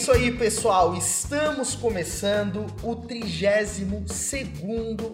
isso 0.00 0.12
aí, 0.12 0.32
pessoal. 0.32 0.96
Estamos 0.96 1.74
começando 1.74 2.64
o 2.82 2.96
32 2.96 3.82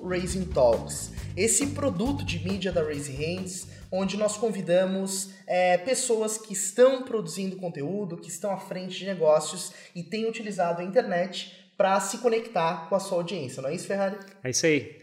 Raising 0.09 0.45
Talks. 0.45 1.11
Esse 1.37 1.67
produto 1.67 2.25
de 2.25 2.39
mídia 2.39 2.71
da 2.71 2.85
Raising 2.85 3.17
Hands, 3.17 3.67
onde 3.91 4.17
nós 4.17 4.37
convidamos 4.37 5.31
é, 5.45 5.77
pessoas 5.77 6.39
que 6.39 6.53
estão 6.53 7.03
produzindo 7.03 7.57
conteúdo, 7.57 8.17
que 8.17 8.29
estão 8.29 8.53
à 8.53 8.59
frente 8.59 8.97
de 8.97 9.07
negócios 9.07 9.73
e 9.93 10.05
têm 10.05 10.29
utilizado 10.29 10.81
a 10.81 10.85
internet 10.85 11.69
para 11.77 11.99
se 11.99 12.19
conectar 12.19 12.89
com 12.89 12.95
a 12.95 13.01
sua 13.01 13.19
audiência. 13.19 13.61
Não 13.61 13.71
é 13.71 13.75
isso, 13.75 13.89
Ferrari? 13.89 14.17
É 14.45 14.51
isso 14.51 14.67
aí. 14.67 15.01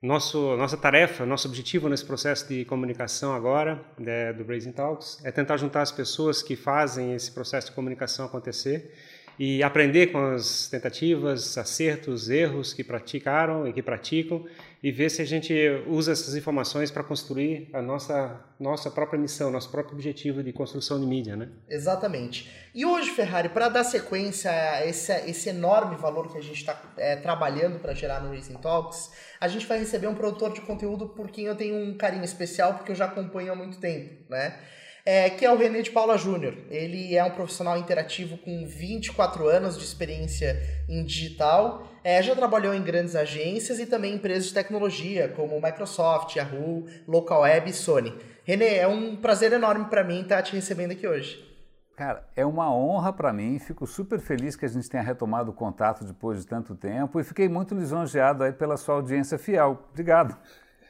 Nosso, 0.00 0.56
nossa 0.56 0.76
tarefa, 0.76 1.26
nosso 1.26 1.48
objetivo 1.48 1.88
nesse 1.88 2.04
processo 2.04 2.46
de 2.46 2.64
comunicação 2.66 3.34
agora 3.34 3.84
né, 3.98 4.32
do 4.32 4.44
Raising 4.44 4.70
Talks 4.70 5.18
é 5.24 5.32
tentar 5.32 5.56
juntar 5.56 5.82
as 5.82 5.90
pessoas 5.90 6.40
que 6.40 6.54
fazem 6.54 7.14
esse 7.14 7.32
processo 7.32 7.70
de 7.70 7.72
comunicação 7.72 8.26
acontecer 8.26 8.94
e 9.38 9.62
aprender 9.62 10.08
com 10.08 10.18
as 10.18 10.68
tentativas, 10.68 11.58
acertos, 11.58 12.30
erros 12.30 12.72
que 12.72 12.84
praticaram 12.84 13.66
e 13.66 13.72
que 13.72 13.82
praticam 13.82 14.44
e 14.82 14.92
ver 14.92 15.10
se 15.10 15.22
a 15.22 15.24
gente 15.24 15.54
usa 15.86 16.12
essas 16.12 16.34
informações 16.36 16.90
para 16.90 17.02
construir 17.02 17.70
a 17.72 17.80
nossa, 17.80 18.44
nossa 18.60 18.90
própria 18.90 19.18
missão, 19.18 19.50
nosso 19.50 19.70
próprio 19.70 19.94
objetivo 19.94 20.42
de 20.42 20.52
construção 20.52 21.00
de 21.00 21.06
mídia, 21.06 21.34
né? 21.36 21.48
Exatamente. 21.68 22.50
E 22.74 22.84
hoje, 22.84 23.10
Ferrari, 23.10 23.48
para 23.48 23.70
dar 23.70 23.82
sequência 23.82 24.50
a 24.50 24.86
esse, 24.86 25.10
esse 25.28 25.48
enorme 25.48 25.96
valor 25.96 26.30
que 26.30 26.36
a 26.36 26.42
gente 26.42 26.58
está 26.58 26.78
é, 26.98 27.16
trabalhando 27.16 27.78
para 27.78 27.94
gerar 27.94 28.20
no 28.20 28.34
Racing 28.34 28.58
Talks, 28.58 29.10
a 29.40 29.48
gente 29.48 29.66
vai 29.66 29.78
receber 29.78 30.06
um 30.06 30.14
produtor 30.14 30.52
de 30.52 30.60
conteúdo 30.60 31.08
por 31.08 31.30
quem 31.30 31.46
eu 31.46 31.56
tenho 31.56 31.76
um 31.76 31.96
carinho 31.96 32.24
especial, 32.24 32.74
porque 32.74 32.92
eu 32.92 32.96
já 32.96 33.06
acompanho 33.06 33.52
há 33.52 33.56
muito 33.56 33.78
tempo, 33.78 34.22
né? 34.28 34.58
É, 35.04 35.28
que 35.28 35.44
é 35.44 35.52
o 35.52 35.56
René 35.56 35.82
de 35.82 35.90
Paula 35.90 36.16
Júnior. 36.16 36.54
Ele 36.70 37.14
é 37.14 37.22
um 37.22 37.30
profissional 37.30 37.76
interativo 37.76 38.38
com 38.38 38.66
24 38.66 39.46
anos 39.48 39.76
de 39.76 39.84
experiência 39.84 40.56
em 40.88 41.04
digital, 41.04 41.86
é, 42.02 42.22
já 42.22 42.34
trabalhou 42.34 42.74
em 42.74 42.82
grandes 42.82 43.14
agências 43.14 43.78
e 43.78 43.86
também 43.86 44.12
em 44.12 44.16
empresas 44.16 44.46
de 44.46 44.54
tecnologia, 44.54 45.28
como 45.28 45.60
Microsoft, 45.60 46.36
Yahoo, 46.36 46.86
Local 47.06 47.42
Web 47.42 47.70
e 47.70 47.72
Sony. 47.72 48.14
René, 48.44 48.78
é 48.78 48.88
um 48.88 49.16
prazer 49.16 49.52
enorme 49.52 49.86
para 49.86 50.04
mim 50.04 50.22
estar 50.22 50.42
te 50.42 50.54
recebendo 50.54 50.92
aqui 50.92 51.06
hoje. 51.06 51.52
Cara, 51.96 52.26
é 52.34 52.44
uma 52.44 52.74
honra 52.74 53.12
para 53.12 53.32
mim, 53.32 53.56
fico 53.58 53.86
super 53.86 54.18
feliz 54.18 54.56
que 54.56 54.64
a 54.64 54.68
gente 54.68 54.90
tenha 54.90 55.02
retomado 55.02 55.52
o 55.52 55.54
contato 55.54 56.04
depois 56.04 56.40
de 56.40 56.46
tanto 56.46 56.74
tempo 56.74 57.20
e 57.20 57.24
fiquei 57.24 57.48
muito 57.48 57.72
lisonjeado 57.72 58.42
aí 58.42 58.52
pela 58.52 58.76
sua 58.76 58.96
audiência 58.96 59.38
fiel. 59.38 59.84
Obrigado. 59.92 60.36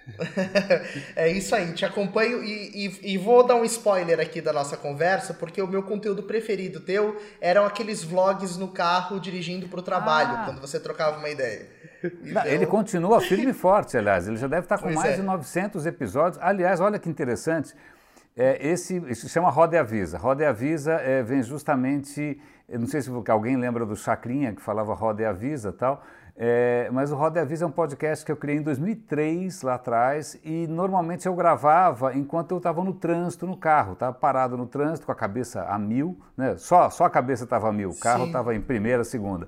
é 1.16 1.30
isso 1.30 1.55
aí, 1.55 1.72
te 1.72 1.84
acompanho 1.84 2.42
e, 2.44 2.86
e, 2.86 3.14
e, 3.14 3.19
vou 3.19 3.44
dar 3.47 3.55
um 3.55 3.64
spoiler 3.64 4.20
aqui 4.20 4.41
da 4.41 4.52
nossa 4.52 4.77
conversa, 4.77 5.33
porque 5.33 5.62
o 5.62 5.66
meu 5.66 5.83
conteúdo 5.83 6.22
preferido 6.22 6.80
teu 6.80 7.20
eram 7.41 7.64
aqueles 7.64 8.05
vlogs 8.05 8.56
no 8.56 8.69
carro 8.69 9.19
dirigindo 9.19 9.66
para 9.69 9.80
o 9.80 9.82
trabalho, 9.82 10.36
ah. 10.36 10.42
quando 10.44 10.60
você 10.60 10.78
trocava 10.78 11.19
uma 11.19 11.28
ideia. 11.28 11.66
Então... 12.22 12.44
Ele 12.44 12.66
continua 12.66 13.20
firme 13.20 13.50
e 13.50 13.55
forte, 13.55 13.97
aliás, 13.97 14.28
ele 14.28 14.36
já 14.36 14.47
deve 14.47 14.64
estar 14.64 14.77
com 14.77 14.84
pois 14.84 14.94
mais 14.94 15.14
é. 15.14 15.16
de 15.16 15.22
900 15.22 15.86
episódios. 15.86 16.42
Aliás, 16.42 16.80
olha 16.80 16.98
que 16.98 17.08
interessante, 17.08 17.75
é, 18.36 18.66
esse, 18.66 18.98
isso 19.08 19.28
chama 19.28 19.48
Roda 19.48 19.77
e 19.77 19.78
Avisa. 19.78 20.19
Roda 20.19 20.42
e 20.42 20.47
Avisa 20.47 20.94
é, 20.94 21.22
vem 21.22 21.42
justamente, 21.42 22.38
não 22.69 22.86
sei 22.86 23.00
se 23.00 23.10
alguém 23.28 23.56
lembra 23.56 23.86
do 23.86 23.97
Chacrinha, 23.97 24.52
que 24.52 24.60
falava 24.60 24.92
Roda 24.92 25.22
e 25.22 25.25
Avisa 25.25 25.72
tal, 25.72 26.05
é, 26.37 26.89
mas 26.93 27.13
o 27.13 27.17
Roda 27.17 27.41
Avisa 27.41 27.65
é 27.65 27.69
um 27.69 27.71
podcast 27.71 28.25
que 28.25 28.33
eu 28.33 28.37
criei 28.37 28.59
em 28.59 28.63
2003, 28.63 29.63
lá 29.63 29.75
atrás, 29.75 30.39
e 30.45 30.67
normalmente 30.67 31.27
eu 31.27 31.35
gravava 31.35 32.17
enquanto 32.17 32.51
eu 32.51 32.59
estava 32.59 32.83
no 32.83 32.93
trânsito, 32.93 33.47
no 33.47 33.57
carro, 33.57 33.93
estava 33.93 34.13
parado 34.13 34.57
no 34.57 34.67
trânsito 34.67 35.07
com 35.07 35.12
a 35.12 35.15
cabeça 35.15 35.65
a 35.65 35.79
mil, 35.79 36.19
né? 36.37 36.57
só, 36.57 36.91
só 36.91 37.05
a 37.05 37.11
cabeça 37.11 37.45
estava 37.45 37.69
a 37.69 37.73
mil, 37.73 37.91
o 37.91 37.99
carro 37.99 38.27
estava 38.27 38.55
em 38.55 38.61
primeira, 38.61 39.05
segunda. 39.05 39.47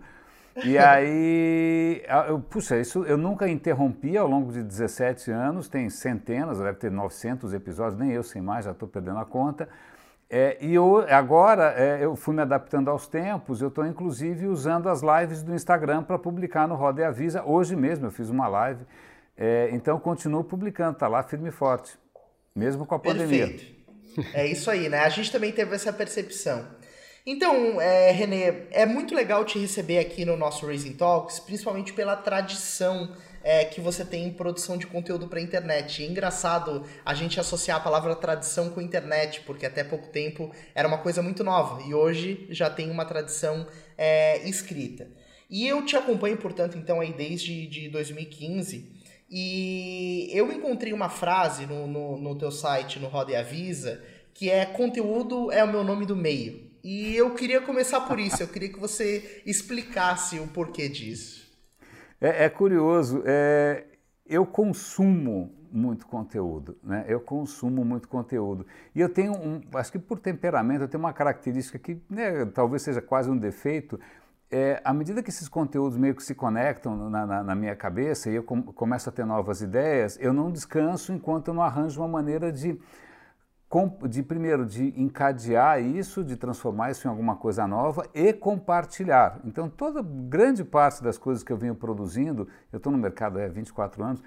E 0.64 0.78
aí, 0.78 2.02
eu, 2.28 2.40
puxa, 2.40 2.78
isso 2.78 3.04
eu 3.04 3.18
nunca 3.18 3.48
interrompi 3.48 4.16
ao 4.16 4.26
longo 4.26 4.50
de 4.52 4.62
17 4.62 5.30
anos, 5.30 5.68
tem 5.68 5.90
centenas, 5.90 6.58
deve 6.58 6.78
ter 6.78 6.90
900 6.90 7.52
episódios, 7.52 7.98
nem 7.98 8.12
eu 8.12 8.22
sei 8.22 8.40
mais, 8.40 8.64
já 8.64 8.70
estou 8.70 8.88
perdendo 8.88 9.18
a 9.18 9.24
conta. 9.24 9.68
É, 10.28 10.56
e 10.60 10.74
eu, 10.74 11.06
agora 11.08 11.72
é, 11.76 12.04
eu 12.04 12.16
fui 12.16 12.34
me 12.34 12.42
adaptando 12.42 12.90
aos 12.90 13.06
tempos, 13.06 13.62
eu 13.62 13.68
estou 13.68 13.86
inclusive 13.86 14.48
usando 14.48 14.88
as 14.88 15.00
lives 15.00 15.42
do 15.42 15.54
Instagram 15.54 16.02
para 16.02 16.18
publicar 16.18 16.66
no 16.66 16.74
Roda 16.74 17.00
e 17.00 17.04
Avisa. 17.04 17.44
Hoje 17.44 17.76
mesmo 17.76 18.06
eu 18.06 18.10
fiz 18.10 18.28
uma 18.28 18.48
live, 18.48 18.84
é, 19.36 19.68
então 19.72 20.00
continuo 20.00 20.42
publicando, 20.42 20.94
está 20.94 21.06
lá 21.06 21.22
firme 21.22 21.50
e 21.50 21.52
forte, 21.52 21.96
mesmo 22.54 22.84
com 22.84 22.96
a 22.96 22.98
pandemia. 22.98 23.46
Perfeito. 23.46 23.76
É 24.32 24.46
isso 24.46 24.70
aí, 24.70 24.88
né? 24.88 25.00
A 25.00 25.08
gente 25.08 25.30
também 25.30 25.52
teve 25.52 25.74
essa 25.74 25.92
percepção. 25.92 26.66
Então, 27.24 27.80
é, 27.80 28.10
Renê, 28.12 28.66
é 28.70 28.86
muito 28.86 29.14
legal 29.14 29.44
te 29.44 29.58
receber 29.58 29.98
aqui 29.98 30.24
no 30.24 30.36
nosso 30.36 30.64
Raising 30.64 30.94
Talks, 30.94 31.40
principalmente 31.40 31.92
pela 31.92 32.16
tradição 32.16 33.12
é, 33.46 33.64
que 33.64 33.80
você 33.80 34.04
tem 34.04 34.26
em 34.26 34.32
produção 34.32 34.76
de 34.76 34.88
conteúdo 34.88 35.28
para 35.28 35.40
internet. 35.40 36.02
É 36.02 36.06
engraçado 36.08 36.84
a 37.04 37.14
gente 37.14 37.38
associar 37.38 37.76
a 37.76 37.80
palavra 37.80 38.16
tradição 38.16 38.70
com 38.70 38.80
internet, 38.80 39.42
porque 39.42 39.64
até 39.64 39.84
pouco 39.84 40.08
tempo 40.08 40.50
era 40.74 40.88
uma 40.88 40.98
coisa 40.98 41.22
muito 41.22 41.44
nova 41.44 41.80
e 41.86 41.94
hoje 41.94 42.48
já 42.50 42.68
tem 42.68 42.90
uma 42.90 43.04
tradição 43.04 43.64
é, 43.96 44.38
escrita. 44.48 45.08
E 45.48 45.64
eu 45.64 45.84
te 45.84 45.96
acompanho, 45.96 46.36
portanto, 46.36 46.76
então 46.76 47.00
aí 47.00 47.12
desde 47.12 47.68
de 47.68 47.88
2015 47.88 48.92
e 49.30 50.28
eu 50.32 50.50
encontrei 50.50 50.92
uma 50.92 51.08
frase 51.08 51.66
no, 51.66 51.86
no, 51.86 52.18
no 52.18 52.34
teu 52.36 52.50
site, 52.50 52.98
no 52.98 53.06
Roda 53.06 53.30
e 53.30 53.36
Avisa, 53.36 54.02
que 54.34 54.50
é 54.50 54.66
conteúdo 54.66 55.52
é 55.52 55.62
o 55.62 55.70
meu 55.70 55.84
nome 55.84 56.04
do 56.04 56.16
meio. 56.16 56.68
E 56.82 57.14
eu 57.14 57.32
queria 57.32 57.60
começar 57.60 58.00
por 58.00 58.18
isso, 58.18 58.42
eu 58.42 58.48
queria 58.48 58.70
que 58.70 58.80
você 58.80 59.40
explicasse 59.46 60.40
o 60.40 60.48
porquê 60.48 60.88
disso. 60.88 61.45
É, 62.20 62.44
é 62.44 62.48
curioso, 62.48 63.22
é, 63.26 63.84
eu 64.26 64.46
consumo 64.46 65.52
muito 65.70 66.06
conteúdo, 66.06 66.76
né? 66.82 67.04
Eu 67.06 67.20
consumo 67.20 67.84
muito 67.84 68.08
conteúdo. 68.08 68.66
E 68.94 69.00
eu 69.00 69.08
tenho 69.08 69.32
um, 69.32 69.60
acho 69.74 69.92
que 69.92 69.98
por 69.98 70.18
temperamento, 70.18 70.82
eu 70.82 70.88
tenho 70.88 71.02
uma 71.02 71.12
característica 71.12 71.78
que 71.78 72.00
né, 72.08 72.46
talvez 72.46 72.82
seja 72.82 73.02
quase 73.02 73.30
um 73.30 73.36
defeito. 73.36 74.00
É, 74.50 74.80
à 74.84 74.94
medida 74.94 75.22
que 75.22 75.28
esses 75.28 75.48
conteúdos 75.48 75.98
meio 75.98 76.14
que 76.14 76.22
se 76.22 76.34
conectam 76.34 77.10
na, 77.10 77.26
na, 77.26 77.42
na 77.42 77.54
minha 77.54 77.74
cabeça 77.74 78.30
e 78.30 78.36
eu 78.36 78.44
com, 78.44 78.62
começo 78.62 79.08
a 79.08 79.12
ter 79.12 79.26
novas 79.26 79.60
ideias, 79.60 80.16
eu 80.20 80.32
não 80.32 80.50
descanso 80.50 81.12
enquanto 81.12 81.48
eu 81.48 81.54
não 81.54 81.62
arranjo 81.62 82.00
uma 82.00 82.08
maneira 82.08 82.52
de 82.52 82.78
de 84.08 84.22
primeiro 84.22 84.64
de 84.64 84.94
encadear 85.00 85.82
isso, 85.82 86.22
de 86.22 86.36
transformar 86.36 86.92
isso 86.92 87.06
em 87.06 87.10
alguma 87.10 87.36
coisa 87.36 87.66
nova 87.66 88.08
e 88.14 88.32
compartilhar. 88.32 89.40
Então 89.44 89.68
toda 89.68 90.02
grande 90.02 90.64
parte 90.64 91.02
das 91.02 91.18
coisas 91.18 91.42
que 91.42 91.52
eu 91.52 91.56
venho 91.56 91.74
produzindo, 91.74 92.48
eu 92.72 92.76
estou 92.76 92.92
no 92.92 92.98
mercado 92.98 93.38
há 93.38 93.48
24 93.48 94.04
anos, 94.04 94.22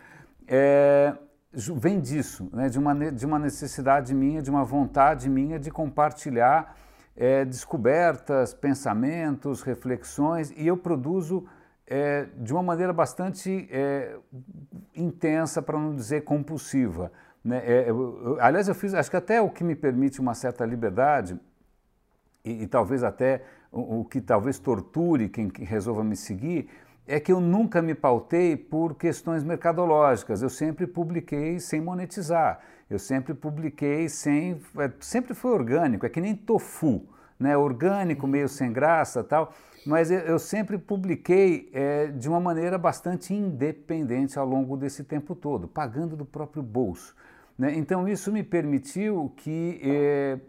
é, 0.48 1.16
vem 1.52 2.00
disso, 2.00 2.50
né, 2.52 2.70
de, 2.70 2.78
uma, 2.78 3.12
de 3.12 3.26
uma 3.26 3.40
necessidade 3.40 4.14
minha, 4.14 4.42
de 4.42 4.50
uma 4.50 4.64
vontade 4.64 5.30
minha 5.30 5.58
de 5.58 5.72
compartilhar 5.72 6.76
é, 7.16 7.44
descobertas, 7.46 8.54
pensamentos, 8.54 9.62
reflexões 9.62 10.52
e 10.52 10.68
eu 10.68 10.78
produzo 10.78 11.46
é, 11.90 12.28
de 12.38 12.54
uma 12.54 12.62
maneira 12.62 12.94
bastante 12.94 13.68
é, 13.72 14.16
intensa, 14.96 15.62
para 15.62 15.78
não 15.80 15.96
dizer 15.96 16.24
compulsiva. 16.24 17.12
Né? 17.44 17.62
É, 17.66 17.90
eu, 17.90 18.22
eu, 18.24 18.38
aliás, 18.42 18.68
eu 18.68 18.76
fiz, 18.76 18.94
acho 18.94 19.10
que 19.10 19.18
até 19.18 19.42
o 19.42 19.50
que 19.50 19.64
me 19.64 19.76
permite 19.76 20.20
uma 20.20 20.34
certa 20.34 20.66
liberdade, 20.66 21.40
e, 22.44 22.64
e 22.64 22.68
talvez 22.68 23.04
até 23.04 23.44
o, 23.72 24.02
o, 24.02 24.06
que 24.06 24.22
talvez 24.22 24.60
torture 24.60 25.30
quem 25.30 25.52
resolva 25.60 26.04
me 26.04 26.16
seguir, 26.16 26.70
é 27.08 27.20
que 27.20 27.32
eu 27.32 27.40
nunca 27.40 27.82
me 27.82 27.96
pautei 27.96 28.56
por 28.56 28.96
questões 28.96 29.44
mercadológicas. 29.44 30.42
Eu 30.44 30.50
sempre 30.50 30.86
publiquei 30.86 31.60
sem 31.60 31.82
monetizar. 31.82 32.60
Eu 32.90 33.00
sempre 33.00 33.34
publiquei 33.34 34.08
sem. 34.08 34.62
É, 34.78 34.92
sempre 35.00 35.34
foi 35.34 35.52
orgânico, 35.52 36.06
é 36.06 36.10
que 36.10 36.22
nem 36.22 36.36
tofu, 36.36 37.04
né? 37.40 37.58
orgânico, 37.58 38.28
meio 38.28 38.48
sem 38.48 38.72
graça 38.72 39.24
tal. 39.24 39.54
Mas 39.86 40.12
eu, 40.12 40.20
eu 40.20 40.40
sempre 40.40 40.78
publiquei 40.78 41.70
é, 41.74 42.08
de 42.08 42.28
uma 42.30 42.40
maneira 42.40 42.78
bastante 42.78 43.34
independente 43.34 44.38
ao 44.38 44.46
longo 44.46 44.78
desse 44.78 45.04
tempo 45.04 45.36
todo, 45.36 45.68
pagando 45.68 46.16
do 46.16 46.26
próprio 46.26 46.62
bolso. 46.62 47.16
Né? 47.60 47.76
Então, 47.76 48.08
isso 48.08 48.32
me 48.32 48.42
permitiu 48.42 49.34
que, 49.36 49.82
eh, 49.84 50.40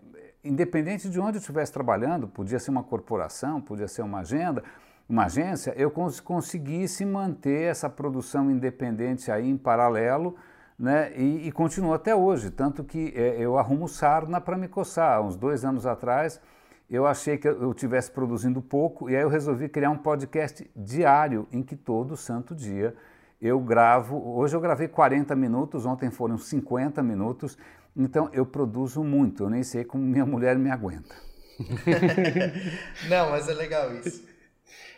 independente 0.44 1.10
de 1.10 1.18
onde 1.18 1.38
eu 1.38 1.40
estivesse 1.40 1.72
trabalhando, 1.72 2.28
podia 2.28 2.60
ser 2.60 2.70
uma 2.70 2.84
corporação, 2.84 3.60
podia 3.60 3.88
ser 3.88 4.02
uma 4.02 4.20
agenda, 4.20 4.62
uma 5.08 5.24
agência, 5.24 5.74
eu 5.76 5.90
cons 5.90 6.20
conseguisse 6.20 7.04
manter 7.04 7.62
essa 7.62 7.90
produção 7.90 8.48
independente 8.48 9.28
aí 9.32 9.50
em 9.50 9.56
paralelo 9.56 10.36
né? 10.78 11.12
e, 11.16 11.48
e 11.48 11.52
continuo 11.52 11.92
até 11.92 12.14
hoje. 12.14 12.48
Tanto 12.48 12.84
que 12.84 13.12
eh, 13.16 13.38
eu 13.40 13.58
arrumo 13.58 13.88
sarna 13.88 14.40
para 14.40 14.56
me 14.56 14.68
coçar. 14.68 15.20
Uns 15.20 15.34
dois 15.34 15.64
anos 15.64 15.86
atrás, 15.86 16.40
eu 16.88 17.06
achei 17.06 17.36
que 17.36 17.48
eu 17.48 17.72
estivesse 17.72 18.12
produzindo 18.12 18.62
pouco 18.62 19.10
e 19.10 19.16
aí 19.16 19.22
eu 19.22 19.28
resolvi 19.28 19.68
criar 19.68 19.90
um 19.90 19.98
podcast 19.98 20.70
diário 20.76 21.48
em 21.50 21.60
que 21.60 21.74
todo 21.74 22.16
santo 22.16 22.54
dia 22.54 22.94
eu 23.40 23.58
gravo, 23.58 24.37
hoje 24.37 24.54
eu 24.54 24.60
gravei 24.60 24.87
40 24.87 25.34
minutos, 25.34 25.87
ontem 25.87 26.10
foram 26.10 26.37
50 26.37 27.02
minutos, 27.02 27.56
então 27.96 28.28
eu 28.32 28.44
produzo 28.44 29.02
muito, 29.02 29.44
eu 29.44 29.50
nem 29.50 29.62
sei 29.62 29.84
como 29.84 30.04
minha 30.04 30.26
mulher 30.26 30.58
me 30.58 30.70
aguenta. 30.70 31.14
Não, 33.08 33.31
mas 33.31 33.48
é 33.48 33.54
legal 33.54 33.94
isso. 33.94 34.28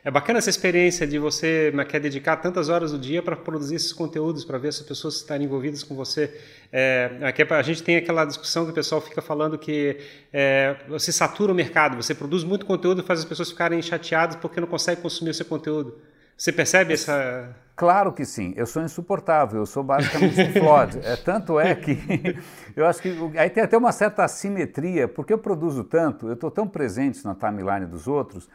É 0.04 0.10
bacana 0.10 0.40
essa 0.40 0.50
experiência 0.50 1.06
de 1.06 1.16
você 1.16 1.70
né, 1.72 1.84
quer 1.84 2.00
dedicar 2.00 2.36
tantas 2.36 2.68
horas 2.68 2.90
do 2.90 2.98
dia 2.98 3.22
para 3.22 3.36
produzir 3.36 3.76
esses 3.76 3.92
conteúdos, 3.92 4.44
para 4.44 4.58
ver 4.58 4.72
se 4.72 4.82
as 4.82 4.88
pessoas 4.88 5.14
estarem 5.14 5.46
envolvidas 5.46 5.84
com 5.84 5.94
você. 5.94 6.40
É, 6.72 7.08
é 7.20 7.54
a 7.54 7.62
gente 7.62 7.84
tem 7.84 7.96
aquela 7.96 8.24
discussão 8.24 8.64
que 8.64 8.72
o 8.72 8.74
pessoal 8.74 9.00
fica 9.00 9.22
falando 9.22 9.56
que 9.56 9.98
é, 10.32 10.76
você 10.88 11.12
satura 11.12 11.52
o 11.52 11.54
mercado, 11.54 11.94
você 11.94 12.16
produz 12.16 12.42
muito 12.42 12.66
conteúdo 12.66 13.00
e 13.00 13.04
faz 13.04 13.20
as 13.20 13.24
pessoas 13.24 13.50
ficarem 13.50 13.80
chateadas 13.80 14.34
porque 14.34 14.60
não 14.60 14.66
conseguem 14.66 15.00
consumir 15.00 15.30
o 15.30 15.34
seu 15.34 15.46
conteúdo. 15.46 15.96
Você 16.42 16.50
percebe 16.50 16.92
essa. 16.92 17.54
Claro 17.76 18.12
que 18.12 18.24
sim, 18.24 18.52
eu 18.56 18.66
sou 18.66 18.82
insuportável, 18.82 19.60
eu 19.60 19.66
sou 19.66 19.84
basicamente 19.84 20.40
um 20.40 20.52
Floyd. 20.60 20.98
É, 21.04 21.14
tanto 21.14 21.60
é 21.60 21.72
que 21.72 21.96
eu 22.74 22.84
acho 22.84 23.00
que 23.00 23.16
aí 23.36 23.48
tem 23.48 23.62
até 23.62 23.78
uma 23.78 23.92
certa 23.92 24.24
assimetria, 24.24 25.06
porque 25.06 25.32
eu 25.32 25.38
produzo 25.38 25.84
tanto, 25.84 26.26
eu 26.26 26.32
estou 26.32 26.50
tão 26.50 26.66
presente 26.66 27.24
na 27.24 27.32
timeline 27.32 27.86
dos 27.86 28.08
outros, 28.08 28.50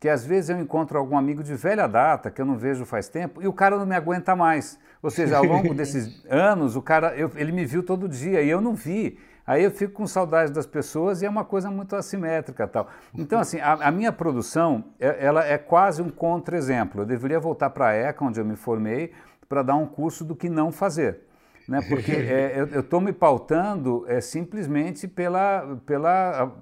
que 0.00 0.08
às 0.08 0.26
vezes 0.26 0.50
eu 0.50 0.58
encontro 0.58 0.98
algum 0.98 1.16
amigo 1.16 1.44
de 1.44 1.54
velha 1.54 1.86
data 1.86 2.28
que 2.28 2.40
eu 2.40 2.44
não 2.44 2.58
vejo 2.58 2.84
faz 2.84 3.08
tempo 3.08 3.40
e 3.40 3.46
o 3.46 3.52
cara 3.52 3.78
não 3.78 3.86
me 3.86 3.94
aguenta 3.94 4.34
mais. 4.34 4.76
Ou 5.00 5.08
seja, 5.08 5.36
ao 5.36 5.44
longo 5.44 5.72
desses 5.72 6.20
anos, 6.28 6.74
o 6.74 6.82
cara, 6.82 7.16
eu, 7.16 7.30
ele 7.36 7.52
me 7.52 7.64
viu 7.64 7.84
todo 7.84 8.08
dia 8.08 8.42
e 8.42 8.50
eu 8.50 8.60
não 8.60 8.74
vi. 8.74 9.16
Aí 9.48 9.64
eu 9.64 9.70
fico 9.70 9.94
com 9.94 10.06
saudade 10.06 10.52
das 10.52 10.66
pessoas 10.66 11.22
e 11.22 11.24
é 11.24 11.28
uma 11.28 11.42
coisa 11.42 11.70
muito 11.70 11.96
assimétrica 11.96 12.68
tal. 12.68 12.86
Então, 13.14 13.40
assim, 13.40 13.58
a, 13.58 13.88
a 13.88 13.90
minha 13.90 14.12
produção, 14.12 14.84
é, 15.00 15.24
ela 15.24 15.42
é 15.42 15.56
quase 15.56 16.02
um 16.02 16.10
contra-exemplo. 16.10 17.00
Eu 17.00 17.06
deveria 17.06 17.40
voltar 17.40 17.70
para 17.70 17.88
a 17.88 17.94
ECA, 17.94 18.26
onde 18.26 18.38
eu 18.38 18.44
me 18.44 18.56
formei, 18.56 19.10
para 19.48 19.62
dar 19.62 19.76
um 19.76 19.86
curso 19.86 20.22
do 20.22 20.36
que 20.36 20.50
não 20.50 20.70
fazer. 20.70 21.20
Né? 21.66 21.80
Porque 21.88 22.12
é, 22.12 22.68
eu 22.72 22.80
estou 22.80 23.00
me 23.00 23.10
pautando 23.10 24.04
é, 24.06 24.20
simplesmente 24.20 25.08
pela, 25.08 25.78
pela 25.86 26.54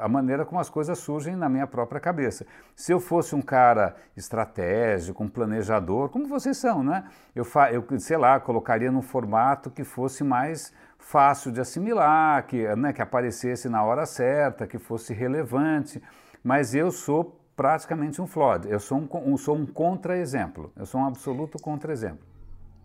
a 0.00 0.08
maneira 0.08 0.44
como 0.44 0.60
as 0.60 0.68
coisas 0.68 0.98
surgem 0.98 1.36
na 1.36 1.48
minha 1.48 1.68
própria 1.68 2.00
cabeça. 2.00 2.44
Se 2.74 2.90
eu 2.90 2.98
fosse 2.98 3.36
um 3.36 3.40
cara 3.40 3.94
estratégico, 4.16 5.22
um 5.22 5.28
planejador, 5.28 6.08
como 6.08 6.26
vocês 6.26 6.56
são, 6.56 6.82
né? 6.82 7.04
Eu, 7.36 7.46
eu 7.70 8.00
sei 8.00 8.16
lá, 8.16 8.40
colocaria 8.40 8.90
num 8.90 9.00
formato 9.00 9.70
que 9.70 9.84
fosse 9.84 10.24
mais 10.24 10.72
fácil 11.02 11.52
de 11.52 11.60
assimilar, 11.60 12.46
que, 12.46 12.66
né, 12.76 12.92
que 12.92 13.02
aparecesse 13.02 13.68
na 13.68 13.84
hora 13.84 14.06
certa, 14.06 14.66
que 14.66 14.78
fosse 14.78 15.12
relevante. 15.12 16.02
Mas 16.42 16.74
eu 16.74 16.90
sou 16.90 17.38
praticamente 17.54 18.20
um 18.22 18.26
flawed, 18.26 18.68
eu 18.68 18.80
sou 18.80 18.98
um, 18.98 19.36
sou 19.36 19.56
um 19.56 19.66
contra-exemplo, 19.66 20.72
eu 20.76 20.86
sou 20.86 21.00
um 21.00 21.06
absoluto 21.06 21.58
contra-exemplo. 21.58 22.32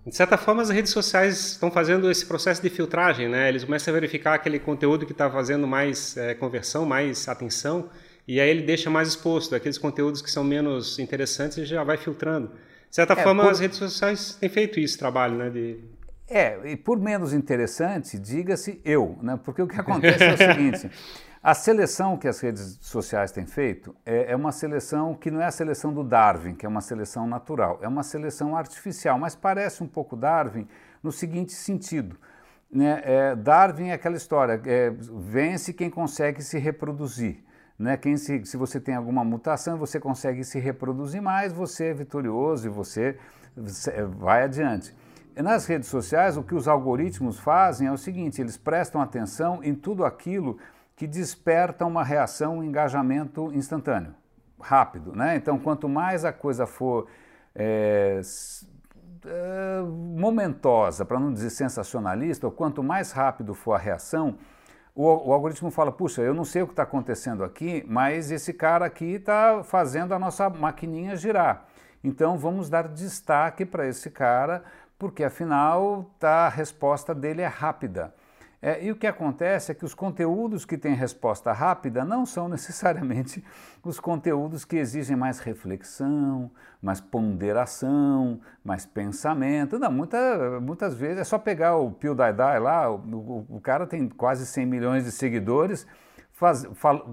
De 0.05 0.15
certa 0.15 0.37
forma, 0.37 0.61
as 0.61 0.69
redes 0.69 0.91
sociais 0.91 1.51
estão 1.51 1.69
fazendo 1.69 2.09
esse 2.09 2.25
processo 2.25 2.61
de 2.61 2.69
filtragem, 2.69 3.27
né? 3.27 3.49
Eles 3.49 3.65
começam 3.65 3.91
a 3.91 3.95
verificar 3.95 4.35
aquele 4.35 4.57
conteúdo 4.57 5.05
que 5.05 5.11
está 5.11 5.29
fazendo 5.29 5.67
mais 5.67 6.15
é, 6.15 6.33
conversão, 6.33 6.85
mais 6.85 7.27
atenção, 7.27 7.89
e 8.25 8.39
aí 8.39 8.49
ele 8.49 8.61
deixa 8.61 8.89
mais 8.89 9.09
exposto. 9.09 9.53
Aqueles 9.53 9.77
conteúdos 9.77 10.21
que 10.21 10.31
são 10.31 10.45
menos 10.45 10.97
interessantes, 10.97 11.57
ele 11.57 11.65
já 11.65 11.83
vai 11.83 11.97
filtrando. 11.97 12.47
De 12.89 12.95
certa 12.95 13.13
é, 13.13 13.23
forma, 13.23 13.43
por... 13.43 13.51
as 13.51 13.59
redes 13.59 13.77
sociais 13.77 14.35
têm 14.35 14.47
feito 14.47 14.79
esse 14.79 14.97
trabalho, 14.97 15.35
né? 15.37 15.49
De... 15.49 15.79
É, 16.29 16.59
e 16.71 16.75
por 16.75 16.99
menos 16.99 17.33
interessante, 17.33 18.19
diga-se 18.19 18.81
eu, 18.83 19.17
né? 19.21 19.39
Porque 19.41 19.61
o 19.61 19.67
que 19.67 19.79
acontece 19.79 20.23
é 20.23 20.33
o 20.33 20.37
seguinte. 20.37 20.91
A 21.41 21.53
seleção 21.53 22.17
que 22.17 22.27
as 22.27 22.41
redes 22.41 22.77
sociais 22.81 23.31
têm 23.31 23.45
feito 23.45 23.95
é, 24.05 24.31
é, 24.31 24.35
uma 24.35 24.51
seleção 24.51 25.15
que 25.15 25.31
não 25.31 25.41
é 25.41 25.45
a 25.45 25.51
seleção 25.51 25.93
do 25.93 26.03
Darwin, 26.03 26.53
que 26.53 26.65
é 26.65 26.69
uma 26.69 26.81
seleção 26.81 27.25
natural, 27.25 27.79
é 27.81 27.87
uma 27.87 28.03
seleção 28.03 28.57
artificial, 28.57 29.17
mas 29.17 29.35
parece 29.35 29.81
um 29.81 29.87
pouco 29.87 30.17
Darwin 30.17 30.67
no 31.01 31.09
seguinte 31.09 31.53
sentido. 31.53 32.17
Né? 32.69 33.01
É, 33.05 33.35
Darwin 33.35 33.89
é 33.89 33.93
aquela 33.93 34.17
história, 34.17 34.61
é, 34.65 34.89
vence 34.89 35.71
quem 35.71 35.89
consegue 35.89 36.43
se 36.43 36.57
reproduzir. 36.57 37.37
Né? 37.79 37.95
Quem 37.95 38.17
se, 38.17 38.43
se 38.43 38.57
você 38.57 38.77
tem 38.77 38.95
alguma 38.95 39.23
mutação 39.23 39.77
você 39.77 40.01
consegue 40.01 40.43
se 40.43 40.59
reproduzir 40.59 41.21
mais, 41.21 41.53
você 41.53 41.85
é 41.85 41.93
vitorioso 41.93 42.67
e 42.67 42.69
você 42.69 43.17
vai 44.17 44.43
adiante. 44.43 44.93
Nas 45.41 45.65
redes 45.67 45.87
sociais, 45.87 46.35
o 46.35 46.43
que 46.43 46.55
os 46.55 46.67
algoritmos 46.67 47.39
fazem 47.39 47.87
é 47.87 47.91
o 47.91 47.97
seguinte: 47.97 48.41
eles 48.41 48.57
prestam 48.57 49.01
atenção 49.01 49.63
em 49.63 49.75
tudo 49.75 50.03
aquilo 50.03 50.57
que 50.95 51.05
desperta 51.05 51.85
uma 51.85 52.03
reação, 52.03 52.57
um 52.57 52.63
engajamento 52.63 53.53
instantâneo, 53.53 54.15
rápido. 54.59 55.15
Né? 55.15 55.35
Então, 55.35 55.59
quanto 55.59 55.87
mais 55.87 56.25
a 56.25 56.33
coisa 56.33 56.65
for 56.65 57.07
é, 57.55 58.19
é, 59.25 59.81
momentosa, 60.15 61.05
para 61.05 61.19
não 61.19 61.31
dizer 61.31 61.51
sensacionalista, 61.51 62.47
ou 62.47 62.51
quanto 62.51 62.81
mais 62.81 63.11
rápido 63.11 63.53
for 63.53 63.73
a 63.73 63.77
reação, 63.77 64.35
o, 64.95 65.03
o 65.29 65.33
algoritmo 65.33 65.69
fala: 65.69 65.91
puxa, 65.91 66.23
eu 66.23 66.33
não 66.33 66.43
sei 66.43 66.63
o 66.63 66.65
que 66.65 66.73
está 66.73 66.83
acontecendo 66.83 67.43
aqui, 67.43 67.85
mas 67.87 68.31
esse 68.31 68.51
cara 68.53 68.87
aqui 68.87 69.13
está 69.13 69.63
fazendo 69.63 70.15
a 70.15 70.19
nossa 70.19 70.49
maquininha 70.49 71.15
girar. 71.15 71.65
Então, 72.03 72.37
vamos 72.37 72.69
dar 72.69 72.87
destaque 72.87 73.65
para 73.65 73.87
esse 73.87 74.09
cara, 74.09 74.63
porque 74.97 75.23
afinal 75.23 76.11
tá, 76.19 76.45
a 76.45 76.49
resposta 76.49 77.13
dele 77.13 77.41
é 77.41 77.47
rápida. 77.47 78.13
É, 78.59 78.83
e 78.83 78.91
o 78.91 78.95
que 78.95 79.05
acontece 79.05 79.71
é 79.71 79.75
que 79.75 79.85
os 79.85 79.93
conteúdos 79.93 80.65
que 80.65 80.77
têm 80.77 80.95
resposta 80.95 81.53
rápida 81.53 82.03
não 82.03 82.25
são 82.25 82.49
necessariamente 82.49 83.43
os 83.83 83.99
conteúdos 83.99 84.65
que 84.65 84.77
exigem 84.77 85.15
mais 85.15 85.39
reflexão, 85.39 86.49
mais 86.81 86.99
ponderação, 86.99 88.41
mais 88.63 88.85
pensamento. 88.85 89.77
Não, 89.77 89.91
muita, 89.91 90.59
muitas 90.59 90.95
vezes 90.95 91.19
é 91.19 91.23
só 91.23 91.37
pegar 91.37 91.77
o 91.77 91.95
Dai 92.15 92.59
lá, 92.59 92.89
o, 92.89 92.95
o, 92.95 93.45
o, 93.57 93.61
cara 93.61 93.85
tem 93.85 94.09
quase 94.09 94.45
100 94.45 94.65
milhões 94.65 95.05
de 95.05 95.11
seguidores. 95.11 95.85
Faz, 96.33 96.67
fala, 96.75 97.03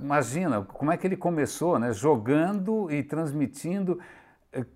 imagina 0.00 0.62
como 0.62 0.92
é 0.92 0.96
que 0.96 1.06
ele 1.06 1.16
começou, 1.16 1.78
né, 1.78 1.92
jogando 1.92 2.90
e 2.90 3.02
transmitindo 3.02 3.98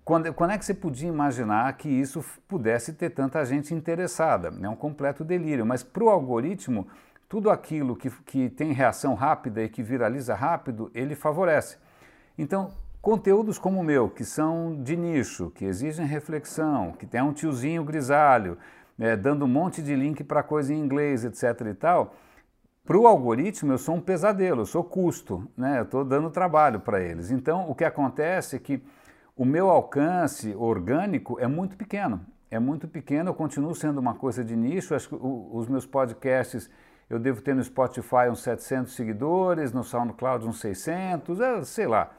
quando, 0.03 0.33
quando, 0.33 0.51
é 0.51 0.57
que 0.57 0.65
você 0.65 0.73
podia 0.73 1.07
imaginar 1.07 1.71
que 1.77 1.89
isso 1.89 2.23
pudesse 2.47 2.93
ter 2.93 3.09
tanta 3.09 3.43
gente 3.45 3.73
interessada? 3.73 4.53
É 4.61 4.69
um 4.69 4.75
completo 4.75 5.23
delírio. 5.23 5.65
Mas 5.65 5.81
para 5.83 6.03
o 6.03 6.09
algoritmo, 6.09 6.87
tudo 7.27 7.49
aquilo 7.49 7.95
que, 7.95 8.09
que 8.25 8.49
tem 8.49 8.73
reação 8.73 9.13
rápida 9.13 9.63
e 9.63 9.69
que 9.69 9.81
viraliza 9.81 10.35
rápido, 10.35 10.91
ele 10.93 11.15
favorece. 11.15 11.77
Então, 12.37 12.71
conteúdos 13.01 13.57
como 13.57 13.79
o 13.79 13.83
meu, 13.83 14.09
que 14.09 14.25
são 14.25 14.81
de 14.83 14.95
nicho, 14.95 15.49
que 15.51 15.65
exigem 15.65 16.05
reflexão, 16.05 16.91
que 16.91 17.05
tem 17.05 17.21
um 17.21 17.33
tiozinho 17.33 17.83
grisalho, 17.83 18.57
é, 18.99 19.15
dando 19.15 19.45
um 19.45 19.47
monte 19.47 19.81
de 19.81 19.95
link 19.95 20.23
para 20.23 20.43
coisa 20.43 20.73
em 20.73 20.79
inglês, 20.79 21.23
etc. 21.23 21.67
e 21.67 21.73
tal, 21.73 22.15
para 22.85 22.97
o 22.97 23.07
algoritmo 23.07 23.71
eu 23.71 23.77
sou 23.77 23.95
um 23.95 24.01
pesadelo, 24.01 24.61
eu 24.61 24.65
sou 24.65 24.83
custo, 24.83 25.47
né? 25.55 25.79
eu 25.79 25.83
estou 25.83 26.03
dando 26.03 26.29
trabalho 26.29 26.79
para 26.79 26.99
eles. 26.99 27.31
Então, 27.31 27.69
o 27.69 27.75
que 27.75 27.85
acontece 27.85 28.55
é 28.55 28.59
que 28.59 28.83
o 29.41 29.45
meu 29.45 29.71
alcance 29.71 30.53
orgânico 30.55 31.39
é 31.39 31.47
muito 31.47 31.75
pequeno. 31.75 32.23
É 32.51 32.59
muito 32.59 32.87
pequeno, 32.87 33.31
eu 33.31 33.33
continuo 33.33 33.73
sendo 33.73 33.97
uma 33.97 34.13
coisa 34.13 34.43
de 34.43 34.55
nicho. 34.55 34.93
Acho 34.93 35.09
que 35.09 35.15
os 35.19 35.67
meus 35.67 35.83
podcasts 35.83 36.69
eu 37.09 37.17
devo 37.17 37.41
ter 37.41 37.55
no 37.55 37.63
Spotify 37.63 38.29
uns 38.29 38.43
700 38.43 38.93
seguidores, 38.93 39.73
no 39.73 39.83
SoundCloud 39.83 40.47
uns 40.47 40.59
600, 40.59 41.39
é, 41.39 41.63
sei 41.63 41.87
lá. 41.87 42.11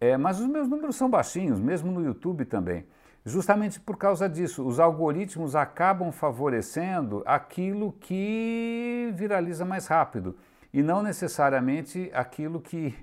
É, 0.00 0.16
mas 0.16 0.40
os 0.40 0.46
meus 0.46 0.66
números 0.66 0.96
são 0.96 1.10
baixinhos, 1.10 1.60
mesmo 1.60 1.92
no 1.92 2.02
YouTube 2.02 2.46
também. 2.46 2.86
Justamente 3.26 3.78
por 3.78 3.98
causa 3.98 4.26
disso, 4.26 4.66
os 4.66 4.80
algoritmos 4.80 5.54
acabam 5.54 6.10
favorecendo 6.12 7.22
aquilo 7.26 7.92
que 7.92 9.12
viraliza 9.14 9.66
mais 9.66 9.86
rápido 9.86 10.34
e 10.72 10.82
não 10.82 11.02
necessariamente 11.02 12.10
aquilo 12.14 12.58
que 12.58 12.94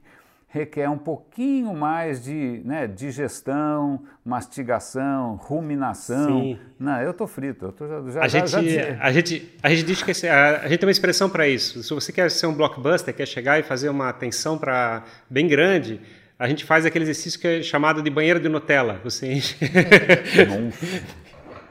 requer 0.52 0.90
um 0.90 0.98
pouquinho 0.98 1.74
mais 1.74 2.22
de 2.24 2.62
né, 2.66 2.86
digestão, 2.86 4.04
mastigação, 4.24 5.36
ruminação. 5.36 6.42
Sim. 6.42 6.60
Não, 6.78 7.02
eu 7.02 7.14
tô 7.14 7.26
frito. 7.26 7.66
Eu 7.68 7.72
tô, 7.72 7.88
já, 7.88 8.22
a, 8.22 8.28
já, 8.28 8.40
gente, 8.40 8.74
já 8.74 8.98
a, 9.00 9.12
gente, 9.14 9.50
a 9.64 9.70
gente 9.70 9.84
diz 9.84 10.04
que 10.04 10.28
a, 10.28 10.62
a 10.62 10.68
gente 10.68 10.80
tem 10.80 10.88
uma 10.88 10.92
expressão 10.92 11.30
para 11.30 11.48
isso. 11.48 11.82
Se 11.82 11.94
você 11.94 12.12
quer 12.12 12.30
ser 12.30 12.48
um 12.48 12.54
blockbuster, 12.54 13.16
quer 13.16 13.26
chegar 13.26 13.60
e 13.60 13.64
fazer 13.64 13.88
uma 13.88 14.10
atenção 14.10 14.58
para 14.58 15.04
bem 15.30 15.48
grande, 15.48 16.02
a 16.38 16.50
gente 16.50 16.66
faz 16.66 16.86
aquele 16.86 17.06
exercício 17.06 17.40
que 17.40 17.48
é 17.48 17.62
chamado 17.62 18.02
de 18.02 18.10
banheiro 18.10 18.40
de 18.40 18.50
Nutella. 18.50 19.00
Você 19.06 19.32
enche... 19.32 19.56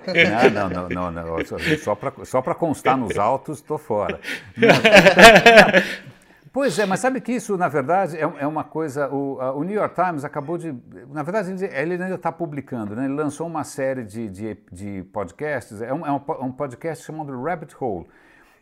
Não, 0.06 0.50
não, 0.50 0.88
não, 0.88 0.88
não, 0.88 1.12
não. 1.12 1.36
Só 1.78 1.94
para 1.94 2.24
só 2.24 2.40
constar 2.40 2.96
nos 2.96 3.18
autos, 3.18 3.58
estou 3.58 3.76
fora. 3.76 4.18
Não, 4.56 4.68
Pois 6.52 6.76
é, 6.80 6.84
mas 6.84 6.98
sabe 6.98 7.20
que 7.20 7.30
isso, 7.30 7.56
na 7.56 7.68
verdade, 7.68 8.16
é, 8.16 8.22
é 8.22 8.46
uma 8.46 8.64
coisa. 8.64 9.08
O, 9.08 9.40
a, 9.40 9.52
o, 9.52 9.62
New 9.62 9.76
York 9.76 9.94
Times 9.94 10.24
acabou 10.24 10.58
de. 10.58 10.74
Na 11.08 11.22
verdade, 11.22 11.52
ele, 11.52 11.64
ele 11.64 12.02
ainda 12.02 12.16
está 12.16 12.32
publicando, 12.32 12.96
né? 12.96 13.04
ele 13.04 13.14
lançou 13.14 13.46
uma 13.46 13.62
série 13.62 14.02
de, 14.02 14.28
de, 14.28 14.58
de 14.72 15.04
podcasts, 15.12 15.80
é 15.80 15.94
um, 15.94 16.04
é 16.04 16.10
um, 16.10 16.50
podcast 16.50 17.04
chamado 17.04 17.40
Rabbit 17.40 17.76
Hole, 17.78 18.08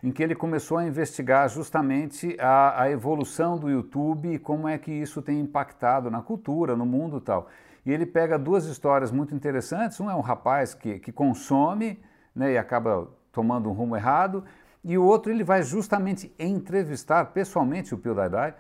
em 0.03 0.13
que 0.13 0.23
ele 0.23 0.35
começou 0.35 0.77
a 0.77 0.85
investigar 0.85 1.49
justamente 1.49 2.37
a, 2.39 2.83
a 2.83 2.91
evolução 2.91 3.57
do 3.57 3.71
YouTube 3.71 4.35
e 4.35 4.39
como 4.39 4.69
é 4.69 4.77
que 4.77 4.93
isso 4.93 5.23
tem 5.23 5.41
impactado 5.41 6.11
na 6.11 6.21
cultura, 6.21 6.77
no 6.77 6.85
mundo 6.85 7.17
e 7.17 7.21
tal. 7.23 7.49
E 7.87 7.91
ele 7.91 8.05
pega 8.05 8.39
duas 8.39 8.67
histórias 8.67 9.11
muito 9.11 9.35
interessantes. 9.35 9.99
Um 9.99 10.11
é 10.11 10.15
um 10.15 10.21
rapaz 10.21 10.75
que, 10.75 10.99
que 10.99 11.11
consome 11.11 11.99
né, 12.37 12.53
e 12.53 12.59
acaba 12.59 13.09
tomando 13.33 13.71
um 13.71 13.73
rumo 13.73 13.97
errado, 13.97 14.45
e 14.89 14.97
o 14.97 15.05
outro 15.05 15.31
ele 15.31 15.45
vai 15.45 15.63
justamente 15.63 16.35
entrevistar 16.39 17.27
pessoalmente 17.27 17.95
o 17.95 17.99
Pio 17.99 18.15
Dai 18.15 18.55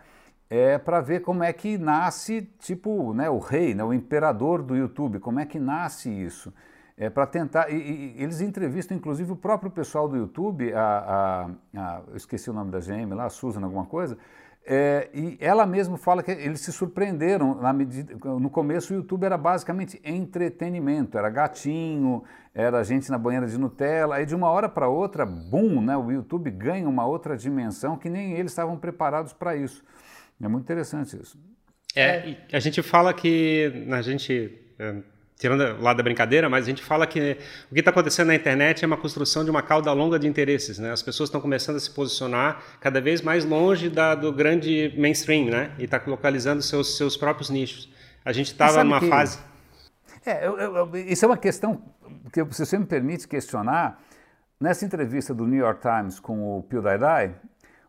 é 0.50 0.76
para 0.76 1.00
ver 1.00 1.20
como 1.20 1.42
é 1.42 1.50
que 1.54 1.78
nasce, 1.78 2.42
tipo, 2.58 3.14
né, 3.14 3.30
o 3.30 3.38
rei, 3.38 3.75
né, 3.75 3.82
o 3.82 3.94
imperador 3.94 4.62
do 4.62 4.76
YouTube, 4.76 5.20
como 5.20 5.40
é 5.40 5.47
que 5.47 5.58
nasce 5.58 6.11
isso. 6.11 6.52
É 6.99 7.08
para 7.08 7.26
tentar. 7.26 7.70
E, 7.70 7.76
e, 7.76 8.23
eles 8.23 8.42
entrevistam, 8.42 8.94
inclusive, 8.94 9.32
o 9.32 9.37
próprio 9.37 9.70
pessoal 9.70 10.06
do 10.06 10.16
YouTube, 10.16 10.70
a, 10.75 11.49
a, 11.75 11.80
a 11.80 12.02
eu 12.08 12.16
esqueci 12.16 12.50
o 12.50 12.52
nome 12.52 12.70
da 12.70 12.80
GM 12.80 13.14
lá, 13.14 13.25
a 13.25 13.30
Susan, 13.30 13.62
alguma 13.64 13.87
coisa, 13.87 14.18
é, 14.70 15.08
e 15.14 15.38
ela 15.40 15.64
mesma 15.64 15.97
fala 15.97 16.23
que 16.23 16.30
eles 16.30 16.61
se 16.61 16.70
surpreenderam 16.73 17.58
medida, 17.73 18.14
no 18.38 18.50
começo 18.50 18.92
o 18.92 18.97
YouTube 18.97 19.25
era 19.25 19.38
basicamente 19.38 19.99
entretenimento, 20.04 21.16
era 21.16 21.30
gatinho, 21.30 22.23
era 22.60 22.82
gente 22.82 23.08
na 23.08 23.16
banheira 23.16 23.46
de 23.46 23.56
Nutella, 23.56 24.16
aí 24.16 24.26
de 24.26 24.34
uma 24.34 24.50
hora 24.50 24.68
para 24.68 24.88
outra, 24.88 25.24
boom, 25.24 25.80
né, 25.80 25.96
o 25.96 26.10
YouTube 26.10 26.50
ganha 26.50 26.88
uma 26.88 27.06
outra 27.06 27.36
dimensão 27.36 27.96
que 27.96 28.10
nem 28.10 28.32
eles 28.32 28.50
estavam 28.50 28.76
preparados 28.76 29.32
para 29.32 29.54
isso. 29.54 29.84
É 30.42 30.48
muito 30.48 30.64
interessante 30.64 31.16
isso. 31.16 31.38
É, 31.94 32.36
a 32.52 32.58
gente 32.58 32.82
fala 32.82 33.14
que 33.14 33.86
a 33.92 34.02
gente 34.02 34.52
é, 34.76 34.96
tirando 35.38 35.80
lado 35.80 35.98
da 35.98 36.02
brincadeira, 36.02 36.48
mas 36.48 36.64
a 36.64 36.68
gente 36.68 36.82
fala 36.82 37.06
que 37.06 37.38
o 37.70 37.74
que 37.74 37.80
está 37.80 37.92
acontecendo 37.92 38.26
na 38.26 38.34
internet 38.34 38.84
é 38.84 38.86
uma 38.86 38.96
construção 38.96 39.44
de 39.44 39.50
uma 39.50 39.62
cauda 39.62 39.92
longa 39.92 40.18
de 40.18 40.26
interesses, 40.26 40.80
né? 40.80 40.90
As 40.90 41.02
pessoas 41.02 41.28
estão 41.28 41.40
começando 41.40 41.76
a 41.76 41.80
se 41.80 41.90
posicionar 41.90 42.60
cada 42.80 43.00
vez 43.00 43.22
mais 43.22 43.44
longe 43.44 43.88
da, 43.88 44.16
do 44.16 44.32
grande 44.32 44.92
mainstream, 44.98 45.46
né? 45.46 45.70
E 45.78 45.84
está 45.84 46.02
localizando 46.06 46.60
seus 46.60 46.96
seus 46.96 47.16
próprios 47.16 47.50
nichos. 47.50 47.88
A 48.24 48.32
gente 48.32 48.48
estava 48.48 48.82
numa 48.82 49.00
que, 49.00 49.08
fase. 49.08 49.38
É, 50.25 50.46
eu, 50.46 50.58
eu, 50.58 50.96
isso 50.96 51.25
é 51.25 51.28
uma 51.28 51.37
questão 51.37 51.82
que, 52.32 52.44
se 52.52 52.66
você 52.66 52.78
me 52.78 52.87
permite 52.87 53.26
questionar, 53.26 54.00
nessa 54.60 54.84
entrevista 54.84 55.34
do 55.34 55.46
New 55.46 55.58
York 55.58 55.80
Times 55.80 56.18
com 56.20 56.58
o 56.58 56.62
PewDiePie, 56.62 57.34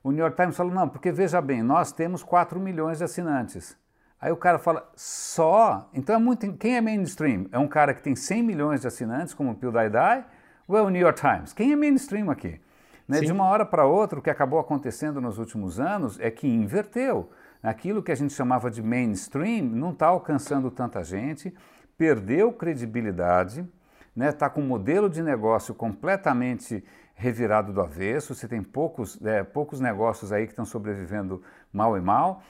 o 0.04 0.12
New 0.12 0.20
York 0.20 0.36
Times 0.36 0.56
falou, 0.56 0.74
não, 0.74 0.88
porque 0.88 1.12
veja 1.12 1.42
bem, 1.42 1.62
nós 1.62 1.92
temos 1.92 2.24
4 2.24 2.60
milhões 2.60 3.00
de 3.00 3.04
assinantes. 3.04 3.78
Aí 4.22 4.32
o 4.32 4.38
cara 4.38 4.60
fala, 4.60 4.90
só? 4.96 5.90
Então 5.94 6.16
é 6.16 6.20
muito. 6.20 6.52
Quem 6.54 6.76
é 6.76 6.82
mainstream? 6.82 7.48
É 7.52 7.58
um 7.60 7.68
cara 7.68 7.94
que 7.94 8.02
tem 8.02 8.16
100 8.16 8.44
milhões 8.44 8.82
de 8.82 8.88
assinantes, 8.88 9.34
como 9.34 9.52
o 9.52 9.56
PewDiePie, 9.56 10.26
ou 10.68 10.78
é 10.78 10.82
o 10.82 10.90
New 10.90 11.02
York 11.02 11.20
Times? 11.20 11.54
Quem 11.54 11.72
é 11.72 11.76
mainstream 11.76 12.30
aqui? 12.30 12.60
Né? 13.08 13.22
De 13.22 13.32
uma 13.32 13.46
hora 13.46 13.66
para 13.66 13.86
outra, 13.86 14.20
o 14.20 14.22
que 14.22 14.30
acabou 14.30 14.60
acontecendo 14.60 15.20
nos 15.20 15.40
últimos 15.40 15.80
anos 15.80 16.20
é 16.20 16.30
que 16.30 16.48
inverteu. 16.48 17.32
Aquilo 17.64 18.04
que 18.04 18.12
a 18.12 18.16
gente 18.16 18.34
chamava 18.34 18.70
de 18.70 18.84
mainstream 18.84 19.64
não 19.64 19.92
está 19.92 20.08
alcançando 20.08 20.70
tanta 20.70 21.04
gente, 21.04 21.54
perdeu 22.00 22.54
credibilidade, 22.54 23.60
está 23.60 23.70
né? 24.16 24.32
Tá 24.32 24.50
com 24.50 24.62
um 24.62 24.68
modelo 24.68 25.10
de 25.10 25.22
negócio 25.22 25.76
completamente 25.76 26.82
revirado 27.14 27.74
do 27.74 27.82
avesso, 27.82 28.34
você 28.34 28.48
tem 28.48 28.64
poucos, 28.64 29.20
é, 29.22 29.44
poucos 29.44 29.82
negócios 29.82 30.32
aí 30.32 30.46
que 30.46 30.54
estão 30.54 30.64
sobrevivendo 30.64 31.44
mal 31.74 31.98
e 31.98 32.02
mal, 32.02 32.42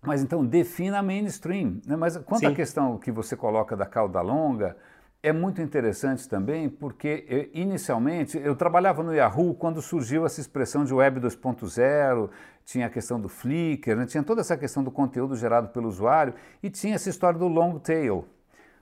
mas 0.00 0.22
então 0.22 0.46
defina 0.46 1.02
mainstream. 1.02 1.80
Né? 1.84 1.96
Mas 1.96 2.16
quanto 2.18 2.40
Sim. 2.40 2.46
à 2.46 2.54
questão 2.54 2.96
que 2.96 3.10
você 3.10 3.36
coloca 3.36 3.76
da 3.76 3.84
cauda 3.84 4.20
longa, 4.20 4.76
é 5.20 5.32
muito 5.32 5.60
interessante 5.60 6.28
também 6.28 6.68
porque 6.68 7.50
inicialmente 7.52 8.38
eu 8.38 8.54
trabalhava 8.54 9.02
no 9.02 9.12
Yahoo 9.12 9.52
quando 9.52 9.82
surgiu 9.82 10.24
essa 10.24 10.40
expressão 10.40 10.84
de 10.84 10.94
Web 10.94 11.20
2.0, 11.20 12.30
tinha 12.64 12.86
a 12.86 12.90
questão 12.90 13.20
do 13.20 13.28
Flickr, 13.28 13.96
né? 13.96 14.06
tinha 14.06 14.22
toda 14.22 14.40
essa 14.40 14.56
questão 14.56 14.84
do 14.84 14.92
conteúdo 14.92 15.34
gerado 15.34 15.70
pelo 15.70 15.88
usuário 15.88 16.34
e 16.62 16.70
tinha 16.70 16.94
essa 16.94 17.10
história 17.10 17.38
do 17.38 17.48
long 17.48 17.76
tail. 17.80 18.24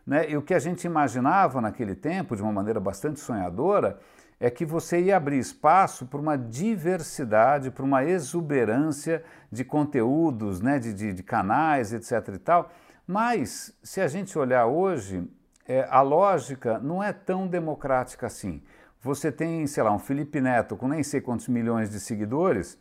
Né? 0.08 0.30
E 0.30 0.38
o 0.38 0.42
que 0.42 0.54
a 0.54 0.58
gente 0.58 0.86
imaginava 0.86 1.60
naquele 1.60 1.94
tempo, 1.94 2.34
de 2.34 2.40
uma 2.40 2.50
maneira 2.50 2.80
bastante 2.80 3.20
sonhadora, 3.20 3.98
é 4.40 4.48
que 4.48 4.64
você 4.64 4.98
ia 5.02 5.18
abrir 5.18 5.38
espaço 5.38 6.06
para 6.06 6.18
uma 6.18 6.38
diversidade, 6.38 7.70
para 7.70 7.84
uma 7.84 8.02
exuberância 8.02 9.22
de 9.52 9.64
conteúdos, 9.64 10.62
né, 10.62 10.78
de, 10.78 10.94
de, 10.94 11.12
de, 11.12 11.22
canais, 11.22 11.92
etc. 11.92 12.34
e 12.34 12.38
tal. 12.38 12.70
Mas, 13.06 13.76
se 13.82 14.00
a 14.00 14.08
gente 14.08 14.38
olhar 14.38 14.64
hoje, 14.64 15.30
é, 15.66 15.86
a 15.90 16.00
lógica 16.00 16.78
não 16.78 17.02
é 17.02 17.12
tão 17.12 17.46
democrática 17.46 18.28
assim. 18.28 18.62
Você 19.02 19.30
tem, 19.30 19.66
sei 19.66 19.82
lá, 19.82 19.92
um 19.92 19.98
Felipe 19.98 20.40
Neto 20.40 20.74
com 20.74 20.88
nem 20.88 21.02
sei 21.02 21.20
quantos 21.20 21.48
milhões 21.48 21.90
de 21.90 22.00
seguidores, 22.00 22.78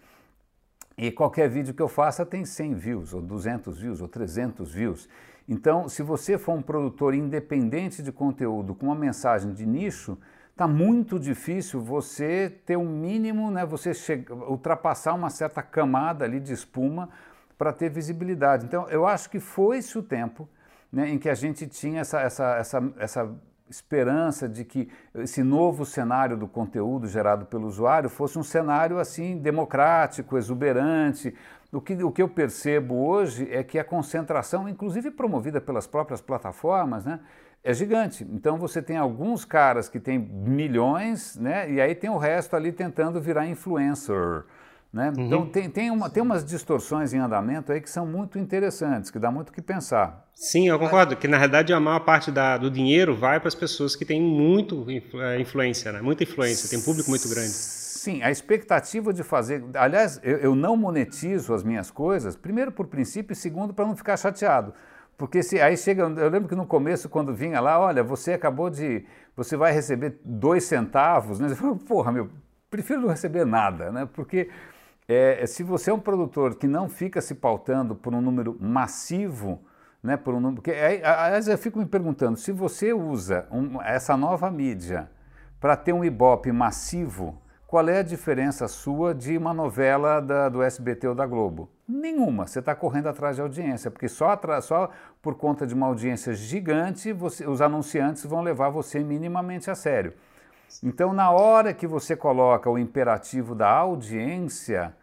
e 0.98 1.12
qualquer 1.12 1.50
vídeo 1.50 1.74
que 1.74 1.82
eu 1.82 1.90
faça 1.90 2.26
tem 2.26 2.46
100 2.46 2.76
views, 2.76 3.14
ou 3.14 3.22
200 3.22 3.78
views, 3.80 4.00
ou 4.00 4.08
300 4.08 4.72
views. 4.72 5.10
Então, 5.48 5.88
se 5.88 6.04
você 6.04 6.38
for 6.38 6.54
um 6.54 6.62
produtor 6.62 7.14
independente 7.14 8.04
de 8.04 8.12
conteúdo 8.12 8.76
com 8.76 8.88
uma 8.88 8.96
mensagem 8.96 9.54
de 9.54 9.66
nicho, 9.66 10.18
está 10.52 10.68
muito 10.68 11.18
difícil 11.18 11.80
você 11.80 12.50
ter 12.66 12.78
um 12.78 12.90
mínimo, 12.90 13.50
né, 13.50 13.66
você 13.66 13.92
ultrapassar 14.50 15.14
uma 15.14 15.30
certa 15.30 15.62
camada 15.62 16.26
ali 16.26 16.40
de 16.40 16.52
espuma 16.52 17.10
para 17.58 17.72
ter 17.72 17.90
visibilidade. 17.90 18.66
Então, 18.66 18.90
eu 18.90 19.08
acho 19.08 19.30
que 19.30 19.40
foi-se 19.40 19.98
o 19.98 20.04
tempo 20.04 20.50
né, 20.92 21.10
em 21.10 21.18
que 21.18 21.30
a 21.30 21.36
gente 21.36 21.66
tinha 21.68 22.02
essa, 22.02 22.20
essa, 22.22 22.56
essa, 22.58 22.94
essa 22.98 23.36
esperança 23.70 24.48
de 24.48 24.64
que 24.64 24.90
esse 25.16 25.44
novo 25.44 25.86
cenário 25.86 26.38
do 26.38 26.48
conteúdo 26.48 27.08
gerado 27.08 27.46
pelo 27.46 27.68
usuário 27.68 28.10
fosse 28.10 28.38
um 28.40 28.44
cenário 28.44 29.00
assim 29.00 29.38
democrático, 29.38 30.38
exuberante. 30.38 31.34
O 31.78 31.82
que, 31.82 31.94
o 32.04 32.12
que 32.12 32.22
eu 32.24 32.28
percebo 32.28 32.96
hoje 32.96 33.48
é 33.52 33.64
que 33.64 33.78
a 33.78 33.84
concentração, 33.84 34.68
inclusive 34.68 35.12
promovida 35.12 35.62
pelas 35.62 35.86
próprias 35.86 36.20
plataformas, 36.20 37.06
né, 37.06 37.20
é 37.64 37.72
gigante. 37.72 38.26
Então 38.32 38.58
você 38.58 38.82
tem 38.82 38.98
alguns 38.98 39.46
caras 39.46 39.88
que 39.88 40.00
têm 40.00 40.18
milhões, 40.18 41.36
né? 41.36 41.72
E 41.72 41.80
aí 41.80 41.94
tem 41.94 42.10
o 42.10 42.18
resto 42.18 42.56
ali 42.56 42.72
tentando 42.72 43.22
virar 43.22 43.46
influencer. 43.46 44.44
Né? 44.92 45.14
Uhum. 45.16 45.26
Então 45.26 45.46
tem, 45.46 45.70
tem, 45.70 45.92
uma, 45.92 46.10
tem 46.10 46.24
umas 46.24 46.44
distorções 46.44 47.14
em 47.14 47.20
andamento 47.20 47.72
aí 47.72 47.80
que 47.80 47.90
são 47.90 48.08
muito 48.08 48.40
interessantes, 48.40 49.12
que 49.12 49.20
dá 49.20 49.30
muito 49.30 49.50
o 49.50 49.54
que 49.54 49.62
pensar. 49.62 50.26
Sim, 50.34 50.70
eu 50.70 50.80
concordo, 50.80 51.16
que 51.16 51.28
na 51.28 51.38
verdade 51.38 51.74
a 51.74 51.80
maior 51.80 52.00
parte 52.00 52.32
da, 52.32 52.58
do 52.58 52.72
dinheiro 52.72 53.16
vai 53.16 53.40
para 53.40 53.50
as 53.50 53.56
pessoas 53.56 53.96
que 53.96 54.06
têm 54.06 54.20
muito 54.20 54.88
é, 55.22 55.40
influência, 55.40 55.92
né? 55.92 56.02
muita 56.02 56.24
influência, 56.24 56.70
tem 56.70 56.80
um 56.80 56.84
público 56.84 57.10
muito 57.10 57.30
grande. 57.30 57.77
Sim, 58.08 58.24
a 58.24 58.32
expectativa 58.32 59.12
de 59.12 59.22
fazer. 59.22 59.62
Aliás, 59.74 60.18
eu, 60.24 60.38
eu 60.38 60.56
não 60.56 60.78
monetizo 60.78 61.54
as 61.54 61.62
minhas 61.62 61.92
coisas, 61.92 62.38
primeiro 62.38 62.72
por 62.72 62.88
princípio 62.88 63.34
e 63.34 63.36
segundo 63.36 63.74
para 63.74 63.86
não 63.86 63.98
ficar 63.98 64.16
chateado. 64.16 64.74
Porque 65.18 65.44
se 65.44 65.60
aí 65.60 65.76
chega, 65.76 66.04
eu 66.04 66.30
lembro 66.30 66.48
que 66.48 66.56
no 66.56 66.66
começo, 66.66 67.10
quando 67.10 67.34
vinha 67.34 67.60
lá, 67.60 67.78
olha, 67.78 68.02
você 68.02 68.32
acabou 68.32 68.70
de. 68.70 69.06
Você 69.36 69.58
vai 69.58 69.74
receber 69.74 70.22
dois 70.24 70.64
centavos, 70.64 71.38
né? 71.38 71.50
Você 71.52 71.56
fala, 71.56 71.76
porra, 71.76 72.14
meu, 72.14 72.30
prefiro 72.70 73.02
não 73.02 73.10
receber 73.10 73.46
nada, 73.46 73.92
né? 73.92 74.08
Porque 74.14 74.50
é, 75.06 75.46
se 75.46 75.62
você 75.62 75.92
é 75.92 75.94
um 75.94 76.00
produtor 76.00 76.56
que 76.56 76.66
não 76.66 76.88
fica 76.88 77.20
se 77.20 77.36
pautando 77.36 77.94
por 77.94 78.14
um 78.14 78.22
número 78.22 78.56
massivo, 78.58 79.62
né? 80.02 80.16
Por 80.16 80.34
um 80.34 80.40
número. 80.40 80.62
Porque 80.62 80.72
aí, 80.72 81.04
aliás, 81.04 81.50
eu 81.50 81.58
fico 81.58 81.78
me 81.78 81.86
perguntando, 81.86 82.38
se 82.38 82.54
você 82.54 82.94
usa 82.94 83.46
um, 83.52 83.82
essa 83.82 84.16
nova 84.16 84.50
mídia 84.50 85.12
para 85.60 85.76
ter 85.76 85.92
um 85.92 86.06
Ibope 86.06 86.54
massivo, 86.54 87.42
qual 87.68 87.90
é 87.90 88.00
a 88.00 88.04
diferença 88.04 88.66
sua 88.70 89.14
de 89.14 89.38
uma 89.38 89.54
novela 89.54 90.22
da, 90.22 90.48
do 90.48 90.64
SBT 90.64 91.10
ou 91.10 91.14
da 91.14 91.26
Globo? 91.26 91.70
Nenhuma. 91.86 92.48
Você 92.48 92.60
está 92.60 92.74
correndo 92.74 93.08
atrás 93.08 93.36
de 93.36 93.42
audiência, 93.42 93.92
porque 93.92 94.08
só, 94.08 94.40
só 94.62 94.90
por 95.22 95.36
conta 95.36 95.68
de 95.68 95.74
uma 95.74 95.86
audiência 95.86 96.34
gigante, 96.34 97.12
você, 97.12 97.46
os 97.46 97.62
anunciantes 97.62 98.26
vão 98.26 98.42
levar 98.42 98.70
você 98.70 99.02
minimamente 99.02 99.70
a 99.70 99.76
sério. 99.76 100.14
Então, 100.82 101.12
na 101.12 101.30
hora 101.30 101.74
que 101.74 101.86
você 101.86 102.16
coloca 102.16 102.70
o 102.70 102.80
imperativo 102.80 103.54
da 103.54 103.70
audiência, 103.70 104.96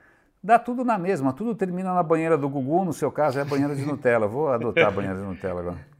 dá 0.43 0.59
tudo 0.59 0.85
na 0.85 0.97
mesma, 0.97 1.35
tudo 1.35 1.55
termina 1.55 1.93
na 1.93 2.03
banheira 2.03 2.39
do 2.39 2.49
Gugu, 2.49 2.83
no 2.83 2.95
seu 2.95 3.13
caso 3.13 3.39
é 3.39 3.43
a 3.43 3.45
banheira 3.45 3.77
de 3.77 3.85
Nutella. 3.85 4.27
Vou 4.27 4.49
adotar 4.49 4.89
a 4.89 4.91
banheira 4.91 5.19
de 5.19 5.25
Nutella 5.25 5.61
agora. 5.61 5.94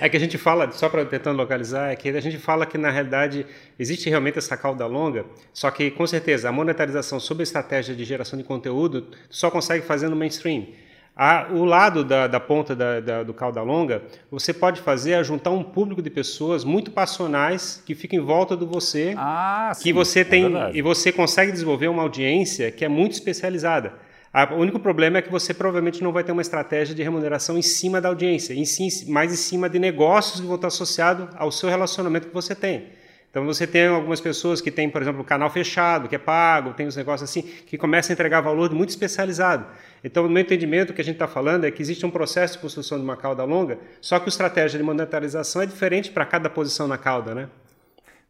É 0.00 0.08
que 0.08 0.16
a 0.16 0.20
gente 0.20 0.36
fala, 0.36 0.70
só 0.72 0.88
para 0.88 1.04
tentando 1.04 1.36
localizar, 1.36 1.92
é 1.92 1.96
que 1.96 2.08
a 2.08 2.20
gente 2.20 2.38
fala 2.38 2.66
que 2.66 2.76
na 2.76 2.90
realidade 2.90 3.46
existe 3.78 4.08
realmente 4.08 4.38
essa 4.38 4.56
cauda 4.56 4.84
longa, 4.86 5.24
só 5.52 5.70
que 5.70 5.90
com 5.90 6.06
certeza 6.06 6.48
a 6.48 6.52
monetarização 6.52 7.20
sobre 7.20 7.42
a 7.42 7.44
estratégia 7.44 7.94
de 7.94 8.04
geração 8.04 8.36
de 8.36 8.44
conteúdo 8.44 9.08
só 9.28 9.50
consegue 9.50 9.84
fazer 9.86 10.08
no 10.08 10.16
mainstream. 10.16 10.66
A, 11.14 11.48
o 11.50 11.64
lado 11.64 12.02
da, 12.02 12.26
da 12.26 12.40
ponta 12.40 12.74
da, 12.74 12.98
da, 12.98 13.22
do 13.22 13.34
cauda 13.34 13.60
longa, 13.62 14.02
você 14.30 14.54
pode 14.54 14.80
fazer 14.80 15.12
é 15.12 15.24
juntar 15.24 15.50
um 15.50 15.62
público 15.62 16.00
de 16.00 16.08
pessoas 16.08 16.64
muito 16.64 16.90
passionais 16.90 17.82
que 17.84 17.94
ficam 17.94 18.18
em 18.18 18.22
volta 18.22 18.56
do 18.56 18.66
você, 18.66 19.14
ah, 19.18 19.72
que 19.80 19.92
você 19.92 20.20
é 20.20 20.24
tem 20.24 20.56
é 20.56 20.70
e 20.72 20.80
você 20.80 21.12
consegue 21.12 21.52
desenvolver 21.52 21.88
uma 21.88 22.02
audiência 22.02 22.70
que 22.70 22.84
é 22.84 22.88
muito 22.88 23.12
especializada. 23.12 23.92
O 24.32 24.54
único 24.54 24.78
problema 24.78 25.18
é 25.18 25.22
que 25.22 25.30
você 25.30 25.52
provavelmente 25.52 26.04
não 26.04 26.12
vai 26.12 26.22
ter 26.22 26.30
uma 26.30 26.40
estratégia 26.40 26.94
de 26.94 27.02
remuneração 27.02 27.58
em 27.58 27.62
cima 27.62 28.00
da 28.00 28.08
audiência, 28.08 28.54
em 28.54 28.64
si, 28.64 29.10
mais 29.10 29.32
em 29.32 29.36
cima 29.36 29.68
de 29.68 29.78
negócios 29.80 30.40
que 30.40 30.46
vão 30.46 30.54
estar 30.54 30.68
associados 30.68 31.28
ao 31.34 31.50
seu 31.50 31.68
relacionamento 31.68 32.28
que 32.28 32.34
você 32.34 32.54
tem. 32.54 32.86
Então 33.28 33.44
você 33.44 33.66
tem 33.66 33.88
algumas 33.88 34.20
pessoas 34.20 34.60
que 34.60 34.70
têm, 34.70 34.88
por 34.88 35.02
exemplo, 35.02 35.22
o 35.22 35.24
canal 35.24 35.50
fechado, 35.50 36.08
que 36.08 36.14
é 36.14 36.18
pago, 36.18 36.74
tem 36.74 36.86
os 36.86 36.94
negócios 36.94 37.28
assim, 37.28 37.42
que 37.42 37.76
começam 37.76 38.12
a 38.12 38.14
entregar 38.14 38.40
valor 38.40 38.72
muito 38.72 38.90
especializado. 38.90 39.66
Então, 40.02 40.22
no 40.22 40.30
meu 40.30 40.42
entendimento, 40.42 40.90
o 40.90 40.94
que 40.94 41.00
a 41.00 41.04
gente 41.04 41.14
está 41.14 41.28
falando 41.28 41.64
é 41.64 41.70
que 41.70 41.82
existe 41.82 42.06
um 42.06 42.10
processo 42.10 42.54
de 42.54 42.60
construção 42.60 42.98
de 42.98 43.04
uma 43.04 43.16
cauda 43.16 43.42
longa, 43.44 43.78
só 44.00 44.18
que 44.18 44.26
a 44.26 44.28
estratégia 44.28 44.78
de 44.78 44.84
monetarização 44.84 45.62
é 45.62 45.66
diferente 45.66 46.10
para 46.10 46.24
cada 46.24 46.48
posição 46.48 46.86
na 46.86 46.98
cauda, 46.98 47.34
né? 47.34 47.48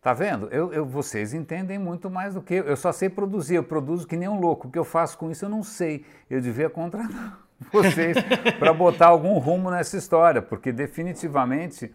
Tá 0.01 0.15
vendo? 0.15 0.49
Eu, 0.51 0.73
eu, 0.73 0.87
vocês 0.87 1.35
entendem 1.35 1.79
muito 1.79 2.09
mais 2.09 2.33
do 2.33 2.41
que 2.41 2.55
eu. 2.55 2.65
Eu 2.65 2.77
só 2.77 2.91
sei 2.91 3.11
produzir, 3.11 3.57
eu 3.57 3.65
produzo 3.65 4.07
que 4.07 4.17
nem 4.17 4.29
um 4.29 4.41
louco. 4.41 4.67
O 4.67 4.71
que 4.71 4.79
eu 4.79 4.85
faço 4.85 5.19
com 5.19 5.31
isso 5.31 5.45
eu 5.45 5.49
não 5.51 5.63
sei. 5.63 6.07
Eu 6.31 6.41
devia 6.41 6.71
contratar 6.71 7.39
vocês 7.71 8.17
para 8.59 8.73
botar 8.73 9.09
algum 9.09 9.37
rumo 9.39 9.71
nessa 9.71 9.99
história, 9.99 10.41
porque 10.41 10.73
definitivamente 10.73 11.93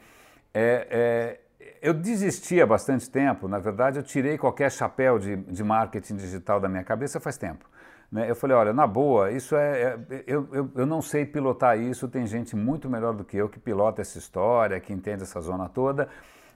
é, 0.54 1.40
é, 1.60 1.68
eu 1.82 1.96
desisti 1.96 2.62
há 2.62 2.68
bastante 2.68 3.10
tempo. 3.10 3.48
Na 3.48 3.58
verdade, 3.58 3.98
eu 3.98 4.04
tirei 4.04 4.38
qualquer 4.38 4.72
chapéu 4.72 5.18
de, 5.18 5.36
de 5.38 5.64
marketing 5.64 6.18
digital 6.18 6.60
da 6.60 6.70
minha 6.70 6.84
cabeça 6.84 7.20
faz 7.20 7.40
tempo. 7.40 7.68
Né? 8.12 8.30
Eu 8.30 8.36
falei, 8.36 8.56
olha, 8.56 8.72
na 8.72 8.86
boa, 8.86 9.32
isso 9.32 9.56
é, 9.56 9.82
é 9.82 10.24
eu, 10.28 10.48
eu, 10.52 10.72
eu 10.76 10.86
não 10.86 11.02
sei 11.02 11.26
pilotar 11.26 11.80
isso, 11.80 12.08
tem 12.08 12.28
gente 12.28 12.56
muito 12.56 12.88
melhor 12.88 13.16
do 13.16 13.24
que 13.24 13.36
eu 13.36 13.50
que 13.50 13.60
pilota 13.60 14.04
essa 14.04 14.20
história, 14.20 14.80
que 14.80 14.94
entende 14.94 15.24
essa 15.24 15.42
zona 15.42 15.68
toda. 15.68 16.08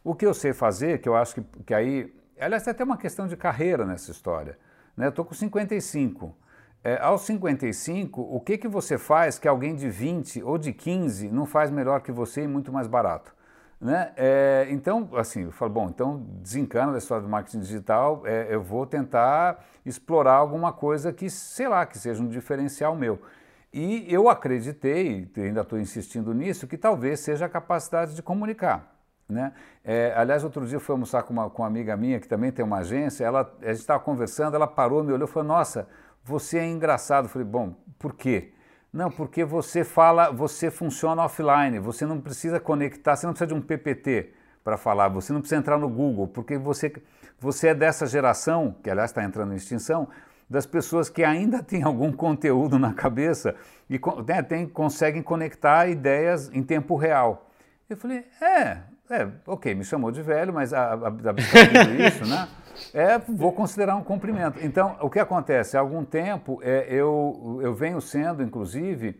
O 0.09 0.15
que 0.15 0.25
eu 0.25 0.33
sei 0.33 0.53
fazer, 0.53 1.01
que 1.01 1.07
eu 1.07 1.15
acho 1.15 1.35
que, 1.35 1.41
que 1.67 1.71
aí. 1.71 2.11
Aliás, 2.39 2.63
tem 2.63 2.71
até 2.71 2.83
uma 2.83 2.97
questão 2.97 3.27
de 3.27 3.37
carreira 3.37 3.85
nessa 3.85 4.09
história. 4.09 4.57
Né? 4.97 5.05
Eu 5.05 5.09
estou 5.09 5.23
com 5.23 5.35
55. 5.35 6.35
É, 6.83 6.99
aos 6.99 7.21
55, 7.21 8.19
o 8.19 8.39
que, 8.39 8.57
que 8.57 8.67
você 8.67 8.97
faz 8.97 9.37
que 9.37 9.47
alguém 9.47 9.75
de 9.75 9.87
20 9.87 10.41
ou 10.41 10.57
de 10.57 10.73
15 10.73 11.29
não 11.29 11.45
faz 11.45 11.69
melhor 11.69 12.01
que 12.01 12.11
você 12.11 12.41
e 12.41 12.47
muito 12.47 12.73
mais 12.73 12.87
barato? 12.87 13.35
Né? 13.79 14.11
É, 14.17 14.65
então, 14.71 15.07
assim, 15.13 15.43
eu 15.43 15.51
falo, 15.51 15.71
bom, 15.71 15.89
então 15.89 16.25
desencana 16.41 16.91
da 16.91 16.97
história 16.97 17.21
do 17.21 17.29
marketing 17.29 17.59
digital, 17.59 18.23
é, 18.25 18.47
eu 18.49 18.63
vou 18.63 18.87
tentar 18.87 19.63
explorar 19.85 20.33
alguma 20.33 20.73
coisa 20.73 21.13
que, 21.13 21.29
sei 21.29 21.67
lá, 21.67 21.85
que 21.85 21.99
seja 21.99 22.19
um 22.23 22.27
diferencial 22.27 22.95
meu. 22.95 23.21
E 23.71 24.11
eu 24.11 24.27
acreditei, 24.27 25.29
ainda 25.37 25.61
estou 25.61 25.79
insistindo 25.79 26.33
nisso, 26.33 26.65
que 26.65 26.79
talvez 26.79 27.19
seja 27.19 27.45
a 27.45 27.49
capacidade 27.49 28.15
de 28.15 28.23
comunicar. 28.23 28.98
Né? 29.29 29.53
É, 29.85 30.11
aliás, 30.15 30.43
outro 30.43 30.65
dia 30.65 30.77
eu 30.77 30.79
fui 30.79 30.93
almoçar 30.93 31.21
com 31.21 31.31
uma, 31.31 31.49
com 31.49 31.61
uma 31.61 31.67
amiga 31.67 31.95
minha 31.95 32.19
que 32.19 32.27
também 32.27 32.51
tem 32.51 32.65
uma 32.65 32.77
agência, 32.77 33.23
ela, 33.23 33.55
a 33.61 33.67
gente 33.67 33.81
estava 33.81 33.99
conversando, 33.99 34.55
ela 34.55 34.65
parou, 34.65 35.03
me 35.03 35.13
olhou 35.13 35.27
e 35.27 35.31
falou, 35.31 35.47
nossa, 35.47 35.87
você 36.23 36.57
é 36.57 36.67
engraçado. 36.67 37.25
Eu 37.25 37.29
falei, 37.29 37.47
bom, 37.47 37.75
por 37.99 38.13
quê? 38.15 38.51
Não, 38.91 39.11
porque 39.11 39.45
você 39.45 39.83
fala, 39.83 40.31
você 40.31 40.71
funciona 40.71 41.23
offline, 41.23 41.77
você 41.77 42.07
não 42.07 42.19
precisa 42.19 42.59
conectar, 42.59 43.15
você 43.15 43.27
não 43.27 43.33
precisa 43.33 43.47
de 43.47 43.53
um 43.53 43.61
PPT 43.61 44.33
para 44.63 44.77
falar, 44.77 45.09
você 45.09 45.31
não 45.31 45.41
precisa 45.41 45.59
entrar 45.59 45.77
no 45.77 45.87
Google, 45.87 46.27
porque 46.27 46.57
você, 46.57 46.91
você 47.39 47.67
é 47.69 47.75
dessa 47.75 48.07
geração, 48.07 48.75
que 48.83 48.89
aliás 48.89 49.11
está 49.11 49.23
entrando 49.23 49.53
em 49.53 49.57
extinção, 49.57 50.07
das 50.49 50.65
pessoas 50.65 51.07
que 51.07 51.23
ainda 51.23 51.61
têm 51.63 51.83
algum 51.83 52.11
conteúdo 52.11 52.79
na 52.79 52.93
cabeça 52.93 53.55
e 53.87 54.01
né, 54.27 54.41
tem, 54.41 54.67
conseguem 54.67 55.21
conectar 55.21 55.87
ideias 55.87 56.49
em 56.51 56.63
tempo 56.63 56.95
real. 56.95 57.47
Eu 57.87 57.97
falei, 57.97 58.25
é, 58.41 58.79
é, 59.09 59.27
ok, 59.47 59.73
me 59.73 59.83
chamou 59.83 60.11
de 60.11 60.21
velho, 60.21 60.53
mas 60.53 60.73
a, 60.73 60.93
a, 60.93 61.07
a 61.07 62.07
isso, 62.07 62.25
né? 62.25 62.47
É, 62.93 63.17
vou 63.17 63.51
considerar 63.51 63.95
um 63.95 64.03
cumprimento. 64.03 64.59
Então, 64.61 64.95
o 65.01 65.09
que 65.09 65.19
acontece? 65.19 65.75
Há 65.75 65.79
algum 65.79 66.05
tempo 66.05 66.59
é, 66.63 66.85
eu, 66.89 67.59
eu 67.61 67.73
venho 67.73 67.99
sendo, 67.99 68.41
inclusive, 68.43 69.19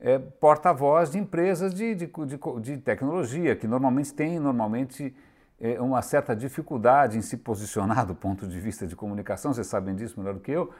é, 0.00 0.18
porta-voz 0.18 1.10
de 1.10 1.18
empresas 1.18 1.74
de, 1.74 1.94
de, 1.94 2.06
de, 2.06 2.60
de, 2.60 2.76
tecnologia, 2.78 3.54
que 3.54 3.66
normalmente 3.66 4.12
têm 4.12 4.38
normalmente, 4.38 5.14
é, 5.60 5.80
uma 5.80 6.02
certa 6.02 6.34
dificuldade 6.34 7.16
em 7.16 7.22
se 7.22 7.36
posicionar 7.36 8.06
do 8.06 8.14
ponto 8.14 8.46
de 8.46 8.58
vista 8.58 8.86
de 8.86 8.96
comunicação, 8.96 9.52
vocês 9.52 9.66
sabem 9.66 9.94
disso 9.94 10.18
melhor 10.18 10.34
do 10.34 10.40
que 10.40 10.52
eu. 10.52 10.72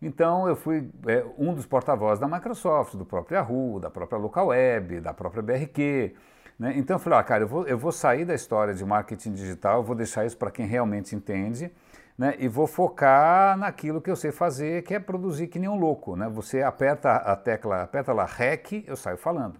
Então, 0.00 0.48
eu 0.48 0.56
fui 0.56 0.90
é, 1.06 1.24
um 1.38 1.54
dos 1.54 1.64
porta-vozes 1.64 2.18
da 2.18 2.26
Microsoft, 2.26 2.94
do 2.96 3.04
próprio 3.04 3.36
Yahoo, 3.36 3.78
da 3.78 3.88
própria 3.88 4.18
Local 4.18 4.48
Web, 4.48 5.00
da 5.00 5.14
própria 5.14 5.42
BRQ. 5.42 6.14
Né? 6.58 6.74
Então 6.76 6.96
eu 6.96 6.98
falei, 7.00 7.18
ah, 7.18 7.22
cara, 7.22 7.44
eu 7.44 7.48
vou, 7.48 7.66
eu 7.66 7.78
vou 7.78 7.92
sair 7.92 8.24
da 8.24 8.34
história 8.34 8.74
de 8.74 8.84
marketing 8.84 9.32
digital, 9.32 9.82
vou 9.82 9.94
deixar 9.96 10.24
isso 10.24 10.36
para 10.36 10.50
quem 10.50 10.66
realmente 10.66 11.14
entende, 11.14 11.70
né? 12.16 12.34
e 12.38 12.48
vou 12.48 12.66
focar 12.66 13.56
naquilo 13.56 14.00
que 14.00 14.10
eu 14.10 14.16
sei 14.16 14.32
fazer, 14.32 14.82
que 14.82 14.94
é 14.94 15.00
produzir 15.00 15.48
que 15.48 15.58
nem 15.58 15.68
um 15.68 15.78
louco. 15.78 16.16
Né? 16.16 16.28
Você 16.28 16.62
aperta 16.62 17.12
a 17.12 17.34
tecla, 17.36 17.82
aperta 17.82 18.12
lá 18.12 18.24
REC, 18.24 18.84
eu 18.86 18.96
saio 18.96 19.16
falando. 19.16 19.58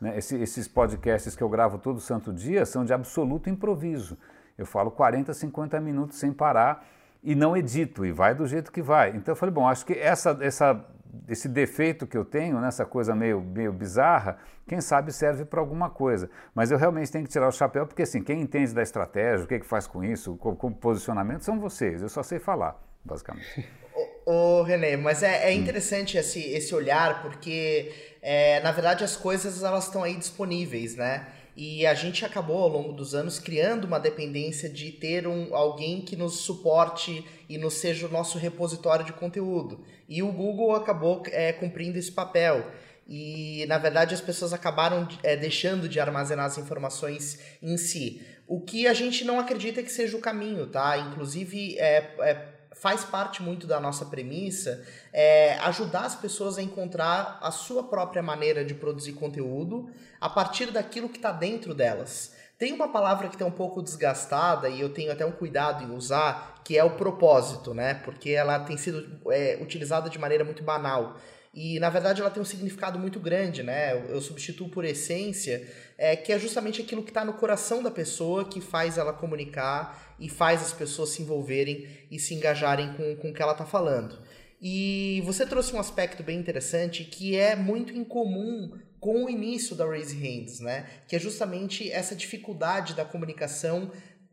Né? 0.00 0.18
Esse, 0.18 0.36
esses 0.36 0.66
podcasts 0.66 1.36
que 1.36 1.42
eu 1.42 1.48
gravo 1.48 1.78
todo 1.78 2.00
santo 2.00 2.32
dia 2.32 2.66
são 2.66 2.84
de 2.84 2.92
absoluto 2.92 3.48
improviso. 3.48 4.18
Eu 4.58 4.66
falo 4.66 4.90
40, 4.90 5.32
50 5.32 5.80
minutos 5.80 6.18
sem 6.18 6.32
parar 6.32 6.84
e 7.22 7.36
não 7.36 7.56
edito, 7.56 8.04
e 8.04 8.10
vai 8.10 8.34
do 8.34 8.46
jeito 8.46 8.72
que 8.72 8.82
vai. 8.82 9.10
Então 9.10 9.32
eu 9.32 9.36
falei, 9.36 9.54
bom, 9.54 9.68
acho 9.68 9.86
que 9.86 9.92
essa, 9.92 10.36
essa 10.40 10.84
esse 11.28 11.48
defeito 11.48 12.06
que 12.06 12.16
eu 12.16 12.24
tenho, 12.24 12.60
nessa 12.60 12.84
né, 12.84 12.90
coisa 12.90 13.14
meio, 13.14 13.40
meio 13.40 13.72
bizarra, 13.72 14.38
quem 14.66 14.80
sabe 14.80 15.12
serve 15.12 15.44
para 15.44 15.60
alguma 15.60 15.90
coisa. 15.90 16.30
Mas 16.54 16.70
eu 16.70 16.78
realmente 16.78 17.10
tenho 17.10 17.24
que 17.24 17.30
tirar 17.30 17.48
o 17.48 17.52
chapéu, 17.52 17.86
porque 17.86 18.02
assim, 18.02 18.22
quem 18.22 18.40
entende 18.40 18.72
da 18.72 18.82
estratégia, 18.82 19.44
o 19.44 19.48
que, 19.48 19.60
que 19.60 19.66
faz 19.66 19.86
com 19.86 20.02
isso, 20.02 20.36
com, 20.36 20.56
com 20.56 20.72
posicionamento, 20.72 21.42
são 21.42 21.60
vocês. 21.60 22.02
Eu 22.02 22.08
só 22.08 22.22
sei 22.22 22.38
falar, 22.38 22.80
basicamente. 23.04 23.68
Ô, 24.24 24.60
ô 24.60 24.62
René, 24.62 24.96
mas 24.96 25.22
é, 25.22 25.50
é 25.50 25.52
interessante 25.52 26.16
hum. 26.16 26.20
esse, 26.20 26.40
esse 26.40 26.74
olhar, 26.74 27.20
porque 27.20 27.92
é, 28.22 28.60
na 28.60 28.72
verdade 28.72 29.04
as 29.04 29.16
coisas 29.16 29.62
elas 29.62 29.84
estão 29.84 30.02
aí 30.02 30.16
disponíveis, 30.16 30.96
né? 30.96 31.26
E 31.54 31.86
a 31.86 31.92
gente 31.92 32.24
acabou 32.24 32.62
ao 32.62 32.68
longo 32.68 32.92
dos 32.92 33.14
anos 33.14 33.38
criando 33.38 33.84
uma 33.84 34.00
dependência 34.00 34.68
de 34.68 34.90
ter 34.90 35.26
um, 35.26 35.54
alguém 35.54 36.00
que 36.00 36.16
nos 36.16 36.38
suporte 36.38 37.24
e 37.48 37.58
nos 37.58 37.74
seja 37.74 38.06
o 38.06 38.10
nosso 38.10 38.38
repositório 38.38 39.04
de 39.04 39.12
conteúdo. 39.12 39.84
E 40.08 40.22
o 40.22 40.32
Google 40.32 40.74
acabou 40.74 41.22
é, 41.26 41.52
cumprindo 41.52 41.98
esse 41.98 42.10
papel. 42.10 42.70
E 43.06 43.66
na 43.68 43.76
verdade 43.76 44.14
as 44.14 44.20
pessoas 44.20 44.52
acabaram 44.52 45.06
é, 45.22 45.36
deixando 45.36 45.88
de 45.88 46.00
armazenar 46.00 46.46
as 46.46 46.56
informações 46.56 47.38
em 47.62 47.76
si. 47.76 48.22
O 48.46 48.60
que 48.60 48.86
a 48.86 48.94
gente 48.94 49.24
não 49.24 49.38
acredita 49.38 49.82
que 49.82 49.92
seja 49.92 50.16
o 50.16 50.20
caminho, 50.20 50.66
tá? 50.66 50.96
Inclusive, 50.98 51.78
é, 51.78 52.14
é 52.20 52.48
faz 52.74 53.04
parte 53.04 53.42
muito 53.42 53.66
da 53.66 53.80
nossa 53.80 54.06
premissa 54.06 54.84
é 55.12 55.54
ajudar 55.60 56.04
as 56.04 56.14
pessoas 56.14 56.58
a 56.58 56.62
encontrar 56.62 57.38
a 57.42 57.50
sua 57.50 57.84
própria 57.84 58.22
maneira 58.22 58.64
de 58.64 58.74
produzir 58.74 59.12
conteúdo 59.12 59.90
a 60.20 60.28
partir 60.28 60.70
daquilo 60.70 61.08
que 61.08 61.18
está 61.18 61.32
dentro 61.32 61.74
delas. 61.74 62.34
Tem 62.58 62.72
uma 62.72 62.88
palavra 62.92 63.28
que 63.28 63.34
está 63.34 63.44
um 63.44 63.50
pouco 63.50 63.82
desgastada 63.82 64.68
e 64.68 64.80
eu 64.80 64.88
tenho 64.88 65.10
até 65.10 65.26
um 65.26 65.32
cuidado 65.32 65.82
em 65.82 65.96
usar, 65.96 66.60
que 66.64 66.78
é 66.78 66.84
o 66.84 66.90
propósito, 66.90 67.74
né? 67.74 67.94
Porque 67.94 68.30
ela 68.30 68.60
tem 68.60 68.76
sido 68.76 69.20
é, 69.32 69.58
utilizada 69.60 70.08
de 70.08 70.18
maneira 70.18 70.44
muito 70.44 70.62
banal. 70.62 71.16
E 71.54 71.78
na 71.78 71.90
verdade 71.90 72.20
ela 72.20 72.30
tem 72.30 72.42
um 72.42 72.46
significado 72.46 72.98
muito 72.98 73.20
grande, 73.20 73.62
né? 73.62 73.94
Eu, 74.08 74.20
substituo 74.22 74.70
por 74.70 74.84
essência, 74.84 75.68
é, 75.98 76.16
que 76.16 76.32
é 76.32 76.38
justamente 76.38 76.80
aquilo 76.80 77.02
que 77.02 77.10
está 77.10 77.24
no 77.24 77.34
coração 77.34 77.82
da 77.82 77.90
pessoa 77.90 78.44
que 78.46 78.60
faz 78.60 78.96
ela 78.96 79.12
comunicar 79.12 80.14
e 80.18 80.30
faz 80.30 80.62
as 80.62 80.72
pessoas 80.72 81.10
se 81.10 81.20
envolverem 81.20 81.86
e 82.10 82.18
se 82.18 82.34
engajarem 82.34 82.94
com, 82.94 83.16
com 83.16 83.30
o 83.30 83.34
que 83.34 83.42
ela 83.42 83.52
está 83.52 83.66
falando. 83.66 84.18
E 84.62 85.22
você 85.26 85.44
trouxe 85.44 85.74
um 85.74 85.80
aspecto 85.80 86.22
bem 86.22 86.38
interessante 86.38 87.04
que 87.04 87.36
é 87.36 87.54
muito 87.54 87.92
incomum 87.92 88.78
com 88.98 89.24
o 89.24 89.28
início 89.28 89.74
da 89.74 89.84
Raise 89.84 90.16
Hands, 90.16 90.60
né? 90.60 90.86
Que 91.08 91.16
é 91.16 91.18
justamente 91.18 91.90
essa 91.90 92.14
dificuldade 92.14 92.94
da 92.94 93.04
comunicação 93.04 93.90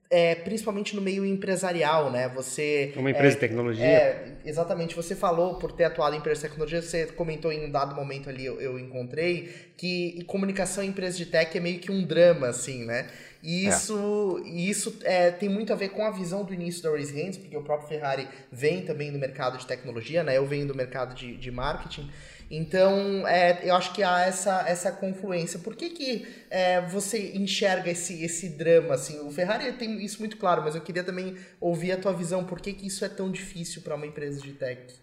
é, 0.09 0.33
principalmente 0.33 0.95
no 0.95 1.01
meio 1.01 1.23
empresarial, 1.23 2.11
né? 2.11 2.27
Você 2.29 2.91
uma 2.95 3.11
empresa 3.11 3.27
é, 3.27 3.35
de 3.35 3.37
tecnologia. 3.37 3.85
É, 3.85 4.37
exatamente. 4.43 4.95
Você 4.95 5.15
falou 5.15 5.55
por 5.55 5.71
ter 5.71 5.83
atuado 5.83 6.15
em 6.15 6.19
empresa 6.19 6.41
de 6.41 6.47
tecnologia. 6.47 6.81
Você 6.81 7.05
comentou 7.07 7.51
em 7.51 7.65
um 7.65 7.69
dado 7.69 7.95
momento 7.95 8.27
ali 8.27 8.43
eu, 8.43 8.59
eu 8.59 8.79
encontrei 8.79 9.49
que 9.77 10.23
comunicação 10.25 10.83
em 10.83 10.87
empresa 10.87 11.15
de 11.15 11.27
tech 11.27 11.55
é 11.55 11.61
meio 11.61 11.79
que 11.79 11.91
um 11.91 12.03
drama, 12.03 12.47
assim, 12.47 12.85
né? 12.85 13.07
E 13.41 13.65
é. 13.65 13.69
isso, 13.69 14.41
é. 14.43 14.49
isso 14.49 14.99
é, 15.03 15.31
tem 15.31 15.49
muito 15.49 15.71
a 15.71 15.75
ver 15.75 15.89
com 15.89 16.05
a 16.05 16.11
visão 16.11 16.43
do 16.43 16.53
início 16.53 16.83
da 16.83 16.89
Raise 16.89 17.13
Hands, 17.13 17.37
porque 17.37 17.55
o 17.55 17.63
próprio 17.63 17.87
Ferrari 17.87 18.27
vem 18.51 18.83
também 18.83 19.11
do 19.11 19.17
mercado 19.17 19.57
de 19.57 19.65
tecnologia, 19.65 20.23
né? 20.23 20.37
Eu 20.37 20.45
venho 20.45 20.67
do 20.67 20.75
mercado 20.75 21.15
de, 21.15 21.37
de 21.37 21.51
marketing. 21.51 22.09
Então, 22.51 23.27
é, 23.27 23.59
eu 23.63 23.75
acho 23.75 23.93
que 23.93 24.01
há 24.01 24.21
essa, 24.21 24.67
essa 24.67 24.91
confluência. 24.91 25.59
Por 25.59 25.75
que, 25.75 25.91
que 25.91 26.27
é, 26.49 26.81
você 26.81 27.37
enxerga 27.37 27.91
esse, 27.91 28.23
esse 28.23 28.49
drama? 28.49 28.95
Assim? 28.95 29.19
O 29.19 29.31
Ferrari 29.31 29.71
tem 29.73 30.03
isso 30.03 30.19
muito 30.19 30.35
claro, 30.37 30.63
mas 30.63 30.73
eu 30.73 30.81
queria 30.81 31.03
também 31.03 31.37
ouvir 31.61 31.91
a 31.91 31.97
tua 31.97 32.11
visão. 32.11 32.43
Por 32.43 32.59
que, 32.59 32.73
que 32.73 32.87
isso 32.87 33.05
é 33.05 33.09
tão 33.09 33.31
difícil 33.31 33.83
para 33.83 33.95
uma 33.95 34.07
empresa 34.07 34.41
de 34.41 34.53
tech? 34.53 34.95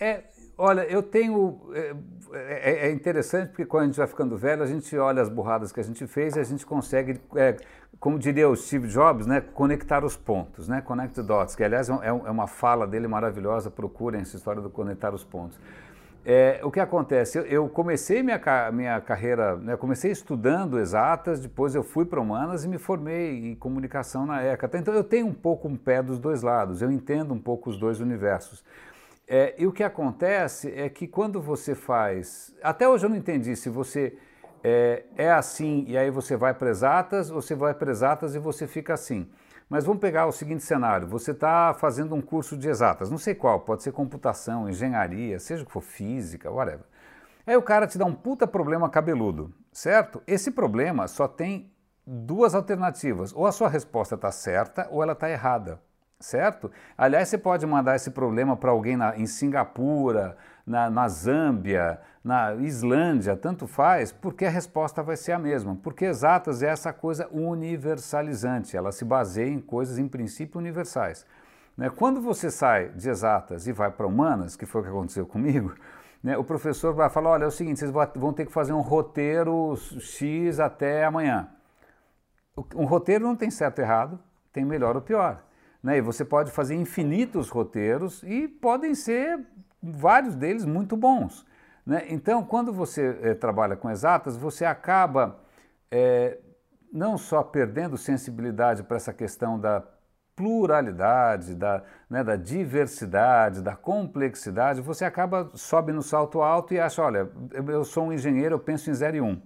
É, 0.00 0.22
olha, 0.58 0.82
eu 0.82 1.02
tenho. 1.02 1.60
É, 1.72 1.94
é, 2.32 2.88
é, 2.88 2.90
interessante 2.90 3.48
porque 3.48 3.64
quando 3.64 3.84
a 3.84 3.86
gente 3.86 3.96
vai 3.96 4.06
ficando 4.06 4.36
velho, 4.36 4.62
a 4.62 4.66
gente 4.66 4.94
olha 4.98 5.22
as 5.22 5.30
burradas 5.30 5.72
que 5.72 5.80
a 5.80 5.82
gente 5.82 6.06
fez 6.06 6.36
e 6.36 6.40
a 6.40 6.44
gente 6.44 6.66
consegue, 6.66 7.18
é, 7.34 7.56
como 7.98 8.18
diria 8.18 8.48
o 8.48 8.54
Steve 8.54 8.86
Jobs, 8.88 9.26
né, 9.26 9.40
conectar 9.40 10.04
os 10.04 10.14
pontos, 10.14 10.68
né, 10.68 10.82
connect 10.82 11.14
the 11.14 11.22
dots, 11.22 11.56
que 11.56 11.64
aliás 11.64 11.88
é, 11.88 11.92
é, 11.92 12.08
é 12.08 12.12
uma 12.12 12.46
fala 12.46 12.86
dele 12.86 13.08
maravilhosa, 13.08 13.70
procurem 13.70 14.20
essa 14.20 14.36
história 14.36 14.60
do 14.60 14.68
conectar 14.68 15.14
os 15.14 15.24
pontos. 15.24 15.58
É, 16.24 16.60
o 16.62 16.70
que 16.70 16.80
acontece? 16.80 17.38
Eu, 17.38 17.46
eu 17.46 17.68
comecei 17.70 18.22
minha, 18.22 18.38
minha 18.70 19.00
carreira, 19.00 19.56
né, 19.56 19.76
comecei 19.78 20.10
estudando 20.10 20.78
exatas, 20.78 21.40
depois 21.40 21.74
eu 21.74 21.82
fui 21.82 22.04
para 22.04 22.20
humanas 22.20 22.64
e 22.64 22.68
me 22.68 22.76
formei 22.76 23.52
em 23.52 23.54
comunicação 23.54 24.26
na 24.26 24.42
ECA. 24.42 24.68
Então 24.74 24.92
eu 24.92 25.04
tenho 25.04 25.26
um 25.26 25.32
pouco 25.32 25.66
um 25.66 25.76
pé 25.76 26.02
dos 26.02 26.18
dois 26.18 26.42
lados, 26.42 26.82
eu 26.82 26.90
entendo 26.90 27.32
um 27.32 27.38
pouco 27.38 27.70
os 27.70 27.78
dois 27.78 28.00
universos. 28.00 28.62
É, 29.28 29.54
e 29.58 29.66
o 29.66 29.72
que 29.72 29.84
acontece 29.84 30.72
é 30.74 30.88
que 30.88 31.06
quando 31.06 31.40
você 31.40 31.74
faz. 31.74 32.54
Até 32.62 32.88
hoje 32.88 33.04
eu 33.04 33.10
não 33.10 33.16
entendi 33.16 33.54
se 33.54 33.68
você 33.68 34.16
é, 34.64 35.04
é 35.16 35.30
assim 35.30 35.84
e 35.86 35.98
aí 35.98 36.10
você 36.10 36.34
vai 36.34 36.54
para 36.54 36.70
exatas 36.70 37.30
ou 37.30 37.42
você 37.42 37.54
vai 37.54 37.74
para 37.74 37.90
exatas 37.90 38.34
e 38.34 38.38
você 38.38 38.66
fica 38.66 38.94
assim. 38.94 39.28
Mas 39.68 39.84
vamos 39.84 40.00
pegar 40.00 40.24
o 40.26 40.32
seguinte 40.32 40.62
cenário: 40.62 41.06
você 41.06 41.32
está 41.32 41.74
fazendo 41.74 42.14
um 42.14 42.22
curso 42.22 42.56
de 42.56 42.70
exatas, 42.70 43.10
não 43.10 43.18
sei 43.18 43.34
qual, 43.34 43.60
pode 43.60 43.82
ser 43.82 43.92
computação, 43.92 44.66
engenharia, 44.66 45.38
seja 45.38 45.62
o 45.62 45.66
que 45.66 45.72
for, 45.72 45.82
física, 45.82 46.50
whatever. 46.50 46.86
Aí 47.46 47.56
o 47.56 47.62
cara 47.62 47.86
te 47.86 47.98
dá 47.98 48.06
um 48.06 48.14
puta 48.14 48.46
problema 48.46 48.88
cabeludo, 48.88 49.52
certo? 49.70 50.22
Esse 50.26 50.50
problema 50.50 51.06
só 51.06 51.28
tem 51.28 51.70
duas 52.06 52.54
alternativas: 52.54 53.30
ou 53.34 53.46
a 53.46 53.52
sua 53.52 53.68
resposta 53.68 54.14
está 54.14 54.32
certa 54.32 54.88
ou 54.90 55.02
ela 55.02 55.12
está 55.12 55.28
errada, 55.28 55.82
certo? 56.20 56.70
Aliás, 56.96 57.28
você 57.28 57.38
pode 57.38 57.64
mandar 57.66 57.96
esse 57.96 58.10
problema 58.10 58.56
para 58.56 58.70
alguém 58.70 58.96
na, 58.96 59.16
em 59.16 59.26
Singapura, 59.26 60.36
na, 60.66 60.90
na 60.90 61.08
Zâmbia, 61.08 62.00
na 62.22 62.54
Islândia, 62.56 63.36
tanto 63.36 63.66
faz, 63.66 64.12
porque 64.12 64.44
a 64.44 64.50
resposta 64.50 65.02
vai 65.02 65.16
ser 65.16 65.32
a 65.32 65.38
mesma. 65.38 65.76
Porque 65.76 66.04
exatas 66.04 66.62
é 66.62 66.66
essa 66.66 66.92
coisa 66.92 67.28
universalizante, 67.30 68.76
ela 68.76 68.92
se 68.92 69.04
baseia 69.04 69.48
em 69.48 69.60
coisas 69.60 69.98
em 69.98 70.08
princípio 70.08 70.58
universais. 70.58 71.24
Né? 71.76 71.88
Quando 71.88 72.20
você 72.20 72.50
sai 72.50 72.88
de 72.90 73.08
exatas 73.08 73.66
e 73.66 73.72
vai 73.72 73.90
para 73.90 74.06
humanas, 74.06 74.56
que 74.56 74.66
foi 74.66 74.80
o 74.80 74.84
que 74.84 74.90
aconteceu 74.90 75.24
comigo, 75.24 75.74
né, 76.22 76.36
o 76.36 76.44
professor 76.44 76.92
vai 76.92 77.08
falar: 77.08 77.30
olha, 77.30 77.44
é 77.44 77.46
o 77.46 77.52
seguinte, 77.52 77.78
vocês 77.78 77.92
vão 78.16 78.32
ter 78.32 78.44
que 78.44 78.52
fazer 78.52 78.72
um 78.72 78.80
roteiro 78.80 79.74
X 79.76 80.58
até 80.58 81.04
amanhã. 81.04 81.48
Um 82.74 82.84
roteiro 82.84 83.24
não 83.24 83.36
tem 83.36 83.50
certo 83.50 83.78
ou 83.78 83.84
errado, 83.84 84.18
tem 84.52 84.64
melhor 84.64 84.96
ou 84.96 85.02
pior. 85.02 85.47
Né? 85.88 85.96
E 85.96 86.00
você 86.02 86.22
pode 86.22 86.50
fazer 86.50 86.74
infinitos 86.74 87.48
roteiros 87.48 88.22
e 88.22 88.46
podem 88.46 88.94
ser 88.94 89.40
vários 89.82 90.34
deles 90.34 90.66
muito 90.66 90.94
bons. 90.98 91.46
Né? 91.86 92.04
Então, 92.10 92.44
quando 92.44 92.74
você 92.74 93.18
é, 93.22 93.32
trabalha 93.32 93.74
com 93.74 93.88
exatas, 93.88 94.36
você 94.36 94.66
acaba 94.66 95.40
é, 95.90 96.36
não 96.92 97.16
só 97.16 97.42
perdendo 97.42 97.96
sensibilidade 97.96 98.82
para 98.82 98.98
essa 98.98 99.14
questão 99.14 99.58
da 99.58 99.82
pluralidade, 100.36 101.54
da, 101.54 101.82
né, 102.10 102.22
da 102.22 102.36
diversidade, 102.36 103.62
da 103.62 103.74
complexidade, 103.74 104.82
você 104.82 105.06
acaba, 105.06 105.50
sobe 105.54 105.90
no 105.90 106.02
salto 106.02 106.42
alto 106.42 106.74
e 106.74 106.78
acha, 106.78 107.00
olha, 107.00 107.30
eu 107.66 107.82
sou 107.82 108.08
um 108.08 108.12
engenheiro, 108.12 108.56
eu 108.56 108.60
penso 108.60 108.90
em 108.90 108.94
0 108.94 109.16
e 109.16 109.20
1. 109.22 109.26
Um, 109.26 109.40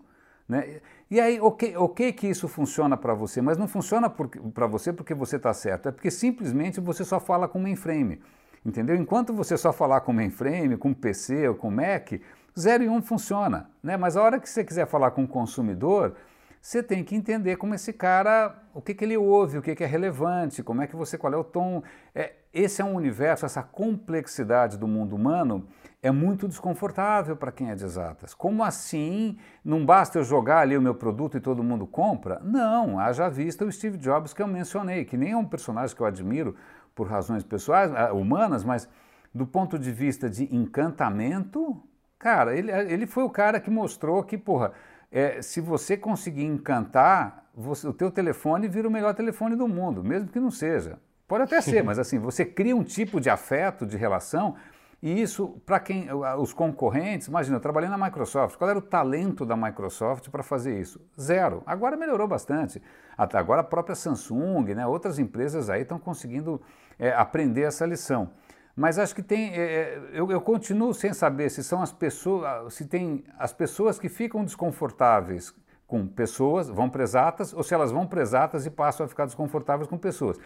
né? 0.48 0.81
E 1.11 1.20
aí, 1.20 1.40
ok, 1.40 1.76
ok 1.76 2.12
que 2.12 2.26
isso 2.26 2.48
funciona 2.48 2.96
para 2.96 3.14
você, 3.14 3.42
mas 3.42 3.59
não 3.59 3.68
funciona 3.68 4.09
para 4.09 4.66
você 4.66 4.92
porque 4.92 5.14
você 5.14 5.37
está 5.37 5.52
certo, 5.52 5.88
é 5.88 5.92
porque 5.92 6.11
simplesmente 6.11 6.81
você 6.81 7.05
só 7.05 7.20
fala 7.20 7.46
com 7.46 7.59
mainframe. 7.59 8.20
Entendeu? 8.64 8.94
Enquanto 8.94 9.33
você 9.33 9.57
só 9.57 9.72
falar 9.72 10.02
com 10.02 10.12
mainframe, 10.12 10.76
com 10.76 10.94
PC 10.94 11.48
ou 11.48 11.55
com 11.57 11.70
Mac, 11.70 12.12
0 12.59 12.85
e 12.85 12.88
1 12.88 12.94
um 12.94 13.02
funciona. 13.02 13.68
Né? 13.83 13.96
Mas 13.96 14.16
a 14.16 14.22
hora 14.22 14.38
que 14.38 14.48
você 14.48 14.62
quiser 14.62 14.87
falar 14.87 15.11
com 15.11 15.24
o 15.24 15.28
consumidor, 15.28 16.14
você 16.61 16.81
tem 16.81 17.02
que 17.02 17.16
entender 17.16 17.57
como 17.57 17.74
esse 17.74 17.92
cara, 17.92 18.57
o 18.72 18.81
que, 18.81 18.94
que 18.94 19.05
ele 19.05 19.16
ouve, 19.16 19.59
o 19.59 19.62
que, 19.62 19.74
que 19.74 19.83
é 19.83 19.87
relevante, 19.87 20.62
como 20.62 20.81
é 20.81 20.87
que 20.87 20.94
você, 20.94 21.18
qual 21.18 21.33
é 21.33 21.37
o 21.37 21.42
tom. 21.42 21.83
É, 22.14 22.35
esse 22.55 22.81
é 22.81 22.85
um 22.85 22.94
universo, 22.94 23.44
essa 23.44 23.62
complexidade 23.64 24.78
do 24.78 24.87
mundo 24.87 25.16
humano 25.16 25.66
é 26.02 26.10
muito 26.10 26.48
desconfortável 26.48 27.36
para 27.36 27.52
quem 27.52 27.70
é 27.70 27.76
de 27.76 27.84
exatas. 27.84 28.34
Como 28.34 28.64
assim? 28.64 29.38
Não 29.64 29.86
basta 29.86 30.18
eu 30.18 30.24
jogar 30.24 30.58
ali 30.58 30.76
o 30.76 30.82
meu 30.82 30.96
produto 30.96 31.36
e 31.36 31.40
todo 31.40 31.62
mundo 31.62 31.86
compra? 31.86 32.40
Não, 32.42 32.98
haja 32.98 33.28
vista 33.28 33.64
o 33.64 33.70
Steve 33.70 33.96
Jobs 33.96 34.34
que 34.34 34.42
eu 34.42 34.48
mencionei, 34.48 35.04
que 35.04 35.16
nem 35.16 35.30
é 35.30 35.36
um 35.36 35.44
personagem 35.44 35.94
que 35.94 36.02
eu 36.02 36.06
admiro 36.06 36.56
por 36.92 37.06
razões 37.06 37.44
pessoais, 37.44 37.92
ah, 37.94 38.12
humanas, 38.12 38.64
mas 38.64 38.88
do 39.32 39.46
ponto 39.46 39.78
de 39.78 39.92
vista 39.92 40.28
de 40.28 40.54
encantamento, 40.54 41.80
cara, 42.18 42.56
ele, 42.56 42.72
ele 42.72 43.06
foi 43.06 43.22
o 43.22 43.30
cara 43.30 43.60
que 43.60 43.70
mostrou 43.70 44.24
que, 44.24 44.36
porra, 44.36 44.72
é, 45.10 45.40
se 45.40 45.60
você 45.60 45.96
conseguir 45.96 46.44
encantar, 46.44 47.46
você, 47.54 47.86
o 47.86 47.92
teu 47.92 48.10
telefone 48.10 48.66
vira 48.66 48.88
o 48.88 48.90
melhor 48.90 49.14
telefone 49.14 49.54
do 49.54 49.68
mundo, 49.68 50.02
mesmo 50.02 50.28
que 50.28 50.40
não 50.40 50.50
seja. 50.50 50.98
Pode 51.28 51.44
até 51.44 51.60
ser, 51.60 51.82
mas 51.84 51.98
assim, 51.98 52.18
você 52.18 52.44
cria 52.44 52.74
um 52.74 52.82
tipo 52.82 53.20
de 53.20 53.30
afeto, 53.30 53.86
de 53.86 53.96
relação, 53.96 54.56
e 55.02 55.20
isso, 55.20 55.60
para 55.66 55.80
quem, 55.80 56.06
os 56.38 56.52
concorrentes, 56.52 57.26
imagina, 57.26 57.56
eu 57.56 57.60
trabalhei 57.60 57.90
na 57.90 57.98
Microsoft, 57.98 58.56
qual 58.56 58.70
era 58.70 58.78
o 58.78 58.82
talento 58.82 59.44
da 59.44 59.56
Microsoft 59.56 60.28
para 60.28 60.44
fazer 60.44 60.80
isso? 60.80 61.00
Zero. 61.20 61.60
Agora 61.66 61.96
melhorou 61.96 62.28
bastante. 62.28 62.80
Até 63.18 63.36
agora 63.36 63.62
a 63.62 63.64
própria 63.64 63.96
Samsung, 63.96 64.74
né, 64.74 64.86
outras 64.86 65.18
empresas 65.18 65.68
aí 65.68 65.82
estão 65.82 65.98
conseguindo 65.98 66.62
é, 67.00 67.12
aprender 67.12 67.62
essa 67.62 67.84
lição. 67.84 68.30
Mas 68.76 68.96
acho 68.96 69.12
que 69.12 69.24
tem, 69.24 69.52
é, 69.52 69.56
é, 69.56 70.02
eu, 70.12 70.30
eu, 70.30 70.40
continuo 70.40 70.94
sem 70.94 71.12
saber 71.12 71.50
se 71.50 71.64
são 71.64 71.82
as 71.82 71.92
pessoas, 71.92 72.72
se 72.72 72.86
tem 72.86 73.24
as 73.36 73.52
pessoas 73.52 73.98
que 73.98 74.08
ficam 74.08 74.44
desconfortáveis 74.44 75.52
com 75.84 76.06
pessoas, 76.06 76.68
vão 76.68 76.88
presatas, 76.88 77.52
ou 77.52 77.64
se 77.64 77.74
elas 77.74 77.90
vão 77.90 78.06
presatas 78.06 78.66
e 78.66 78.70
passam 78.70 79.04
a 79.04 79.08
ficar 79.08 79.26
desconfortáveis 79.26 79.88
com 79.88 79.98
pessoas. 79.98 80.38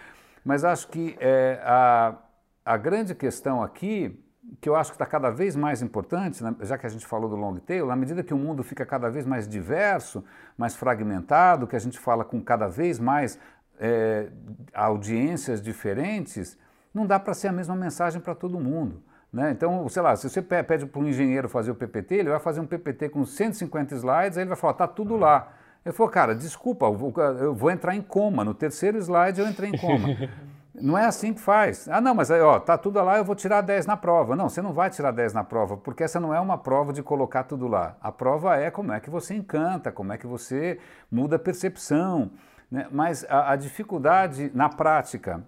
Mas 0.42 0.64
acho 0.64 0.88
que 0.88 1.14
é, 1.20 1.60
a, 1.62 2.16
a 2.64 2.76
grande 2.76 3.14
questão 3.14 3.62
aqui, 3.62 4.18
que 4.60 4.68
eu 4.68 4.76
acho 4.76 4.90
que 4.90 4.94
está 4.94 5.06
cada 5.06 5.30
vez 5.30 5.56
mais 5.56 5.82
importante, 5.82 6.42
né, 6.42 6.54
já 6.60 6.78
que 6.78 6.86
a 6.86 6.88
gente 6.88 7.06
falou 7.06 7.28
do 7.28 7.36
long 7.36 7.56
tail, 7.56 7.86
na 7.86 7.96
medida 7.96 8.22
que 8.22 8.34
o 8.34 8.38
mundo 8.38 8.62
fica 8.62 8.86
cada 8.86 9.10
vez 9.10 9.26
mais 9.26 9.48
diverso, 9.48 10.24
mais 10.56 10.74
fragmentado, 10.74 11.66
que 11.66 11.76
a 11.76 11.78
gente 11.78 11.98
fala 11.98 12.24
com 12.24 12.40
cada 12.40 12.68
vez 12.68 12.98
mais 12.98 13.38
é, 13.78 14.28
audiências 14.72 15.60
diferentes, 15.60 16.58
não 16.94 17.06
dá 17.06 17.18
para 17.18 17.34
ser 17.34 17.48
a 17.48 17.52
mesma 17.52 17.76
mensagem 17.76 18.20
para 18.20 18.34
todo 18.34 18.58
mundo. 18.58 19.02
Né? 19.32 19.50
Então, 19.50 19.86
sei 19.88 20.00
lá, 20.00 20.16
se 20.16 20.28
você 20.28 20.40
pede 20.40 20.86
para 20.86 21.00
um 21.00 21.06
engenheiro 21.06 21.48
fazer 21.48 21.70
o 21.70 21.74
PPT, 21.74 22.14
ele 22.14 22.30
vai 22.30 22.40
fazer 22.40 22.60
um 22.60 22.66
PPT 22.66 23.10
com 23.10 23.24
150 23.24 23.94
slides, 23.94 24.38
aí 24.38 24.42
ele 24.42 24.48
vai 24.48 24.56
falar, 24.56 24.74
tá 24.74 24.86
tudo 24.86 25.16
lá. 25.16 25.52
Eu 25.84 25.92
falo, 25.92 26.08
cara, 26.10 26.34
desculpa, 26.34 26.86
eu 26.86 27.54
vou, 27.54 27.70
entrar 27.70 27.94
em 27.94 28.02
coma. 28.02 28.44
No 28.44 28.54
terceiro 28.54 28.98
slide 28.98 29.40
eu 29.40 29.46
entrei 29.46 29.70
em 29.70 29.78
coma. 29.78 30.08
Não 30.80 30.96
é 30.96 31.04
assim 31.04 31.32
que 31.32 31.40
faz. 31.40 31.88
Ah, 31.88 32.00
não, 32.00 32.14
mas 32.14 32.30
ó, 32.30 32.58
tá 32.60 32.76
tudo 32.76 33.02
lá, 33.02 33.18
eu 33.18 33.24
vou 33.24 33.34
tirar 33.34 33.60
10 33.60 33.86
na 33.86 33.96
prova. 33.96 34.36
Não, 34.36 34.48
você 34.48 34.60
não 34.62 34.72
vai 34.72 34.90
tirar 34.90 35.10
10 35.10 35.32
na 35.32 35.44
prova, 35.44 35.76
porque 35.76 36.04
essa 36.04 36.20
não 36.20 36.34
é 36.34 36.40
uma 36.40 36.58
prova 36.58 36.92
de 36.92 37.02
colocar 37.02 37.44
tudo 37.44 37.66
lá. 37.66 37.96
A 38.00 38.12
prova 38.12 38.56
é 38.56 38.70
como 38.70 38.92
é 38.92 39.00
que 39.00 39.10
você 39.10 39.34
encanta, 39.34 39.90
como 39.90 40.12
é 40.12 40.18
que 40.18 40.26
você 40.26 40.78
muda 41.10 41.36
a 41.36 41.38
percepção. 41.38 42.30
Né? 42.70 42.86
Mas 42.90 43.24
a, 43.28 43.52
a 43.52 43.56
dificuldade 43.56 44.50
na 44.54 44.68
prática 44.68 45.42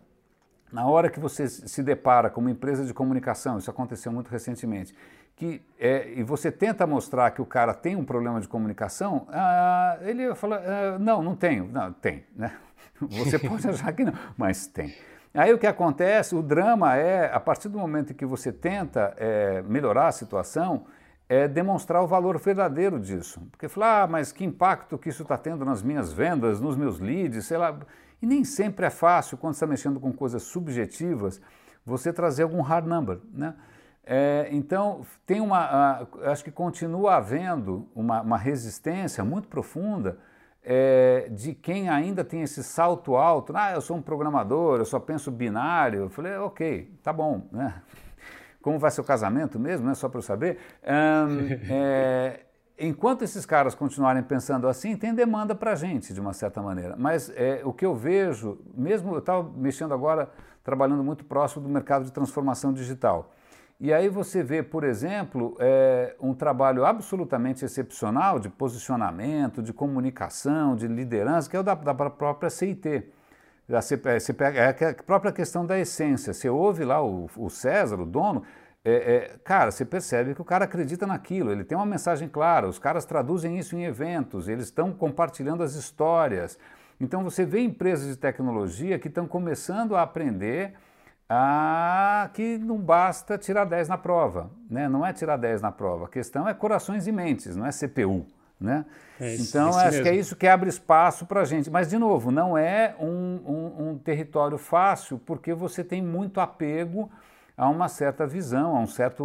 na 0.73 0.87
hora 0.87 1.09
que 1.09 1.19
você 1.19 1.49
se 1.49 1.83
depara 1.83 2.29
com 2.29 2.41
uma 2.41 2.51
empresa 2.51 2.85
de 2.85 2.93
comunicação, 2.93 3.59
isso 3.59 3.71
aconteceu 3.71 4.13
muito 4.13 4.29
recentemente, 4.29 4.95
que 5.35 5.63
é, 5.79 6.13
e 6.15 6.23
você 6.23 6.51
tenta 6.51 6.87
mostrar 6.87 7.31
que 7.31 7.41
o 7.41 7.47
cara 7.47 7.73
tem 7.73 7.97
um 7.97 8.05
problema 8.05 8.41
de 8.41 8.49
comunicação, 8.49 9.27
ah, 9.31 9.97
ele 10.03 10.35
fala, 10.35 10.57
ah, 10.57 10.99
não, 10.99 11.23
não 11.23 11.35
tenho. 11.35 11.69
Não, 11.69 11.93
tem, 11.93 12.25
né? 12.37 12.53
Você 13.01 13.39
pode 13.39 13.67
achar 13.69 13.93
que 13.93 14.05
não, 14.05 14.13
mas 14.37 14.67
tem. 14.67 14.93
Aí 15.35 15.53
o 15.53 15.59
que 15.59 15.67
acontece, 15.67 16.35
o 16.35 16.43
drama 16.43 16.97
é, 16.97 17.33
a 17.33 17.39
partir 17.39 17.69
do 17.69 17.79
momento 17.79 18.15
que 18.15 18.25
você 18.25 18.53
tenta 18.53 19.15
é, 19.17 19.63
melhorar 19.63 20.09
a 20.09 20.13
situação, 20.13 20.87
é 21.29 21.47
demonstrar 21.47 22.03
o 22.03 22.07
valor 22.07 22.39
verdadeiro 22.39 22.99
disso. 22.99 23.41
Porque 23.51 23.69
falar, 23.69 24.03
ah, 24.03 24.07
mas 24.07 24.33
que 24.33 24.45
impacto 24.45 24.97
que 24.97 25.11
isso 25.11 25.23
está 25.23 25.37
tendo 25.37 25.65
nas 25.65 25.83
minhas 25.83 26.13
vendas, 26.13 26.61
nos 26.61 26.77
meus 26.77 26.99
leads, 26.99 27.45
sei 27.47 27.59
lá. 27.59 27.79
E 28.21 28.27
nem 28.27 28.43
sempre 28.45 28.87
é 28.87 28.91
fácil, 28.91 29.37
quando 29.37 29.55
está 29.55 29.67
mexendo 29.67 30.01
com 30.01 30.13
coisas 30.13 30.43
subjetivas, 30.45 31.41
você 31.85 32.13
trazer 32.13 32.45
algum 32.45 32.63
hard 32.63 32.87
number. 32.87 33.19
Né? 33.33 33.55
É, 34.05 34.49
então, 34.51 35.05
tem 35.27 35.41
uma, 35.41 36.09
acho 36.25 36.43
que 36.43 36.51
continua 36.51 37.17
havendo 37.17 37.87
uma, 37.95 38.23
uma 38.23 38.39
resistência 38.39 39.23
muito 39.23 39.49
profunda 39.49 40.19
é, 40.71 41.31
de 41.31 41.55
quem 41.55 41.89
ainda 41.89 42.23
tem 42.23 42.43
esse 42.43 42.63
salto 42.63 43.17
alto. 43.17 43.55
Ah, 43.57 43.73
eu 43.73 43.81
sou 43.81 43.97
um 43.97 44.03
programador, 44.03 44.79
eu 44.79 44.85
só 44.85 45.01
penso 45.01 45.31
binário. 45.31 46.01
Eu 46.01 46.11
falei, 46.11 46.37
ok, 46.37 46.93
tá 47.03 47.11
bom. 47.11 47.49
Né? 47.51 47.81
Como 48.61 48.79
vai 48.79 48.91
ser 48.91 49.01
o 49.01 49.05
casamento 49.05 49.59
mesmo, 49.59 49.87
né? 49.87 49.95
só 49.95 50.11
para 50.11 50.19
eu 50.19 50.23
saber. 50.23 50.59
Um, 50.85 51.49
é, 51.73 52.41
enquanto 52.79 53.23
esses 53.23 53.47
caras 53.47 53.75
continuarem 53.75 54.23
pensando 54.23 54.69
assim, 54.69 54.95
tem 54.95 55.15
demanda 55.15 55.55
para 55.55 55.73
a 55.73 55.75
gente, 55.75 56.13
de 56.13 56.21
uma 56.21 56.35
certa 56.35 56.61
maneira. 56.61 56.97
Mas 56.99 57.33
é, 57.35 57.63
o 57.65 57.73
que 57.73 57.87
eu 57.87 57.95
vejo, 57.95 58.59
mesmo 58.77 59.15
eu 59.15 59.21
estava 59.21 59.51
mexendo 59.57 59.95
agora, 59.95 60.29
trabalhando 60.63 61.03
muito 61.03 61.25
próximo 61.25 61.63
do 61.63 61.69
mercado 61.71 62.05
de 62.05 62.13
transformação 62.13 62.75
digital. 62.75 63.33
E 63.81 63.93
aí 63.93 64.09
você 64.09 64.43
vê, 64.43 64.61
por 64.63 64.83
exemplo, 64.83 65.57
é, 65.61 66.17
um 66.21 66.35
trabalho 66.35 66.85
absolutamente 66.85 67.65
excepcional 67.65 68.41
de 68.41 68.49
posicionamento, 68.49 69.63
de 69.63 69.73
comunicação, 69.73 70.75
de 70.75 70.89
liderança, 70.89 71.49
que 71.49 71.57
é 71.57 71.61
o 71.61 71.63
da, 71.63 71.75
da 71.75 71.95
própria 71.95 72.51
CIT. 72.51 73.05
Você 73.69 73.97
pega, 74.35 74.59
é 74.59 74.91
a 74.91 74.95
própria 75.03 75.31
questão 75.31 75.65
da 75.65 75.79
essência. 75.79 76.33
Você 76.33 76.49
ouve 76.49 76.85
lá 76.85 77.01
o, 77.05 77.31
o 77.37 77.49
César, 77.49 78.01
o 78.01 78.07
dono, 78.07 78.43
é, 78.85 78.93
é, 78.93 79.37
cara, 79.45 79.71
você 79.71 79.85
percebe 79.85 80.35
que 80.35 80.41
o 80.41 80.45
cara 80.45 80.65
acredita 80.65 81.07
naquilo, 81.07 81.53
ele 81.53 81.63
tem 81.63 81.77
uma 81.77 81.87
mensagem 81.87 82.29
clara, 82.29 82.67
os 82.67 82.79
caras 82.79 83.05
traduzem 83.05 83.59
isso 83.59 83.77
em 83.77 83.85
eventos, 83.85 84.49
eles 84.49 84.65
estão 84.65 84.93
compartilhando 84.93 85.63
as 85.63 85.75
histórias. 85.75 86.59
Então 86.99 87.23
você 87.23 87.45
vê 87.45 87.61
empresas 87.61 88.09
de 88.09 88.17
tecnologia 88.17 88.99
que 88.99 89.09
estão 89.09 89.27
começando 89.27 89.95
a 89.95 90.03
aprender 90.03 90.75
a 91.29 92.31
que 92.33 92.57
não 92.59 92.79
basta 92.79 93.37
tirar 93.37 93.65
10 93.65 93.89
na 93.89 93.99
prova. 93.99 94.51
Né? 94.71 94.89
Não 94.89 95.05
é 95.05 95.13
tirar 95.13 95.37
10 95.37 95.61
na 95.61 95.71
prova, 95.71 96.07
a 96.07 96.09
questão 96.09 96.49
é 96.49 96.55
corações 96.55 97.07
e 97.07 97.13
mentes, 97.13 97.55
não 97.55 97.67
é 97.67 97.71
CPU. 97.71 98.27
Né? 98.61 98.85
É 99.21 99.35
isso, 99.35 99.51
então, 99.57 99.69
acho 99.69 99.85
mesmo. 99.85 100.03
que 100.03 100.09
é 100.09 100.15
isso 100.17 100.35
que 100.35 100.47
abre 100.47 100.69
espaço 100.69 101.27
para 101.27 101.43
a 101.43 101.45
gente. 101.45 101.71
Mas, 101.71 101.89
de 101.89 101.97
novo, 101.97 102.33
não 102.33 102.59
é 102.59 102.97
um, 102.99 103.07
um, 103.07 103.89
um, 103.89 103.99
território 103.99 104.59
fácil, 104.59 105.17
porque 105.25 105.55
você 105.55 105.85
tem 105.85 106.03
muito 106.03 106.41
apego 106.41 107.09
a 107.57 107.69
uma 107.69 107.89
certa 107.89 108.27
visão, 108.27 108.77
a 108.77 108.81
um 108.81 108.87
certo 108.87 109.25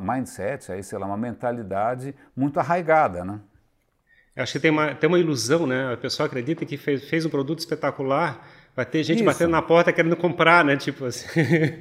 mindset, 0.00 0.70
aí, 0.70 0.84
sei 0.84 0.98
lá, 0.98 1.06
uma 1.06 1.16
mentalidade 1.16 2.14
muito 2.36 2.60
arraigada. 2.60 3.24
Né? 3.24 3.40
Acho 4.36 4.52
que 4.52 4.60
tem 4.60 4.70
uma, 4.70 4.94
tem 4.94 5.08
uma 5.08 5.18
ilusão, 5.18 5.66
né? 5.66 5.92
A 5.92 5.96
pessoa 5.96 6.26
acredita 6.26 6.64
que 6.64 6.76
fez, 6.76 7.08
fez 7.08 7.26
um 7.26 7.30
produto 7.30 7.58
espetacular, 7.58 8.46
vai 8.74 8.86
ter 8.86 9.02
gente 9.02 9.18
isso. 9.18 9.24
batendo 9.24 9.50
na 9.50 9.62
porta 9.62 9.92
querendo 9.92 10.16
comprar, 10.16 10.64
né? 10.64 10.76
Tipo 10.76 11.06
assim. 11.06 11.26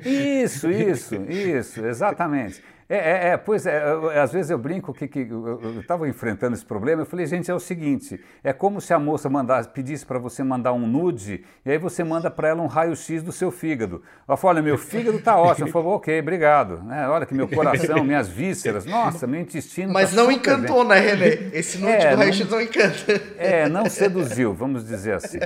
Isso, 0.06 0.70
isso, 0.70 1.16
isso, 1.16 1.86
exatamente. 1.86 2.62
É, 2.92 2.98
é, 2.98 3.28
é, 3.30 3.38
pois 3.38 3.68
é, 3.68 3.84
às 4.20 4.34
vezes 4.34 4.50
eu 4.50 4.58
brinco 4.58 4.92
que, 4.92 5.08
que 5.08 5.20
eu 5.20 5.80
estava 5.80 6.10
enfrentando 6.10 6.56
esse 6.56 6.66
problema, 6.66 7.04
eu 7.04 7.06
falei, 7.06 7.28
gente, 7.28 7.52
é 7.52 7.54
o 7.54 7.60
seguinte, 7.60 8.20
é 8.44 8.52
como 8.52 8.82
se 8.82 8.92
a 8.92 8.98
moça 8.98 9.30
mandasse, 9.30 9.70
pedisse 9.70 10.04
para 10.04 10.18
você 10.18 10.44
mandar 10.44 10.74
um 10.74 10.88
nude, 10.88 11.46
e 11.64 11.70
aí 11.70 11.78
você 11.78 12.04
manda 12.04 12.32
para 12.32 12.48
ela 12.48 12.64
um 12.64 12.66
raio-x 12.66 13.22
do 13.22 13.32
seu 13.32 13.52
fígado. 13.52 14.02
Ela 14.28 14.36
fala, 14.36 14.56
olha, 14.56 14.64
meu 14.64 14.76
fígado 14.76 15.20
está 15.20 15.38
ótimo. 15.38 15.68
Eu 15.68 15.72
falei, 15.72 15.88
ok, 15.90 16.20
obrigado. 16.20 16.82
É, 16.92 17.08
olha 17.08 17.28
que 17.28 17.36
meu 17.36 17.48
coração, 17.48 18.04
minhas 18.04 18.28
vísceras, 18.28 18.88
nossa, 18.88 19.28
meu 19.28 19.40
intestino 19.40 19.94
Mas 19.94 20.10
tá 20.10 20.16
não 20.16 20.32
encantou, 20.32 20.84
bem. 20.84 21.00
né, 21.00 21.00
René? 21.00 21.50
Esse 21.54 21.78
nude 21.78 21.94
é, 21.94 22.10
do 22.10 22.18
raio-x 22.18 22.50
não, 22.50 22.58
não 22.58 22.62
encanta. 22.62 23.22
É, 23.38 23.70
não 23.70 23.86
seduziu, 23.86 24.52
vamos 24.52 24.84
dizer 24.84 25.14
assim. 25.14 25.38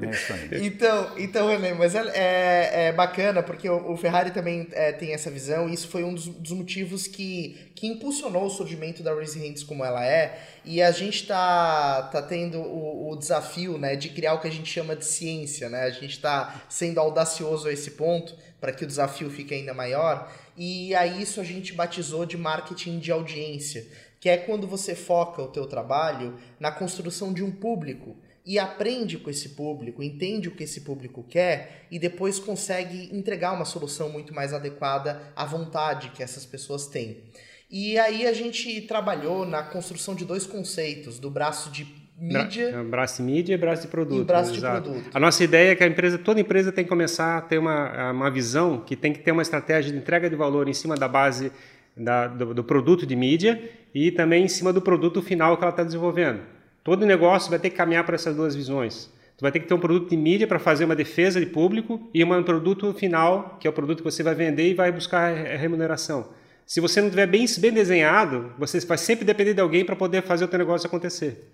É 0.00 0.58
então, 0.64 1.12
então, 1.16 1.48
mas 1.78 1.94
é, 1.94 2.02
é, 2.14 2.86
é 2.86 2.92
bacana 2.92 3.42
porque 3.42 3.68
o, 3.68 3.92
o 3.92 3.96
Ferrari 3.96 4.30
também 4.32 4.66
é, 4.72 4.92
tem 4.92 5.12
essa 5.12 5.30
visão 5.30 5.68
e 5.68 5.74
isso 5.74 5.88
foi 5.88 6.02
um 6.02 6.14
dos, 6.14 6.26
dos, 6.26 6.52
motivos 6.52 7.06
que, 7.06 7.70
que 7.74 7.86
impulsionou 7.86 8.44
o 8.44 8.50
surgimento 8.50 9.02
da 9.02 9.14
Race 9.14 9.38
Hands 9.38 9.62
como 9.62 9.84
ela 9.84 10.04
é. 10.04 10.38
E 10.64 10.82
a 10.82 10.90
gente 10.90 11.22
está 11.22 12.02
tá 12.10 12.22
tendo 12.22 12.58
o, 12.58 13.10
o, 13.10 13.16
desafio 13.16 13.78
né, 13.78 13.94
de 13.94 14.08
criar 14.08 14.34
o 14.34 14.40
que 14.40 14.48
a 14.48 14.52
gente 14.52 14.70
chama 14.70 14.96
de 14.96 15.04
ciência. 15.04 15.68
Né? 15.68 15.82
A 15.82 15.90
gente 15.90 16.12
está 16.12 16.62
sendo 16.68 16.98
audacioso 16.98 17.68
a 17.68 17.72
esse 17.72 17.92
ponto 17.92 18.36
para 18.60 18.72
que 18.72 18.84
o 18.84 18.86
desafio 18.86 19.30
fique 19.30 19.54
ainda 19.54 19.74
maior. 19.74 20.32
E 20.56 20.94
a 20.94 21.06
isso 21.06 21.40
a 21.40 21.44
gente 21.44 21.72
batizou 21.72 22.24
de 22.24 22.36
marketing 22.36 22.98
de 22.98 23.12
audiência, 23.12 23.86
que 24.18 24.28
é 24.28 24.36
quando 24.36 24.66
você 24.66 24.94
foca 24.94 25.42
o 25.42 25.48
teu 25.48 25.66
trabalho 25.66 26.38
na 26.58 26.72
construção 26.72 27.32
de 27.32 27.42
um 27.42 27.50
público 27.50 28.16
e 28.46 28.58
aprende 28.58 29.16
com 29.16 29.30
esse 29.30 29.50
público, 29.50 30.02
entende 30.02 30.48
o 30.48 30.52
que 30.52 30.64
esse 30.64 30.82
público 30.82 31.22
quer 31.22 31.86
e 31.90 31.98
depois 31.98 32.38
consegue 32.38 33.08
entregar 33.16 33.52
uma 33.52 33.64
solução 33.64 34.10
muito 34.10 34.34
mais 34.34 34.52
adequada 34.52 35.32
à 35.34 35.46
vontade 35.46 36.10
que 36.10 36.22
essas 36.22 36.44
pessoas 36.44 36.86
têm. 36.86 37.22
E 37.70 37.98
aí 37.98 38.26
a 38.26 38.32
gente 38.32 38.82
trabalhou 38.82 39.46
na 39.46 39.62
construção 39.62 40.14
de 40.14 40.24
dois 40.24 40.46
conceitos, 40.46 41.18
do 41.18 41.30
braço 41.30 41.70
de 41.70 41.86
mídia, 42.16 42.70
Bra 42.70 42.84
braço 42.84 43.16
de 43.16 43.22
mídia 43.22 43.54
e 43.54 43.56
braço 43.56 43.82
de 43.82 43.88
produto. 43.88 44.20
E 44.20 44.24
braço 44.24 44.54
exato. 44.54 44.82
de 44.82 44.90
produto. 44.90 45.16
A 45.16 45.18
nossa 45.18 45.42
ideia 45.42 45.72
é 45.72 45.74
que 45.74 45.82
a 45.82 45.86
empresa, 45.86 46.18
toda 46.18 46.38
empresa 46.38 46.70
tem 46.70 46.84
que 46.84 46.90
começar 46.90 47.38
a 47.38 47.40
ter 47.40 47.58
uma, 47.58 48.12
uma 48.12 48.30
visão 48.30 48.80
que 48.80 48.94
tem 48.94 49.12
que 49.12 49.20
ter 49.20 49.32
uma 49.32 49.42
estratégia 49.42 49.90
de 49.90 49.98
entrega 49.98 50.28
de 50.28 50.36
valor 50.36 50.68
em 50.68 50.74
cima 50.74 50.94
da 50.96 51.08
base 51.08 51.50
da, 51.96 52.28
do, 52.28 52.52
do 52.54 52.62
produto 52.62 53.06
de 53.06 53.16
mídia 53.16 53.60
e 53.94 54.10
também 54.10 54.44
em 54.44 54.48
cima 54.48 54.72
do 54.72 54.82
produto 54.82 55.22
final 55.22 55.56
que 55.56 55.62
ela 55.62 55.70
está 55.70 55.82
desenvolvendo. 55.82 56.53
Todo 56.84 57.06
negócio 57.06 57.48
vai 57.48 57.58
ter 57.58 57.70
que 57.70 57.76
caminhar 57.76 58.04
para 58.04 58.14
essas 58.14 58.36
duas 58.36 58.54
visões. 58.54 59.10
Tu 59.36 59.40
vai 59.42 59.50
ter 59.50 59.58
que 59.58 59.66
ter 59.66 59.74
um 59.74 59.80
produto 59.80 60.10
de 60.10 60.16
mídia 60.16 60.46
para 60.46 60.58
fazer 60.58 60.84
uma 60.84 60.94
defesa 60.94 61.40
de 61.40 61.46
público 61.46 62.08
e 62.12 62.22
um 62.22 62.42
produto 62.44 62.92
final, 62.92 63.56
que 63.58 63.66
é 63.66 63.70
o 63.70 63.72
produto 63.72 63.98
que 63.98 64.04
você 64.04 64.22
vai 64.22 64.34
vender 64.34 64.70
e 64.70 64.74
vai 64.74 64.92
buscar 64.92 65.34
remuneração. 65.34 66.28
Se 66.66 66.80
você 66.80 67.00
não 67.00 67.10
tiver 67.10 67.26
bem, 67.26 67.46
bem 67.58 67.72
desenhado, 67.72 68.52
você 68.58 68.78
vai 68.80 68.96
sempre 68.96 69.24
depender 69.24 69.54
de 69.54 69.60
alguém 69.60 69.84
para 69.84 69.96
poder 69.96 70.22
fazer 70.22 70.44
o 70.44 70.48
teu 70.48 70.58
negócio 70.58 70.86
acontecer. 70.86 71.50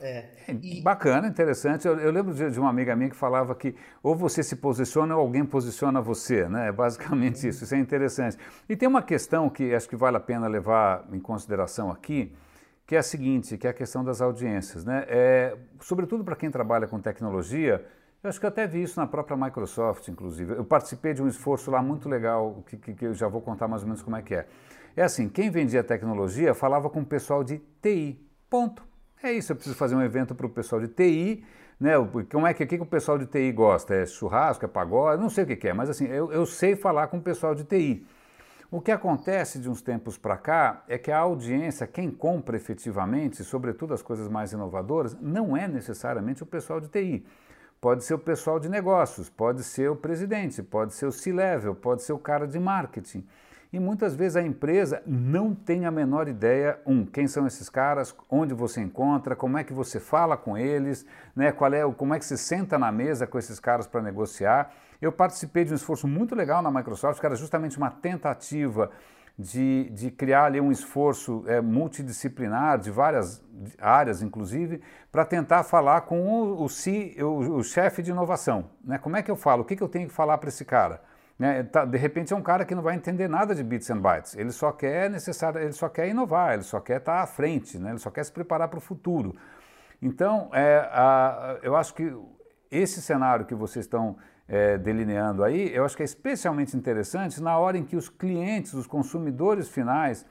É. 0.00 0.24
E... 0.48 0.82
Bacana, 0.82 1.28
interessante. 1.28 1.86
Eu, 1.86 1.96
eu 1.98 2.10
lembro 2.10 2.34
de, 2.34 2.50
de, 2.50 2.58
uma 2.58 2.68
amiga 2.68 2.94
minha 2.96 3.08
que 3.08 3.16
falava 3.16 3.54
que 3.54 3.74
ou 4.02 4.16
você 4.16 4.42
se 4.42 4.56
posiciona 4.56 5.14
ou 5.14 5.20
alguém 5.20 5.44
posiciona 5.44 6.00
você, 6.00 6.48
né? 6.48 6.68
É 6.68 6.72
basicamente 6.72 7.46
isso. 7.46 7.62
Isso 7.62 7.74
é 7.74 7.78
interessante. 7.78 8.36
E 8.68 8.74
tem 8.74 8.88
uma 8.88 9.02
questão 9.02 9.48
que 9.48 9.72
acho 9.72 9.88
que 9.88 9.94
vale 9.94 10.16
a 10.16 10.20
pena 10.20 10.48
levar 10.48 11.08
em 11.12 11.20
consideração 11.20 11.88
aqui, 11.88 12.32
que 12.92 12.96
é 12.96 12.98
a 12.98 13.02
seguinte, 13.02 13.56
que 13.56 13.66
é 13.66 13.70
a 13.70 13.72
questão 13.72 14.04
das 14.04 14.20
audiências. 14.20 14.84
Né? 14.84 15.06
É, 15.08 15.56
sobretudo 15.80 16.22
para 16.22 16.36
quem 16.36 16.50
trabalha 16.50 16.86
com 16.86 17.00
tecnologia, 17.00 17.82
eu 18.22 18.28
acho 18.28 18.38
que 18.38 18.44
eu 18.44 18.48
até 18.48 18.66
vi 18.66 18.82
isso 18.82 19.00
na 19.00 19.06
própria 19.06 19.34
Microsoft, 19.34 20.06
inclusive. 20.08 20.52
Eu 20.52 20.62
participei 20.62 21.14
de 21.14 21.22
um 21.22 21.26
esforço 21.26 21.70
lá 21.70 21.80
muito 21.80 22.06
legal, 22.06 22.62
que, 22.66 22.76
que, 22.76 22.92
que 22.92 23.06
eu 23.06 23.14
já 23.14 23.28
vou 23.28 23.40
contar 23.40 23.66
mais 23.66 23.80
ou 23.80 23.88
menos 23.88 24.02
como 24.02 24.14
é 24.14 24.20
que 24.20 24.34
é. 24.34 24.46
É 24.94 25.02
assim, 25.02 25.26
quem 25.26 25.48
vendia 25.48 25.82
tecnologia 25.82 26.52
falava 26.52 26.90
com 26.90 27.00
o 27.00 27.06
pessoal 27.06 27.42
de 27.42 27.62
TI, 27.80 28.20
ponto. 28.50 28.82
É 29.22 29.32
isso, 29.32 29.52
eu 29.52 29.56
preciso 29.56 29.74
fazer 29.74 29.94
um 29.94 30.02
evento 30.02 30.34
para 30.34 30.44
o 30.44 30.50
pessoal 30.50 30.78
de 30.78 30.88
TI, 30.88 31.42
né? 31.80 31.92
Como 32.30 32.46
é 32.46 32.52
que, 32.52 32.66
que, 32.66 32.76
que 32.76 32.82
o 32.82 32.84
pessoal 32.84 33.16
de 33.16 33.24
TI 33.24 33.52
gosta? 33.52 33.94
É 33.94 34.04
churrasco, 34.04 34.66
é 34.66 34.68
pagode? 34.68 35.22
Não 35.22 35.30
sei 35.30 35.44
o 35.44 35.46
que, 35.46 35.56
que 35.56 35.68
é, 35.68 35.72
mas 35.72 35.88
assim, 35.88 36.08
eu, 36.08 36.30
eu 36.30 36.44
sei 36.44 36.76
falar 36.76 37.06
com 37.06 37.16
o 37.16 37.22
pessoal 37.22 37.54
de 37.54 37.64
TI. 37.64 38.06
O 38.74 38.80
que 38.80 38.90
acontece 38.90 39.58
de 39.58 39.68
uns 39.68 39.82
tempos 39.82 40.16
para 40.16 40.34
cá 40.34 40.82
é 40.88 40.96
que 40.96 41.12
a 41.12 41.18
audiência, 41.18 41.86
quem 41.86 42.10
compra 42.10 42.56
efetivamente, 42.56 43.44
sobretudo 43.44 43.92
as 43.92 44.00
coisas 44.00 44.28
mais 44.28 44.54
inovadoras, 44.54 45.14
não 45.20 45.54
é 45.54 45.68
necessariamente 45.68 46.42
o 46.42 46.46
pessoal 46.46 46.80
de 46.80 46.88
TI. 46.88 47.22
Pode 47.78 48.02
ser 48.02 48.14
o 48.14 48.18
pessoal 48.18 48.58
de 48.58 48.70
negócios, 48.70 49.28
pode 49.28 49.62
ser 49.62 49.90
o 49.90 49.96
presidente, 49.96 50.62
pode 50.62 50.94
ser 50.94 51.04
o 51.04 51.12
C-level, 51.12 51.74
pode 51.74 52.02
ser 52.02 52.14
o 52.14 52.18
cara 52.18 52.46
de 52.46 52.58
marketing. 52.58 53.26
E 53.72 53.80
muitas 53.80 54.14
vezes 54.14 54.36
a 54.36 54.42
empresa 54.42 55.02
não 55.06 55.54
tem 55.54 55.86
a 55.86 55.90
menor 55.90 56.28
ideia, 56.28 56.78
um, 56.86 57.06
quem 57.06 57.26
são 57.26 57.46
esses 57.46 57.70
caras, 57.70 58.14
onde 58.28 58.52
você 58.52 58.82
encontra, 58.82 59.34
como 59.34 59.56
é 59.56 59.64
que 59.64 59.72
você 59.72 59.98
fala 59.98 60.36
com 60.36 60.58
eles, 60.58 61.06
né, 61.34 61.50
qual 61.52 61.72
é, 61.72 61.90
como 61.94 62.12
é 62.12 62.18
que 62.18 62.24
você 62.26 62.36
senta 62.36 62.78
na 62.78 62.92
mesa 62.92 63.26
com 63.26 63.38
esses 63.38 63.58
caras 63.58 63.86
para 63.86 64.02
negociar. 64.02 64.74
Eu 65.00 65.10
participei 65.10 65.64
de 65.64 65.72
um 65.72 65.76
esforço 65.76 66.06
muito 66.06 66.34
legal 66.34 66.60
na 66.60 66.70
Microsoft, 66.70 67.18
que 67.18 67.24
era 67.24 67.34
justamente 67.34 67.78
uma 67.78 67.90
tentativa 67.90 68.90
de, 69.38 69.88
de 69.90 70.10
criar 70.10 70.44
ali 70.44 70.60
um 70.60 70.70
esforço 70.70 71.42
é, 71.46 71.62
multidisciplinar, 71.62 72.78
de 72.78 72.90
várias 72.90 73.42
áreas, 73.78 74.20
inclusive, 74.20 74.82
para 75.10 75.24
tentar 75.24 75.62
falar 75.62 76.02
com 76.02 76.20
o, 76.20 76.66
o, 76.66 77.24
o, 77.24 77.56
o 77.56 77.64
chefe 77.64 78.02
de 78.02 78.10
inovação. 78.10 78.66
Né? 78.84 78.98
Como 78.98 79.16
é 79.16 79.22
que 79.22 79.30
eu 79.30 79.36
falo? 79.36 79.62
O 79.62 79.64
que, 79.64 79.76
que 79.76 79.82
eu 79.82 79.88
tenho 79.88 80.08
que 80.08 80.14
falar 80.14 80.36
para 80.36 80.50
esse 80.50 80.66
cara? 80.66 81.00
Né? 81.38 81.62
Tá, 81.64 81.84
de 81.84 81.98
repente 81.98 82.32
é 82.32 82.36
um 82.36 82.42
cara 82.42 82.64
que 82.64 82.74
não 82.74 82.82
vai 82.82 82.94
entender 82.94 83.28
nada 83.28 83.54
de 83.54 83.62
bits 83.62 83.90
and 83.90 83.98
bytes. 83.98 84.36
Ele 84.36 84.52
só 84.52 84.72
quer 84.72 85.10
necessário, 85.10 85.60
ele 85.60 85.72
só 85.72 85.88
quer 85.88 86.08
inovar, 86.08 86.54
ele 86.54 86.62
só 86.62 86.80
quer 86.80 86.98
estar 86.98 87.16
tá 87.16 87.22
à 87.22 87.26
frente, 87.26 87.78
né? 87.78 87.90
ele 87.90 87.98
só 87.98 88.10
quer 88.10 88.24
se 88.24 88.32
preparar 88.32 88.68
para 88.68 88.78
o 88.78 88.80
futuro. 88.80 89.34
Então, 90.00 90.50
é, 90.52 90.88
a, 90.92 91.58
eu 91.62 91.76
acho 91.76 91.94
que 91.94 92.14
esse 92.70 93.00
cenário 93.00 93.44
que 93.44 93.54
vocês 93.54 93.84
estão 93.84 94.16
é, 94.48 94.76
delineando 94.76 95.44
aí, 95.44 95.74
eu 95.74 95.84
acho 95.84 95.96
que 95.96 96.02
é 96.02 96.04
especialmente 96.04 96.76
interessante 96.76 97.40
na 97.40 97.56
hora 97.56 97.78
em 97.78 97.84
que 97.84 97.96
os 97.96 98.08
clientes, 98.08 98.74
os 98.74 98.86
consumidores 98.86 99.68
finais 99.68 100.26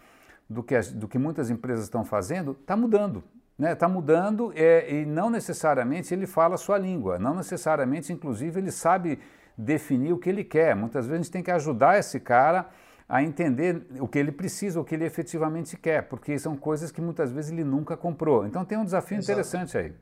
do 0.50 0.62
que, 0.62 0.78
do 0.94 1.08
que 1.08 1.18
muitas 1.18 1.50
empresas 1.50 1.86
estão 1.86 2.04
fazendo, 2.04 2.52
está 2.60 2.76
mudando. 2.76 3.24
Está 3.62 3.70
né? 3.70 3.76
Tá 3.76 3.88
mudando 3.88 4.52
é, 4.56 4.94
e 4.94 5.06
não 5.06 5.30
necessariamente 5.30 6.14
ele 6.14 6.28
fala 6.28 6.56
a 6.56 6.58
sua 6.58 6.78
língua, 6.78 7.18
não 7.18 7.36
necessariamente, 7.36 8.12
inclusive, 8.12 8.60
ele 8.60 8.72
sabe 8.72 9.20
definir 9.62 10.14
o 10.14 10.18
que 10.18 10.30
ele 10.30 10.44
quer. 10.44 10.76
Muitas 10.76 11.06
vezes 11.06 11.20
a 11.20 11.24
gente 11.24 11.32
tem 11.32 11.44
que 11.44 11.52
ajudar 11.52 11.98
esse 11.98 12.20
cara 12.20 12.70
a 13.08 13.22
entender 13.22 13.86
o 14.00 14.08
que 14.08 14.18
ele 14.18 14.32
precisa, 14.32 14.80
o 14.80 14.86
que 14.86 14.96
ele 14.96 15.06
efetivamente 15.06 15.76
quer, 15.78 16.04
porque 16.04 16.38
são 16.40 16.56
coisas 16.56 16.92
que 16.92 17.02
muitas 17.02 17.32
vezes 17.32 17.52
ele 17.52 17.64
nunca 17.64 17.98
comprou. 17.98 18.46
Então 18.46 18.64
tem 18.64 18.78
um 18.78 18.86
desafio 18.86 19.18
Exato. 19.18 19.32
interessante 19.32 19.78
aí. 19.78 19.94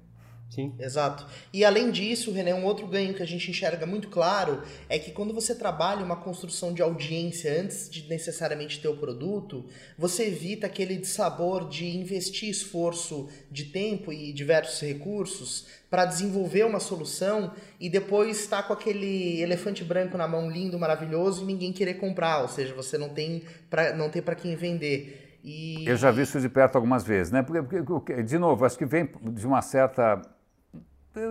Sim. 0.50 0.74
Exato. 0.80 1.28
E 1.54 1.64
além 1.64 1.92
disso, 1.92 2.32
René, 2.32 2.54
um 2.56 2.66
outro 2.66 2.88
ganho 2.88 3.14
que 3.14 3.22
a 3.22 3.26
gente 3.26 3.52
enxerga 3.52 3.86
muito 3.86 4.08
claro 4.10 4.64
é 4.90 4.98
que 4.98 5.12
quando 5.12 5.32
você 5.32 5.54
trabalha 5.54 6.04
uma 6.04 6.16
construção 6.16 6.74
de 6.74 6.82
audiência 6.82 7.62
antes 7.62 7.88
de 7.88 8.10
necessariamente 8.10 8.82
ter 8.82 8.88
o 8.88 8.98
produto, 8.98 9.66
você 9.98 10.26
evita 10.26 10.66
aquele 10.66 11.06
sabor 11.06 11.70
de 11.70 11.86
investir 11.96 12.50
esforço 12.50 13.30
de 13.52 13.66
tempo 13.66 14.12
e 14.12 14.34
diversos 14.34 14.82
recursos 14.82 15.68
para 15.88 16.06
desenvolver 16.06 16.66
uma 16.66 16.80
solução 16.80 17.52
e 17.80 17.88
depois 17.88 18.40
estar 18.40 18.64
tá 18.64 18.68
com 18.68 18.74
aquele 18.74 19.42
elefante 19.42 19.84
branco 19.84 20.18
na 20.18 20.28
mão 20.28 20.50
lindo, 20.50 20.80
maravilhoso 20.80 21.44
e 21.44 21.46
ninguém 21.46 21.72
querer 21.72 21.96
comprar, 21.96 22.42
ou 22.42 22.48
seja, 22.48 22.74
você 22.74 22.98
não 22.98 23.10
tem 23.10 23.44
para 23.70 23.96
não 23.96 24.10
tem 24.10 24.22
para 24.22 24.36
quem 24.36 24.56
vender. 24.56 25.38
E... 25.44 25.88
Eu 25.88 25.96
já 25.96 26.12
vi 26.12 26.24
isso 26.24 26.40
de 26.40 26.50
perto 26.50 26.76
algumas 26.76 27.04
vezes, 27.04 27.32
né? 27.32 27.42
Porque, 27.42 27.82
porque, 27.82 28.24
de 28.24 28.38
novo, 28.38 28.66
acho 28.66 28.78
que 28.78 28.86
vem 28.86 29.10
de 29.32 29.48
uma 29.48 29.62
certa 29.62 30.22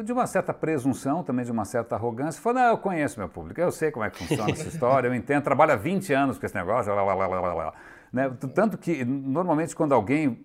de 0.05 0.12
uma 0.12 0.27
certa 0.27 0.53
presunção, 0.53 1.22
também 1.22 1.44
de 1.44 1.53
uma 1.53 1.64
certa 1.64 1.94
arrogância, 1.94 2.40
falou, 2.40 2.61
não, 2.61 2.70
eu 2.70 2.79
conheço 2.79 3.18
meu 3.18 3.29
público, 3.29 3.61
eu 3.61 3.70
sei 3.70 3.90
como 3.90 4.05
é 4.05 4.11
que 4.11 4.18
funciona 4.18 4.51
essa 4.51 4.68
história, 4.68 5.09
eu 5.09 5.14
entendo, 5.14 5.42
trabalho 5.42 5.72
há 5.72 5.77
20 5.77 6.12
anos 6.12 6.38
com 6.38 6.46
esse 6.46 6.55
negócio, 6.55 6.92
blá, 6.92 7.05
blá, 7.05 7.29
blá, 7.29 7.40
blá, 7.40 7.55
blá. 7.55 7.74
Né? 8.12 8.31
Tanto 8.55 8.79
que, 8.79 9.05
normalmente, 9.05 9.74
quando 9.74 9.94
alguém 9.94 10.44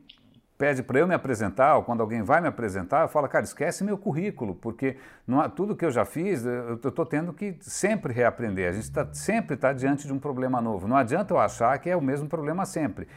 pede 0.58 0.84
para 0.84 1.00
eu 1.00 1.08
me 1.08 1.14
apresentar, 1.14 1.76
ou 1.76 1.84
quando 1.84 2.02
alguém 2.02 2.22
vai 2.22 2.40
me 2.40 2.48
apresentar, 2.48 3.02
eu 3.02 3.08
falo, 3.08 3.28
cara, 3.28 3.44
esquece 3.44 3.84
meu 3.84 3.98
currículo, 3.98 4.56
porque 4.56 4.98
há, 5.28 5.50
tudo 5.50 5.76
que 5.76 5.84
eu 5.84 5.92
já 5.92 6.06
fiz, 6.06 6.46
eu 6.46 6.76
estou 6.76 7.06
tendo 7.06 7.34
que 7.34 7.58
sempre 7.60 8.14
reaprender. 8.14 8.70
A 8.70 8.72
gente 8.72 8.92
tá, 8.92 9.08
sempre 9.14 9.56
está 9.56 9.74
diante 9.74 10.08
de 10.08 10.14
um 10.14 10.20
problema 10.20 10.62
novo. 10.62 10.88
Não 10.88 10.96
adianta 10.96 11.34
eu 11.34 11.40
achar 11.40 11.78
que 11.80 11.90
é 11.90 11.96
o 11.96 12.02
mesmo 12.02 12.30
problema 12.30 12.66
sempre. 12.66 13.08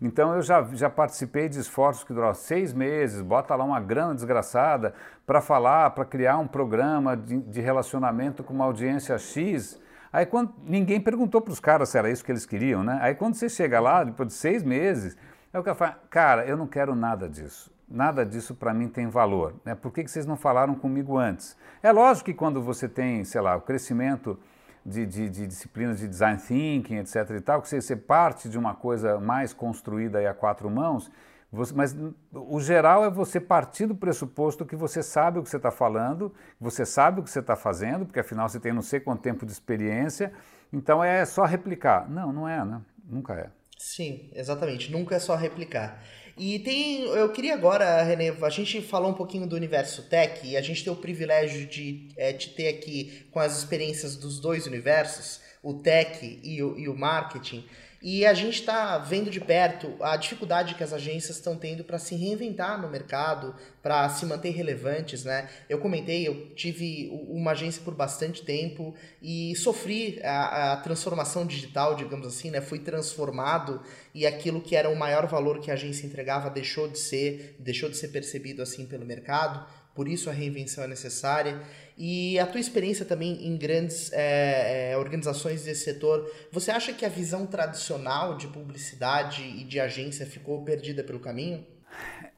Então 0.00 0.34
eu 0.34 0.42
já, 0.42 0.62
já 0.72 0.90
participei 0.90 1.48
de 1.48 1.58
esforços 1.58 2.04
que 2.04 2.12
duraram 2.12 2.34
seis 2.34 2.72
meses, 2.72 3.20
bota 3.20 3.54
lá 3.54 3.64
uma 3.64 3.80
grana 3.80 4.14
desgraçada 4.14 4.94
para 5.26 5.40
falar, 5.40 5.90
para 5.90 6.04
criar 6.04 6.38
um 6.38 6.46
programa 6.46 7.16
de, 7.16 7.38
de, 7.38 7.60
relacionamento 7.60 8.42
com 8.42 8.52
uma 8.52 8.64
audiência 8.64 9.16
X. 9.18 9.80
Aí 10.12 10.26
quando 10.26 10.52
ninguém 10.64 11.00
perguntou 11.00 11.40
para 11.40 11.52
os 11.52 11.60
caras 11.60 11.88
se 11.88 11.98
era 11.98 12.10
isso 12.10 12.24
que 12.24 12.32
eles 12.32 12.46
queriam, 12.46 12.82
né? 12.82 12.98
Aí 13.00 13.14
quando 13.14 13.34
você 13.34 13.48
chega 13.48 13.80
lá, 13.80 14.04
depois 14.04 14.28
de 14.28 14.34
seis 14.34 14.62
meses, 14.62 15.16
é 15.52 15.58
o 15.58 15.62
cara 15.62 15.74
fala, 15.74 15.98
cara, 16.10 16.44
eu 16.44 16.56
não 16.56 16.66
quero 16.66 16.94
nada 16.94 17.28
disso. 17.28 17.72
Nada 17.88 18.24
disso 18.24 18.54
para 18.54 18.74
mim 18.74 18.88
tem 18.88 19.08
valor. 19.08 19.54
Né? 19.64 19.74
Por 19.74 19.92
que, 19.92 20.02
que 20.02 20.10
vocês 20.10 20.26
não 20.26 20.36
falaram 20.36 20.74
comigo 20.74 21.16
antes? 21.16 21.56
É 21.82 21.92
lógico 21.92 22.26
que 22.26 22.34
quando 22.34 22.60
você 22.62 22.88
tem, 22.88 23.24
sei 23.24 23.40
lá, 23.40 23.56
o 23.56 23.60
crescimento 23.60 24.38
de, 24.84 25.06
de, 25.06 25.28
de, 25.28 25.46
disciplinas 25.46 25.98
de 25.98 26.08
design 26.08 26.38
thinking, 26.40 26.96
etc. 26.96 27.30
e 27.30 27.40
tal, 27.40 27.62
que 27.62 27.68
você, 27.68 27.80
você 27.80 27.96
parte 27.96 28.48
de 28.48 28.58
uma 28.58 28.74
coisa 28.74 29.18
mais 29.18 29.52
construída 29.52 30.18
aí 30.18 30.26
a 30.26 30.34
quatro 30.34 30.70
mãos, 30.70 31.10
você, 31.50 31.72
mas 31.72 31.96
o 32.32 32.60
geral 32.60 33.04
é 33.04 33.10
você 33.10 33.40
partir 33.40 33.86
do 33.86 33.94
pressuposto 33.94 34.66
que 34.66 34.74
você 34.74 35.02
sabe 35.02 35.38
o 35.38 35.42
que 35.42 35.48
você 35.48 35.56
está 35.56 35.70
falando, 35.70 36.34
você 36.60 36.84
sabe 36.84 37.20
o 37.20 37.22
que 37.22 37.30
você 37.30 37.38
está 37.38 37.54
fazendo, 37.54 38.04
porque 38.04 38.20
afinal 38.20 38.48
você 38.48 38.58
tem 38.58 38.72
não 38.72 38.82
sei 38.82 38.98
quanto 38.98 39.22
tempo 39.22 39.46
de 39.46 39.52
experiência, 39.52 40.32
então 40.72 41.02
é 41.02 41.24
só 41.24 41.44
replicar. 41.44 42.10
Não, 42.10 42.32
não 42.32 42.48
é, 42.48 42.64
né? 42.64 42.80
Nunca 43.04 43.34
é. 43.34 43.50
Sim, 43.78 44.28
exatamente. 44.32 44.90
Nunca 44.90 45.14
é 45.14 45.18
só 45.18 45.36
replicar. 45.36 46.02
E 46.36 46.58
tem. 46.58 47.02
Eu 47.02 47.30
queria 47.30 47.54
agora, 47.54 48.02
René, 48.02 48.30
a 48.42 48.50
gente 48.50 48.82
falou 48.82 49.10
um 49.10 49.14
pouquinho 49.14 49.46
do 49.46 49.54
universo 49.54 50.02
tech 50.02 50.44
e 50.44 50.56
a 50.56 50.60
gente 50.60 50.82
tem 50.82 50.92
o 50.92 50.96
privilégio 50.96 51.66
de 51.66 52.08
é, 52.16 52.32
te 52.32 52.50
ter 52.50 52.68
aqui 52.68 53.24
com 53.30 53.38
as 53.38 53.58
experiências 53.58 54.16
dos 54.16 54.40
dois 54.40 54.66
universos, 54.66 55.40
o 55.62 55.74
tech 55.74 56.40
e 56.42 56.62
o, 56.62 56.76
e 56.76 56.88
o 56.88 56.96
marketing. 56.96 57.64
E 58.06 58.26
a 58.26 58.34
gente 58.34 58.60
está 58.60 58.98
vendo 58.98 59.30
de 59.30 59.40
perto 59.40 59.96
a 59.98 60.14
dificuldade 60.18 60.74
que 60.74 60.84
as 60.84 60.92
agências 60.92 61.38
estão 61.38 61.56
tendo 61.56 61.82
para 61.82 61.98
se 61.98 62.14
reinventar 62.14 62.78
no 62.78 62.86
mercado, 62.86 63.54
para 63.82 64.06
se 64.10 64.26
manter 64.26 64.50
relevantes, 64.50 65.24
né? 65.24 65.48
Eu 65.70 65.78
comentei, 65.78 66.28
eu 66.28 66.54
tive 66.54 67.08
uma 67.30 67.52
agência 67.52 67.80
por 67.82 67.94
bastante 67.94 68.42
tempo 68.42 68.94
e 69.22 69.56
sofri 69.56 70.20
a, 70.22 70.74
a 70.74 70.76
transformação 70.82 71.46
digital, 71.46 71.96
digamos 71.96 72.26
assim, 72.26 72.50
né? 72.50 72.60
Fui 72.60 72.78
transformado 72.78 73.80
e 74.14 74.26
aquilo 74.26 74.60
que 74.60 74.76
era 74.76 74.90
o 74.90 74.94
maior 74.94 75.26
valor 75.26 75.58
que 75.58 75.70
a 75.70 75.74
agência 75.74 76.06
entregava 76.06 76.50
deixou 76.50 76.86
de 76.86 76.98
ser, 76.98 77.56
deixou 77.58 77.88
de 77.88 77.96
ser 77.96 78.08
percebido 78.08 78.60
assim 78.60 78.84
pelo 78.84 79.06
mercado. 79.06 79.66
Por 79.94 80.08
isso 80.08 80.28
a 80.28 80.32
reinvenção 80.32 80.84
é 80.84 80.88
necessária. 80.88 81.62
E 81.96 82.38
a 82.40 82.46
tua 82.46 82.60
experiência 82.60 83.04
também 83.04 83.46
em 83.46 83.56
grandes 83.56 84.10
é, 84.12 84.96
organizações 84.98 85.64
desse 85.64 85.84
setor, 85.84 86.28
você 86.50 86.70
acha 86.72 86.92
que 86.92 87.04
a 87.04 87.08
visão 87.08 87.46
tradicional 87.46 88.36
de 88.36 88.48
publicidade 88.48 89.42
e 89.42 89.62
de 89.62 89.78
agência 89.78 90.26
ficou 90.26 90.64
perdida 90.64 91.04
pelo 91.04 91.20
caminho? 91.20 91.64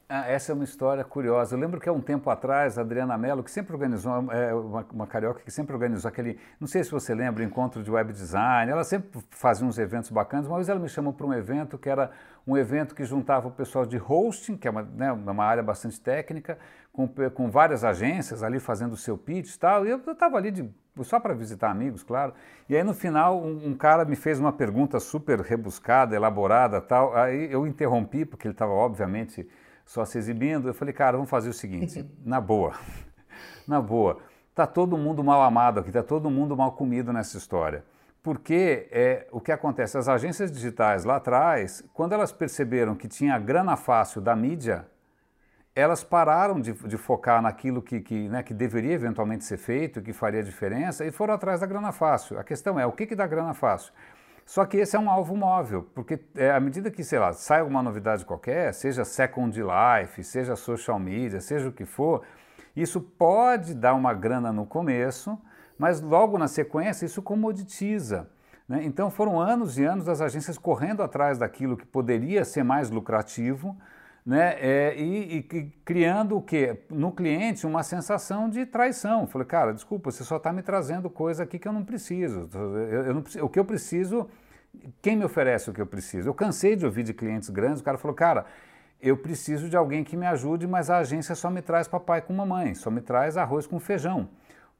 Ah, 0.09 0.25
essa 0.25 0.53
é 0.53 0.55
uma 0.55 0.63
história 0.63 1.03
curiosa. 1.03 1.53
Eu 1.53 1.59
lembro 1.59 1.81
que 1.81 1.89
há 1.89 1.91
um 1.91 1.99
tempo 1.99 2.29
atrás, 2.29 2.77
a 2.77 2.81
Adriana 2.81 3.17
Mello, 3.17 3.43
que 3.43 3.51
sempre 3.51 3.73
organizou, 3.73 4.31
é, 4.31 4.53
uma, 4.53 4.85
uma, 4.93 5.07
carioca 5.07 5.41
que 5.43 5.51
sempre 5.51 5.73
organizou 5.73 6.07
aquele, 6.07 6.39
não 6.61 6.67
sei 6.67 6.81
se 6.81 6.89
você 6.89 7.13
lembra, 7.13 7.43
encontro 7.43 7.83
de 7.83 7.91
web 7.91 8.13
design, 8.13 8.71
ela 8.71 8.85
sempre 8.85 9.21
fazia 9.31 9.67
uns 9.67 9.77
eventos 9.77 10.09
bacanas. 10.09 10.47
Uma 10.47 10.57
vez 10.57 10.69
ela 10.69 10.79
me 10.79 10.87
chamou 10.87 11.11
para 11.11 11.27
um 11.27 11.33
evento 11.33 11.77
que 11.77 11.89
era 11.89 12.09
um 12.47 12.57
evento 12.57 12.95
que 12.95 13.03
juntava 13.03 13.49
o 13.49 13.51
pessoal 13.51 13.85
de 13.85 13.97
hosting, 13.97 14.55
que 14.55 14.67
é 14.67 14.71
uma, 14.71 14.81
né, 14.81 15.11
uma 15.11 15.43
área 15.43 15.61
bastante 15.61 15.99
técnica, 15.99 16.57
com, 16.93 17.07
com 17.33 17.51
várias 17.51 17.83
agências 17.83 18.41
ali 18.41 18.57
fazendo 18.57 18.93
o 18.93 18.97
seu 18.97 19.17
pitch 19.17 19.53
e 19.53 19.59
tal. 19.59 19.85
E 19.85 19.89
eu 19.89 19.97
estava 19.97 20.37
ali 20.37 20.49
de, 20.49 20.69
só 21.03 21.19
para 21.19 21.33
visitar 21.33 21.69
amigos, 21.69 22.03
claro. 22.03 22.33
E 22.69 22.75
aí 22.75 22.83
no 22.83 22.93
final 22.93 23.43
um, 23.43 23.67
um, 23.67 23.75
cara 23.75 24.05
me 24.05 24.15
fez 24.15 24.39
uma 24.39 24.53
pergunta 24.53 24.97
super 24.99 25.41
rebuscada, 25.41 26.15
elaborada 26.15 26.79
tal. 26.79 27.13
Aí 27.15 27.51
eu 27.51 27.67
interrompi, 27.67 28.23
porque 28.23 28.47
ele 28.47 28.53
estava 28.53 28.71
obviamente 28.71 29.45
só 29.85 30.05
se 30.05 30.17
exibindo. 30.17 30.69
Eu 30.69 30.73
falei, 30.73 30.93
cara, 30.93 31.17
vamos 31.17 31.29
fazer 31.29 31.49
o 31.49 31.53
seguinte, 31.53 32.09
na 32.23 32.39
boa, 32.39 32.73
na 33.67 33.81
boa, 33.81 34.19
tá 34.55 34.65
todo 34.65 34.97
mundo 34.97 35.21
mal 35.21 35.41
amado 35.41 35.81
aqui, 35.81 35.91
tá 35.91 36.01
todo 36.01 36.31
mundo 36.31 36.55
mal 36.55 36.71
comido 36.71 37.11
nessa 37.11 37.37
história. 37.37 37.83
Porque 38.21 38.87
é, 38.91 39.27
o 39.31 39.39
que 39.39 39.51
acontece, 39.51 39.97
as 39.97 40.09
agências 40.09 40.51
digitais 40.51 41.05
lá 41.05 41.15
atrás, 41.15 41.83
quando 41.93 42.13
elas 42.13 42.31
perceberam 42.31 42.95
que 42.95 43.07
tinha 43.07 43.37
grana 43.39 43.77
fácil 43.77 44.19
da 44.19 44.35
mídia, 44.35 44.85
elas 45.73 46.03
pararam 46.03 46.59
de, 46.59 46.73
de 46.73 46.97
focar 46.97 47.41
naquilo 47.41 47.81
que, 47.81 48.01
que, 48.01 48.27
né, 48.27 48.41
que 48.41 48.53
deveria 48.53 48.93
eventualmente 48.93 49.45
ser 49.45 49.57
feito, 49.57 50.01
que 50.01 50.11
faria 50.11 50.41
diferença, 50.41 51.05
e 51.05 51.11
foram 51.11 51.35
atrás 51.35 51.61
da 51.61 51.67
grana 51.67 51.91
fácil. 51.91 52.39
A 52.39 52.43
questão 52.43 52.79
é, 52.79 52.85
o 52.85 52.91
que, 52.91 53.05
que 53.05 53.15
dá 53.15 53.27
grana 53.27 53.53
fácil? 53.53 53.93
Só 54.43 54.65
que 54.65 54.77
esse 54.77 54.95
é 54.95 54.99
um 54.99 55.09
alvo 55.09 55.35
móvel, 55.35 55.87
porque 55.93 56.19
é, 56.35 56.49
à 56.51 56.59
medida 56.59 56.89
que, 56.89 57.03
sei 57.03 57.19
lá, 57.19 57.31
sai 57.33 57.59
alguma 57.59 57.83
novidade 57.83 58.25
qualquer, 58.25 58.73
seja 58.73 59.05
Second 59.05 59.55
Life, 59.61 60.23
seja 60.23 60.55
social 60.55 60.97
media, 60.97 61.39
seja 61.41 61.69
o 61.69 61.71
que 61.71 61.85
for, 61.85 62.23
isso 62.75 63.01
pode 63.01 63.75
dar 63.75 63.93
uma 63.93 64.13
grana 64.13 64.51
no 64.51 64.65
começo, 64.65 65.37
mas 65.77 66.01
logo 66.01 66.37
na 66.37 66.47
sequência 66.47 67.05
isso 67.05 67.21
comoditiza. 67.21 68.27
Né? 68.67 68.83
Então 68.83 69.09
foram 69.09 69.39
anos 69.39 69.77
e 69.77 69.83
anos 69.83 70.05
das 70.05 70.21
agências 70.21 70.57
correndo 70.57 71.01
atrás 71.01 71.37
daquilo 71.37 71.77
que 71.77 71.85
poderia 71.85 72.43
ser 72.43 72.63
mais 72.63 72.89
lucrativo, 72.89 73.77
né? 74.25 74.57
É, 74.59 74.93
e, 74.97 75.37
e, 75.37 75.43
criando 75.85 76.35
o 76.35 76.41
quê? 76.41 76.81
No 76.89 77.13
cliente 77.13 77.65
uma 77.65 77.81
sensação 77.81 78.49
de 78.49 78.65
traição. 78.65 79.25
Falei, 79.25 79.47
cara, 79.47 79.73
desculpa, 79.73 80.11
você 80.11 80.21
só 80.25 80.35
está 80.35 80.51
me 80.51 80.61
trazendo 80.61 81.09
coisa 81.09 81.43
aqui 81.43 81.57
que 81.57 81.65
eu 81.65 81.71
não 81.71 81.85
preciso. 81.85 82.49
Eu, 82.53 83.05
eu 83.05 83.13
não, 83.13 83.23
o 83.41 83.47
que 83.47 83.57
eu 83.57 83.63
preciso, 83.63 84.27
quem 85.01 85.15
me 85.15 85.23
oferece 85.23 85.69
o 85.69 85.73
que 85.73 85.79
eu 85.79 85.87
preciso? 85.87 86.27
Eu 86.27 86.33
cansei 86.33 86.75
de 86.75 86.85
ouvir 86.85 87.03
de 87.03 87.13
clientes 87.13 87.49
grandes, 87.49 87.79
o 87.79 87.85
cara 87.85 87.97
falou, 87.97 88.13
cara, 88.13 88.45
eu 89.01 89.15
preciso 89.15 89.69
de 89.69 89.77
alguém 89.77 90.03
que 90.03 90.17
me 90.17 90.25
ajude, 90.25 90.67
mas 90.67 90.89
a 90.89 90.97
agência 90.97 91.33
só 91.33 91.49
me 91.49 91.61
traz 91.61 91.87
papai 91.87 92.19
com 92.19 92.33
mamãe, 92.33 92.75
só 92.75 92.91
me 92.91 92.99
traz 92.99 93.37
arroz 93.37 93.65
com 93.65 93.79
feijão 93.79 94.27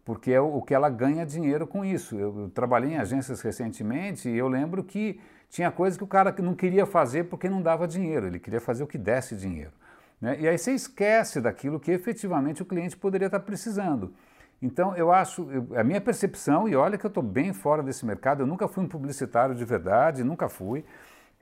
porque 0.08 0.32
é 0.32 0.40
o, 0.40 0.62
que 0.62 0.74
ela 0.74 0.90
ganha 0.90 1.26
dinheiro 1.26 1.68
com 1.68 1.84
isso. 1.84 2.18
Eu, 2.18 2.50
trabalhei 2.56 2.94
em 2.94 2.98
agências 2.98 3.42
recentemente 3.42 4.30
e 4.30 4.38
eu 4.38 4.48
lembro 4.48 4.82
que 4.82 5.20
tinha 5.50 5.70
coisas 5.70 5.98
que 5.98 6.04
o 6.06 6.08
cara 6.08 6.34
não 6.42 6.56
queria 6.56 6.86
fazer 6.86 7.26
porque 7.26 7.50
não 7.50 7.62
dava 7.62 7.86
dinheiro, 7.86 8.26
ele 8.26 8.40
queria 8.40 8.62
fazer 8.62 8.86
o 8.86 8.88
que 8.88 8.98
desse 8.98 9.36
dinheiro. 9.36 9.74
Né? 10.22 10.38
E 10.40 10.48
aí 10.48 10.58
você 10.58 10.72
esquece 10.72 11.42
daquilo 11.42 11.78
que 11.78 11.92
efetivamente 11.92 12.62
o 12.62 12.66
cliente 12.66 12.96
poderia 12.96 13.26
estar 13.26 13.42
precisando. 13.42 14.14
Então 14.62 14.96
eu 14.96 15.12
acho, 15.12 15.52
eu, 15.52 15.78
a 15.78 15.84
minha 15.84 16.00
percepção, 16.00 16.70
e 16.70 16.76
olha 16.76 16.98
que 16.98 17.06
eu 17.06 17.10
estou 17.10 17.22
bem 17.22 17.52
fora 17.52 17.84
desse 17.84 18.06
mercado, 18.06 18.44
eu 18.44 18.48
nunca 18.48 18.66
fui 18.66 18.86
um 18.86 18.88
publicitário 18.88 19.54
de 19.56 19.66
verdade, 19.66 20.24
nunca 20.24 20.48
fui, 20.48 20.86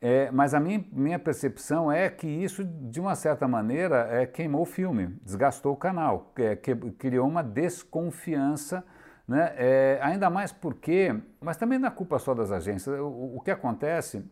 é, 0.08 0.30
mas 0.30 0.54
a 0.54 0.60
minha, 0.60 0.86
minha 0.92 1.18
percepção 1.18 1.92
é 1.92 2.08
que 2.12 2.28
isso, 2.28 2.64
de 2.64 3.00
uma 3.00 3.16
certa 3.16 3.48
maneira, 3.48 4.08
é, 4.12 4.28
queimou 4.28 4.62
o 4.62 4.66
filme, 4.66 5.08
desgastou 5.24 5.74
o 5.74 5.76
canal, 5.76 6.32
é, 6.36 6.56
que, 6.56 6.76
criou 6.76 7.28
uma 7.28 7.42
desconfiança, 7.42 8.86
né? 9.28 9.52
É, 9.58 10.00
ainda 10.04 10.30
mais 10.30 10.52
porque, 10.52 11.20
mas 11.42 11.58
também 11.58 11.80
não 11.80 11.88
é 11.88 11.92
culpa 11.92 12.20
só 12.20 12.36
das 12.36 12.52
agências, 12.52 13.00
o, 13.00 13.38
o 13.38 13.42
que 13.42 13.50
acontece, 13.50 14.24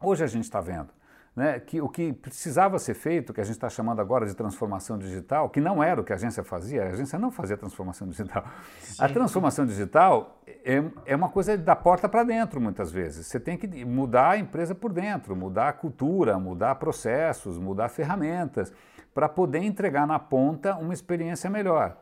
hoje 0.00 0.24
a 0.24 0.26
gente 0.26 0.44
está 0.44 0.62
vendo, 0.62 0.88
né, 1.36 1.58
que 1.58 1.80
o 1.80 1.88
que 1.88 2.12
precisava 2.12 2.78
ser 2.78 2.94
feito, 2.94 3.32
que 3.34 3.40
a 3.40 3.44
gente 3.44 3.56
está 3.56 3.68
chamando 3.68 4.00
agora 4.00 4.24
de 4.24 4.34
transformação 4.34 4.96
digital, 4.96 5.50
que 5.50 5.60
não 5.60 5.82
era 5.82 6.00
o 6.00 6.04
que 6.04 6.12
a 6.12 6.16
agência 6.16 6.44
fazia, 6.44 6.84
a 6.84 6.88
agência 6.90 7.18
não 7.18 7.30
fazia 7.30 7.56
transformação 7.56 8.06
digital. 8.08 8.44
Sim. 8.80 9.02
A 9.02 9.08
transformação 9.08 9.66
digital 9.66 10.40
é, 10.64 10.84
é 11.06 11.16
uma 11.16 11.28
coisa 11.28 11.58
da 11.58 11.74
porta 11.74 12.08
para 12.08 12.22
dentro, 12.22 12.60
muitas 12.60 12.92
vezes. 12.92 13.26
Você 13.26 13.40
tem 13.40 13.58
que 13.58 13.84
mudar 13.84 14.30
a 14.30 14.38
empresa 14.38 14.74
por 14.74 14.92
dentro, 14.92 15.34
mudar 15.34 15.70
a 15.70 15.72
cultura, 15.72 16.38
mudar 16.38 16.76
processos, 16.76 17.58
mudar 17.58 17.88
ferramentas, 17.88 18.72
para 19.12 19.28
poder 19.28 19.62
entregar 19.62 20.06
na 20.06 20.18
ponta 20.18 20.76
uma 20.76 20.92
experiência 20.92 21.50
melhor. 21.50 21.96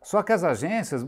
Só 0.00 0.22
que 0.22 0.32
as 0.32 0.44
agências, 0.44 1.04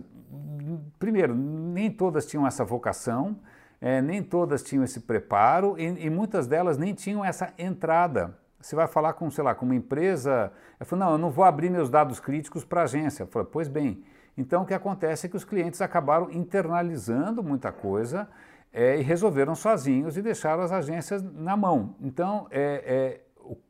primeiro, 0.99 1.33
nem 1.33 1.91
todas 1.91 2.27
tinham 2.27 2.45
essa 2.45 2.65
vocação, 2.65 3.39
é, 3.81 4.03
nem 4.03 4.23
todas 4.23 4.63
tinham 4.63 4.85
esse 4.85 5.01
preparo 5.01 5.77
e, 5.79 5.85
e, 6.07 6.11
muitas 6.11 6.47
delas 6.47 6.77
nem 6.77 6.95
tinham 6.95 7.25
essa 7.25 7.53
entrada. 7.59 8.37
Você 8.61 8.75
vai 8.75 8.89
falar 8.89 9.13
com, 9.13 9.31
sei 9.31 9.45
lá, 9.45 9.55
com 9.55 9.65
uma 9.65 9.75
empresa, 9.75 10.53
eu 10.81 10.85
falo, 10.87 11.01
não, 11.01 11.13
eu 11.13 11.19
não 11.19 11.31
vou 11.31 11.45
abrir 11.45 11.71
meus 11.71 11.89
dados 11.89 12.19
críticos 12.19 12.65
para 12.65 12.81
a 12.81 12.85
agência. 12.85 13.23
Eu 13.23 13.27
falo, 13.29 13.45
pois 13.47 13.69
bem, 13.69 14.03
então 14.37 14.63
o 14.63 14.67
que 14.67 14.75
acontece 14.75 15.27
é 15.27 15.31
que 15.31 15.37
os 15.37 15.45
clientes 15.45 15.81
acabaram 15.81 16.31
internalizando 16.31 17.43
muita 17.43 17.71
coisa 17.71 18.29
é, 18.73 18.99
e 18.99 19.03
resolveram 19.03 19.55
sozinhos 19.55 20.17
e 20.17 20.23
deixaram 20.23 20.63
as 20.63 20.73
agências 20.73 21.23
na 21.23 21.57
mão. 21.57 21.95
Então, 22.01 22.47
é, 22.51 22.83
é 22.85 23.21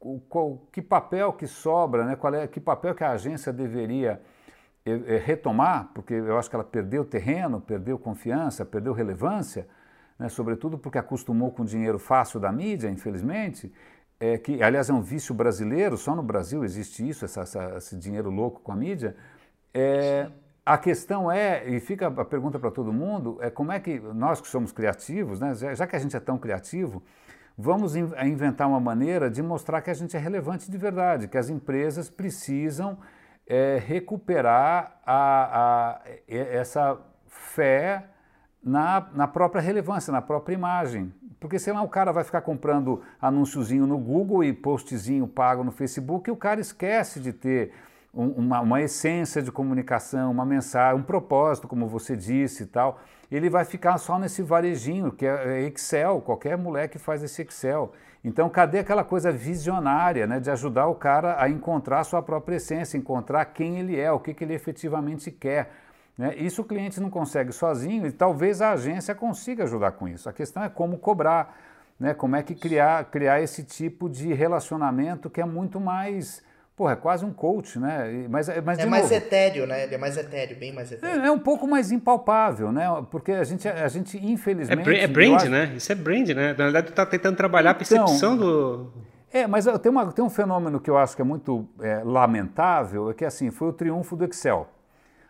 o, 0.00 0.20
o, 0.30 0.58
que 0.72 0.82
papel 0.82 1.32
que 1.32 1.46
sobra, 1.46 2.04
né, 2.04 2.16
qual 2.16 2.34
é, 2.34 2.46
que 2.46 2.58
papel 2.58 2.94
que 2.94 3.04
a 3.04 3.10
agência 3.10 3.52
deveria 3.52 4.20
é, 4.84 4.90
é, 4.90 5.18
retomar, 5.18 5.90
porque 5.94 6.14
eu 6.14 6.38
acho 6.38 6.48
que 6.48 6.56
ela 6.56 6.64
perdeu 6.64 7.04
terreno, 7.04 7.60
perdeu 7.60 7.98
confiança, 7.98 8.64
perdeu 8.64 8.92
relevância, 8.92 9.68
né, 10.18 10.28
sobretudo 10.28 10.78
porque 10.78 10.98
acostumou 10.98 11.52
com 11.52 11.62
o 11.62 11.66
dinheiro 11.66 11.98
fácil 11.98 12.40
da 12.40 12.50
mídia, 12.50 12.90
infelizmente, 12.90 13.72
é, 14.18 14.36
que 14.36 14.62
aliás 14.62 14.90
é 14.90 14.92
um 14.92 15.00
vício 15.00 15.34
brasileiro, 15.34 15.96
só 15.96 16.14
no 16.14 16.22
Brasil 16.22 16.64
existe 16.64 17.08
isso, 17.08 17.24
essa, 17.24 17.42
essa, 17.42 17.74
esse 17.76 17.96
dinheiro 17.96 18.30
louco 18.30 18.60
com 18.60 18.72
a 18.72 18.76
mídia. 18.76 19.14
É, 19.72 20.28
a 20.66 20.76
questão 20.76 21.30
é, 21.30 21.66
e 21.68 21.80
fica 21.80 22.08
a 22.08 22.24
pergunta 22.24 22.58
para 22.58 22.70
todo 22.70 22.92
mundo, 22.92 23.38
é 23.40 23.48
como 23.48 23.70
é 23.70 23.78
que 23.78 24.00
nós 24.00 24.40
que 24.40 24.48
somos 24.48 24.72
criativos, 24.72 25.40
né, 25.40 25.54
já, 25.54 25.72
já 25.74 25.86
que 25.86 25.94
a 25.94 25.98
gente 25.98 26.16
é 26.16 26.20
tão 26.20 26.36
criativo, 26.36 27.02
vamos 27.56 27.94
in 27.94 28.10
inventar 28.24 28.68
uma 28.68 28.80
maneira 28.80 29.30
de 29.30 29.42
mostrar 29.42 29.80
que 29.82 29.90
a 29.90 29.94
gente 29.94 30.16
é 30.16 30.20
relevante 30.20 30.70
de 30.70 30.76
verdade, 30.76 31.28
que 31.28 31.38
as 31.38 31.48
empresas 31.48 32.10
precisam 32.10 32.98
é, 33.46 33.80
recuperar 33.84 35.00
a, 35.06 36.00
a, 36.00 36.00
essa 36.28 36.98
fé 37.26 38.04
na, 38.68 39.06
na 39.14 39.26
própria 39.26 39.62
relevância, 39.62 40.12
na 40.12 40.20
própria 40.20 40.54
imagem. 40.54 41.12
Porque 41.40 41.58
senão 41.58 41.84
o 41.84 41.88
cara 41.88 42.12
vai 42.12 42.22
ficar 42.22 42.42
comprando 42.42 43.00
anúnciozinho 43.20 43.86
no 43.86 43.96
Google 43.96 44.44
e 44.44 44.52
postzinho 44.52 45.26
pago 45.26 45.64
no 45.64 45.72
Facebook 45.72 46.28
e 46.28 46.32
o 46.32 46.36
cara 46.36 46.60
esquece 46.60 47.18
de 47.20 47.32
ter 47.32 47.72
um, 48.12 48.26
uma, 48.30 48.60
uma 48.60 48.82
essência 48.82 49.40
de 49.40 49.50
comunicação, 49.50 50.30
uma 50.30 50.44
mensagem, 50.44 51.00
um 51.00 51.02
propósito, 51.02 51.66
como 51.66 51.86
você 51.86 52.14
disse 52.16 52.64
e 52.64 52.66
tal. 52.66 53.00
Ele 53.30 53.48
vai 53.48 53.64
ficar 53.64 53.96
só 53.98 54.18
nesse 54.18 54.42
varejinho, 54.42 55.12
que 55.12 55.24
é, 55.24 55.60
é 55.60 55.62
Excel, 55.62 56.20
qualquer 56.20 56.58
moleque 56.58 56.98
faz 56.98 57.22
esse 57.22 57.42
Excel. 57.42 57.92
Então, 58.24 58.50
cadê 58.50 58.80
aquela 58.80 59.04
coisa 59.04 59.30
visionária, 59.30 60.26
né, 60.26 60.40
de 60.40 60.50
ajudar 60.50 60.88
o 60.88 60.94
cara 60.94 61.40
a 61.40 61.48
encontrar 61.48 62.04
sua 62.04 62.20
própria 62.20 62.56
essência, 62.56 62.98
encontrar 62.98 63.44
quem 63.46 63.78
ele 63.78 63.98
é, 63.98 64.10
o 64.10 64.18
que, 64.18 64.34
que 64.34 64.44
ele 64.44 64.54
efetivamente 64.54 65.30
quer? 65.30 65.70
Né? 66.18 66.34
Isso 66.36 66.62
o 66.62 66.64
cliente 66.64 67.00
não 67.00 67.08
consegue 67.08 67.52
sozinho 67.52 68.04
e 68.04 68.10
talvez 68.10 68.60
a 68.60 68.72
agência 68.72 69.14
consiga 69.14 69.62
ajudar 69.62 69.92
com 69.92 70.08
isso. 70.08 70.28
A 70.28 70.32
questão 70.32 70.64
é 70.64 70.68
como 70.68 70.98
cobrar, 70.98 71.56
né? 71.98 72.12
como 72.12 72.34
é 72.34 72.42
que 72.42 72.56
criar, 72.56 73.04
criar 73.04 73.40
esse 73.40 73.62
tipo 73.62 74.10
de 74.10 74.34
relacionamento 74.34 75.30
que 75.30 75.40
é 75.40 75.44
muito 75.44 75.78
mais. 75.78 76.42
Porra, 76.76 76.92
é 76.92 76.96
quase 76.96 77.24
um 77.24 77.32
coach, 77.32 77.76
né? 77.76 78.26
Mas, 78.30 78.48
mas, 78.64 78.78
é 78.78 78.86
mais 78.86 79.02
novo, 79.02 79.14
etéreo, 79.14 79.66
né? 79.66 79.82
Ele 79.82 79.96
é 79.96 79.98
mais 79.98 80.16
etéreo, 80.16 80.56
bem 80.56 80.72
mais 80.72 80.92
etéreo. 80.92 81.22
É, 81.22 81.26
é, 81.26 81.30
um 81.30 81.38
pouco 81.38 81.66
mais 81.66 81.90
impalpável, 81.90 82.70
né? 82.70 82.86
Porque 83.10 83.32
a 83.32 83.42
gente, 83.42 83.66
a 83.66 83.88
gente 83.88 84.16
infelizmente. 84.16 84.88
É, 84.88 85.02
é 85.02 85.06
brand, 85.08 85.34
acho... 85.34 85.50
né? 85.50 85.72
Isso 85.76 85.90
é 85.90 85.96
brand, 85.96 86.28
né? 86.28 86.50
Na 86.50 86.64
verdade, 86.64 86.86
tu 86.86 86.92
tá 86.92 87.04
tentando 87.04 87.36
trabalhar 87.36 87.70
a 87.70 87.72
então, 87.72 87.78
percepção 87.78 88.36
então, 88.36 88.36
do. 88.36 88.92
É, 89.32 89.44
mas 89.48 89.66
tem, 89.82 89.90
uma, 89.90 90.12
tem 90.12 90.24
um 90.24 90.30
fenômeno 90.30 90.78
que 90.78 90.88
eu 90.88 90.96
acho 90.96 91.16
que 91.16 91.22
é 91.22 91.24
muito 91.24 91.68
é, 91.80 92.00
lamentável, 92.04 93.10
é 93.10 93.14
que 93.14 93.24
assim, 93.24 93.50
foi 93.50 93.70
o 93.70 93.72
triunfo 93.72 94.14
do 94.14 94.24
Excel. 94.24 94.68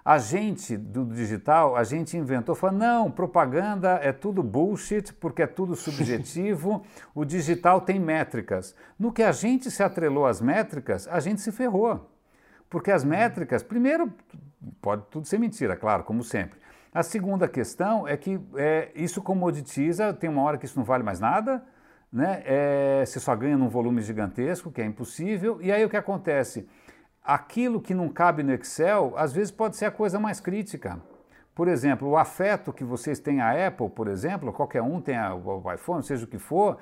A 0.09 0.17
gente 0.17 0.75
do 0.75 1.05
digital, 1.05 1.77
a 1.77 1.85
gente 1.85 2.17
inventou, 2.17 2.55
falou, 2.55 2.79
não, 2.79 3.11
propaganda 3.11 4.01
é 4.03 4.11
tudo 4.11 4.43
bullshit, 4.43 5.13
porque 5.13 5.43
é 5.43 5.47
tudo 5.47 5.77
subjetivo, 5.77 6.83
o 7.15 7.27
digital 7.27 7.83
tem 7.83 8.01
métricas. 8.01 8.75
No 8.99 9.13
que 9.13 9.23
a 9.23 9.33
gente 9.33 9.71
se 9.71 9.83
atrelou 9.83 10.25
às 10.25 10.41
métricas, 10.41 11.07
a 11.09 11.21
gente 11.21 11.43
se 11.43 11.53
ferrou. 11.53 12.11
Porque 12.71 12.91
as 12.91 13.05
métricas, 13.05 13.63
primeiro, 13.63 14.11
pode 14.81 15.03
tudo 15.11 15.27
ser 15.27 15.39
mentira, 15.39 15.77
claro, 15.77 16.05
como 16.05 16.25
sempre. 16.25 16.59
A 16.91 17.03
segunda 17.03 17.47
questão 17.47 18.09
é 18.09 18.17
que 18.17 18.41
é, 18.57 18.91
isso 18.95 19.21
comoditiza, 19.21 20.15
tem 20.15 20.31
uma 20.31 20.41
hora 20.41 20.57
que 20.57 20.65
isso 20.65 20.79
não 20.79 20.87
vale 20.87 21.03
mais 21.03 21.21
nada, 21.21 21.63
né? 22.11 22.43
É, 22.47 23.05
você 23.05 23.21
só 23.21 23.37
ganha 23.37 23.59
num 23.59 23.69
volume 23.69 24.01
gigantesco, 24.01 24.73
que 24.73 24.81
é 24.81 24.87
impossível, 24.87 25.61
e 25.61 25.71
aí 25.71 25.85
o 25.85 25.91
que 25.91 25.99
acontece? 25.99 26.67
Aquilo 27.29 27.79
que 27.79 27.93
não 27.93 28.09
cabe 28.09 28.43
no 28.43 28.55
Excel, 28.55 29.13
às 29.15 29.35
vezes 29.35 29.51
pode 29.51 29.77
ser 29.77 29.85
a 29.85 29.91
coisa 29.91 30.19
mais 30.19 30.41
crítica. 30.41 30.99
Por 31.55 31.69
exemplo, 31.69 32.09
o 32.09 32.17
afeto 32.17 32.73
que 32.73 32.83
vocês 32.83 33.21
têm 33.21 33.43
à 33.43 33.67
Apple, 33.67 33.91
por 33.91 34.09
exemplo, 34.09 34.51
qualquer 34.51 34.81
um 34.81 34.99
tem 34.99 35.15
o 35.19 35.71
iPhone, 35.71 36.03
seja 36.03 36.25
o 36.25 36.27
que 36.27 36.39
for, 36.39 36.79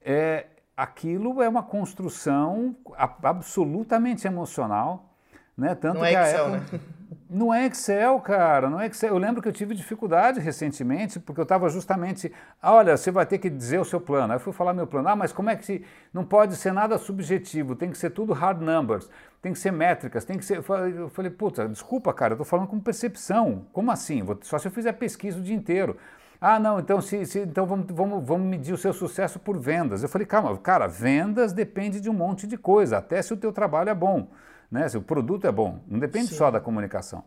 é, 0.00 0.46
aquilo 0.74 1.42
é 1.42 1.48
uma 1.48 1.62
construção 1.62 2.74
absolutamente 3.22 4.26
emocional. 4.26 5.11
Né? 5.56 5.74
Tanto 5.74 5.98
não 5.98 6.04
é 6.04 6.12
Excel, 6.12 6.48
né? 6.48 6.62
Não 7.28 7.52
é 7.52 7.64
Excel, 7.66 8.20
cara, 8.20 8.68
não 8.68 8.78
é 8.78 8.86
Excel. 8.86 9.08
Eu 9.08 9.18
lembro 9.18 9.40
que 9.40 9.48
eu 9.48 9.52
tive 9.52 9.74
dificuldade 9.74 10.38
recentemente, 10.38 11.18
porque 11.18 11.40
eu 11.40 11.44
estava 11.44 11.66
justamente, 11.70 12.30
olha, 12.62 12.94
você 12.94 13.10
vai 13.10 13.24
ter 13.24 13.38
que 13.38 13.48
dizer 13.48 13.80
o 13.80 13.86
seu 13.86 13.98
plano. 13.98 14.34
Aí 14.34 14.36
eu 14.36 14.40
fui 14.40 14.52
falar 14.52 14.74
meu 14.74 14.86
plano. 14.86 15.08
Ah, 15.08 15.16
mas 15.16 15.32
como 15.32 15.48
é 15.48 15.56
que 15.56 15.64
se. 15.64 15.82
Não 16.12 16.26
pode 16.26 16.56
ser 16.56 16.72
nada 16.72 16.98
subjetivo, 16.98 17.74
tem 17.74 17.90
que 17.90 17.96
ser 17.96 18.10
tudo 18.10 18.34
hard 18.34 18.60
numbers, 18.60 19.08
tem 19.40 19.50
que 19.50 19.58
ser 19.58 19.72
métricas, 19.72 20.26
tem 20.26 20.36
que 20.36 20.44
ser. 20.44 20.58
Eu 20.58 21.08
falei, 21.08 21.30
puta, 21.30 21.66
desculpa, 21.66 22.12
cara, 22.12 22.32
eu 22.32 22.34
estou 22.34 22.44
falando 22.44 22.68
com 22.68 22.78
percepção. 22.78 23.64
Como 23.72 23.90
assim? 23.90 24.22
Só 24.42 24.58
se 24.58 24.68
eu 24.68 24.72
fizer 24.72 24.92
pesquisa 24.92 25.38
o 25.38 25.42
dia 25.42 25.56
inteiro. 25.56 25.96
Ah, 26.38 26.58
não, 26.58 26.80
então, 26.80 27.00
se, 27.00 27.24
se, 27.24 27.38
então 27.40 27.64
vamos, 27.64 27.86
vamos, 27.88 28.22
vamos 28.26 28.46
medir 28.46 28.74
o 28.74 28.78
seu 28.78 28.92
sucesso 28.92 29.38
por 29.38 29.58
vendas. 29.58 30.02
Eu 30.02 30.08
falei, 30.10 30.26
calma, 30.26 30.54
cara, 30.58 30.86
vendas 30.86 31.54
depende 31.54 31.98
de 31.98 32.10
um 32.10 32.14
monte 32.14 32.46
de 32.46 32.58
coisa, 32.58 32.98
até 32.98 33.22
se 33.22 33.32
o 33.32 33.38
teu 33.38 33.52
trabalho 33.52 33.88
é 33.88 33.94
bom 33.94 34.28
né? 34.72 34.88
se 34.88 34.96
o 34.96 35.02
produto 35.02 35.46
é 35.46 35.52
bom, 35.52 35.80
não 35.86 35.98
depende 35.98 36.28
Sim. 36.28 36.36
só 36.36 36.50
da 36.50 36.58
comunicação. 36.58 37.22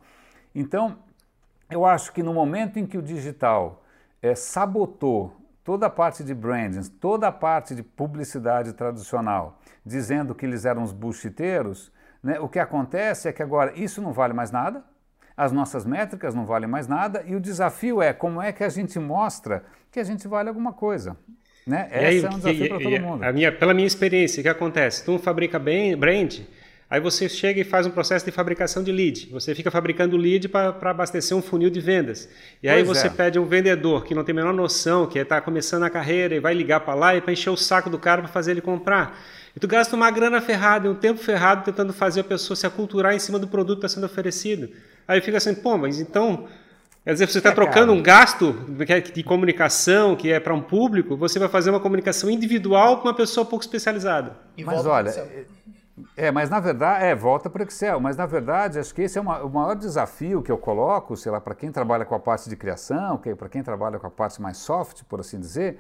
Então, 0.53 0.97
eu 1.69 1.85
acho 1.85 2.11
que 2.11 2.23
no 2.23 2.33
momento 2.33 2.79
em 2.79 2.85
que 2.87 2.97
o 2.97 3.01
digital 3.01 3.83
é, 4.21 4.33
sabotou 4.33 5.33
toda 5.63 5.85
a 5.85 5.89
parte 5.89 6.23
de 6.23 6.33
branding, 6.33 6.81
toda 6.99 7.27
a 7.27 7.31
parte 7.31 7.75
de 7.75 7.83
publicidade 7.83 8.73
tradicional, 8.73 9.59
dizendo 9.85 10.33
que 10.33 10.45
eles 10.45 10.65
eram 10.65 10.83
os 10.83 10.91
buchiteiros, 10.91 11.91
né, 12.23 12.39
o 12.39 12.49
que 12.49 12.59
acontece 12.59 13.27
é 13.27 13.31
que 13.31 13.43
agora 13.43 13.71
isso 13.75 14.01
não 14.01 14.11
vale 14.11 14.33
mais 14.33 14.51
nada, 14.51 14.83
as 15.37 15.51
nossas 15.51 15.85
métricas 15.85 16.33
não 16.33 16.45
valem 16.45 16.67
mais 16.67 16.87
nada, 16.87 17.23
e 17.27 17.35
o 17.35 17.39
desafio 17.39 18.01
é 18.01 18.13
como 18.13 18.41
é 18.41 18.51
que 18.51 18.63
a 18.63 18.69
gente 18.69 18.97
mostra 18.97 19.63
que 19.91 19.99
a 19.99 20.03
gente 20.03 20.27
vale 20.27 20.49
alguma 20.49 20.73
coisa. 20.73 21.17
Né? 21.67 21.89
Esse 21.91 22.05
aí, 22.05 22.23
é 22.23 22.29
um 22.29 22.37
desafio 22.37 22.69
para 22.69 22.79
todo 22.79 23.01
mundo. 23.01 23.23
A 23.23 23.31
minha, 23.33 23.51
pela 23.51 23.73
minha 23.73 23.87
experiência, 23.87 24.39
o 24.39 24.43
que 24.43 24.49
acontece? 24.49 25.03
Tu 25.03 25.17
fabrica 25.19 25.59
bem 25.59 25.97
brand, 25.97 26.41
Aí 26.88 26.99
você 26.99 27.27
chega 27.27 27.59
e 27.59 27.63
faz 27.63 27.88
um 27.88 27.89
processo 27.89 28.23
de 28.23 28.31
fabricação 28.31 28.83
de 28.83 28.91
lead. 28.91 29.27
Você 29.31 29.55
fica 29.55 29.71
fabricando 29.71 30.15
lead 30.15 30.47
para 30.47 30.69
abastecer 30.83 31.36
um 31.36 31.41
funil 31.41 31.69
de 31.69 31.79
vendas. 31.79 32.29
E 32.61 32.69
aí 32.69 32.83
pois 32.83 32.97
você 32.97 33.07
é. 33.07 33.09
pede 33.09 33.39
um 33.39 33.45
vendedor 33.45 34.05
que 34.05 34.13
não 34.13 34.23
tem 34.23 34.33
a 34.33 34.36
menor 34.36 34.53
noção, 34.53 35.07
que 35.07 35.17
está 35.17 35.41
começando 35.41 35.83
a 35.83 35.89
carreira 35.89 36.36
e 36.36 36.39
vai 36.39 36.53
ligar 36.53 36.81
para 36.81 36.93
lá 36.93 37.15
e 37.15 37.21
para 37.21 37.33
encher 37.33 37.49
o 37.49 37.57
saco 37.57 37.89
do 37.89 37.97
cara 37.97 38.21
para 38.21 38.31
fazer 38.31 38.51
ele 38.51 38.61
comprar. 38.61 39.19
E 39.55 39.59
tu 39.59 39.67
gasta 39.67 39.95
uma 39.95 40.11
grana 40.11 40.39
ferrada, 40.41 40.89
um 40.89 40.95
tempo 40.95 41.19
ferrado 41.19 41.63
tentando 41.63 41.91
fazer 41.91 42.21
a 42.21 42.23
pessoa 42.23 42.55
se 42.55 42.67
aculturar 42.67 43.15
em 43.15 43.19
cima 43.19 43.39
do 43.39 43.47
produto 43.47 43.79
que 43.79 43.86
está 43.86 43.95
sendo 43.95 44.05
oferecido. 44.05 44.69
Aí 45.07 45.21
fica 45.21 45.38
assim, 45.38 45.55
pô, 45.55 45.77
mas 45.77 45.99
então 45.99 46.47
Quer 47.03 47.13
dizer, 47.13 47.27
você 47.27 47.38
está 47.38 47.51
é, 47.51 47.53
trocando 47.53 47.93
um 47.93 48.01
gasto 48.01 48.55
é 48.79 48.99
de 48.99 49.21
comunicação 49.21 50.15
que 50.15 50.31
é 50.31 50.39
para 50.39 50.55
um 50.55 50.61
público, 50.61 51.15
você 51.15 51.38
vai 51.38 51.47
fazer 51.47 51.69
uma 51.69 51.79
comunicação 51.79 52.31
individual 52.31 52.97
com 52.97 53.07
uma 53.07 53.13
pessoa 53.13 53.45
pouco 53.45 53.63
especializada. 53.63 54.36
E 54.57 54.63
Mas 54.63 54.83
olha, 54.88 55.11
é, 56.17 56.29
mas 56.29 56.49
na 56.49 56.59
verdade, 56.59 57.05
é, 57.05 57.15
volta 57.15 57.49
para 57.49 57.63
o 57.63 57.65
Excel, 57.65 57.99
mas 57.99 58.17
na 58.17 58.25
verdade 58.25 58.79
acho 58.79 58.93
que 58.93 59.03
esse 59.03 59.17
é 59.17 59.21
uma, 59.21 59.41
o 59.43 59.49
maior 59.49 59.75
desafio 59.75 60.41
que 60.41 60.51
eu 60.51 60.57
coloco, 60.57 61.15
sei 61.15 61.31
lá, 61.31 61.39
para 61.39 61.55
quem 61.55 61.71
trabalha 61.71 62.03
com 62.03 62.13
a 62.13 62.19
parte 62.19 62.49
de 62.49 62.55
criação, 62.55 63.17
que, 63.17 63.33
para 63.33 63.47
quem 63.47 63.63
trabalha 63.63 63.97
com 63.97 64.07
a 64.07 64.11
parte 64.11 64.41
mais 64.41 64.57
soft, 64.57 65.03
por 65.03 65.21
assim 65.21 65.39
dizer, 65.39 65.79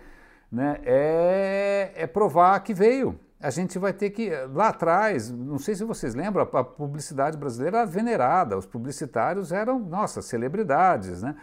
né, 0.51 0.79
é, 0.85 1.91
é 1.95 2.07
provar 2.07 2.59
que 2.61 2.73
veio. 2.73 3.19
A 3.41 3.49
gente 3.49 3.77
vai 3.77 3.91
ter 3.91 4.09
que, 4.11 4.31
lá 4.53 4.69
atrás, 4.69 5.29
não 5.29 5.59
sei 5.59 5.75
se 5.75 5.83
vocês 5.83 6.15
lembram, 6.15 6.47
a, 6.53 6.63
publicidade 6.63 7.37
brasileira 7.37 7.79
era 7.79 7.85
venerada, 7.85 8.57
os 8.57 8.65
publicitários 8.65 9.51
eram, 9.51 9.77
nossa, 9.77 10.21
celebridades, 10.21 11.21
né? 11.21 11.35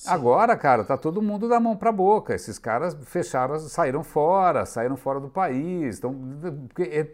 Sim. 0.00 0.08
Agora, 0.08 0.56
cara, 0.56 0.82
tá 0.82 0.96
todo 0.96 1.20
mundo 1.20 1.46
da 1.46 1.60
mão 1.60 1.76
para 1.76 1.92
boca. 1.92 2.34
Esses 2.34 2.58
caras 2.58 2.96
fecharam, 3.04 3.58
saíram 3.58 4.02
fora, 4.02 4.64
saíram 4.64 4.96
fora 4.96 5.20
do 5.20 5.28
país, 5.28 5.96
estão 5.96 6.16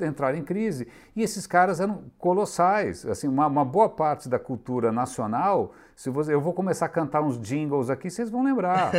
entraram 0.09 0.39
em 0.39 0.45
crise. 0.45 0.87
E 1.16 1.20
esses 1.20 1.49
caras 1.49 1.80
eram 1.80 2.05
colossais. 2.16 3.05
Assim, 3.05 3.26
uma, 3.26 3.49
uma 3.49 3.64
boa 3.64 3.89
parte 3.89 4.28
da 4.28 4.39
cultura 4.39 4.93
nacional. 4.93 5.72
Se 5.97 6.11
você, 6.11 6.32
eu 6.32 6.41
vou 6.41 6.53
começar 6.53 6.87
a 6.87 6.89
cantar 6.89 7.22
uns 7.22 7.41
jingles 7.41 7.91
aqui, 7.91 8.09
vocês 8.09 8.30
vão 8.30 8.45
lembrar. 8.45 8.93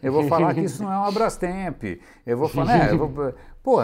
Eu 0.00 0.12
vou 0.12 0.28
falar 0.28 0.54
que 0.54 0.60
isso 0.60 0.80
não 0.80 0.92
é 0.92 0.96
uma 0.96 1.10
Brastemp. 1.10 1.82
Eu 2.24 2.38
vou 2.38 2.48
falar, 2.48 2.90
é, 2.90 2.92
eu 2.92 2.98
vou, 2.98 3.34
pô, 3.60 3.78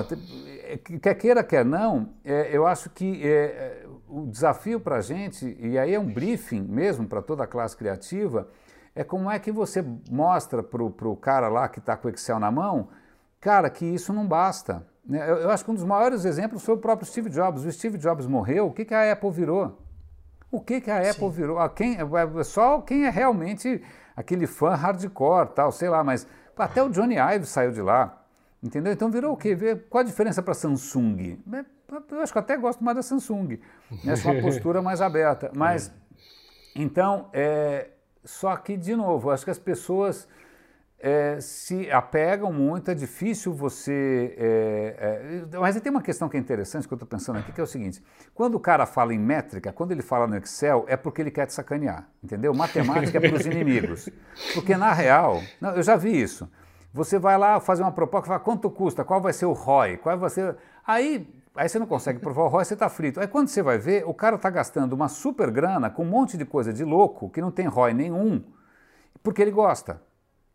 quer 1.03 1.15
queira 1.15 1.43
quer 1.43 1.65
não, 1.65 2.11
é, 2.25 2.49
eu 2.53 2.65
acho 2.65 2.91
que 2.91 3.27
é, 3.27 3.85
o 4.09 4.27
desafio 4.27 4.79
para 4.79 4.97
a 4.97 5.01
gente 5.01 5.57
e 5.59 5.77
aí 5.77 5.95
é 5.95 5.99
um 5.99 6.07
briefing 6.07 6.63
mesmo 6.63 7.09
para 7.09 7.21
toda 7.21 7.43
a 7.43 7.47
classe 7.47 7.77
criativa 7.77 8.47
é 8.99 9.05
como 9.05 9.31
é 9.31 9.39
que 9.39 9.53
você 9.53 9.85
mostra 10.11 10.61
para 10.61 10.83
o 10.83 11.17
cara 11.17 11.47
lá 11.47 11.69
que 11.69 11.79
está 11.79 11.97
com 11.97 12.09
o 12.09 12.11
Excel 12.11 12.41
na 12.41 12.51
mão, 12.51 12.89
cara, 13.41 13.71
que 13.71 13.87
isso 13.87 14.13
não 14.13 14.27
basta. 14.27 14.85
Né? 15.07 15.21
Eu, 15.21 15.37
eu, 15.37 15.51
acho 15.53 15.65
que 15.65 15.71
um 15.71 15.75
dos 15.75 15.85
maiores 15.85 16.25
exemplos 16.25 16.65
foi 16.65 16.75
o 16.75 16.79
próprio 16.79 17.07
Steve 17.07 17.31
Jobs. 17.31 17.65
O 17.65 17.71
Steve 17.71 17.97
Jobs 17.97 18.27
morreu, 18.27 18.67
o 18.67 18.73
que, 18.73 18.85
que 18.85 18.93
a 18.93 19.13
Apple 19.13 19.31
virou? 19.31 19.79
O 20.51 20.61
que, 20.61 20.81
que 20.81 20.91
a 20.91 20.99
Apple 20.99 21.13
Sim. 21.13 21.31
virou? 21.31 21.61
Ah, 21.61 21.69
quem, 21.69 21.97
é, 21.97 22.01
é 22.41 22.43
só 22.43 22.81
quem 22.81 23.07
é 23.07 23.09
realmente 23.09 23.81
aquele 24.17 24.49
fã 24.49 24.75
hardcore, 24.75 25.51
tal, 25.55 25.71
sei 25.71 25.89
lá, 25.89 26.03
mas 26.03 26.27
até 26.57 26.83
o 26.83 26.89
Johnny 26.89 27.19
Ive 27.19 27.47
saiu 27.47 27.71
de 27.71 27.81
lá. 27.81 28.21
Entendeu? 28.61 28.93
Então 28.93 29.09
virou 29.13 29.35
o 29.35 29.37
quê? 29.37 29.57
Qual 29.89 30.03
a 30.03 30.05
diferença 30.05 30.43
para 30.43 30.51
a 30.51 30.57
Samsung? 30.57 31.39
Eu 32.11 32.21
acho 32.21 32.33
que 32.33 32.39
até 32.41 32.57
gosto 32.57 32.83
mais 32.83 32.97
da 32.97 33.03
Samsung. 33.05 33.61
Acho 34.09 34.29
uma 34.29 34.41
postura 34.43 34.83
mais 34.83 35.01
aberta. 35.01 35.53
Mas, 35.55 35.95
então, 36.75 37.29
é, 37.33 37.91
só 38.29 38.55
que, 38.57 38.77
de 38.77 38.95
novo, 38.95 39.31
acho 39.31 39.43
que 39.43 39.51
as 39.51 39.59
pessoas 39.59 40.29
é, 40.99 41.41
se 41.41 41.91
apegam 41.91 42.53
muito, 42.53 42.91
é 42.91 42.95
difícil 42.95 43.55
você. 43.55 44.35
É, 44.37 45.45
é, 45.51 45.59
mas 45.59 45.81
tem 45.81 45.91
uma 45.91 46.03
questão 46.03 46.29
que 46.29 46.37
é 46.37 46.41
interessante 46.41 46.87
que 46.87 46.93
eu 46.93 46.97
estou 46.97 47.09
pensando 47.09 47.39
aqui, 47.39 47.53
que 47.53 47.61
é 47.61 47.65
o 47.65 47.67
seguinte: 47.67 48.05
quando 48.35 48.55
o 48.55 48.61
cara 48.61 48.85
fala 48.85 49.15
em 49.15 49.19
métrica, 49.19 49.73
quando 49.73 49.93
ele 49.93 50.03
fala 50.03 50.27
no 50.27 50.37
Excel, 50.37 50.85
é 50.89 50.95
porque 50.95 51.23
ele 51.23 51.31
quer 51.31 51.47
te 51.47 51.55
sacanear, 51.55 52.07
entendeu? 52.23 52.53
Matemática 52.53 53.17
é 53.17 53.21
para 53.31 53.35
os 53.35 53.47
inimigos. 53.47 54.11
Porque, 54.53 54.77
na 54.77 54.93
real, 54.93 55.43
não, 55.59 55.71
eu 55.71 55.83
já 55.83 55.97
vi 55.97 56.21
isso. 56.21 56.51
Você 56.93 57.19
vai 57.19 57.39
lá 57.39 57.59
fazer 57.61 57.83
uma 57.83 57.93
proposta, 57.93 58.27
fala 58.27 58.41
quanto 58.41 58.71
custa, 58.71 59.05
qual 59.05 59.23
vai 59.23 59.33
ser 59.33 59.47
o 59.47 59.53
ROI, 59.53 59.97
qual 59.97 60.19
vai 60.19 60.29
ser... 60.29 60.55
Aí, 60.87 61.27
aí 61.59 61.69
você 61.69 61.79
não 61.79 61.87
consegue 61.87 62.21
provar 62.21 62.45
o 62.45 62.49
ROI, 62.49 62.65
você 62.65 62.75
está 62.75 62.89
frito. 62.89 63.21
Aí 63.21 63.27
quando 63.27 63.49
você 63.49 63.63
vai 63.63 63.79
ver, 63.79 64.05
o 64.07 64.15
cara 64.15 64.37
está 64.37 64.49
gastando 64.49 64.93
uma 64.93 65.09
super 65.09 65.51
grana 65.51 65.91
com 65.91 66.05
um 66.05 66.09
monte 66.09 66.39
de 66.39 66.45
coisa 66.45 66.73
de 66.73 66.85
louco, 66.85 67.29
que 67.29 67.41
não 67.41 67.51
tem 67.51 67.67
ROI 67.67 67.93
nenhum, 67.93 68.43
porque 69.23 69.43
ele 69.43 69.51
gosta. 69.51 70.01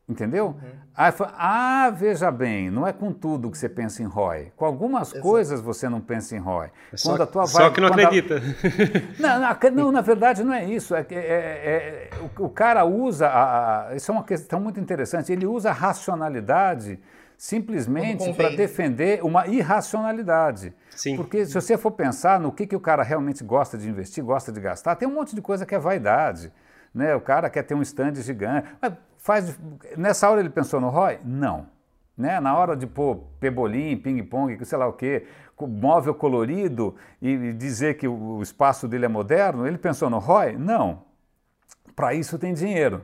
Entendeu? 0.08 0.48
Uhum. 0.48 0.70
Aí 0.94 1.14
fala, 1.14 1.34
ah, 1.38 1.90
veja 1.90 2.30
bem, 2.30 2.70
não 2.70 2.86
é 2.86 2.92
com 2.92 3.14
tudo 3.14 3.50
que 3.50 3.58
você 3.58 3.70
pensa 3.70 4.04
em 4.04 4.06
ROI. 4.06 4.52
Com 4.58 4.66
algumas 4.66 5.12
Exato. 5.12 5.22
coisas 5.22 5.62
você 5.62 5.88
não 5.88 6.02
pensa 6.02 6.36
em 6.36 6.40
ROI. 6.40 6.70
É 6.92 6.98
só, 6.98 7.12
quando 7.12 7.24
a 7.24 7.26
tua 7.26 7.48
só 7.48 7.70
que 7.70 7.80
não 7.80 7.88
acredita. 7.88 8.36
A... 8.38 8.42
Não, 9.18 9.40
não, 9.40 9.72
não, 9.72 9.92
na 9.94 10.02
verdade 10.02 10.44
não 10.44 10.54
é 10.54 10.66
isso. 10.66 10.94
É, 10.94 11.06
é, 11.10 11.16
é 11.16 12.10
o, 12.20 12.46
o, 12.46 12.50
cara 12.50 12.84
usa, 12.84 13.28
a, 13.28 13.88
a, 13.88 13.96
isso 13.96 14.12
é 14.12 14.14
uma 14.14 14.26
questão 14.26 14.60
muito 14.60 14.78
interessante, 14.78 15.32
ele 15.32 15.46
usa 15.46 15.70
a 15.70 15.74
racionalidade 15.74 17.00
simplesmente 17.44 18.32
para 18.36 18.56
defender 18.56 19.22
uma 19.22 19.46
irracionalidade. 19.48 20.74
Sim. 20.92 21.18
Porque 21.18 21.46
se 21.46 21.54
você 21.54 21.78
for 21.78 21.92
pensar 21.92 22.40
no 22.40 22.54
que, 22.54 22.66
que 22.66 22.74
o 22.74 22.80
cara 22.80 23.04
realmente 23.04 23.44
gosta 23.44 23.78
de 23.78 23.90
investir, 23.90 24.24
gosta 24.24 24.50
de 24.50 24.62
gastar, 24.62 24.96
tem 24.96 25.06
um 25.06 25.14
monte 25.14 25.36
de 25.36 25.42
coisa 25.42 25.66
que 25.66 25.76
é 25.76 25.78
vaidade. 25.78 26.54
Né? 26.96 27.14
O 27.14 27.20
cara 27.20 27.50
quer 27.50 27.64
ter 27.64 27.74
um 27.74 27.82
stand 27.82 28.16
gigante. 28.16 28.70
Mas 28.82 28.94
faz, 29.18 29.60
nessa 29.98 30.30
hora 30.30 30.40
ele 30.40 30.50
pensou 30.50 30.80
no 30.80 30.88
ROI? 30.88 31.20
Não. 31.26 31.68
Né? 32.18 32.40
Na 32.40 32.58
hora 32.58 32.78
de 32.78 32.88
pôr 32.88 33.26
pebolim, 33.42 33.98
ping-pong, 33.98 34.64
sei 34.64 34.78
lá 34.78 34.88
o 34.88 34.94
quê, 34.94 35.28
móvel 35.60 36.16
colorido 36.16 36.96
e 37.22 37.52
dizer 37.52 37.96
que 37.96 38.08
o 38.08 38.42
espaço 38.42 38.88
dele 38.88 39.04
é 39.04 39.10
moderno, 39.10 39.68
ele 39.68 39.78
pensou 39.78 40.10
no 40.10 40.18
ROI? 40.18 40.56
Não. 40.56 41.02
Para 41.94 42.14
isso 42.14 42.40
tem 42.40 42.54
dinheiro. 42.54 43.04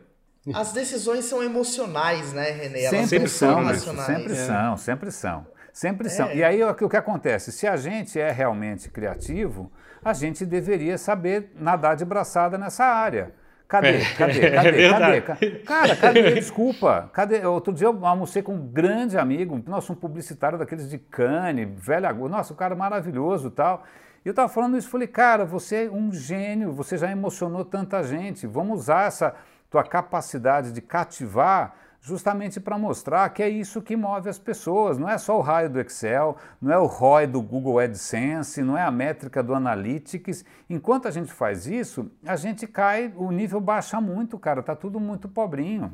As 0.53 0.71
decisões 0.71 1.25
são 1.25 1.43
emocionais, 1.43 2.33
né, 2.33 2.51
Renê? 2.51 2.85
Elas 2.85 3.09
sempre 3.09 3.27
são, 3.27 3.75
são 3.75 3.97
sempre 3.97 4.31
é. 4.31 4.35
são, 4.35 4.77
sempre 4.77 5.11
são. 5.11 5.47
Sempre 5.73 6.07
é. 6.07 6.09
são. 6.09 6.31
E 6.31 6.43
aí 6.43 6.63
o 6.63 6.89
que 6.89 6.97
acontece? 6.97 7.51
Se 7.51 7.67
a 7.67 7.75
gente 7.75 8.19
é 8.19 8.31
realmente 8.31 8.89
criativo, 8.89 9.71
a 10.03 10.13
gente 10.13 10.45
deveria 10.45 10.97
saber 10.97 11.51
nadar 11.55 11.95
de 11.95 12.05
braçada 12.05 12.57
nessa 12.57 12.85
área. 12.85 13.33
Cadê? 13.67 13.97
É, 13.97 14.13
cadê? 14.15 14.51
Cadê? 14.51 14.87
É 14.89 15.21
cadê? 15.21 15.49
Cara, 15.59 15.95
cadê? 15.95 16.31
Desculpa. 16.33 17.09
Cadê? 17.13 17.45
Outro 17.45 17.71
dia 17.71 17.85
eu 17.85 18.05
almocei 18.05 18.41
com 18.41 18.55
um 18.55 18.67
grande 18.67 19.15
amigo, 19.15 19.61
nosso 19.67 19.93
um 19.93 19.95
publicitário 19.95 20.57
daqueles 20.57 20.89
de 20.89 20.97
Cannes, 20.97 21.69
velho, 21.77 22.27
nossa, 22.27 22.51
um 22.51 22.55
cara 22.55 22.75
maravilhoso 22.75 23.49
e 23.49 23.51
tal. 23.51 23.83
E 24.25 24.27
eu 24.27 24.31
estava 24.31 24.49
falando 24.49 24.75
isso, 24.75 24.89
falei, 24.89 25.07
cara, 25.07 25.45
você 25.45 25.85
é 25.85 25.89
um 25.89 26.11
gênio, 26.11 26.73
você 26.73 26.97
já 26.97 27.11
emocionou 27.11 27.63
tanta 27.63 28.01
gente. 28.01 28.47
Vamos 28.47 28.79
usar 28.79 29.07
essa 29.07 29.35
tua 29.69 29.83
capacidade 29.83 30.71
de 30.71 30.81
cativar 30.81 31.75
justamente 32.01 32.59
para 32.59 32.77
mostrar 32.77 33.29
que 33.29 33.43
é 33.43 33.49
isso 33.49 33.81
que 33.81 33.95
move 33.95 34.29
as 34.29 34.39
pessoas. 34.39 34.97
Não 34.97 35.09
é 35.09 35.17
só 35.17 35.37
o 35.37 35.41
raio 35.41 35.69
do 35.69 35.79
Excel, 35.79 36.37
não 36.61 36.71
é 36.71 36.77
o 36.77 36.85
ROI 36.85 37.27
do 37.27 37.41
Google 37.41 37.79
AdSense, 37.79 38.61
não 38.61 38.77
é 38.77 38.81
a 38.81 38.91
métrica 38.91 39.43
do 39.43 39.53
Analytics. 39.53 40.45
Enquanto 40.69 41.07
a 41.07 41.11
gente 41.11 41.31
faz 41.31 41.67
isso, 41.67 42.09
a 42.25 42.35
gente 42.35 42.65
cai, 42.65 43.11
o 43.15 43.31
nível 43.31 43.59
baixa 43.59 43.99
muito, 43.99 44.39
cara, 44.39 44.63
tá 44.63 44.75
tudo 44.75 44.99
muito 44.99 45.27
pobrinho. 45.27 45.91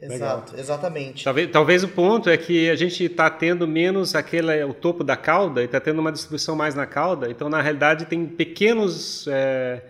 Exato, 0.00 0.52
Legal. 0.52 0.60
exatamente. 0.60 1.24
Talvez, 1.24 1.50
talvez 1.50 1.82
o 1.82 1.88
ponto 1.88 2.30
é 2.30 2.36
que 2.36 2.70
a 2.70 2.76
gente 2.76 3.02
está 3.02 3.28
tendo 3.28 3.66
menos 3.66 4.14
aquele 4.14 4.62
o 4.62 4.72
topo 4.72 5.02
da 5.02 5.16
cauda 5.16 5.60
e 5.60 5.64
está 5.64 5.80
tendo 5.80 5.98
uma 5.98 6.12
distribuição 6.12 6.54
mais 6.54 6.76
na 6.76 6.86
cauda. 6.86 7.28
Então, 7.28 7.48
na 7.48 7.60
realidade, 7.60 8.04
tem 8.04 8.24
pequenos 8.24 9.26
é 9.26 9.82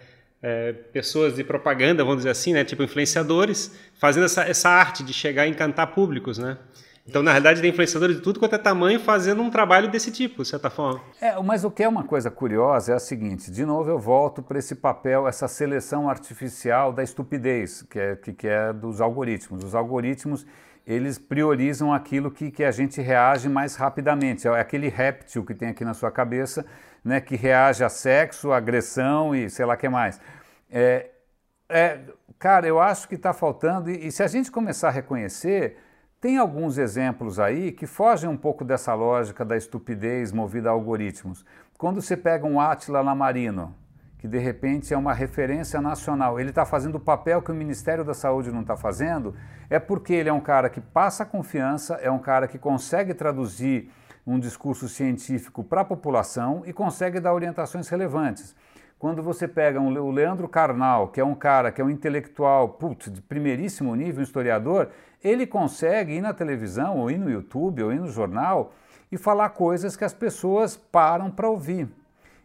é, 0.43 0.72
pessoas 0.72 1.34
de 1.34 1.45
propaganda, 1.45 2.05
vamos 2.05 2.18
dizer 2.18 2.30
assim, 2.30 2.53
né, 2.53 2.64
tipo 2.64 2.82
influenciadores, 2.82 3.74
fazendo 3.99 4.24
essa, 4.24 4.43
essa 4.43 4.68
arte 4.68 5.03
de 5.03 5.12
chegar 5.12 5.47
e 5.47 5.51
encantar 5.51 5.89
públicos, 5.89 6.39
né? 6.39 6.59
Então, 7.09 7.22
na 7.22 7.30
realidade, 7.30 7.62
tem 7.62 7.70
influenciadores 7.70 8.16
de 8.16 8.22
tudo 8.22 8.39
quanto 8.39 8.55
é 8.55 8.59
tamanho 8.59 9.01
fazendo 9.01 9.41
um 9.41 9.49
trabalho 9.49 9.91
desse 9.91 10.12
tipo, 10.12 10.43
de 10.43 10.49
certa 10.49 10.68
forma. 10.68 11.01
É, 11.22 11.41
mas 11.43 11.64
o 11.64 11.70
que 11.70 11.82
é 11.82 11.89
uma 11.89 12.05
coisa 12.05 12.30
curiosa 12.30 12.93
é 12.93 12.95
a 12.95 12.99
seguinte: 12.99 13.51
de 13.51 13.64
novo 13.64 13.89
eu 13.89 13.99
volto 13.99 14.43
para 14.43 14.59
esse 14.59 14.74
papel, 14.74 15.26
essa 15.26 15.49
seleção 15.49 16.11
artificial 16.11 16.93
da 16.93 17.03
estupidez, 17.03 17.80
que 17.80 17.99
é, 17.99 18.14
que, 18.14 18.34
que 18.34 18.47
é 18.47 18.74
dos 18.74 19.01
algoritmos. 19.01 19.64
Os 19.64 19.74
algoritmos 19.74 20.45
eles 20.86 21.18
priorizam 21.18 21.93
aquilo 21.93 22.30
que, 22.30 22.51
que 22.51 22.64
a 22.64 22.70
gente 22.70 23.01
reage 23.01 23.49
mais 23.49 23.74
rapidamente. 23.76 24.47
É 24.47 24.61
aquele 24.61 24.89
réptil 24.89 25.45
que 25.45 25.55
tem 25.55 25.68
aqui 25.68 25.84
na 25.84 25.95
sua 25.95 26.11
cabeça 26.11 26.64
né, 27.09 27.22
que 27.22 27.34
reage 27.36 27.82
a 27.82 27.88
sexo, 27.88 28.52
agressão 28.52 29.34
e 29.34 29.48
sei 29.48 29.64
lá 29.64 29.74
o 29.74 29.76
que 29.78 29.88
mais. 29.88 30.20
É, 30.70 31.11
é, 31.66 32.00
cara, 32.38 32.66
eu 32.66 32.78
acho 32.78 33.09
que 33.09 33.14
está 33.14 33.32
faltando, 33.32 33.90
e, 33.90 34.06
e, 34.06 34.12
se 34.12 34.22
a 34.22 34.26
gente 34.26 34.50
começar 34.50 34.88
a 34.88 34.90
reconhecer, 34.90 35.78
tem 36.20 36.36
alguns 36.36 36.76
exemplos 36.76 37.40
aí 37.40 37.72
que 37.72 37.86
fogem 37.86 38.28
um 38.28 38.36
pouco 38.36 38.62
dessa 38.62 38.92
lógica 38.92 39.42
da 39.42 39.56
estupidez 39.56 40.32
movida 40.32 40.68
a 40.68 40.72
algoritmos. 40.72 41.46
Quando 41.78 42.02
você 42.02 42.16
pega 42.16 42.46
um 42.46 42.61
Atila 42.61 43.00
Lamarino, 43.00 43.74
que 44.18 44.28
de 44.28 44.38
repente 44.38 44.92
é 44.92 44.96
uma 44.98 45.14
referência 45.14 45.80
nacional, 45.80 46.38
ele 46.38 46.50
está 46.50 46.66
fazendo 46.66 46.96
o 46.96 47.00
papel 47.00 47.40
que 47.40 47.52
o 47.52 47.54
Ministério 47.54 48.04
da 48.04 48.12
Saúde 48.12 48.52
não 48.52 48.61
está 48.61 48.76
fazendo, 48.76 49.34
é 49.70 49.78
porque 49.78 50.12
ele 50.12 50.28
é 50.28 50.32
um 50.32 50.40
cara 50.40 50.68
que 50.68 50.80
passa 50.80 51.24
confiança, 51.24 51.94
é 52.02 52.11
um 52.11 52.18
cara 52.18 52.46
que 52.46 52.59
consegue 52.59 53.14
traduzir 53.14 53.90
um 54.29 54.39
discurso 54.39 54.89
científico 54.89 55.64
para 55.64 55.81
a 55.81 55.85
população 55.85 56.62
e 56.66 56.72
consegue 56.72 57.18
dar 57.18 57.33
orientações 57.33 57.89
relevantes. 57.89 58.55
Quando 58.99 59.22
você 59.22 59.49
pega 59.49 59.81
um, 59.81 59.97
o 60.03 60.11
Leandro 60.11 60.47
Carnal, 60.47 61.09
que 61.09 61.20
é 61.20 61.24
um 61.24 61.35
cara 61.35 61.72
que 61.72 61.81
é 61.81 61.85
um 61.85 61.89
intelectual 61.89 62.68
putz, 62.68 63.11
de 63.11 63.22
primeiríssimo 63.22 63.95
nível, 63.95 64.20
um 64.20 64.24
historiador, 64.24 64.91
ele 65.24 65.47
consegue 65.47 66.12
ir 66.12 66.20
na 66.20 66.35
televisão, 66.35 66.99
ou 66.99 67.11
ir 67.11 67.16
no 67.16 67.31
YouTube, 67.31 67.83
ou 67.83 67.93
ir 67.93 68.01
no 68.01 68.09
jornal 68.09 68.74
e 69.11 69.16
falar 69.16 69.49
coisas 69.51 69.97
que 69.97 70.05
as 70.05 70.12
pessoas 70.12 70.76
param 70.76 71.31
para 71.31 71.49
ouvir. 71.49 71.89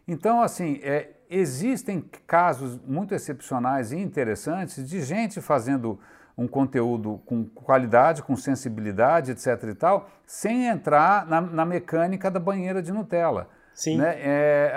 Então, 0.08 0.40
assim, 0.40 0.80
é, 0.82 1.10
existem 1.28 2.02
casos 2.26 2.78
muito 2.86 3.14
excepcionais 3.14 3.92
e 3.92 3.98
interessantes 3.98 4.88
de 4.88 5.02
gente 5.02 5.40
fazendo 5.42 5.98
um 6.36 6.48
conteúdo 6.48 7.20
com 7.24 7.44
qualidade, 7.44 8.22
com 8.22 8.36
sensibilidade, 8.36 9.32
etc. 9.32 9.64
e 9.70 9.74
tal, 9.74 10.08
sem 10.26 10.66
entrar 10.66 11.26
na, 11.26 11.40
na 11.40 11.64
mecânica 11.64 12.30
da 12.30 12.40
banheira 12.40 12.82
de 12.82 12.92
Nutella. 12.92 13.48
Sim. 13.74 13.98
Né? 13.98 14.16
É, 14.18 14.72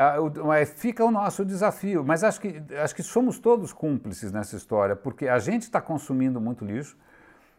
é, 0.60 0.66
fica 0.66 1.06
o 1.06 1.12
nosso 1.12 1.46
desafio. 1.46 2.04
Mas 2.04 2.24
acho 2.24 2.42
que, 2.42 2.62
acho 2.82 2.96
que 2.96 3.04
somos 3.04 3.40
todos 3.40 3.72
cúmplices 3.72 4.32
nessa 4.32 4.56
história, 4.56 4.96
porque 4.96 5.28
a 5.28 5.40
gente 5.40 5.64
está 5.64 5.80
consumindo 5.80 6.42
muito 6.42 6.66
lixo. 6.66 6.98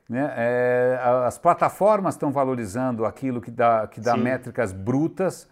Né? 0.08 0.32
É, 0.36 1.00
as 1.26 1.38
plataformas 1.38 2.14
estão 2.14 2.32
valorizando 2.32 3.04
aquilo 3.04 3.40
que 3.40 3.50
dá, 3.50 3.86
que 3.86 4.00
dá 4.00 4.16
métricas 4.16 4.72
brutas. 4.72 5.48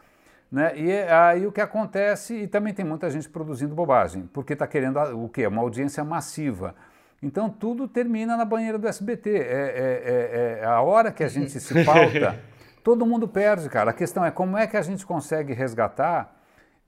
Né? 0.51 0.77
E 0.77 0.93
aí 1.03 1.47
o 1.47 1.53
que 1.53 1.61
acontece, 1.61 2.35
e 2.35 2.47
também 2.47 2.73
tem 2.73 2.85
muita 2.85 3.11
gente 3.11 3.29
produzindo 3.29 3.75
bobagem, 3.75 4.29
porque 4.33 4.53
está 4.53 4.67
querendo 4.67 4.99
o 4.99 5.29
quê? 5.29 5.47
Uma 5.47 5.63
audiência 5.63 6.03
massiva. 6.05 6.75
Então 7.23 7.49
tudo 7.49 7.89
termina 7.89 8.37
na 8.37 8.45
banheira 8.45 8.79
do 8.79 8.87
SBT. 8.87 9.31
É, 9.31 9.37
é, 9.37 9.41
é, 9.41 10.59
é 10.63 10.67
a 10.67 10.81
hora 10.81 11.11
que 11.11 11.25
a 11.25 11.29
gente 11.29 11.59
se 11.59 11.75
pauta, 11.85 12.39
todo 12.85 13.07
mundo 13.07 13.27
perde, 13.27 13.69
cara. 13.69 13.91
A 13.91 13.95
questão 13.95 14.25
é 14.25 14.31
como 14.31 14.57
é 14.57 14.67
que 14.67 14.77
a 14.77 14.83
gente 14.83 15.05
consegue 15.05 15.53
resgatar 15.53 16.37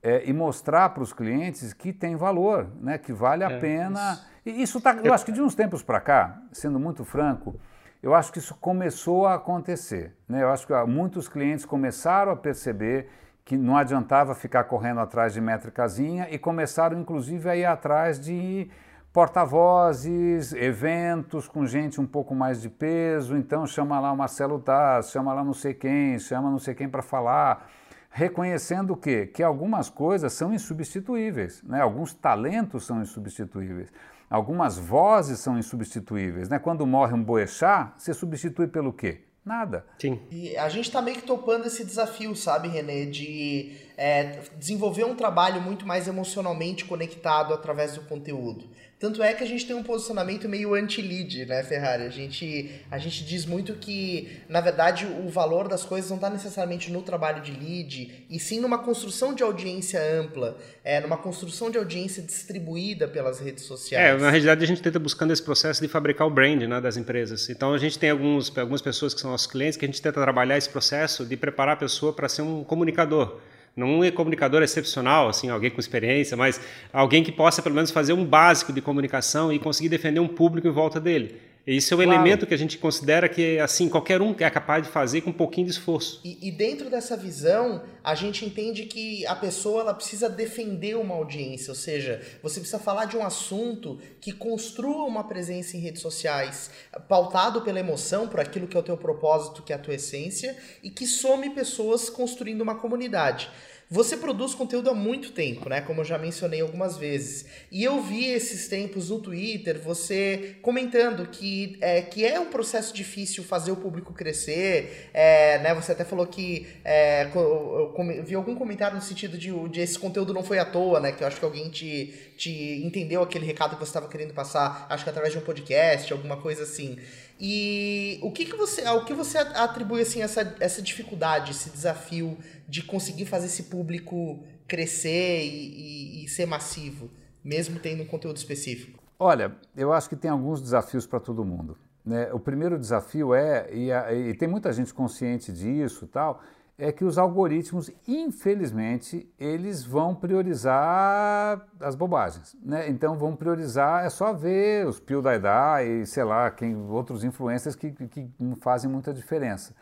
é, 0.03 0.23
e 0.29 0.33
mostrar 0.33 0.91
para 0.91 1.03
os 1.03 1.13
clientes 1.13 1.73
que 1.73 1.93
tem 1.93 2.17
valor, 2.17 2.69
né? 2.81 2.99
que 2.99 3.13
vale 3.13 3.45
a 3.45 3.51
é, 3.51 3.59
pena. 3.59 4.13
Isso. 4.13 4.29
E 4.47 4.63
isso 4.63 4.81
tá, 4.81 4.95
eu 5.03 5.13
acho 5.13 5.25
que 5.25 5.33
de 5.33 5.43
uns 5.43 5.55
tempos 5.55 5.83
para 5.83 6.01
cá, 6.01 6.41
sendo 6.53 6.79
muito 6.79 7.05
franco, 7.05 7.59
eu 8.03 8.15
acho 8.15 8.33
que 8.33 8.39
isso 8.39 8.55
começou 8.55 9.27
a 9.27 9.35
acontecer. 9.35 10.15
Né? 10.29 10.43
Eu 10.43 10.51
acho 10.51 10.67
que 10.67 10.73
muitos 10.87 11.29
clientes 11.29 11.65
começaram 11.65 12.33
a 12.33 12.37
perceber 12.37 13.09
que 13.45 13.57
não 13.57 13.77
adiantava 13.77 14.35
ficar 14.35 14.65
correndo 14.65 15.01
atrás 15.01 15.33
de 15.33 15.41
métricazinha 15.41 16.29
e 16.31 16.39
começaram, 16.39 17.01
inclusive, 17.01 17.49
a 17.49 17.57
ir 17.57 17.65
atrás 17.65 18.21
de 18.21 18.71
porta-vozes, 19.13 20.53
eventos 20.53 21.49
com 21.49 21.67
gente 21.67 22.01
um 22.01 22.07
pouco 22.07 22.35
mais 22.35 22.61
de 22.61 22.69
peso, 22.69 23.37
então 23.37 23.67
chama 23.67 23.99
lá 23.99 24.13
o 24.13 24.17
Marcelo 24.17 24.59
Taz, 24.59 25.11
chama 25.11 25.33
lá 25.33 25.43
não 25.43 25.55
sei 25.55 25.75
quem, 25.75 26.19
chama 26.19 26.51
não 26.51 26.59
sei 26.59 26.75
quem 26.75 26.89
para 26.89 27.03
falar, 27.03 27.71
reconhecendo 28.11 28.93
o 28.93 28.97
quê? 28.97 29.27
Que 29.27 29.43
algumas 29.43 29.89
coisas 29.89 30.33
são 30.33 30.53
insubstituíveis, 30.53 31.63
né? 31.63 31.81
alguns 31.81 32.13
talentos 32.13 32.85
são 32.85 33.01
insubstituíveis, 33.01 33.93
algumas 34.29 34.79
vozes 34.79 35.39
são 35.41 35.59
insubstituíveis. 35.59 36.49
Né? 36.49 36.59
Quando 36.59 36.87
morre 36.87 37.15
um 37.15 37.23
boechat, 37.23 37.93
você 37.97 38.13
substitui 38.13 38.67
pelo 38.67 38.93
quê? 38.93 39.23
Nada. 39.45 39.87
Sim. 39.99 40.21
E 40.31 40.55
a 40.59 40.69
gente 40.69 40.85
está 40.89 41.01
meio 41.01 41.17
que 41.17 41.27
topando 41.27 41.65
esse 41.65 41.83
desafio, 41.83 42.37
sabe, 42.37 42.69
Renê, 42.69 43.07
de 43.07 43.73
é, 43.97 44.41
desenvolver 44.59 45.05
um 45.05 45.15
trabalho 45.15 45.59
muito 45.63 45.87
mais 45.87 46.07
emocionalmente 46.07 46.85
conectado 46.85 47.55
através 47.55 47.95
do 47.95 48.03
conteúdo. 48.03 48.69
Tanto 48.99 49.23
é 49.23 49.33
que 49.33 49.45
a 49.45 49.47
gente 49.47 49.65
tem 49.65 49.77
um 49.77 49.83
posicionamento 49.83 50.49
meio 50.49 50.75
anti-lead, 50.75 51.47
né, 51.47 51.63
Ferrari? 51.63 52.03
A 52.03 52.09
gente, 52.09 52.83
a 52.91 52.99
gente 52.99 53.25
diz 53.25 53.47
muito 53.47 53.75
que, 53.75 54.41
na 54.49 54.61
verdade, 54.61 55.07
o 55.07 55.29
valor 55.29 55.69
das 55.69 55.85
coisas 55.85 56.11
não 56.11 56.17
está 56.17 56.29
necessariamente 56.29 56.91
no 56.91 57.01
trabalho 57.01 57.41
de 57.41 57.53
lead, 57.53 58.27
e 58.29 58.41
sim 58.41 58.59
numa 58.59 58.79
construção 58.79 59.33
de 59.33 59.43
audiência 59.45 60.01
ampla, 60.21 60.59
é, 60.83 61.01
numa 61.01 61.17
construção 61.17 61.71
de 61.71 61.79
audiência 61.79 62.21
distribuída 62.21 63.07
pelas 63.07 63.39
redes 63.39 63.63
sociais. 63.63 64.05
É, 64.05 64.21
na 64.21 64.31
realidade 64.31 64.65
a 64.65 64.67
gente 64.67 64.83
tenta 64.83 64.99
buscando 64.99 65.33
esse 65.33 65.43
processo 65.45 65.81
de 65.81 65.87
fabricar 65.87 66.27
o 66.27 66.31
brand 66.31 66.61
né, 66.63 66.81
das 66.81 66.97
empresas. 66.97 67.49
Então 67.49 67.73
a 67.73 67.79
gente 67.79 67.97
tem 68.01 68.11
alguns, 68.11 68.57
algumas 68.59 68.83
pessoas 68.83 69.15
que 69.15 69.21
são 69.21 69.31
nossos 69.31 69.47
clientes 69.47 69.77
que 69.77 69.85
a 69.85 69.89
gente 69.89 70.03
tenta 70.03 70.21
trabalhar 70.21 70.59
esse 70.59 70.69
processo 70.69 71.25
de 71.25 71.37
preparar 71.37 71.75
a 71.75 71.79
pessoa 71.79 72.13
para 72.13 72.29
ser 72.29 72.43
um 72.43 72.65
comunicador 72.65 73.39
não 73.79 74.03
é 74.03 74.11
comunicador 74.11 74.63
excepcional, 74.63 75.29
assim, 75.29 75.49
alguém 75.49 75.71
com 75.71 75.81
experiência, 75.81 76.37
mas 76.37 76.61
alguém 76.93 77.23
que 77.23 77.31
possa 77.31 77.63
pelo 77.63 77.75
menos 77.75 77.91
fazer 77.91 78.13
um 78.13 78.25
básico 78.25 78.73
de 78.73 78.81
comunicação 78.81 79.53
e 79.53 79.59
conseguir 79.59 79.89
defender 79.89 80.21
um 80.21 80.29
público 80.29 80.67
em 80.67 80.73
volta 80.73 81.01
dele. 81.01 81.49
Isso 81.67 81.93
é 81.93 81.97
um 81.99 82.03
claro. 82.03 82.13
elemento 82.15 82.47
que 82.47 82.55
a 82.55 82.57
gente 82.57 82.79
considera 82.79 83.29
que 83.29 83.59
assim 83.59 83.91
qualquer 83.91 84.23
um 84.23 84.35
é 84.39 84.49
capaz 84.49 84.83
de 84.83 84.89
fazer 84.89 85.21
com 85.21 85.29
um 85.29 85.35
pouquinho 85.35 85.67
de 85.67 85.73
esforço. 85.75 86.19
E, 86.25 86.49
e, 86.49 86.51
dentro 86.51 86.89
dessa 86.89 87.15
visão, 87.15 87.83
a 88.03 88.15
gente 88.15 88.43
entende 88.43 88.87
que 88.87 89.27
a 89.27 89.37
pessoa 89.37 89.83
ela 89.83 89.93
precisa 89.93 90.31
defender 90.31 90.97
uma 90.97 91.15
audiência, 91.15 91.71
ou 91.71 91.75
seja, 91.75 92.23
você 92.43 92.59
precisa 92.59 92.79
falar 92.79 93.05
de 93.05 93.19
um 93.19 93.23
assunto 93.23 94.01
que 94.19 94.33
construa 94.33 95.05
uma 95.05 95.25
presença 95.25 95.77
em 95.77 95.81
redes 95.81 96.01
sociais, 96.01 96.71
pautado 97.07 97.61
pela 97.61 97.79
emoção, 97.79 98.27
por 98.27 98.41
aquilo 98.41 98.67
que 98.67 98.77
é 98.77 98.81
o 98.81 98.83
teu 98.83 98.97
propósito, 98.97 99.63
que 99.63 99.73
é 99.73 99.77
a 99.77 99.79
tua 99.79 99.95
essência, 99.95 100.57
e 100.83 100.89
que 100.89 101.07
some 101.07 101.51
pessoas 101.51 102.09
construindo 102.09 102.63
uma 102.63 102.77
comunidade. 102.77 103.51
Você 103.91 104.19
produz 104.19 104.55
conteúdo 104.55 104.91
há 104.91 104.95
muito 104.95 105.33
tempo, 105.33 105.67
né? 105.67 105.81
Como 105.81 106.03
eu 106.03 106.05
já 106.05 106.19
mencionei 106.19 106.61
algumas 106.61 106.99
vezes. 106.99 107.47
E 107.73 107.83
eu 107.83 108.03
vi 108.03 108.27
esses 108.27 108.69
tempos 108.69 109.09
no 109.09 109.19
Twitter 109.19 109.81
você 109.81 110.57
comentando 110.61 111.27
que 111.27 111.79
é, 111.81 112.03
que 112.03 112.23
é 112.23 112.39
um 112.39 112.51
processo 112.51 112.93
difícil 112.93 113.43
fazer 113.43 113.73
o 113.73 113.77
público 113.77 114.13
crescer. 114.13 115.09
É, 115.15 115.59
né? 115.61 115.75
Você 115.75 115.93
até 115.93 116.05
falou 116.05 116.27
que 116.27 116.67
é, 116.85 117.31
eu, 117.35 117.95
vi 118.27 118.35
algum 118.35 118.55
comentário 118.55 118.95
no 118.95 119.03
sentido 119.03 119.39
de, 119.39 119.51
de 119.71 119.81
esse 119.81 119.99
conteúdo 119.99 120.35
não 120.35 120.43
foi 120.43 120.59
à 120.59 120.67
toa, 120.67 121.01
né? 121.01 121.13
Que 121.13 121.23
eu 121.23 121.27
acho 121.27 121.39
que 121.39 121.45
alguém 121.47 121.71
te, 121.71 122.13
te 122.37 122.83
entendeu 122.85 123.23
aquele 123.23 123.47
recado 123.47 123.71
que 123.71 123.81
você 123.81 123.89
estava 123.89 124.09
querendo 124.09 124.35
passar, 124.35 124.87
acho 124.91 125.03
que 125.03 125.09
através 125.09 125.33
de 125.33 125.39
um 125.39 125.43
podcast, 125.43 126.13
alguma 126.13 126.37
coisa 126.37 126.65
assim. 126.65 126.99
E 127.41 128.19
o 128.23 128.33
que, 128.33 128.45
que 128.45 128.57
você, 128.57 128.85
ao 128.85 129.05
que 129.05 129.15
você 129.15 129.39
atribui 129.39 130.01
assim 130.01 130.23
essa, 130.23 130.57
essa 130.59 130.83
dificuldade, 130.83 131.53
esse 131.53 131.71
desafio 131.71 132.37
de 132.69 132.83
conseguir 132.83 133.27
fazer 133.27 133.47
esse 133.47 133.65
público 133.65 134.43
crescer 134.67 135.45
e, 135.45 136.23
e, 136.23 136.25
e 136.25 136.29
ser 136.29 136.47
massivo, 136.47 137.09
mesmo 137.45 137.79
tendo 137.79 138.03
um 138.03 138.07
conteúdo 138.07 138.37
específico? 138.37 139.03
Olha, 139.19 139.57
eu 139.77 139.93
acho 139.93 140.09
que 140.09 140.17
tem 140.17 140.31
alguns 140.31 140.61
desafios 140.61 141.07
para 141.07 141.21
todo 141.21 141.45
mundo. 141.45 141.77
Né? 142.05 142.33
O 142.33 142.41
primeiro 142.41 142.79
desafio 142.79 143.35
é, 143.35 143.69
e, 143.73 143.93
a, 143.93 144.13
e 144.13 144.35
tem 144.35 144.49
muita 144.49 144.73
gente 144.73 144.95
consciente 144.95 145.53
disso 145.53 146.07
tal, 146.07 146.43
é 146.79 146.93
que 146.93 147.05
os 147.05 147.19
algoritmos, 147.19 147.91
infelizmente, 148.07 149.29
eles 149.37 149.83
vão 149.83 150.15
priorizar 150.15 151.67
as 151.81 151.97
bobagens. 151.97 152.57
Né? 152.63 152.89
Então 152.89 153.19
vão 153.19 153.35
priorizar, 153.35 154.05
é 154.05 154.09
só 154.09 154.33
ver 154.33 154.87
os 154.87 155.01
PewDiePie 155.01 156.03
e 156.03 156.07
sei 156.07 156.23
lá, 156.23 156.49
quem, 156.53 156.77
outros 156.77 157.25
influencers 157.25 157.75
que, 157.75 157.91
que 157.91 158.31
não 158.39 158.55
fazem 158.55 158.89
muita 158.89 159.13
diferença. 159.13 159.75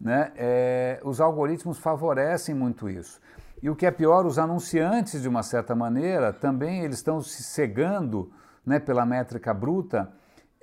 Né? 0.00 0.32
É, 0.36 1.00
os 1.04 1.20
algoritmos 1.20 1.78
favorecem 1.78 2.54
muito 2.54 2.88
isso. 2.88 3.20
E 3.62 3.68
o 3.68 3.76
que 3.76 3.84
é 3.84 3.90
pior, 3.90 4.24
os 4.24 4.38
anunciantes, 4.38 5.20
de 5.20 5.28
uma 5.28 5.42
certa 5.42 5.74
maneira, 5.74 6.32
também 6.32 6.82
eles 6.82 6.96
estão 6.96 7.20
se 7.20 7.42
cegando 7.42 8.32
né, 8.64 8.78
pela 8.78 9.04
métrica 9.04 9.52
bruta 9.52 10.10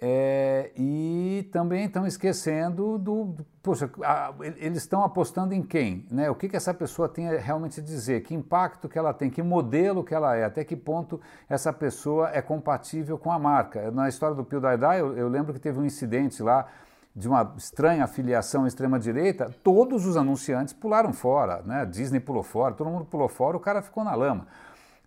é, 0.01 0.71
e 0.75 1.47
também 1.53 1.85
estão 1.85 2.05
esquecendo 2.05 2.97
do, 2.97 3.25
do 3.25 3.45
poxa, 3.63 3.89
a, 4.03 4.33
eles 4.57 4.79
estão 4.79 5.03
apostando 5.03 5.53
em 5.53 5.63
quem, 5.63 6.05
né? 6.11 6.29
O 6.29 6.35
que, 6.35 6.49
que 6.49 6.55
essa 6.55 6.73
pessoa 6.73 7.07
tem 7.07 7.29
a 7.29 7.39
realmente 7.39 7.79
a 7.79 7.83
dizer, 7.83 8.21
que 8.21 8.35
impacto 8.35 8.89
que 8.89 8.99
ela 8.99 9.13
tem, 9.13 9.29
que 9.29 9.41
modelo 9.41 10.03
que 10.03 10.13
ela 10.13 10.35
é, 10.35 10.43
até 10.43 10.65
que 10.65 10.75
ponto 10.75 11.21
essa 11.49 11.71
pessoa 11.71 12.29
é 12.33 12.41
compatível 12.41 13.17
com 13.17 13.31
a 13.31 13.39
marca. 13.39 13.89
Na 13.91 14.09
história 14.09 14.35
do 14.35 14.43
PewDiePie, 14.43 14.99
eu, 14.99 15.17
eu 15.17 15.29
lembro 15.29 15.53
que 15.53 15.59
teve 15.59 15.79
um 15.79 15.85
incidente 15.85 16.43
lá 16.43 16.67
de 17.15 17.29
uma 17.29 17.53
estranha 17.55 18.03
afiliação 18.03 18.67
extrema-direita, 18.67 19.49
todos 19.63 20.05
os 20.05 20.17
anunciantes 20.17 20.73
pularam 20.73 21.13
fora, 21.13 21.61
né? 21.63 21.85
Disney 21.85 22.19
pulou 22.19 22.43
fora, 22.43 22.73
todo 22.73 22.89
mundo 22.89 23.05
pulou 23.05 23.29
fora, 23.29 23.55
o 23.55 23.59
cara 23.61 23.81
ficou 23.81 24.03
na 24.03 24.13
lama. 24.13 24.45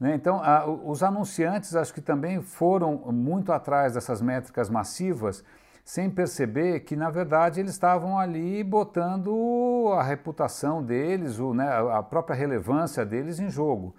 Né? 0.00 0.14
Então, 0.14 0.40
a, 0.42 0.66
os 0.66 1.02
anunciantes 1.02 1.74
acho 1.74 1.92
que 1.92 2.00
também 2.00 2.40
foram 2.42 2.96
muito 3.12 3.52
atrás 3.52 3.94
dessas 3.94 4.20
métricas 4.20 4.70
massivas, 4.70 5.44
sem 5.84 6.10
perceber 6.10 6.80
que, 6.80 6.94
na 6.94 7.08
verdade, 7.10 7.60
eles 7.60 7.72
estavam 7.72 8.18
ali 8.18 8.62
botando 8.62 9.90
a 9.98 10.02
reputação 10.02 10.82
deles, 10.82 11.38
o, 11.38 11.54
né, 11.54 11.66
a 11.92 12.02
própria 12.02 12.36
relevância 12.36 13.06
deles 13.06 13.40
em 13.40 13.48
jogo. 13.48 13.94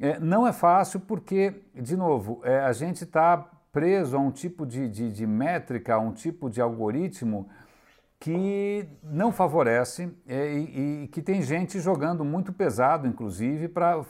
É, 0.00 0.18
não 0.18 0.46
é 0.46 0.52
fácil 0.52 1.00
porque, 1.00 1.62
de 1.74 1.96
novo, 1.96 2.40
é, 2.44 2.60
a 2.60 2.72
gente 2.72 3.02
está 3.02 3.50
preso 3.72 4.16
a 4.16 4.20
um 4.20 4.30
tipo 4.30 4.64
de, 4.64 4.88
de, 4.88 5.10
de 5.10 5.26
métrica, 5.26 5.94
a 5.94 5.98
um 5.98 6.12
tipo 6.12 6.48
de 6.48 6.60
algoritmo 6.60 7.48
que 8.24 8.88
não 9.02 9.30
favorece 9.30 10.10
é, 10.26 10.54
e, 10.54 11.02
e, 11.02 11.08
que 11.08 11.20
tem 11.20 11.42
gente 11.42 11.78
jogando 11.78 12.24
muito 12.24 12.54
pesado, 12.54 13.06
inclusive, 13.06 13.68
para 13.68 14.02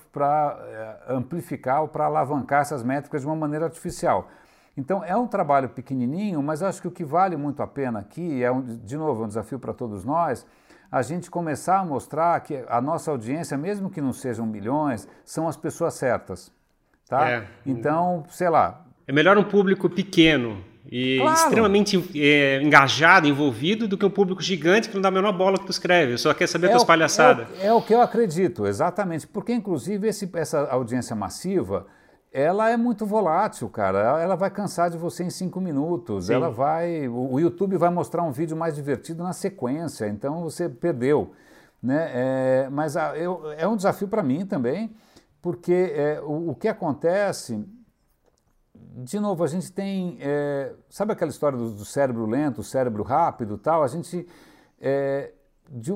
é, 1.09 1.15
amplificar 1.15 1.83
ou 1.83 1.89
para 1.89 2.05
alavancar 2.05 2.61
essas 2.61 2.85
métricas 2.85 3.23
de 3.23 3.27
uma 3.27 3.35
maneira 3.35 3.65
artificial. 3.65 4.29
Então 4.77 5.03
é 5.03 5.17
um 5.17 5.27
trabalho 5.27 5.69
pequenininho, 5.69 6.41
mas 6.45 6.63
acho 6.63 6.81
que 6.81 6.87
o 6.87 6.93
que 6.93 7.05
vale 7.05 7.37
muito 7.37 7.61
a 7.61 7.67
pena 7.67 7.99
aqui, 7.99 8.41
é 8.41 8.53
um, 8.53 8.63
de 8.63 8.97
novo 8.97 9.25
um 9.25 9.27
desafio 9.27 9.59
para 9.59 9.75
todos 9.75 10.05
nós, 10.05 10.47
a 10.93 11.03
gente 11.03 11.29
começar 11.29 11.81
a 11.81 11.85
mostrar 11.85 12.39
que 12.39 12.65
a 12.69 12.81
nossa 12.81 13.11
audiência, 13.11 13.59
mesmo 13.59 13.91
que 13.91 14.01
não 14.01 14.13
sejam 14.13 14.47
milhões, 14.47 15.09
são 15.25 15.49
as 15.49 15.57
pessoas 15.57 15.95
certas. 15.95 16.53
Tá? 17.09 17.29
É. 17.29 17.49
Então, 17.67 18.23
sei 18.29 18.49
lá. 18.49 18.87
É 19.09 19.13
melhor 19.13 19.37
um 19.37 19.43
público 19.43 19.91
pequeno 19.91 20.63
e 20.91 21.19
claro. 21.19 21.35
extremamente 21.35 22.11
é, 22.15 22.61
engajado, 22.63 23.27
envolvido, 23.27 23.89
do 23.89 23.97
que 23.97 24.05
um 24.05 24.11
público 24.11 24.43
gigante 24.43 24.89
que 24.89 24.95
não 24.95 25.03
dá 25.03 25.09
a 25.09 25.13
menor 25.13 25.33
bola 25.33 25.59
que 25.59 25.65
tu 25.65 25.71
escreve, 25.71 26.19
só 26.19 26.35
quer 26.35 26.47
saber 26.47 26.67
é 26.67 26.71
tuas 26.71 26.85
palhaçadas. 26.85 27.49
É, 27.61 27.67
é, 27.67 27.73
o 27.73 27.81
que 27.81 27.95
eu 27.95 28.03
acredito, 28.03 28.67
exatamente. 28.67 29.27
Porque, 29.27 29.53
inclusive, 29.53 30.07
esse, 30.09 30.29
essa 30.35 30.69
audiência 30.69 31.17
massiva, 31.17 31.87
ela 32.31 32.69
é 32.69 32.77
muito 32.77 33.07
volátil, 33.07 33.69
cara. 33.69 34.21
Ela 34.21 34.35
vai 34.35 34.51
cansar 34.51 34.91
de 34.91 34.99
você 34.99 35.25
em 35.25 35.31
cinco 35.31 35.61
minutos. 35.61 36.27
Sim. 36.27 36.35
Ela 36.35 36.51
vai. 36.51 37.09
O, 37.09 37.41
YouTube 37.41 37.77
vai 37.79 37.91
mostrar 37.91 38.23
um 38.23 38.31
vídeo 38.31 38.57
mais 38.57 38.75
divertido 38.75 39.23
na 39.23 39.33
sequência, 39.33 40.07
então 40.07 40.43
você 40.43 40.69
perdeu. 40.69 41.33
Né? 41.83 42.11
É, 42.13 42.69
mas 42.71 42.97
a, 42.97 43.17
eu, 43.17 43.53
é 43.57 43.67
um 43.67 43.77
desafio 43.77 44.09
para 44.09 44.23
mim 44.23 44.45
também, 44.45 44.95
porque 45.41 45.93
é, 45.95 46.21
o, 46.23 46.51
o 46.51 46.55
que 46.55 46.69
acontece 46.69 47.65
de 48.97 49.19
novo, 49.19 49.43
a 49.43 49.47
gente 49.49 49.73
tem. 49.73 50.19
É, 50.21 50.73
sabe 50.89 51.13
aquela 51.13 51.31
história 51.31 51.59
do, 51.59 51.71
do, 51.73 51.85
cérebro 51.85 52.27
lento, 52.27 52.63
cérebro 52.63 53.03
rápido 53.03 53.59
tal? 53.59 53.83
A 53.83 53.89
gente. 53.89 54.27
É, 54.81 55.33
de, 55.69 55.93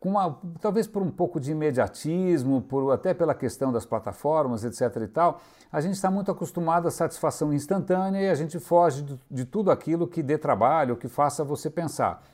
com 0.00 0.10
uma, 0.10 0.40
talvez 0.60 0.86
por 0.86 1.02
um 1.02 1.10
pouco 1.10 1.38
de 1.38 1.52
imediatismo, 1.52 2.62
por, 2.62 2.90
até 2.90 3.12
pela 3.12 3.34
questão 3.34 3.70
das 3.70 3.84
plataformas, 3.84 4.64
etc. 4.64 5.02
e 5.02 5.06
tal, 5.06 5.40
a 5.70 5.80
gente 5.80 5.92
está 5.92 6.10
muito 6.10 6.30
acostumado 6.30 6.88
à 6.88 6.90
satisfação 6.90 7.52
instantânea 7.52 8.20
e 8.22 8.30
a 8.30 8.34
gente 8.34 8.58
foge 8.58 9.02
de, 9.02 9.20
de 9.30 9.44
tudo 9.44 9.70
aquilo 9.70 10.08
que 10.08 10.22
dê 10.22 10.38
trabalho, 10.38 10.96
que 10.96 11.06
faça 11.06 11.44
você 11.44 11.68
pensar. 11.68 12.24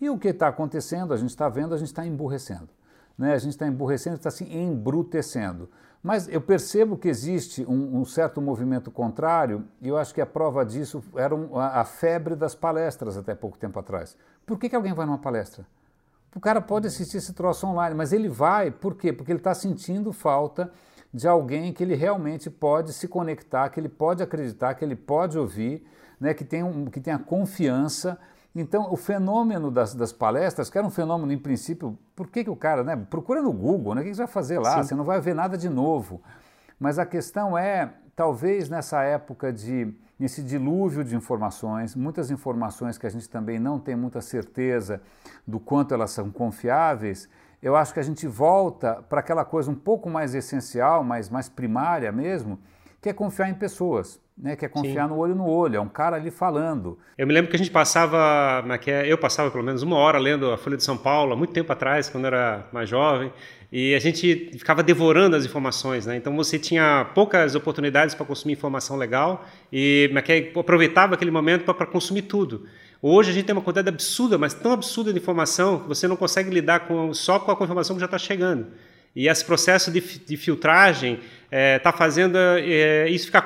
E 0.00 0.08
o 0.08 0.18
que 0.18 0.28
está 0.28 0.48
acontecendo, 0.48 1.12
a 1.12 1.16
gente 1.18 1.28
está 1.28 1.46
vendo, 1.48 1.74
a 1.74 1.78
gente 1.78 1.88
está 1.88 2.06
emburrecendo. 2.06 2.70
Né? 3.20 3.34
A 3.34 3.38
gente 3.38 3.50
está 3.50 3.66
emburrecendo, 3.66 4.16
está 4.16 4.30
se 4.30 4.44
embrutecendo. 4.44 5.68
Mas 6.02 6.26
eu 6.26 6.40
percebo 6.40 6.96
que 6.96 7.06
existe 7.06 7.66
um, 7.68 8.00
um, 8.00 8.04
certo 8.06 8.40
movimento 8.40 8.90
contrário, 8.90 9.68
e 9.82 9.88
eu 9.88 9.98
acho 9.98 10.14
que 10.14 10.22
a 10.22 10.26
prova 10.26 10.64
disso 10.64 11.04
era 11.14 11.36
um, 11.36 11.58
a, 11.58 11.80
a, 11.80 11.84
febre 11.84 12.34
das 12.34 12.54
palestras 12.54 13.18
até 13.18 13.34
pouco 13.34 13.58
tempo 13.58 13.78
atrás. 13.78 14.16
Por 14.46 14.58
que, 14.58 14.70
que 14.70 14.74
alguém 14.74 14.94
vai 14.94 15.04
numa 15.04 15.18
palestra? 15.18 15.66
O 16.34 16.40
cara 16.40 16.62
pode 16.62 16.86
assistir 16.86 17.18
esse 17.18 17.34
troço 17.34 17.66
online, 17.66 17.94
mas 17.94 18.14
ele 18.14 18.28
vai, 18.30 18.70
por 18.70 18.94
quê? 18.94 19.12
Porque 19.12 19.30
ele 19.30 19.40
está 19.40 19.52
sentindo 19.52 20.14
falta 20.14 20.72
de 21.12 21.28
alguém 21.28 21.74
que 21.74 21.82
ele 21.82 21.94
realmente 21.94 22.48
pode 22.48 22.94
se 22.94 23.06
conectar, 23.06 23.68
que 23.68 23.78
ele 23.78 23.90
pode 23.90 24.22
acreditar, 24.22 24.72
que 24.72 24.82
ele 24.82 24.96
pode 24.96 25.38
ouvir, 25.38 25.86
né, 26.18 26.32
que, 26.32 26.44
tem 26.44 26.62
um, 26.62 26.86
que 26.86 27.00
tenha 27.00 27.18
confiança 27.18 28.18
então, 28.54 28.92
o 28.92 28.96
fenômeno 28.96 29.70
das, 29.70 29.94
das, 29.94 30.12
palestras, 30.12 30.68
que 30.68 30.76
era 30.76 30.86
um 30.86 30.90
fenômeno 30.90 31.32
em 31.32 31.38
princípio, 31.38 31.96
por 32.16 32.26
que, 32.28 32.42
que 32.42 32.50
o 32.50 32.56
cara, 32.56 32.82
né? 32.82 32.96
Procura 32.96 33.40
no 33.40 33.52
Google, 33.52 33.94
né? 33.94 34.00
O 34.00 34.04
que, 34.04 34.10
que 34.10 34.16
você 34.16 34.22
vai 34.22 34.32
fazer 34.32 34.58
lá? 34.58 34.78
Sim. 34.78 34.88
Você 34.88 34.94
não 34.94 35.04
vai 35.04 35.20
ver 35.20 35.34
nada 35.34 35.56
de 35.56 35.68
novo. 35.68 36.20
Mas 36.78 36.98
a 36.98 37.06
questão 37.06 37.56
é, 37.56 37.92
talvez 38.16 38.68
nessa 38.68 39.02
época 39.02 39.52
de 39.52 39.94
nesse 40.18 40.42
dilúvio 40.42 41.02
de 41.02 41.16
informações, 41.16 41.96
muitas 41.96 42.30
informações 42.30 42.98
que 42.98 43.06
a 43.06 43.10
gente 43.10 43.26
também 43.26 43.58
não 43.58 43.78
tem 43.78 43.96
muita 43.96 44.20
certeza 44.20 45.00
do 45.46 45.58
quanto 45.58 45.94
elas 45.94 46.10
são 46.10 46.30
confiáveis, 46.30 47.26
eu 47.62 47.74
acho 47.74 47.94
que 47.94 48.00
a 48.00 48.02
gente 48.02 48.26
volta 48.26 49.02
para 49.08 49.20
aquela 49.20 49.46
coisa 49.46 49.70
um 49.70 49.74
pouco 49.74 50.10
mais 50.10 50.34
essencial, 50.34 51.02
mais, 51.02 51.30
mais 51.30 51.48
primária 51.48 52.12
mesmo, 52.12 52.58
que 53.00 53.08
é 53.08 53.14
confiar 53.14 53.48
em 53.48 53.54
pessoas. 53.54 54.20
Né, 54.40 54.56
que 54.56 54.64
é 54.64 54.68
confiar 54.68 55.06
Sim. 55.06 55.14
no 55.14 55.18
olho 55.18 55.34
no 55.34 55.46
olho, 55.46 55.76
é 55.76 55.80
um 55.80 55.88
cara 55.88 56.16
ali 56.16 56.30
falando. 56.30 56.98
Eu 57.16 57.26
me 57.26 57.32
lembro 57.32 57.50
que 57.50 57.56
a 57.56 57.58
gente 57.58 57.70
passava, 57.70 58.64
é 58.86 58.90
é? 58.90 59.12
eu 59.12 59.18
passava 59.18 59.50
pelo 59.50 59.62
menos 59.62 59.82
uma 59.82 59.96
hora 59.96 60.18
lendo 60.18 60.50
a 60.50 60.56
Folha 60.56 60.76
de 60.76 60.84
São 60.84 60.96
Paulo, 60.96 61.32
há 61.32 61.36
muito 61.36 61.52
tempo 61.52 61.70
atrás, 61.70 62.08
quando 62.08 62.26
era 62.26 62.66
mais 62.72 62.88
jovem, 62.88 63.30
e 63.70 63.94
a 63.94 63.98
gente 63.98 64.50
ficava 64.58 64.82
devorando 64.82 65.36
as 65.36 65.44
informações, 65.44 66.06
né? 66.06 66.16
Então 66.16 66.34
você 66.34 66.58
tinha 66.58 67.06
poucas 67.14 67.54
oportunidades 67.54 68.14
para 68.14 68.26
consumir 68.26 68.54
informação 68.54 68.96
legal 68.96 69.46
e 69.72 70.10
é 70.26 70.58
aproveitava 70.58 71.14
aquele 71.14 71.30
momento 71.30 71.72
para 71.72 71.86
consumir 71.86 72.22
tudo. 72.22 72.66
Hoje 73.02 73.30
a 73.30 73.32
gente 73.32 73.44
tem 73.44 73.54
uma 73.54 73.62
quantidade 73.62 73.88
absurda, 73.88 74.36
mas 74.36 74.54
tão 74.54 74.72
absurda 74.72 75.12
de 75.12 75.18
informação 75.18 75.80
que 75.80 75.88
você 75.88 76.08
não 76.08 76.16
consegue 76.16 76.50
lidar 76.50 76.80
com, 76.80 77.14
só 77.14 77.38
com 77.38 77.50
a 77.50 77.64
informação 77.64 77.94
que 77.94 78.00
já 78.00 78.06
está 78.06 78.18
chegando. 78.18 78.66
E 79.14 79.28
esse 79.28 79.44
processo 79.44 79.90
de, 79.90 80.00
de 80.00 80.36
filtragem 80.36 81.14
está 81.14 81.26
é, 81.50 81.78
tá 81.78 81.92
fazendo 81.92 82.38
é, 82.38 83.08
isso 83.08 83.26
ficar 83.26 83.42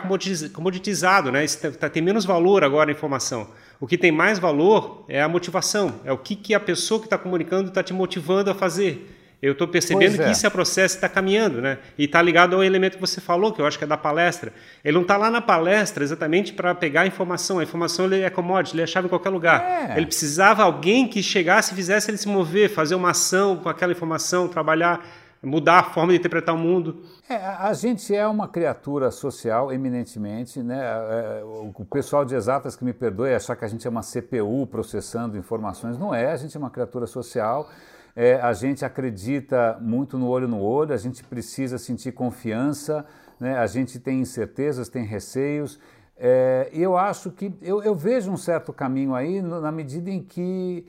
comoditizado, 0.52 1.32
né? 1.32 1.44
Isso 1.44 1.60
tá, 1.60 1.70
tá, 1.70 1.88
tem 1.88 2.02
menos 2.02 2.24
valor 2.24 2.62
agora 2.62 2.90
a 2.90 2.92
informação. 2.92 3.48
O 3.80 3.86
que 3.86 3.96
tem 3.96 4.12
mais 4.12 4.38
valor 4.38 5.04
é 5.08 5.22
a 5.22 5.28
motivação, 5.28 6.00
é 6.04 6.12
o 6.12 6.18
que, 6.18 6.36
que 6.36 6.54
a 6.54 6.60
pessoa 6.60 7.00
que 7.00 7.06
está 7.06 7.16
comunicando 7.16 7.68
está 7.68 7.82
te 7.82 7.92
motivando 7.92 8.50
a 8.50 8.54
fazer. 8.54 9.10
Eu 9.42 9.52
estou 9.52 9.68
percebendo 9.68 10.22
é. 10.22 10.24
que 10.24 10.30
isso 10.30 10.46
é 10.46 10.48
processo 10.48 10.94
está 10.94 11.06
caminhando, 11.06 11.60
né? 11.60 11.76
E 11.98 12.04
está 12.04 12.22
ligado 12.22 12.56
ao 12.56 12.64
elemento 12.64 12.94
que 12.94 13.00
você 13.00 13.20
falou, 13.20 13.52
que 13.52 13.60
eu 13.60 13.66
acho 13.66 13.76
que 13.76 13.84
é 13.84 13.86
da 13.86 13.96
palestra. 13.96 14.50
Ele 14.82 14.94
não 14.94 15.02
está 15.02 15.18
lá 15.18 15.30
na 15.30 15.42
palestra 15.42 16.02
exatamente 16.02 16.54
para 16.54 16.74
pegar 16.74 17.02
a 17.02 17.06
informação. 17.06 17.58
A 17.58 17.62
informação 17.62 18.06
ele 18.06 18.22
é 18.22 18.30
commodity, 18.30 18.74
ele 18.74 18.84
é 18.84 18.86
chave 18.86 19.06
em 19.06 19.10
qualquer 19.10 19.28
lugar. 19.28 19.60
É. 19.60 19.98
Ele 19.98 20.06
precisava 20.06 20.62
alguém 20.62 21.06
que 21.06 21.22
chegasse 21.22 21.72
e 21.72 21.76
fizesse 21.76 22.10
ele 22.10 22.16
se 22.16 22.26
mover, 22.26 22.70
fazer 22.70 22.94
uma 22.94 23.10
ação 23.10 23.56
com 23.56 23.68
aquela 23.68 23.92
informação, 23.92 24.48
trabalhar 24.48 25.06
mudar 25.44 25.78
a 25.80 25.82
forma 25.84 26.12
de 26.12 26.18
interpretar 26.18 26.54
o 26.54 26.58
mundo. 26.58 27.02
É, 27.28 27.36
a 27.36 27.72
gente 27.72 28.14
é 28.14 28.26
uma 28.26 28.48
criatura 28.48 29.10
social, 29.10 29.72
eminentemente. 29.72 30.62
Né? 30.62 30.80
É, 30.80 31.42
o 31.44 31.84
pessoal 31.84 32.24
de 32.24 32.34
exatas 32.34 32.76
que 32.76 32.84
me 32.84 32.92
perdoe 32.92 33.34
achar 33.34 33.56
que 33.56 33.64
a 33.64 33.68
gente 33.68 33.86
é 33.86 33.90
uma 33.90 34.02
CPU 34.02 34.66
processando 34.66 35.36
informações. 35.36 35.98
Não 35.98 36.14
é, 36.14 36.32
a 36.32 36.36
gente 36.36 36.56
é 36.56 36.60
uma 36.60 36.70
criatura 36.70 37.06
social. 37.06 37.68
É, 38.16 38.36
a 38.36 38.52
gente 38.52 38.84
acredita 38.84 39.76
muito 39.80 40.16
no 40.16 40.28
olho 40.28 40.46
no 40.46 40.60
olho, 40.60 40.94
a 40.94 40.96
gente 40.96 41.24
precisa 41.24 41.78
sentir 41.78 42.12
confiança, 42.12 43.04
né? 43.40 43.58
a 43.58 43.66
gente 43.66 43.98
tem 43.98 44.20
incertezas, 44.20 44.88
tem 44.88 45.04
receios. 45.04 45.80
É, 46.16 46.70
eu 46.72 46.96
acho 46.96 47.32
que 47.32 47.52
eu, 47.60 47.82
eu 47.82 47.94
vejo 47.94 48.30
um 48.30 48.36
certo 48.36 48.72
caminho 48.72 49.14
aí 49.14 49.42
na 49.42 49.72
medida 49.72 50.10
em 50.10 50.22
que 50.22 50.86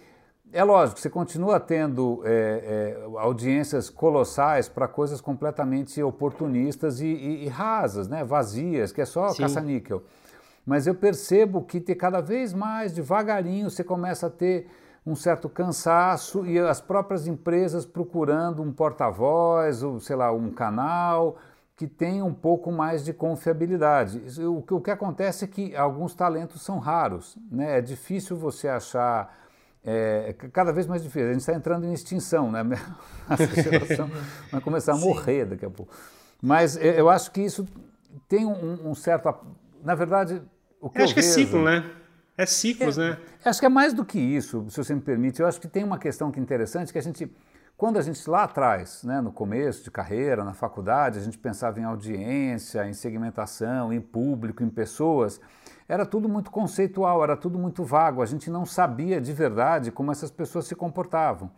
é 0.52 0.64
lógico, 0.64 1.00
você 1.00 1.10
continua 1.10 1.60
tendo 1.60 2.22
é, 2.24 2.32
é, 2.32 3.20
audiências 3.20 3.90
colossais 3.90 4.70
para 4.70 4.88
coisas 4.88 5.20
completamente 5.20 6.02
oportunistas 6.02 7.02
e, 7.02 7.08
e, 7.08 7.46
e, 7.46 7.48
rasas, 7.48 8.08
né? 8.08 8.24
vazias, 8.24 8.92
que 8.92 9.02
é 9.02 9.06
só 9.06 9.34
caça-níquel. 9.34 10.04
Mas 10.66 10.88
eu 10.88 10.96
percebo 10.96 11.62
que 11.62 11.80
ter 11.80 11.96
cada 11.96 12.22
vez 12.22 12.54
mais, 12.54 12.94
devagarinho, 12.94 13.70
você 13.70 13.84
começa 13.84 14.28
a 14.28 14.30
ter 14.30 14.68
um 15.06 15.16
certo 15.16 15.48
cansaço 15.48 16.46
e 16.46 16.58
as 16.58 16.82
próprias 16.82 17.28
empresas 17.28 17.86
procurando 17.86 18.64
um 18.64 18.72
porta-voz, 18.72 19.84
ou 19.84 20.00
sei 20.00 20.16
lá, 20.16 20.32
um 20.32 20.50
canal 20.50 21.38
que 21.76 21.86
tenha 21.86 22.24
um 22.24 22.34
pouco 22.34 22.72
mais 22.72 23.04
de 23.04 23.14
confiabilidade. 23.14 24.22
O, 24.42 24.64
o 24.76 24.82
que 24.82 24.90
acontece 24.90 25.44
é 25.44 25.48
que 25.48 25.76
alguns 25.76 26.16
talentos 26.16 26.62
são 26.62 26.80
raros, 26.80 27.38
né? 27.52 27.80
É 27.80 27.82
difícil 27.82 28.38
você 28.38 28.68
achar 28.68 29.45
é, 29.86 30.34
cada 30.52 30.74
vez 30.74 30.88
mais 30.88 31.04
difícil. 31.04 31.30
A 31.30 31.34
gente 31.34 31.42
está 31.42 31.54
entrando 31.54 31.86
em 31.86 31.94
extinção, 31.94 32.52
né? 32.52 32.62
A 33.30 33.36
geração 33.36 34.10
vai 34.52 34.60
começar 34.62 34.94
a 34.94 34.98
morrer 34.98 35.46
daqui 35.46 35.66
a 35.66 35.70
pouco. 35.70 35.94
Mas 36.42 36.76
eu 36.76 37.10
acho 37.10 37.32
que 37.32 37.42
isso 37.42 37.68
tem 38.28 38.46
um, 38.46 38.90
um 38.90 38.96
certo. 38.96 39.34
Na 39.84 39.96
verdade, 39.96 40.42
o 40.82 40.90
que 40.90 40.98
eu, 40.98 41.02
eu 41.02 41.06
acho 41.06 41.14
que 41.14 41.20
é 41.20 41.24
ciclo, 41.24 41.64
né? 41.64 41.90
É 42.38 42.46
ciclos, 42.46 42.98
é, 42.98 43.12
né? 43.12 43.18
Acho 43.44 43.60
que 43.60 43.66
é 43.66 43.70
mais 43.70 43.94
do 43.94 44.04
que 44.04 44.20
isso, 44.20 44.66
se 44.70 44.78
você 44.78 44.94
me 44.94 45.02
permite. 45.02 45.40
Eu 45.40 45.48
acho 45.48 45.62
que 45.62 45.68
tem 45.68 45.84
uma 45.84 45.98
questão 45.98 46.32
que 46.32 46.40
é 46.40 46.42
interessante 46.42 46.92
que 46.92 47.00
a 47.00 47.02
gente. 47.02 47.32
Quando 47.78 48.00
a 48.00 48.02
gente 48.02 48.28
lá 48.30 48.44
atrás, 48.44 49.04
né, 49.04 49.20
no 49.20 49.34
começo 49.34 49.84
de 49.84 49.92
carreira, 49.92 50.46
na 50.46 50.54
faculdade, 50.54 51.20
a 51.20 51.22
gente 51.22 51.38
pensava 51.38 51.78
em 51.78 51.84
audiência, 51.84 52.88
em 52.88 52.94
segmentação, 52.94 53.92
em 53.92 54.00
público, 54.00 54.64
em 54.64 54.70
pessoas 54.70 55.42
era 55.88 56.06
tudo 56.06 56.28
muito 56.28 56.50
conceitual, 56.50 57.24
era 57.24 57.38
tudo 57.38 57.60
muito 57.60 57.84
vago, 57.84 58.22
a 58.22 58.26
gente 58.26 58.50
não 58.50 58.66
sabia 58.66 59.22
de 59.22 59.32
verdade 59.34 59.92
como 59.92 60.12
essas 60.12 60.32
pessoas 60.32 60.66
se 60.66 60.76
comportavam. 60.76 61.52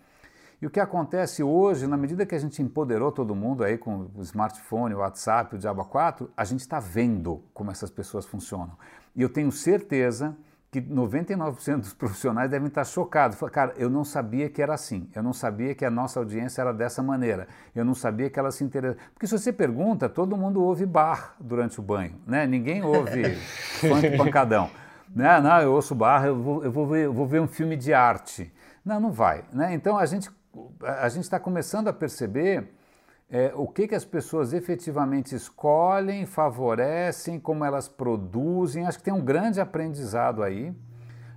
E 0.62 0.66
o 0.66 0.70
que 0.72 0.80
acontece 0.80 1.44
hoje, 1.44 1.86
na 1.86 1.96
medida 1.96 2.26
que 2.26 2.34
a 2.34 2.40
gente 2.40 2.62
empoderou 2.64 3.12
todo 3.12 3.36
mundo 3.36 3.64
aí 3.64 3.78
com 3.78 4.10
o 4.16 4.22
smartphone, 4.22 4.96
o 4.96 5.00
WhatsApp, 5.00 5.56
o 5.56 5.60
Diaba 5.60 5.86
4, 5.86 6.32
a 6.36 6.44
gente 6.44 6.62
está 6.62 6.80
vendo 6.80 7.44
como 7.54 7.70
essas 7.70 7.92
pessoas 7.92 8.26
funcionam. 8.26 8.76
E 9.16 9.22
eu 9.22 9.30
tenho 9.30 9.52
certeza 9.52 10.36
que 10.70 10.82
99% 10.82 11.80
dos 11.80 11.94
profissionais 11.94 12.50
devem 12.50 12.68
estar 12.68 12.84
chocados. 12.84 13.38
Cara, 13.52 13.74
eu 13.78 13.90
não 13.90 14.04
sabia 14.04 14.50
que 14.50 14.62
era 14.62 14.74
assim. 14.74 15.10
Eu 15.16 15.24
não 15.24 15.34
sabia 15.34 15.74
que 15.74 15.86
a 15.86 15.90
nossa 15.90 16.20
audiência 16.20 16.62
era 16.62 16.74
dessa 16.74 17.02
maneira. 17.02 17.48
Eu 17.74 17.86
não 17.86 17.96
sabia 17.96 18.30
que 18.30 18.38
ela 18.38 18.52
se 18.52 18.64
interessa. 18.64 18.98
Porque 19.14 19.28
se 19.28 19.38
você 19.38 19.54
pergunta, 19.54 20.10
todo 20.10 20.36
mundo 20.36 20.62
ouve 20.62 20.86
bar 20.86 21.36
durante 21.40 21.80
o 21.80 21.84
banho, 21.84 22.20
né? 22.28 22.46
Ninguém 22.46 22.84
ouve 22.84 23.36
funk 23.80 24.18
pancadão. 24.18 24.70
Né? 25.16 25.40
Não, 25.40 25.62
eu 25.62 25.72
ouço 25.72 25.96
bar, 25.96 26.26
eu 26.26 26.38
vou, 26.38 26.64
eu 26.64 26.72
vou, 26.72 26.86
ver, 26.86 27.06
eu 27.06 27.14
vou 27.14 27.26
ver 27.26 27.40
um 27.40 27.48
filme 27.48 27.78
de 27.78 27.94
arte. 27.94 28.54
Não, 28.84 29.00
não 29.00 29.12
vai. 29.12 29.46
Né? 29.54 29.74
Então 29.74 29.98
a 29.98 30.06
gente 30.06 30.30
a 30.82 31.10
gente 31.10 31.24
está 31.24 31.40
começando 31.40 31.88
a 31.88 31.94
perceber 31.94 32.74
é, 33.30 33.52
o 33.56 33.68
que, 33.68 33.88
que 33.88 33.96
as 33.96 34.06
pessoas 34.06 34.54
efetivamente 34.54 35.36
escolhem, 35.36 36.26
favorecem, 36.26 37.40
como 37.40 37.66
elas 37.66 37.88
produzem. 37.88 38.86
Acho 38.86 38.98
que 38.98 39.04
tem 39.04 39.14
um 39.14 39.24
grande 39.24 39.60
aprendizado 39.60 40.42
aí. 40.42 40.74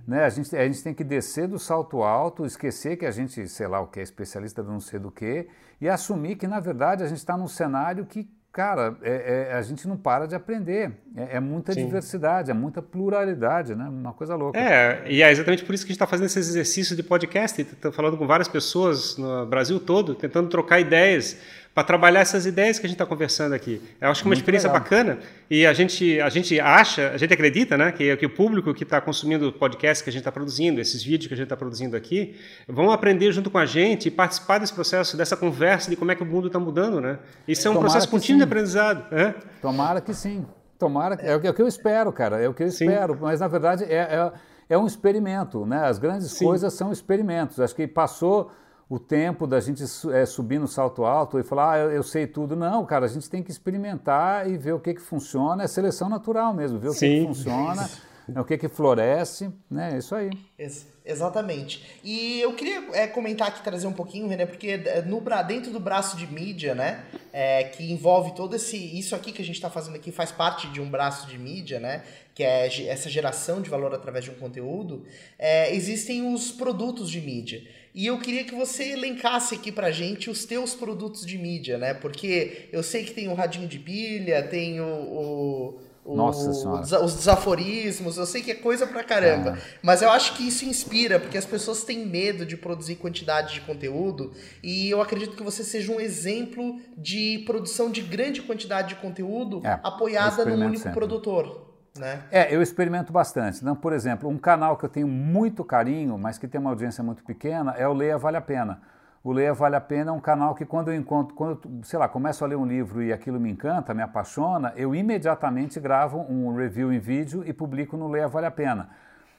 Né? 0.07 0.23
A, 0.23 0.29
gente, 0.29 0.55
a 0.55 0.65
gente 0.65 0.81
tem 0.83 0.93
que 0.93 1.03
descer 1.03 1.47
do 1.47 1.59
salto 1.59 2.01
alto, 2.01 2.45
esquecer 2.45 2.97
que 2.97 3.05
a 3.05 3.11
gente, 3.11 3.47
sei 3.47 3.67
lá, 3.67 3.81
o 3.81 3.87
que 3.87 3.99
é 3.99 4.03
especialista 4.03 4.63
do 4.63 4.71
não 4.71 4.79
sei 4.79 4.99
do 4.99 5.11
que, 5.11 5.47
e 5.79 5.89
assumir 5.89 6.37
que, 6.37 6.47
na 6.47 6.59
verdade, 6.59 7.03
a 7.03 7.07
gente 7.07 7.17
está 7.17 7.37
num 7.37 7.47
cenário 7.47 8.05
que 8.05 8.29
cara, 8.51 8.97
é, 9.01 9.47
é, 9.51 9.53
a 9.53 9.61
gente 9.61 9.87
não 9.87 9.95
para 9.95 10.25
de 10.27 10.35
aprender. 10.35 10.91
É, 11.15 11.37
é 11.37 11.39
muita 11.39 11.73
Sim. 11.73 11.85
diversidade, 11.85 12.51
é 12.51 12.53
muita 12.53 12.81
pluralidade, 12.81 13.73
né? 13.73 13.85
Uma 13.85 14.13
coisa 14.13 14.35
louca. 14.35 14.59
É, 14.59 15.03
e 15.09 15.21
é 15.21 15.31
exatamente 15.31 15.63
por 15.63 15.73
isso 15.73 15.85
que 15.85 15.91
a 15.91 15.93
gente 15.93 15.97
está 15.97 16.07
fazendo 16.07 16.25
esse 16.25 16.39
exercício 16.39 16.95
de 16.95 17.03
podcast, 17.03 17.63
tá 17.63 17.91
falando 17.91 18.17
com 18.17 18.27
várias 18.27 18.47
pessoas 18.47 19.17
no 19.17 19.45
Brasil 19.45 19.79
todo, 19.79 20.13
tentando 20.13 20.49
trocar 20.49 20.79
ideias 20.79 21.37
para 21.73 21.83
trabalhar 21.85 22.19
essas 22.19 22.45
ideias 22.45 22.77
que 22.77 22.85
a 22.85 22.89
gente 22.89 22.95
está 22.95 23.05
conversando 23.05 23.53
aqui. 23.53 23.81
Eu 23.99 24.09
acho 24.09 24.21
que 24.21 24.27
é 24.27 24.27
uma 24.27 24.31
Muito 24.31 24.39
experiência 24.39 24.67
legal. 24.67 24.81
bacana 24.81 25.19
e 25.49 25.65
a 25.65 25.73
gente, 25.73 26.19
a 26.19 26.29
gente 26.29 26.59
acha, 26.59 27.11
a 27.11 27.17
gente 27.17 27.33
acredita, 27.33 27.77
né, 27.77 27.91
que, 27.93 28.15
que 28.17 28.25
o 28.25 28.29
público 28.29 28.73
que 28.73 28.83
está 28.83 28.99
consumindo 28.99 29.47
o 29.47 29.53
podcast 29.53 30.03
que 30.03 30.09
a 30.09 30.13
gente 30.13 30.21
está 30.21 30.31
produzindo, 30.31 30.81
esses 30.81 31.01
vídeos 31.01 31.27
que 31.27 31.33
a 31.33 31.37
gente 31.37 31.45
está 31.45 31.55
produzindo 31.55 31.95
aqui, 31.95 32.35
vão 32.67 32.91
aprender 32.91 33.31
junto 33.31 33.49
com 33.49 33.57
a 33.57 33.65
gente 33.65 34.07
e 34.07 34.11
participar 34.11 34.57
desse 34.57 34.73
processo, 34.73 35.15
dessa 35.15 35.37
conversa 35.37 35.89
de 35.89 35.95
como 35.95 36.11
é 36.11 36.15
que 36.15 36.23
o 36.23 36.25
mundo 36.25 36.47
está 36.47 36.59
mudando, 36.59 36.99
né? 36.99 37.19
Isso 37.47 37.65
é 37.67 37.71
um 37.71 37.75
Tomara 37.75 37.91
processo 37.91 38.11
contínuo 38.11 38.39
de 38.39 38.43
aprendizado. 38.43 39.05
É? 39.13 39.33
Tomara 39.61 40.01
que 40.01 40.13
sim. 40.13 40.45
Tomara 40.77 41.15
que, 41.15 41.25
é, 41.25 41.35
o 41.35 41.53
que 41.53 41.61
eu 41.61 41.67
espero, 41.67 42.11
cara. 42.11 42.41
É 42.41 42.49
o 42.49 42.53
que 42.53 42.63
eu 42.63 42.67
espero. 42.67 43.13
Sim. 43.13 43.19
Mas 43.21 43.39
na 43.39 43.47
verdade 43.47 43.85
é, 43.85 43.95
é, 43.97 44.31
é 44.67 44.77
um 44.77 44.85
experimento, 44.85 45.65
né? 45.65 45.85
As 45.85 45.99
grandes 45.99 46.31
sim. 46.31 46.43
coisas 46.43 46.73
são 46.73 46.91
experimentos. 46.91 47.59
Acho 47.59 47.75
que 47.75 47.87
passou 47.87 48.51
o 48.91 48.99
tempo 48.99 49.47
da 49.47 49.61
gente 49.61 49.81
é, 50.11 50.25
subir 50.25 50.59
no 50.59 50.67
salto 50.67 51.05
alto 51.05 51.39
e 51.39 51.43
falar, 51.43 51.75
ah, 51.75 51.77
eu, 51.77 51.91
eu, 51.91 52.03
sei 52.03 52.27
tudo. 52.27 52.57
Não, 52.57 52.85
cara, 52.85 53.05
a 53.05 53.07
gente 53.07 53.29
tem 53.29 53.41
que 53.41 53.49
experimentar 53.49 54.49
e 54.49 54.57
ver 54.57 54.73
o 54.73 54.81
que, 54.81 54.93
que 54.93 54.99
funciona. 54.99 55.63
É 55.63 55.67
seleção 55.67 56.09
natural 56.09 56.53
mesmo, 56.53 56.77
ver 56.77 56.89
o 56.89 56.93
que, 56.93 56.99
que 56.99 57.25
funciona, 57.25 57.89
o 58.35 58.43
que, 58.43 58.57
que 58.57 58.67
floresce, 58.67 59.49
né? 59.69 59.93
É 59.93 59.97
isso 59.97 60.13
aí. 60.13 60.29
Ex 60.59 60.91
exatamente. 61.05 61.99
E 62.03 62.41
eu 62.41 62.53
queria 62.53 62.83
é, 62.91 63.07
comentar 63.07 63.47
aqui, 63.47 63.63
trazer 63.63 63.87
um 63.87 63.93
pouquinho, 63.93 64.27
René, 64.27 64.45
porque 64.45 64.67
é, 64.85 65.01
no, 65.01 65.21
dentro 65.47 65.71
do 65.71 65.79
braço 65.79 66.15
de 66.15 66.27
mídia, 66.27 66.75
né, 66.75 67.03
é, 67.33 67.63
que 67.63 67.91
envolve 67.91 68.35
todo 68.35 68.55
esse... 68.55 68.77
Isso 68.77 69.15
aqui 69.15 69.31
que 69.31 69.41
a 69.41 69.45
gente 69.45 69.55
está 69.55 69.69
fazendo 69.69 69.95
aqui 69.95 70.11
faz 70.11 70.31
parte 70.31 70.67
de 70.67 70.79
um 70.79 70.89
braço 70.89 71.27
de 71.27 71.39
mídia, 71.39 71.79
né? 71.79 72.03
que 72.33 72.43
é 72.43 72.87
essa 72.87 73.09
geração 73.09 73.61
de 73.61 73.69
valor 73.69 73.93
através 73.93 74.25
de 74.25 74.31
um 74.31 74.35
conteúdo, 74.35 75.05
é, 75.37 75.73
existem 75.75 76.33
os 76.33 76.51
produtos 76.51 77.09
de 77.09 77.19
mídia. 77.19 77.61
E 77.93 78.07
eu 78.07 78.17
queria 78.19 78.43
que 78.43 78.55
você 78.55 78.91
elencasse 78.91 79.55
aqui 79.55 79.71
pra 79.71 79.91
gente 79.91 80.29
os 80.29 80.45
teus 80.45 80.73
produtos 80.73 81.25
de 81.25 81.37
mídia, 81.37 81.77
né? 81.77 81.93
Porque 81.93 82.69
eu 82.71 82.81
sei 82.81 83.03
que 83.03 83.11
tem 83.11 83.27
o 83.27 83.33
radinho 83.33 83.67
de 83.67 83.79
pilha, 83.79 84.43
tem 84.43 84.79
o, 84.79 84.85
o 84.85 86.15
nossa 86.15 86.49
o, 86.67 87.03
os 87.05 87.13
desaforismos, 87.15 88.17
eu 88.17 88.25
sei 88.25 88.41
que 88.41 88.51
é 88.51 88.55
coisa 88.55 88.87
pra 88.87 89.03
caramba. 89.03 89.51
É. 89.57 89.61
Mas 89.83 90.01
eu 90.01 90.09
acho 90.09 90.35
que 90.35 90.47
isso 90.47 90.65
inspira, 90.65 91.19
porque 91.19 91.37
as 91.37 91.45
pessoas 91.45 91.83
têm 91.83 92.05
medo 92.05 92.45
de 92.45 92.57
produzir 92.57 92.95
quantidade 92.95 93.53
de 93.53 93.61
conteúdo. 93.61 94.31
E 94.63 94.89
eu 94.89 95.01
acredito 95.01 95.35
que 95.35 95.43
você 95.43 95.63
seja 95.63 95.91
um 95.91 95.99
exemplo 95.99 96.79
de 96.97 97.43
produção 97.45 97.91
de 97.91 98.01
grande 98.01 98.41
quantidade 98.41 98.89
de 98.89 98.95
conteúdo 98.95 99.61
é, 99.63 99.79
apoiada 99.83 100.43
num 100.45 100.65
único 100.65 100.83
sempre. 100.83 100.97
produtor. 100.97 101.70
Né? 101.97 102.23
É, 102.31 102.55
eu 102.55 102.61
experimento 102.61 103.11
bastante. 103.11 103.59
Então, 103.61 103.75
por 103.75 103.91
exemplo, 103.91 104.29
um 104.29 104.37
canal 104.37 104.77
que 104.77 104.85
eu 104.85 104.89
tenho 104.89 105.07
muito 105.07 105.63
carinho, 105.63 106.17
mas 106.17 106.37
que 106.37 106.47
tem 106.47 106.59
uma 106.59 106.69
audiência 106.69 107.03
muito 107.03 107.23
pequena, 107.23 107.71
é 107.77 107.87
o 107.87 107.93
Leia 107.93 108.17
Vale 108.17 108.37
a 108.37 108.41
Pena. 108.41 108.81
O 109.23 109.31
Leia 109.31 109.53
Vale 109.53 109.75
a 109.75 109.81
Pena 109.81 110.09
é 110.09 110.13
um 110.13 110.19
canal 110.19 110.55
que 110.55 110.65
quando 110.65 110.89
eu 110.89 110.95
encontro, 110.95 111.35
quando 111.35 111.61
eu, 111.63 111.83
sei 111.83 111.99
lá, 111.99 112.07
começo 112.07 112.43
a 112.43 112.47
ler 112.47 112.55
um 112.55 112.65
livro 112.65 113.03
e 113.03 113.11
aquilo 113.11 113.39
me 113.39 113.51
encanta, 113.51 113.93
me 113.93 114.01
apaixona, 114.01 114.73
eu 114.75 114.95
imediatamente 114.95 115.79
gravo 115.79 116.25
um 116.29 116.55
review 116.55 116.91
em 116.91 116.99
vídeo 116.99 117.43
e 117.45 117.53
publico 117.53 117.97
no 117.97 118.07
Leia 118.07 118.27
Vale 118.27 118.47
a 118.47 118.51
Pena, 118.51 118.89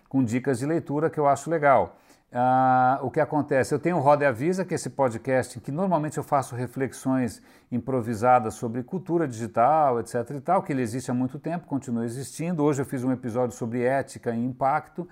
com 0.08 0.22
dicas 0.22 0.58
de 0.58 0.66
leitura 0.66 1.10
que 1.10 1.18
eu 1.18 1.26
acho 1.26 1.50
legal. 1.50 1.96
Ah, 2.34 2.98
o 3.02 3.10
que 3.10 3.20
acontece? 3.20 3.74
Eu 3.74 3.78
tenho 3.78 3.98
o 3.98 4.00
Roda 4.00 4.24
e 4.24 4.26
Avisa, 4.26 4.64
que 4.64 4.72
é 4.72 4.76
esse 4.76 4.88
podcast 4.88 5.58
em 5.58 5.60
que 5.60 5.70
normalmente 5.70 6.16
eu 6.16 6.24
faço 6.24 6.54
reflexões 6.54 7.42
improvisadas 7.70 8.54
sobre 8.54 8.82
cultura 8.82 9.28
digital, 9.28 10.00
etc. 10.00 10.30
e 10.30 10.40
tal, 10.40 10.62
que 10.62 10.72
ele 10.72 10.80
existe 10.80 11.10
há 11.10 11.14
muito 11.14 11.38
tempo, 11.38 11.66
continua 11.66 12.04
existindo. 12.04 12.62
Hoje 12.62 12.80
eu 12.80 12.86
fiz 12.86 13.04
um 13.04 13.12
episódio 13.12 13.54
sobre 13.54 13.82
ética 13.82 14.34
e 14.34 14.42
impacto. 14.42 15.06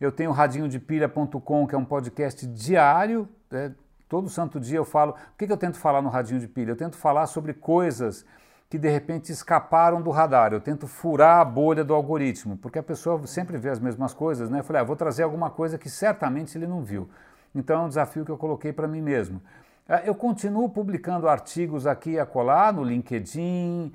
Eu 0.00 0.10
tenho 0.10 0.30
o 0.30 0.32
radinhodepilha.com, 0.32 1.66
que 1.66 1.74
é 1.74 1.78
um 1.78 1.84
podcast 1.84 2.46
diário, 2.46 3.28
é, 3.50 3.70
Todo 4.12 4.28
santo 4.28 4.60
dia 4.60 4.76
eu 4.76 4.84
falo. 4.84 5.12
O 5.12 5.38
que, 5.38 5.46
que 5.46 5.52
eu 5.54 5.56
tento 5.56 5.78
falar 5.78 6.02
no 6.02 6.10
radinho 6.10 6.38
de 6.38 6.46
pilha? 6.46 6.72
Eu 6.72 6.76
tento 6.76 6.98
falar 6.98 7.26
sobre 7.26 7.54
coisas 7.54 8.26
que 8.72 8.78
de 8.78 8.88
repente 8.88 9.30
escaparam 9.30 10.00
do 10.00 10.08
radar. 10.08 10.54
Eu 10.54 10.58
tento 10.58 10.86
furar 10.86 11.40
a 11.40 11.44
bolha 11.44 11.84
do 11.84 11.92
algoritmo, 11.92 12.56
porque 12.56 12.78
a 12.78 12.82
pessoa 12.82 13.26
sempre 13.26 13.58
vê 13.58 13.68
as 13.68 13.78
mesmas 13.78 14.14
coisas, 14.14 14.48
né? 14.48 14.60
Eu 14.60 14.64
falei, 14.64 14.80
ah, 14.80 14.82
vou 14.82 14.96
trazer 14.96 15.24
alguma 15.24 15.50
coisa 15.50 15.76
que 15.76 15.90
certamente 15.90 16.56
ele 16.56 16.66
não 16.66 16.80
viu. 16.80 17.06
Então 17.54 17.82
é 17.82 17.84
um 17.84 17.88
desafio 17.88 18.24
que 18.24 18.30
eu 18.30 18.38
coloquei 18.38 18.72
para 18.72 18.88
mim 18.88 19.02
mesmo. 19.02 19.42
Ah, 19.86 20.00
eu 20.06 20.14
continuo 20.14 20.70
publicando 20.70 21.28
artigos 21.28 21.86
aqui 21.86 22.12
e 22.12 22.18
acolá 22.18 22.72
no 22.72 22.82
LinkedIn, 22.82 23.92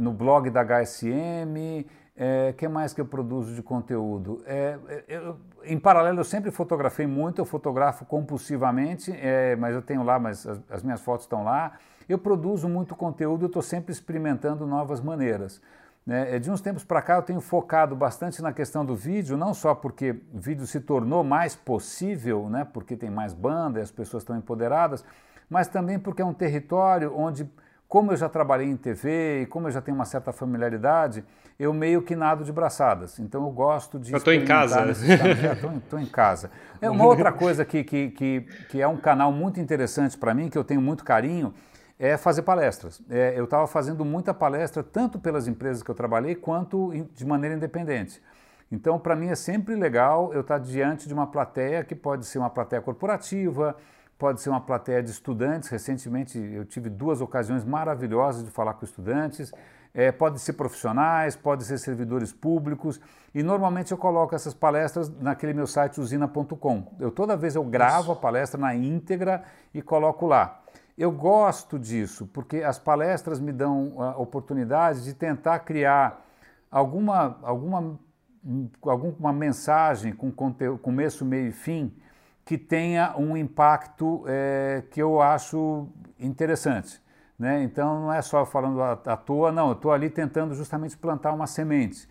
no 0.00 0.12
blog 0.12 0.48
da 0.48 0.62
HSM, 0.62 1.84
é, 2.16 2.54
que 2.56 2.68
mais 2.68 2.92
que 2.92 3.00
eu 3.00 3.06
produzo 3.06 3.52
de 3.52 3.62
conteúdo? 3.64 4.44
É, 4.46 4.78
é, 4.88 5.04
eu, 5.08 5.36
em 5.64 5.76
paralelo, 5.76 6.20
eu 6.20 6.24
sempre 6.24 6.52
fotografei 6.52 7.08
muito, 7.08 7.40
eu 7.40 7.44
fotografo 7.44 8.04
compulsivamente, 8.04 9.10
é, 9.10 9.56
mas 9.56 9.74
eu 9.74 9.82
tenho 9.82 10.04
lá, 10.04 10.20
mas 10.20 10.46
as, 10.46 10.60
as, 10.70 10.82
minhas 10.84 11.00
fotos 11.00 11.24
estão 11.24 11.42
lá. 11.42 11.72
Eu 12.08 12.18
produzo 12.18 12.68
muito 12.68 12.94
conteúdo, 12.94 13.44
eu 13.44 13.46
estou 13.46 13.62
sempre 13.62 13.92
experimentando 13.92 14.66
novas 14.66 15.00
maneiras. 15.00 15.60
Né? 16.06 16.36
É, 16.36 16.38
de 16.38 16.50
uns 16.50 16.60
tempos 16.60 16.84
para 16.84 17.00
cá, 17.00 17.16
eu 17.16 17.22
tenho 17.22 17.40
focado 17.40 17.96
bastante 17.96 18.42
na 18.42 18.52
questão 18.52 18.84
do 18.84 18.94
vídeo, 18.94 19.36
não 19.36 19.54
só 19.54 19.74
porque 19.74 20.16
o 20.32 20.38
vídeo 20.38 20.66
se 20.66 20.80
tornou 20.80 21.24
mais 21.24 21.54
possível, 21.54 22.48
né? 22.50 22.66
porque 22.70 22.96
tem 22.96 23.10
mais 23.10 23.32
banda 23.32 23.78
e 23.78 23.82
as 23.82 23.90
pessoas 23.90 24.22
estão 24.22 24.36
empoderadas, 24.36 25.04
mas 25.48 25.68
também 25.68 25.98
porque 25.98 26.20
é 26.20 26.24
um 26.24 26.34
território 26.34 27.12
onde 27.16 27.48
como 27.94 28.12
eu 28.12 28.16
já 28.16 28.28
trabalhei 28.28 28.68
em 28.68 28.76
TV 28.76 29.42
e 29.42 29.46
como 29.46 29.68
eu 29.68 29.70
já 29.70 29.80
tenho 29.80 29.94
uma 29.94 30.04
certa 30.04 30.32
familiaridade, 30.32 31.24
eu 31.58 31.72
meio 31.72 32.02
que 32.02 32.16
nado 32.16 32.42
de 32.42 32.50
braçadas. 32.50 33.20
Então 33.20 33.44
eu 33.44 33.50
gosto 33.50 34.00
de. 34.00 34.12
Eu 34.12 34.18
estou 34.18 34.32
em 34.32 34.44
casa. 34.44 34.90
Estou 34.90 36.00
em 36.00 36.06
casa. 36.06 36.50
É 36.80 36.90
uma 36.90 37.04
outra 37.04 37.30
coisa 37.30 37.64
que, 37.64 37.84
que, 37.84 38.10
que, 38.10 38.40
que 38.68 38.82
é 38.82 38.88
um 38.88 38.96
canal 38.96 39.30
muito 39.30 39.60
interessante 39.60 40.18
para 40.18 40.34
mim, 40.34 40.48
que 40.48 40.58
eu 40.58 40.64
tenho 40.64 40.80
muito 40.80 41.04
carinho, 41.04 41.54
é 41.98 42.16
fazer 42.16 42.42
palestras. 42.42 43.00
É, 43.08 43.34
eu 43.36 43.44
estava 43.44 43.66
fazendo 43.66 44.04
muita 44.04 44.34
palestra, 44.34 44.82
tanto 44.82 45.18
pelas 45.18 45.46
empresas 45.46 45.82
que 45.82 45.90
eu 45.90 45.94
trabalhei, 45.94 46.34
quanto 46.34 46.92
de 47.14 47.24
maneira 47.24 47.56
independente. 47.56 48.20
Então, 48.70 48.98
para 48.98 49.14
mim 49.14 49.28
é 49.28 49.34
sempre 49.34 49.74
legal 49.74 50.32
eu 50.32 50.40
estar 50.40 50.58
diante 50.58 51.06
de 51.06 51.14
uma 51.14 51.26
plateia 51.26 51.84
que 51.84 51.94
pode 51.94 52.26
ser 52.26 52.38
uma 52.38 52.50
plateia 52.50 52.82
corporativa, 52.82 53.76
pode 54.18 54.40
ser 54.40 54.50
uma 54.50 54.60
plateia 54.60 55.02
de 55.02 55.10
estudantes. 55.10 55.68
Recentemente 55.68 56.38
eu 56.38 56.64
tive 56.64 56.90
duas 56.90 57.20
ocasiões 57.20 57.64
maravilhosas 57.64 58.44
de 58.44 58.50
falar 58.50 58.74
com 58.74 58.84
estudantes. 58.84 59.52
É, 59.96 60.10
pode 60.10 60.40
ser 60.40 60.54
profissionais, 60.54 61.36
pode 61.36 61.62
ser 61.64 61.78
servidores 61.78 62.32
públicos 62.32 63.00
e 63.32 63.44
normalmente 63.44 63.92
eu 63.92 63.98
coloco 63.98 64.34
essas 64.34 64.52
palestras 64.52 65.08
naquele 65.20 65.54
meu 65.54 65.68
site 65.68 66.00
usina.com. 66.00 66.96
Eu 66.98 67.12
toda 67.12 67.36
vez 67.36 67.54
eu 67.54 67.62
gravo 67.62 68.10
a 68.10 68.16
palestra 68.16 68.60
na 68.60 68.74
íntegra 68.74 69.44
e 69.72 69.80
coloco 69.80 70.26
lá. 70.26 70.63
Eu 70.96 71.10
gosto 71.10 71.78
disso 71.78 72.28
porque 72.32 72.58
as 72.58 72.78
palestras 72.78 73.40
me 73.40 73.52
dão 73.52 74.00
a 74.00 74.16
oportunidade 74.16 75.02
de 75.02 75.12
tentar 75.12 75.58
criar 75.60 76.24
alguma 76.70 77.38
alguma 77.42 77.98
alguma 78.82 79.32
mensagem 79.32 80.12
com 80.12 80.30
conteúdo, 80.30 80.78
começo, 80.78 81.24
meio 81.24 81.48
e 81.48 81.52
fim 81.52 81.92
que 82.44 82.58
tenha 82.58 83.16
um 83.16 83.36
impacto 83.36 84.24
é, 84.28 84.84
que 84.90 85.00
eu 85.00 85.20
acho 85.20 85.88
interessante. 86.20 87.02
Né? 87.38 87.62
Então 87.64 88.02
não 88.02 88.12
é 88.12 88.22
só 88.22 88.44
falando 88.44 88.80
à, 88.82 88.92
à 88.92 89.16
toa, 89.16 89.50
não, 89.50 89.68
eu 89.68 89.72
estou 89.72 89.90
ali 89.90 90.10
tentando 90.10 90.54
justamente 90.54 90.96
plantar 90.96 91.32
uma 91.32 91.46
semente. 91.46 92.08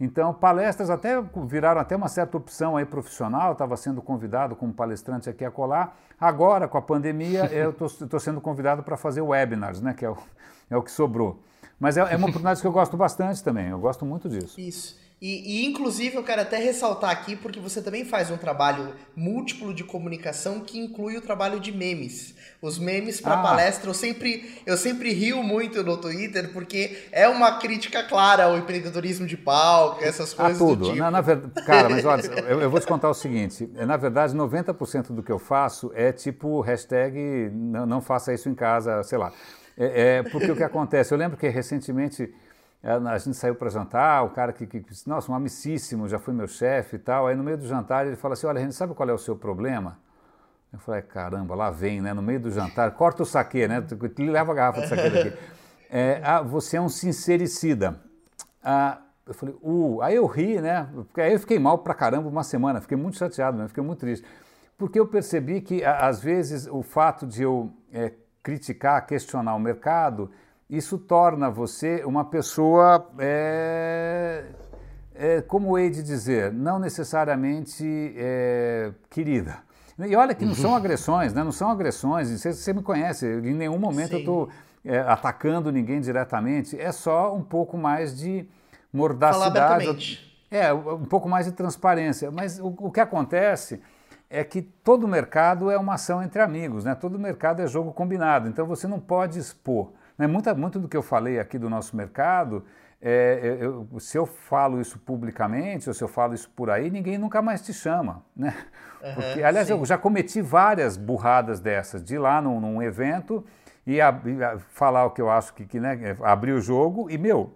Então, 0.00 0.32
palestras 0.32 0.90
até 0.90 1.20
viraram 1.46 1.80
até 1.80 1.96
uma 1.96 2.08
certa 2.08 2.36
opção 2.36 2.76
aí 2.76 2.84
profissional, 2.84 3.52
estava 3.52 3.76
sendo 3.76 4.00
convidado 4.00 4.54
como 4.54 4.72
palestrante 4.72 5.28
aqui 5.28 5.44
a 5.44 5.50
colar. 5.50 5.98
Agora, 6.20 6.68
com 6.68 6.78
a 6.78 6.82
pandemia, 6.82 7.46
eu 7.52 7.70
estou 7.70 8.20
sendo 8.20 8.40
convidado 8.40 8.82
para 8.82 8.96
fazer 8.96 9.20
webinars, 9.20 9.80
né, 9.80 9.94
que 9.94 10.04
é 10.04 10.10
o, 10.10 10.16
é 10.70 10.76
o 10.76 10.82
que 10.82 10.90
sobrou. 10.90 11.42
Mas 11.80 11.96
é, 11.96 12.00
é 12.00 12.16
uma 12.16 12.26
oportunidade 12.28 12.60
que 12.60 12.66
eu 12.66 12.72
gosto 12.72 12.96
bastante 12.96 13.42
também, 13.42 13.68
eu 13.68 13.78
gosto 13.78 14.04
muito 14.04 14.28
disso. 14.28 14.60
Isso. 14.60 15.07
E, 15.20 15.62
e, 15.62 15.66
inclusive, 15.66 16.14
eu 16.14 16.22
quero 16.22 16.42
até 16.42 16.58
ressaltar 16.58 17.10
aqui, 17.10 17.34
porque 17.34 17.58
você 17.58 17.82
também 17.82 18.04
faz 18.04 18.30
um 18.30 18.36
trabalho 18.36 18.94
múltiplo 19.16 19.74
de 19.74 19.82
comunicação 19.82 20.60
que 20.60 20.78
inclui 20.78 21.16
o 21.16 21.20
trabalho 21.20 21.58
de 21.58 21.72
memes. 21.72 22.36
Os 22.62 22.78
memes 22.78 23.20
para 23.20 23.34
ah. 23.34 23.42
palestra, 23.42 23.90
eu 23.90 23.94
sempre, 23.94 24.62
eu 24.64 24.76
sempre 24.76 25.12
rio 25.12 25.42
muito 25.42 25.82
no 25.82 25.96
Twitter, 25.96 26.52
porque 26.52 26.96
é 27.10 27.28
uma 27.28 27.58
crítica 27.58 28.04
clara 28.04 28.44
ao 28.44 28.56
empreendedorismo 28.56 29.26
de 29.26 29.36
palco, 29.36 30.04
essas 30.04 30.32
coisas 30.32 30.54
ah, 30.54 30.58
tudo. 30.58 30.76
do 30.76 30.84
tipo. 30.90 30.98
Na, 30.98 31.10
na 31.10 31.20
verdade, 31.20 31.66
cara, 31.66 31.88
mas 31.88 32.04
olha, 32.04 32.22
eu, 32.48 32.60
eu, 32.60 32.70
vou 32.70 32.78
te 32.78 32.86
contar 32.86 33.10
o 33.10 33.14
seguinte, 33.14 33.68
na 33.74 33.96
verdade, 33.96 34.36
90% 34.36 35.12
do 35.12 35.22
que 35.22 35.32
eu 35.32 35.38
faço 35.40 35.90
é 35.96 36.12
tipo 36.12 36.60
hashtag 36.60 37.50
não, 37.52 37.84
não 37.84 38.00
faça 38.00 38.32
isso 38.32 38.48
em 38.48 38.54
casa, 38.54 39.02
sei 39.02 39.18
lá. 39.18 39.32
É, 39.76 40.18
é 40.18 40.22
porque 40.22 40.50
o 40.50 40.56
que 40.56 40.62
acontece, 40.62 41.12
eu 41.12 41.18
lembro 41.18 41.36
que 41.36 41.48
recentemente 41.48 42.32
a 42.82 43.18
gente 43.18 43.36
saiu 43.36 43.56
para 43.56 43.68
jantar, 43.68 44.24
o 44.24 44.30
cara 44.30 44.52
que, 44.52 44.66
que, 44.66 44.84
nossa, 45.06 45.30
um 45.30 45.34
amicíssimo, 45.34 46.08
já 46.08 46.18
foi 46.18 46.32
meu 46.32 46.46
chefe 46.46 46.96
e 46.96 46.98
tal. 46.98 47.26
Aí 47.26 47.34
no 47.34 47.42
meio 47.42 47.58
do 47.58 47.66
jantar 47.66 48.06
ele 48.06 48.16
fala 48.16 48.34
assim: 48.34 48.46
Olha, 48.46 48.60
gente, 48.60 48.74
sabe 48.74 48.94
qual 48.94 49.08
é 49.08 49.12
o 49.12 49.18
seu 49.18 49.34
problema? 49.36 49.98
Eu 50.72 50.78
falei: 50.78 51.02
Caramba, 51.02 51.54
lá 51.54 51.70
vem, 51.70 52.00
né? 52.00 52.14
No 52.14 52.22
meio 52.22 52.38
do 52.38 52.50
jantar, 52.50 52.92
corta 52.92 53.24
o 53.24 53.26
saque, 53.26 53.66
né? 53.66 53.84
Leva 54.18 54.52
a 54.52 54.54
garrafa 54.54 54.80
de 54.82 54.88
saque 54.88 55.10
daqui. 55.10 55.38
É, 55.90 56.20
ah, 56.22 56.42
você 56.42 56.76
é 56.76 56.80
um 56.82 56.88
sincericida. 56.90 57.98
Ah, 58.62 58.98
eu 59.26 59.32
falei: 59.32 59.54
Uh, 59.62 60.02
aí 60.02 60.16
eu 60.16 60.26
ri, 60.26 60.60
né? 60.60 60.86
Porque 60.92 61.22
aí 61.22 61.32
eu 61.32 61.40
fiquei 61.40 61.58
mal 61.58 61.78
pra 61.78 61.94
caramba 61.94 62.28
uma 62.28 62.44
semana, 62.44 62.78
fiquei 62.78 62.94
muito 62.94 63.16
chateado, 63.16 63.56
né? 63.56 63.68
fiquei 63.68 63.82
muito 63.82 63.98
triste. 63.98 64.22
Porque 64.76 65.00
eu 65.00 65.06
percebi 65.06 65.62
que, 65.62 65.82
às 65.82 66.20
vezes, 66.20 66.66
o 66.66 66.82
fato 66.82 67.26
de 67.26 67.42
eu 67.42 67.72
é, 67.90 68.12
criticar, 68.42 69.06
questionar 69.06 69.54
o 69.54 69.58
mercado 69.58 70.30
isso 70.68 70.98
torna 70.98 71.50
você 71.50 72.02
uma 72.04 72.24
pessoa, 72.24 73.08
é, 73.18 74.44
é, 75.14 75.40
como 75.42 75.78
hei 75.78 75.88
de 75.88 76.02
dizer, 76.02 76.52
não 76.52 76.78
necessariamente 76.78 78.14
é, 78.16 78.92
querida. 79.08 79.58
E 79.98 80.14
olha 80.14 80.34
que 80.34 80.44
não 80.44 80.54
são 80.54 80.70
uhum. 80.70 80.76
agressões, 80.76 81.32
né? 81.32 81.42
não 81.42 81.50
são 81.50 81.70
agressões, 81.70 82.30
você, 82.30 82.52
você 82.52 82.72
me 82.72 82.82
conhece, 82.82 83.26
em 83.26 83.54
nenhum 83.54 83.78
momento 83.78 84.10
Sim. 84.10 84.14
eu 84.14 84.20
estou 84.20 84.48
é, 84.84 85.00
atacando 85.00 85.72
ninguém 85.72 86.00
diretamente, 86.00 86.80
é 86.80 86.92
só 86.92 87.34
um 87.34 87.42
pouco 87.42 87.76
mais 87.76 88.16
de 88.16 88.46
mordacidade. 88.92 90.24
É, 90.50 90.72
um 90.72 91.04
pouco 91.04 91.28
mais 91.28 91.46
de 91.46 91.52
transparência. 91.52 92.30
Mas 92.30 92.58
o, 92.58 92.68
o 92.78 92.90
que 92.90 93.00
acontece 93.00 93.82
é 94.30 94.44
que 94.44 94.62
todo 94.62 95.08
mercado 95.08 95.70
é 95.70 95.76
uma 95.76 95.94
ação 95.94 96.22
entre 96.22 96.40
amigos, 96.40 96.84
né? 96.84 96.94
todo 96.94 97.18
mercado 97.18 97.60
é 97.60 97.66
jogo 97.66 97.92
combinado, 97.92 98.48
então 98.48 98.66
você 98.66 98.86
não 98.86 99.00
pode 99.00 99.38
expor. 99.38 99.90
Né? 100.18 100.26
Muita, 100.26 100.54
muito 100.54 100.78
do 100.78 100.88
que 100.88 100.96
eu 100.96 101.02
falei 101.02 101.38
aqui 101.38 101.58
do 101.58 101.70
nosso 101.70 101.96
mercado, 101.96 102.64
é, 103.00 103.58
eu, 103.60 103.86
se 104.00 104.18
eu 104.18 104.26
falo 104.26 104.80
isso 104.80 104.98
publicamente, 104.98 105.88
ou 105.88 105.94
se 105.94 106.02
eu 106.02 106.08
falo 106.08 106.34
isso 106.34 106.50
por 106.50 106.68
aí, 106.68 106.90
ninguém 106.90 107.16
nunca 107.16 107.40
mais 107.40 107.62
te 107.62 107.72
chama. 107.72 108.22
Né? 108.36 108.52
Uhum, 109.00 109.14
Porque, 109.14 109.42
aliás, 109.42 109.68
sim. 109.68 109.72
eu 109.72 109.84
já 109.86 109.96
cometi 109.96 110.42
várias 110.42 110.96
burradas 110.96 111.60
dessas, 111.60 112.02
de 112.02 112.16
ir 112.16 112.18
lá 112.18 112.42
num, 112.42 112.60
num 112.60 112.82
evento 112.82 113.44
e, 113.86 114.00
a, 114.00 114.08
a, 114.08 114.58
falar 114.70 115.06
o 115.06 115.10
que 115.10 115.22
eu 115.22 115.30
acho 115.30 115.54
que, 115.54 115.64
que 115.64 115.78
né, 115.78 115.98
é, 116.02 116.16
abrir 116.22 116.52
o 116.52 116.60
jogo, 116.60 117.08
e, 117.08 117.16
meu, 117.16 117.54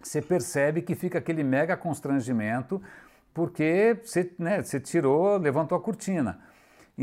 você 0.00 0.22
percebe 0.22 0.80
que 0.80 0.94
fica 0.94 1.18
aquele 1.18 1.42
mega 1.42 1.76
constrangimento 1.76 2.80
porque 3.34 3.98
você, 4.02 4.32
né, 4.38 4.62
você 4.62 4.80
tirou, 4.80 5.36
levantou 5.36 5.76
a 5.76 5.80
cortina. 5.80 6.38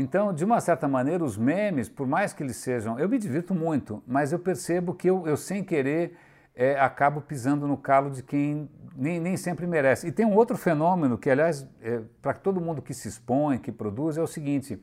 Então, 0.00 0.32
de 0.32 0.44
uma 0.44 0.60
certa 0.60 0.86
maneira, 0.86 1.24
os 1.24 1.36
memes, 1.36 1.88
por 1.88 2.06
mais 2.06 2.32
que 2.32 2.40
eles 2.40 2.56
sejam. 2.56 2.96
Eu 3.00 3.08
me 3.08 3.18
divirto 3.18 3.52
muito, 3.52 4.00
mas 4.06 4.32
eu 4.32 4.38
percebo 4.38 4.94
que 4.94 5.10
eu, 5.10 5.26
eu 5.26 5.36
sem 5.36 5.64
querer, 5.64 6.16
é, 6.54 6.78
acabo 6.78 7.20
pisando 7.20 7.66
no 7.66 7.76
calo 7.76 8.08
de 8.08 8.22
quem 8.22 8.70
nem, 8.94 9.18
nem 9.18 9.36
sempre 9.36 9.66
merece. 9.66 10.06
E 10.06 10.12
tem 10.12 10.24
um 10.24 10.36
outro 10.36 10.56
fenômeno 10.56 11.18
que, 11.18 11.28
aliás, 11.28 11.68
é, 11.82 12.00
para 12.22 12.32
todo 12.32 12.60
mundo 12.60 12.80
que 12.80 12.94
se 12.94 13.08
expõe, 13.08 13.58
que 13.58 13.72
produz, 13.72 14.16
é 14.16 14.22
o 14.22 14.26
seguinte: 14.28 14.80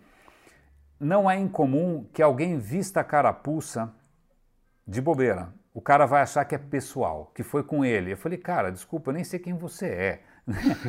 não 1.00 1.32
é 1.32 1.40
incomum 1.40 2.06
que 2.12 2.22
alguém 2.22 2.58
vista 2.58 3.00
a 3.00 3.04
carapuça 3.06 3.94
de 4.86 5.00
bobeira. 5.00 5.48
O 5.74 5.80
cara 5.80 6.06
vai 6.06 6.24
achar 6.24 6.44
que 6.44 6.56
é 6.56 6.58
pessoal, 6.58 7.32
que 7.34 7.42
foi 7.42 7.64
com 7.64 7.86
ele. 7.86 8.12
Eu 8.12 8.18
falei, 8.18 8.38
cara, 8.38 8.70
desculpa, 8.70 9.12
eu 9.12 9.14
nem 9.14 9.24
sei 9.24 9.40
quem 9.40 9.54
você 9.54 9.86
é. 9.86 10.22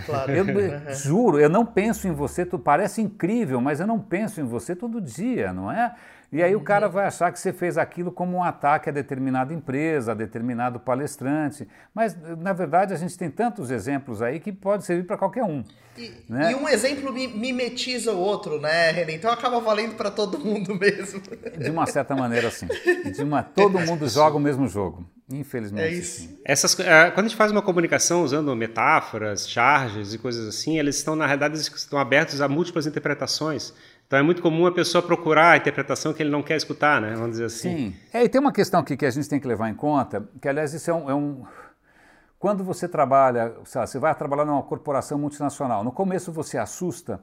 Claro. 0.04 0.32
Eu 0.32 0.44
uhum. 0.44 0.94
juro, 0.94 1.40
eu 1.40 1.48
não 1.48 1.64
penso 1.64 2.06
em 2.06 2.12
você, 2.12 2.44
tu 2.44 2.58
parece 2.58 3.00
incrível, 3.00 3.60
mas 3.60 3.80
eu 3.80 3.86
não 3.86 3.98
penso 3.98 4.40
em 4.40 4.44
você 4.44 4.76
todo 4.76 5.00
dia, 5.00 5.52
não 5.52 5.72
é? 5.72 5.94
E 6.32 6.42
aí 6.42 6.56
o 6.56 6.60
cara 6.60 6.88
vai 6.88 7.06
achar 7.06 7.32
que 7.32 7.38
você 7.38 7.52
fez 7.52 7.78
aquilo 7.78 8.10
como 8.10 8.36
um 8.36 8.42
ataque 8.42 8.88
a 8.88 8.92
determinada 8.92 9.54
empresa, 9.54 10.12
a 10.12 10.14
determinado 10.14 10.80
palestrante. 10.80 11.68
Mas, 11.94 12.16
na 12.38 12.52
verdade, 12.52 12.92
a 12.92 12.96
gente 12.96 13.16
tem 13.16 13.30
tantos 13.30 13.70
exemplos 13.70 14.20
aí 14.20 14.40
que 14.40 14.52
pode 14.52 14.84
servir 14.84 15.04
para 15.04 15.16
qualquer 15.16 15.44
um. 15.44 15.62
E, 15.96 16.12
né? 16.28 16.52
e, 16.52 16.54
um 16.54 16.68
exemplo 16.68 17.12
mimetiza 17.12 18.12
o 18.12 18.18
outro, 18.18 18.60
né, 18.60 18.90
René? 18.90 19.14
Então 19.14 19.30
acaba 19.30 19.58
valendo 19.60 19.94
para 19.94 20.10
todo 20.10 20.38
mundo 20.38 20.74
mesmo. 20.78 21.22
De 21.56 21.70
uma 21.70 21.86
certa 21.86 22.14
maneira, 22.14 22.50
sim. 22.50 22.66
De 23.14 23.22
uma, 23.22 23.42
todo 23.42 23.78
mundo 23.78 24.06
joga 24.10 24.36
o 24.36 24.40
mesmo 24.40 24.68
jogo. 24.68 25.08
Infelizmente. 25.32 25.84
É 25.84 25.90
isso. 25.90 26.20
Sim. 26.20 26.38
Essas, 26.44 26.78
é, 26.78 27.10
quando 27.10 27.26
a 27.26 27.28
gente 27.28 27.36
faz 27.36 27.50
uma 27.50 27.62
comunicação 27.62 28.22
usando 28.22 28.54
metáforas, 28.54 29.48
charges 29.48 30.12
e 30.12 30.18
coisas 30.18 30.46
assim, 30.46 30.78
eles 30.78 30.96
estão, 30.96 31.16
na 31.16 31.26
realidade, 31.26 31.56
estão 31.58 31.98
abertos 31.98 32.40
a 32.40 32.48
múltiplas 32.48 32.86
interpretações. 32.86 33.72
Então 34.06 34.18
é 34.18 34.22
muito 34.22 34.40
comum 34.40 34.66
a 34.66 34.72
pessoa 34.72 35.02
procurar 35.02 35.50
a 35.50 35.56
interpretação 35.56 36.12
que 36.12 36.22
ele 36.22 36.30
não 36.30 36.42
quer 36.42 36.56
escutar, 36.56 37.00
né? 37.00 37.14
Vamos 37.14 37.32
dizer 37.32 37.46
assim. 37.46 37.76
Sim. 37.76 37.96
É, 38.12 38.22
e 38.22 38.28
tem 38.28 38.40
uma 38.40 38.52
questão 38.52 38.80
aqui 38.80 38.96
que 38.96 39.04
a 39.04 39.10
gente 39.10 39.28
tem 39.28 39.40
que 39.40 39.48
levar 39.48 39.68
em 39.68 39.74
conta, 39.74 40.28
que 40.40 40.48
aliás 40.48 40.72
isso 40.72 40.90
é 40.90 40.94
um. 40.94 41.10
É 41.10 41.14
um... 41.14 41.44
Quando 42.38 42.62
você 42.62 42.86
trabalha, 42.86 43.54
você 43.64 43.98
vai 43.98 44.14
trabalhar 44.14 44.44
numa 44.44 44.62
corporação 44.62 45.18
multinacional, 45.18 45.82
no 45.82 45.90
começo 45.90 46.30
você 46.30 46.56
assusta, 46.58 47.18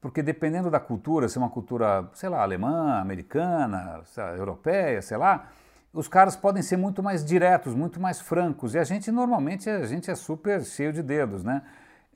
porque 0.00 0.22
dependendo 0.22 0.70
da 0.70 0.78
cultura, 0.78 1.28
se 1.28 1.36
é 1.36 1.40
uma 1.40 1.50
cultura, 1.50 2.08
sei 2.12 2.28
lá, 2.28 2.42
alemã, 2.42 3.00
americana, 3.00 4.02
lá, 4.16 4.36
europeia, 4.36 5.02
sei 5.02 5.16
lá, 5.16 5.48
os 5.92 6.06
caras 6.06 6.36
podem 6.36 6.62
ser 6.62 6.76
muito 6.76 7.02
mais 7.02 7.24
diretos, 7.24 7.74
muito 7.74 7.98
mais 7.98 8.20
francos. 8.20 8.74
E 8.74 8.78
a 8.78 8.84
gente 8.84 9.10
normalmente 9.10 9.68
a 9.68 9.84
gente 9.84 10.10
é 10.10 10.14
super 10.14 10.62
cheio 10.62 10.92
de 10.92 11.02
dedos, 11.02 11.42
né? 11.42 11.62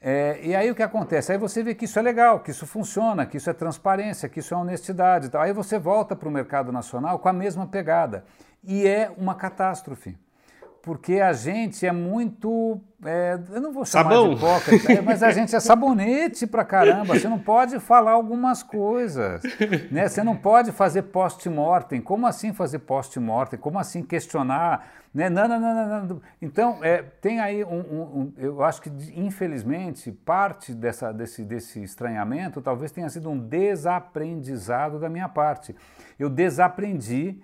É, 0.06 0.38
e 0.42 0.54
aí 0.54 0.70
o 0.70 0.74
que 0.74 0.82
acontece? 0.82 1.32
Aí 1.32 1.38
você 1.38 1.62
vê 1.62 1.74
que 1.74 1.86
isso 1.86 1.98
é 1.98 2.02
legal, 2.02 2.40
que 2.40 2.50
isso 2.50 2.66
funciona, 2.66 3.24
que 3.24 3.38
isso 3.38 3.48
é 3.48 3.54
transparência, 3.54 4.28
que 4.28 4.40
isso 4.40 4.52
é 4.52 4.56
honestidade. 4.56 5.30
Tal. 5.30 5.40
Aí 5.40 5.54
você 5.54 5.78
volta 5.78 6.14
para 6.14 6.28
o 6.28 6.30
mercado 6.30 6.70
nacional 6.70 7.18
com 7.18 7.26
a 7.26 7.32
mesma 7.32 7.66
pegada. 7.66 8.22
E 8.62 8.86
é 8.86 9.10
uma 9.16 9.34
catástrofe. 9.34 10.14
Porque 10.82 11.20
a 11.20 11.32
gente 11.32 11.86
é 11.86 11.92
muito. 11.92 12.78
É, 13.02 13.38
eu 13.50 13.62
não 13.62 13.72
vou 13.72 13.86
chamar 13.86 14.10
Sabão. 14.10 14.28
de 14.28 14.36
hipócrita, 14.36 14.92
é, 14.92 15.00
mas 15.00 15.22
a 15.22 15.30
gente 15.30 15.56
é 15.56 15.60
sabonete 15.60 16.46
pra 16.46 16.62
caramba. 16.62 17.18
Você 17.18 17.26
não 17.26 17.38
pode 17.38 17.80
falar 17.80 18.12
algumas 18.12 18.62
coisas. 18.62 19.40
Né? 19.90 20.06
Você 20.06 20.22
não 20.22 20.36
pode 20.36 20.70
fazer 20.72 21.04
post-mortem. 21.04 22.02
Como 22.02 22.26
assim 22.26 22.52
fazer 22.52 22.80
post-mortem? 22.80 23.58
Como 23.58 23.78
assim 23.78 24.02
questionar? 24.02 24.86
Né? 25.14 25.30
Não, 25.30 25.46
não, 25.46 25.60
não, 25.60 26.04
não. 26.06 26.22
Então, 26.42 26.82
é, 26.82 27.00
tem 27.02 27.38
aí 27.38 27.64
um, 27.64 27.78
um, 27.78 28.02
um, 28.02 28.32
Eu 28.36 28.64
acho 28.64 28.82
que, 28.82 28.90
infelizmente, 29.14 30.10
parte 30.10 30.74
dessa, 30.74 31.12
desse, 31.12 31.44
desse 31.44 31.82
estranhamento 31.82 32.60
talvez 32.60 32.90
tenha 32.90 33.08
sido 33.08 33.30
um 33.30 33.38
desaprendizado 33.38 34.98
da 34.98 35.08
minha 35.08 35.28
parte. 35.28 35.74
Eu 36.18 36.28
desaprendi 36.28 37.40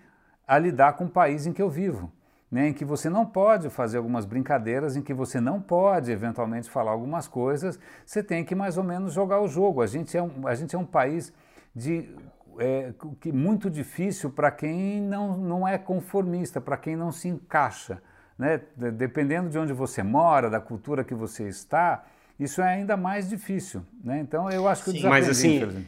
a 0.47 0.59
lidar 0.59 0.95
com 0.95 1.05
o 1.05 1.09
país 1.09 1.47
em 1.47 1.53
que 1.53 1.63
eu 1.63 1.71
vivo 1.71 2.13
né, 2.51 2.69
em 2.69 2.73
que 2.73 2.85
você 2.85 3.09
não 3.09 3.25
pode 3.25 3.71
fazer 3.71 3.99
algumas 3.99 4.25
brincadeiras, 4.25 4.97
em 4.97 5.03
que 5.03 5.15
você 5.15 5.41
não 5.41 5.61
pode 5.61 6.11
eventualmente 6.11 6.69
falar 6.69 6.91
algumas 6.91 7.29
coisas, 7.29 7.79
você 8.05 8.23
tem 8.23 8.45
que 8.45 8.55
mais 8.55 8.77
ou 8.77 8.83
menos 8.83 9.13
jogar 9.13 9.41
o 9.41 9.47
jogo. 9.47 9.81
A 9.81 9.87
gente 9.87 10.17
é 10.17 10.23
um, 10.23 10.47
a 10.47 10.55
gente 10.55 10.75
é 10.75 10.79
um 10.79 10.85
país 10.85 11.33
de 11.75 12.13
é, 12.61 12.93
que 13.19 13.33
muito 13.33 13.71
difícil 13.71 14.31
para 14.31 14.51
quem 14.51 15.01
não, 15.01 15.37
não 15.37 15.67
é 15.67 15.79
conformista, 15.79 16.61
para 16.61 16.77
quem 16.77 16.95
não 16.95 17.11
se 17.11 17.27
encaixa. 17.27 18.03
Né? 18.39 18.61
Dependendo 18.77 19.49
de 19.49 19.59
onde 19.59 19.73
você 19.73 20.03
mora, 20.03 20.49
da 20.49 20.61
cultura 20.61 21.03
que 21.03 21.15
você 21.15 21.49
está, 21.49 22.05
isso 22.39 22.61
é 22.61 22.69
ainda 22.69 22.97
mais 22.97 23.29
difícil. 23.29 23.83
Né? 24.05 24.21
Então 24.21 24.51
eu 24.51 24.69
acho 24.69 24.85
que 24.85 24.93
Sim, 24.93 25.07
o 25.07 25.11
Mas 25.11 25.29
assim, 25.29 25.87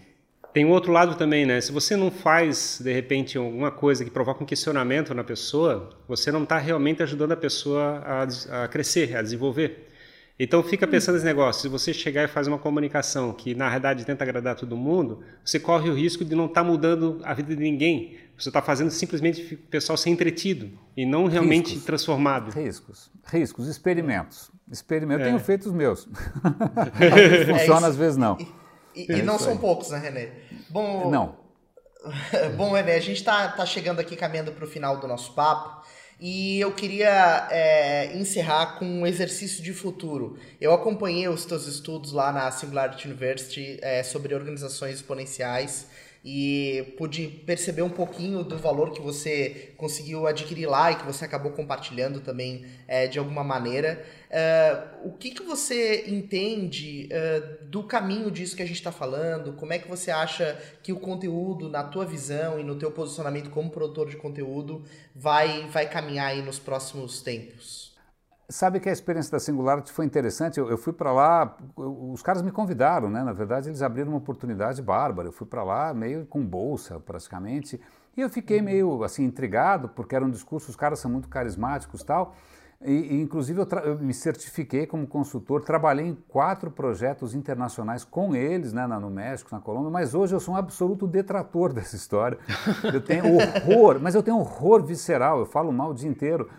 tem 0.53 0.65
um 0.65 0.71
outro 0.71 0.93
lado 0.93 1.15
também, 1.15 1.47
né? 1.47 1.61
Se 1.61 1.73
você 1.73 1.97
não 1.97 2.11
faz, 2.11 2.79
de 2.83 2.93
repente, 2.93 3.39
alguma 3.39 3.71
coisa 3.71 4.05
que 4.05 4.11
provoca 4.11 4.43
um 4.43 4.47
questionamento 4.47 5.15
na 5.15 5.25
pessoa, 5.25 5.91
você 6.07 6.31
não 6.31 6.43
está 6.43 6.59
realmente 6.59 7.03
ajudando 7.03 7.33
a 7.33 7.37
pessoa 7.37 8.03
a, 8.05 8.65
a, 8.65 8.69
crescer, 8.69 9.17
a 9.17 9.23
desenvolver. 9.23 9.92
Então 10.39 10.63
fica 10.63 10.87
pensando 10.87 11.15
nesse 11.15 11.27
negócio. 11.27 11.63
Se 11.63 11.69
você 11.69 11.93
chegar 11.93 12.25
e 12.25 12.29
fazer 12.29 12.49
uma 12.49 12.59
comunicação 12.59 13.33
que 13.33 13.55
na 13.55 13.69
verdade 13.69 14.05
tenta 14.05 14.25
agradar 14.25 14.57
todo 14.57 14.77
mundo, 14.77 15.23
você 15.45 15.61
corre 15.61 15.91
o 15.91 15.95
risco 15.95 16.25
de 16.25 16.35
não 16.35 16.47
estar 16.47 16.63
tá 16.63 16.67
mudando 16.67 17.21
a 17.23 17.35
vida 17.35 17.55
de 17.55 17.63
ninguém. 17.63 18.17
Você 18.37 18.49
está 18.49 18.61
fazendo 18.61 18.91
simplesmente 18.91 19.55
o 19.55 19.59
pessoal 19.59 19.97
ser 19.97 20.11
entretido 20.11 20.71
e 20.97 21.07
não 21.07 21.27
realmente 21.27 21.69
riscos, 21.69 21.85
transformado. 21.85 22.51
Riscos, 22.51 23.11
riscos, 23.25 23.69
experimentos. 23.69 24.51
Experimentos. 24.71 25.23
É. 25.23 25.29
Eu 25.29 25.33
tenho 25.33 25.45
feito 25.45 25.67
os 25.67 25.73
meus. 25.73 26.09
às 26.43 27.15
vezes 27.15 27.49
funciona, 27.49 27.87
é 27.87 27.91
às 27.91 27.97
vezes 27.97 28.17
não. 28.17 28.39
E, 28.95 29.13
e 29.13 29.23
não 29.23 29.39
são 29.39 29.57
poucos, 29.57 29.91
né, 29.91 29.99
René? 29.99 30.31
Bom, 30.71 31.11
não. 31.11 31.37
Bom, 32.57 32.73
René, 32.73 32.97
a 32.97 33.01
gente 33.01 33.19
está 33.19 33.49
tá 33.49 33.65
chegando 33.65 34.01
aqui 34.01 34.17
caminhando 34.17 34.53
para 34.53 34.65
o 34.65 34.69
final 34.69 34.99
do 34.99 35.07
nosso 35.07 35.35
papo. 35.35 35.82
E 36.25 36.61
eu 36.61 36.71
queria 36.71 37.49
é, 37.51 38.17
encerrar 38.17 38.79
com 38.79 38.85
um 38.85 39.05
exercício 39.05 39.61
de 39.61 39.73
futuro. 39.73 40.39
Eu 40.61 40.73
acompanhei 40.73 41.27
os 41.27 41.45
teus 41.45 41.67
estudos 41.67 42.13
lá 42.13 42.31
na 42.31 42.49
Singularity 42.53 43.09
University 43.09 43.81
é, 43.83 44.05
sobre 44.05 44.33
organizações 44.33 44.95
exponenciais 44.95 45.89
e 46.25 46.95
pude 46.97 47.27
perceber 47.27 47.83
um 47.83 47.91
pouquinho 47.91 48.45
do 48.45 48.57
valor 48.57 48.93
que 48.93 49.03
você 49.03 49.73
conseguiu 49.77 50.27
adquirir 50.27 50.67
lá 50.67 50.93
e 50.93 50.97
que 50.97 51.05
você 51.05 51.25
acabou 51.25 51.51
compartilhando 51.51 52.21
também 52.21 52.65
é, 52.87 53.09
de 53.09 53.19
alguma 53.19 53.43
maneira. 53.43 54.05
Uh, 54.31 55.09
o 55.09 55.13
que, 55.13 55.33
que 55.33 55.43
você 55.43 56.05
entende 56.07 57.09
uh, 57.11 57.65
do 57.65 57.83
caminho 57.83 58.31
disso 58.31 58.55
que 58.55 58.63
a 58.63 58.67
gente 58.67 58.77
está 58.77 58.93
falando? 58.93 59.53
Como 59.55 59.73
é 59.73 59.79
que 59.79 59.89
você 59.89 60.13
acha 60.13 60.57
que 60.83 60.93
o 60.93 61.01
conteúdo, 61.01 61.69
na 61.69 61.83
tua 61.83 62.07
visão 62.07 62.59
e 62.59 62.63
no 62.63 62.77
teu 62.77 62.93
posicionamento 62.93 63.51
como 63.51 63.71
produtor 63.71 64.09
de 64.09 64.17
conteúdo, 64.17 64.85
vai, 65.15 65.67
vai 65.69 65.89
caminhar 65.89 66.29
aí 66.29 66.41
nos 66.41 66.59
próximos 66.59 67.21
tempos? 67.21 67.92
Sabe 68.49 68.81
que 68.81 68.89
a 68.89 68.93
experiência 68.93 69.33
da 69.33 69.41
Singularity 69.41 69.93
foi 69.93 70.05
interessante. 70.05 70.59
Eu, 70.59 70.69
eu 70.69 70.77
fui 70.77 70.93
para 70.93 71.13
lá, 71.13 71.57
eu, 71.79 72.11
os 72.13 72.23
caras 72.23 72.43
me 72.43 72.51
convidaram, 72.51 73.09
né? 73.09 73.23
Na 73.23 73.33
verdade, 73.33 73.69
eles 73.69 73.83
abriram 73.83 74.11
uma 74.11 74.19
oportunidade 74.19 74.83
bárbara. 74.83 75.29
Eu 75.29 75.33
fui 75.33 75.47
para 75.47 75.63
lá 75.63 75.95
meio 75.95 76.27
com 76.27 76.45
bolsa, 76.45 77.01
praticamente. 77.01 77.81
E 78.17 78.21
eu 78.21 78.29
fiquei 78.29 78.59
uhum. 78.59 78.65
meio 78.65 79.05
assim 79.05 79.25
intrigado, 79.25 79.89
porque 79.89 80.15
era 80.15 80.25
um 80.25 80.31
discurso, 80.31 80.71
os 80.71 80.77
caras 80.77 80.99
são 80.99 81.11
muito 81.11 81.29
carismáticos 81.29 82.03
tal. 82.03 82.35
E, 82.85 82.93
e 82.93 83.21
inclusive 83.21 83.61
eu, 83.61 83.69
eu, 83.85 83.99
me 83.99 84.13
certifiquei 84.13 84.87
como 84.87 85.07
consultor, 85.07 85.63
trabalhei 85.63 86.07
em 86.07 86.15
quatro 86.15 86.71
projetos 86.71 87.33
internacionais 87.33 88.03
com 88.05 88.35
eles, 88.35 88.73
né, 88.73 88.87
no 88.87 89.09
México, 89.09 89.51
na 89.53 89.61
Colômbia, 89.61 89.91
mas 89.91 90.15
hoje 90.15 90.35
eu 90.35 90.41
sou 90.41 90.55
um 90.55 90.57
absoluto 90.57 91.07
detrator 91.07 91.73
dessa 91.73 91.95
história. 91.95 92.39
Eu 92.93 93.01
tenho 93.01 93.25
horror, 93.37 94.01
mas 94.01 94.15
eu 94.15 94.23
tenho 94.23 94.39
horror 94.39 94.83
visceral, 94.83 95.39
eu 95.39 95.47
falo 95.47 95.73
mal 95.73 95.91
o 95.91 95.95
dia 95.95 96.11
inteiro 96.11 96.51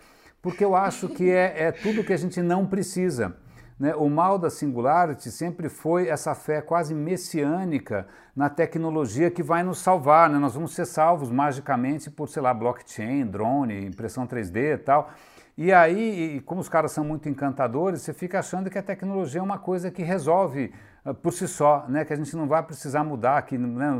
porque 0.43 0.63
eu 0.63 0.75
acho 0.75 1.07
que 1.07 1.31
é, 1.31 1.67
é 1.67 1.71
tudo 1.71 2.03
que 2.03 2.11
a 2.11 2.17
gente 2.17 2.41
não 2.41 2.67
precisa. 2.67 3.33
Né? 3.79 3.95
O 3.95 4.09
mal 4.09 4.37
da 4.37 4.49
Singularity 4.49 5.31
sempre 5.31 5.69
foi 5.69 6.09
essa 6.09 6.35
fé 6.35 6.61
quase 6.61 6.93
messiânica 6.93 8.05
na 8.35 8.49
tecnologia 8.49 9.31
que 9.31 9.41
vai 9.41 9.63
nos 9.63 9.79
salvar. 9.79 10.29
Né? 10.29 10.37
Nós 10.37 10.53
vamos 10.53 10.75
ser 10.75 10.85
salvos 10.85 11.31
magicamente 11.31 12.11
por, 12.11 12.27
sei 12.27 12.41
lá, 12.41 12.53
blockchain, 12.53 13.25
drone, 13.25 13.85
impressão 13.85 14.27
3D 14.27 14.73
e 14.73 14.77
tal. 14.79 15.11
E 15.57 15.71
aí, 15.71 16.41
como 16.45 16.59
os 16.59 16.67
caras 16.67 16.91
são 16.91 17.05
muito 17.05 17.29
encantadores, 17.29 18.01
você 18.01 18.11
fica 18.11 18.39
achando 18.39 18.69
que 18.69 18.77
a 18.77 18.83
tecnologia 18.83 19.39
é 19.39 19.43
uma 19.43 19.59
coisa 19.59 19.89
que 19.89 20.03
resolve 20.03 20.73
uh, 21.05 21.13
por 21.13 21.31
si 21.31 21.47
só, 21.47 21.85
né? 21.87 22.03
que 22.03 22.11
a 22.11 22.17
gente 22.17 22.35
não 22.35 22.49
vai 22.49 22.61
precisar 22.63 23.05
mudar, 23.05 23.41
que 23.43 23.57
né? 23.57 23.91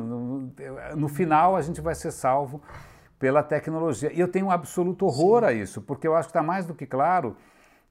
no 0.93 1.07
final 1.07 1.55
a 1.55 1.61
gente 1.61 1.79
vai 1.79 1.95
ser 1.95 2.11
salvo 2.11 2.61
pela 3.23 3.41
tecnologia. 3.41 4.11
E 4.11 4.19
eu 4.19 4.27
tenho 4.27 4.47
um 4.47 4.51
absoluto 4.51 5.05
horror 5.05 5.43
Sim. 5.43 5.45
a 5.45 5.53
isso, 5.53 5.81
porque 5.81 6.05
eu 6.05 6.13
acho 6.13 6.27
que 6.27 6.31
está 6.31 6.43
mais 6.43 6.65
do 6.65 6.75
que 6.75 6.85
claro 6.85 7.37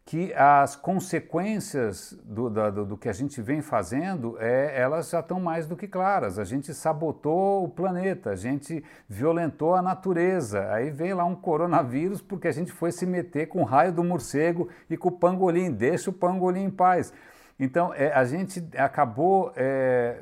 que 0.04 0.30
as 0.34 0.76
consequências 0.76 2.12
do, 2.22 2.50
do, 2.50 2.84
do, 2.84 2.96
que 2.98 3.08
a 3.08 3.14
gente 3.14 3.40
vem 3.40 3.62
fazendo, 3.62 4.36
é, 4.38 4.78
elas 4.78 5.08
já 5.08 5.20
estão 5.20 5.40
mais 5.40 5.66
do 5.66 5.74
que 5.74 5.88
claras. 5.88 6.38
A 6.38 6.44
gente 6.44 6.74
sabotou 6.74 7.64
o 7.64 7.68
planeta, 7.68 8.28
a 8.28 8.36
gente 8.36 8.84
violentou 9.08 9.74
a 9.74 9.80
natureza. 9.80 10.70
Aí 10.70 10.90
vem 10.90 11.14
lá 11.14 11.24
um 11.24 11.34
coronavírus 11.34 12.20
porque 12.20 12.46
a 12.46 12.52
gente 12.52 12.70
foi 12.70 12.92
se 12.92 13.06
meter 13.06 13.46
com 13.46 13.62
o 13.62 13.64
raio 13.64 13.90
do 13.90 14.04
morcego 14.04 14.68
e 14.90 14.98
com 14.98 15.08
o 15.08 15.12
pangolim. 15.12 15.70
Deixa 15.70 16.10
o 16.10 16.12
pangolim 16.12 16.64
em 16.64 16.70
paz. 16.70 17.10
Então, 17.58 17.94
é, 17.94 18.12
a 18.12 18.26
gente 18.26 18.62
acabou 18.76 19.50
é, 19.56 20.18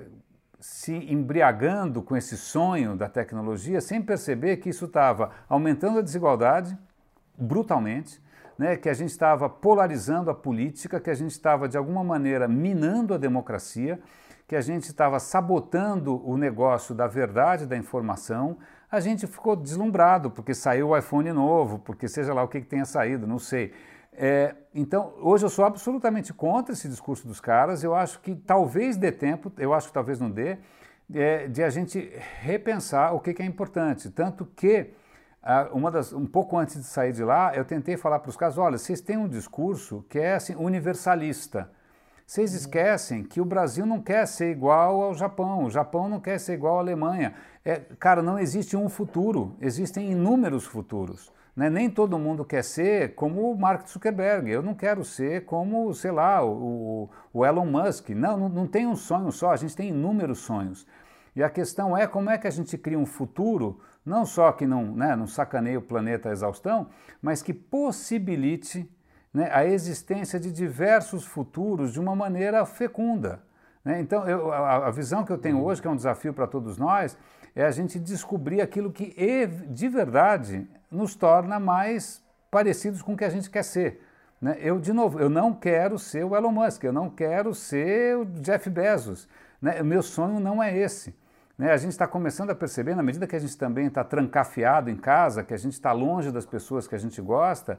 se 0.61 0.95
embriagando 1.13 2.03
com 2.03 2.17
esse 2.17 2.37
sonho 2.37 2.95
da 2.95 3.09
tecnologia 3.09 3.81
sem 3.81 4.01
perceber 4.03 4.59
que 4.59 4.69
isso 4.69 4.85
estava 4.85 5.31
aumentando 5.49 5.99
a 5.99 6.03
desigualdade 6.03 6.77
brutalmente, 7.37 8.23
né, 8.59 8.77
que 8.77 8.91
a 8.91 8.95
gente 8.95 9.09
estava 9.09 9.49
polarizando 9.49 10.31
a 10.31 10.35
política, 10.35 11.01
que 11.01 11.09
a 11.09 11.15
gente 11.15 11.31
estava 11.31 11.67
de 11.67 11.79
alguma 11.79 12.05
maneira 12.05 12.47
minando 12.47 13.15
a 13.15 13.17
democracia, 13.19 13.99
que 14.47 14.55
a 14.55 14.61
gente 14.61 14.85
estava 14.85 15.19
sabotando 15.19 16.21
o 16.29 16.37
negócio 16.37 16.95
da 16.95 17.07
verdade 17.07 17.67
da 17.67 17.77
informação. 17.77 18.59
A 18.91 19.01
gente 19.01 19.27
ficou 19.27 19.57
deslumbrado 19.57 20.31
porque 20.31 20.53
saiu 20.53 20.89
o 20.89 20.99
iPhone 20.99 21.33
novo, 21.33 21.79
porque 21.79 22.07
seja 22.07 22.35
lá 22.35 22.43
o 22.43 22.49
que, 22.49 22.61
que 22.61 22.67
tenha 22.67 22.85
saído, 22.85 23.27
não 23.27 23.39
sei. 23.39 23.73
É, 24.23 24.55
então, 24.75 25.15
hoje 25.23 25.47
eu 25.47 25.49
sou 25.49 25.65
absolutamente 25.65 26.35
contra 26.35 26.75
esse 26.75 26.87
discurso 26.87 27.27
dos 27.27 27.41
caras. 27.41 27.83
Eu 27.83 27.95
acho 27.95 28.21
que 28.21 28.35
talvez 28.35 28.99
dê 28.99 29.11
tempo, 29.11 29.51
eu 29.57 29.73
acho 29.73 29.87
que 29.87 29.95
talvez 29.95 30.21
não 30.21 30.31
dê, 30.31 30.59
é, 31.11 31.49
de 31.49 31.63
a 31.63 31.71
gente 31.71 32.13
repensar 32.43 33.15
o 33.15 33.21
que, 33.21 33.33
que 33.33 33.43
é 33.43 33.47
importante. 33.47 34.11
Tanto 34.11 34.45
que, 34.45 34.91
uma 35.73 35.91
das, 35.91 36.13
um 36.13 36.27
pouco 36.27 36.59
antes 36.59 36.77
de 36.77 36.85
sair 36.85 37.15
de 37.15 37.25
lá, 37.25 37.55
eu 37.55 37.65
tentei 37.65 37.97
falar 37.97 38.19
para 38.19 38.29
os 38.29 38.37
caras: 38.37 38.59
olha, 38.59 38.77
vocês 38.77 39.01
têm 39.01 39.17
um 39.17 39.27
discurso 39.27 40.05
que 40.07 40.19
é 40.19 40.35
assim, 40.35 40.55
universalista. 40.55 41.71
Vocês 42.27 42.53
esquecem 42.53 43.25
que 43.25 43.41
o 43.41 43.45
Brasil 43.47 43.87
não 43.87 44.03
quer 44.03 44.27
ser 44.27 44.51
igual 44.51 45.03
ao 45.03 45.15
Japão, 45.15 45.65
o 45.65 45.71
Japão 45.71 46.11
não 46.11 46.21
quer 46.21 46.39
ser 46.39 46.53
igual 46.53 46.77
à 46.77 46.81
Alemanha. 46.81 47.35
É, 47.65 47.77
cara, 47.99 48.21
não 48.21 48.39
existe 48.39 48.77
um 48.77 48.91
futuro, 48.91 49.57
existem 49.63 50.13
inúmeros 50.13 50.67
futuros. 50.67 51.33
Né? 51.61 51.69
Nem 51.69 51.91
todo 51.91 52.19
mundo 52.19 52.43
quer 52.43 52.65
ser 52.65 53.15
como 53.15 53.53
o 53.53 53.55
Mark 53.55 53.87
Zuckerberg. 53.87 54.51
Eu 54.51 54.63
não 54.63 54.75
quero 54.75 55.05
ser 55.05 55.45
como, 55.45 55.93
sei 55.93 56.11
lá, 56.11 56.43
o, 56.43 57.11
o 57.35 57.45
Elon 57.45 57.67
Musk. 57.67 58.09
Não, 58.09 58.35
não, 58.39 58.49
não 58.49 58.67
tem 58.67 58.87
um 58.87 58.97
sonho 58.97 59.31
só, 59.31 59.51
a 59.51 59.57
gente 59.57 59.77
tem 59.77 59.91
inúmeros 59.91 60.39
sonhos. 60.39 60.87
E 61.37 61.43
a 61.43 61.51
questão 61.51 61.95
é 61.95 62.07
como 62.07 62.31
é 62.31 62.39
que 62.39 62.47
a 62.47 62.51
gente 62.51 62.79
cria 62.79 62.99
um 62.99 63.05
futuro, 63.05 63.79
não 64.07 64.25
só 64.25 64.51
que 64.53 64.67
não, 64.67 64.97
né, 64.97 65.15
não 65.15 65.27
sacaneie 65.27 65.77
o 65.77 65.83
planeta 65.83 66.31
à 66.31 66.33
exaustão, 66.33 66.89
mas 67.21 67.43
que 67.43 67.53
possibilite 67.53 68.91
né, 69.31 69.51
a 69.53 69.63
existência 69.63 70.41
de 70.41 70.51
diversos 70.51 71.27
futuros 71.27 71.93
de 71.93 72.01
uma 72.01 72.17
maneira 72.17 72.65
fecunda. 72.65 73.43
Né? 73.85 74.01
Então, 74.01 74.27
eu, 74.27 74.51
a, 74.51 74.87
a, 74.87 74.91
visão 74.91 75.27
que 75.27 75.31
eu 75.31 75.37
tenho 75.37 75.63
hoje, 75.63 75.83
que 75.83 75.87
é 75.87 75.91
um 75.91 75.97
desafio 75.97 76.33
para 76.33 76.47
todos 76.47 76.79
nós, 76.79 77.19
é 77.55 77.67
a 77.67 77.71
gente 77.71 77.99
descobrir 77.99 78.63
aquilo 78.63 78.91
que 78.91 79.15
de 79.69 79.89
verdade 79.91 80.67
nos 80.91 81.15
torna 81.15 81.61
mais 81.61 82.23
parecidos 82.51 83.03
com 83.03 83.15
o 83.15 83.17
que 83.17 83.25
a 83.25 83.31
gente 83.31 83.49
quer 83.49 83.63
ser. 83.63 84.03
Né? 84.41 84.57
Eu, 84.61 84.79
de 84.81 84.93
novo, 84.93 85.21
eu 85.21 85.29
não 85.29 85.53
quero 85.53 85.99
ser 85.99 86.25
o 86.25 86.35
Elon 86.35 86.51
Musk, 86.51 86.85
eu 86.85 86.93
não 86.93 87.11
quero 87.11 87.55
ser 87.55 88.17
o 88.17 88.25
Jeff 88.25 88.69
Bezos. 88.71 89.29
Né? 89.61 89.81
O 89.81 89.85
meu 89.85 90.03
sonho 90.03 90.41
não 90.41 90.63
é 90.63 90.77
esse. 90.77 91.15
Né? 91.57 91.73
A 91.73 91.77
gente 91.77 91.91
está 91.91 92.07
começando 92.07 92.51
a 92.51 92.55
perceber, 92.55 92.95
na 92.95 93.03
medida 93.03 93.27
que 93.27 93.37
a 93.37 93.39
gente 93.39 93.57
também 93.57 93.87
está 93.87 94.03
trancafiado 94.03 94.89
em 94.89 94.97
casa, 94.97 95.45
que 95.45 95.53
a 95.53 95.59
gente 95.59 95.75
está 95.75 95.93
longe 95.93 96.33
das 96.33 96.47
pessoas 96.47 96.89
que 96.89 96.95
a 96.95 96.99
gente 96.99 97.21
gosta, 97.21 97.79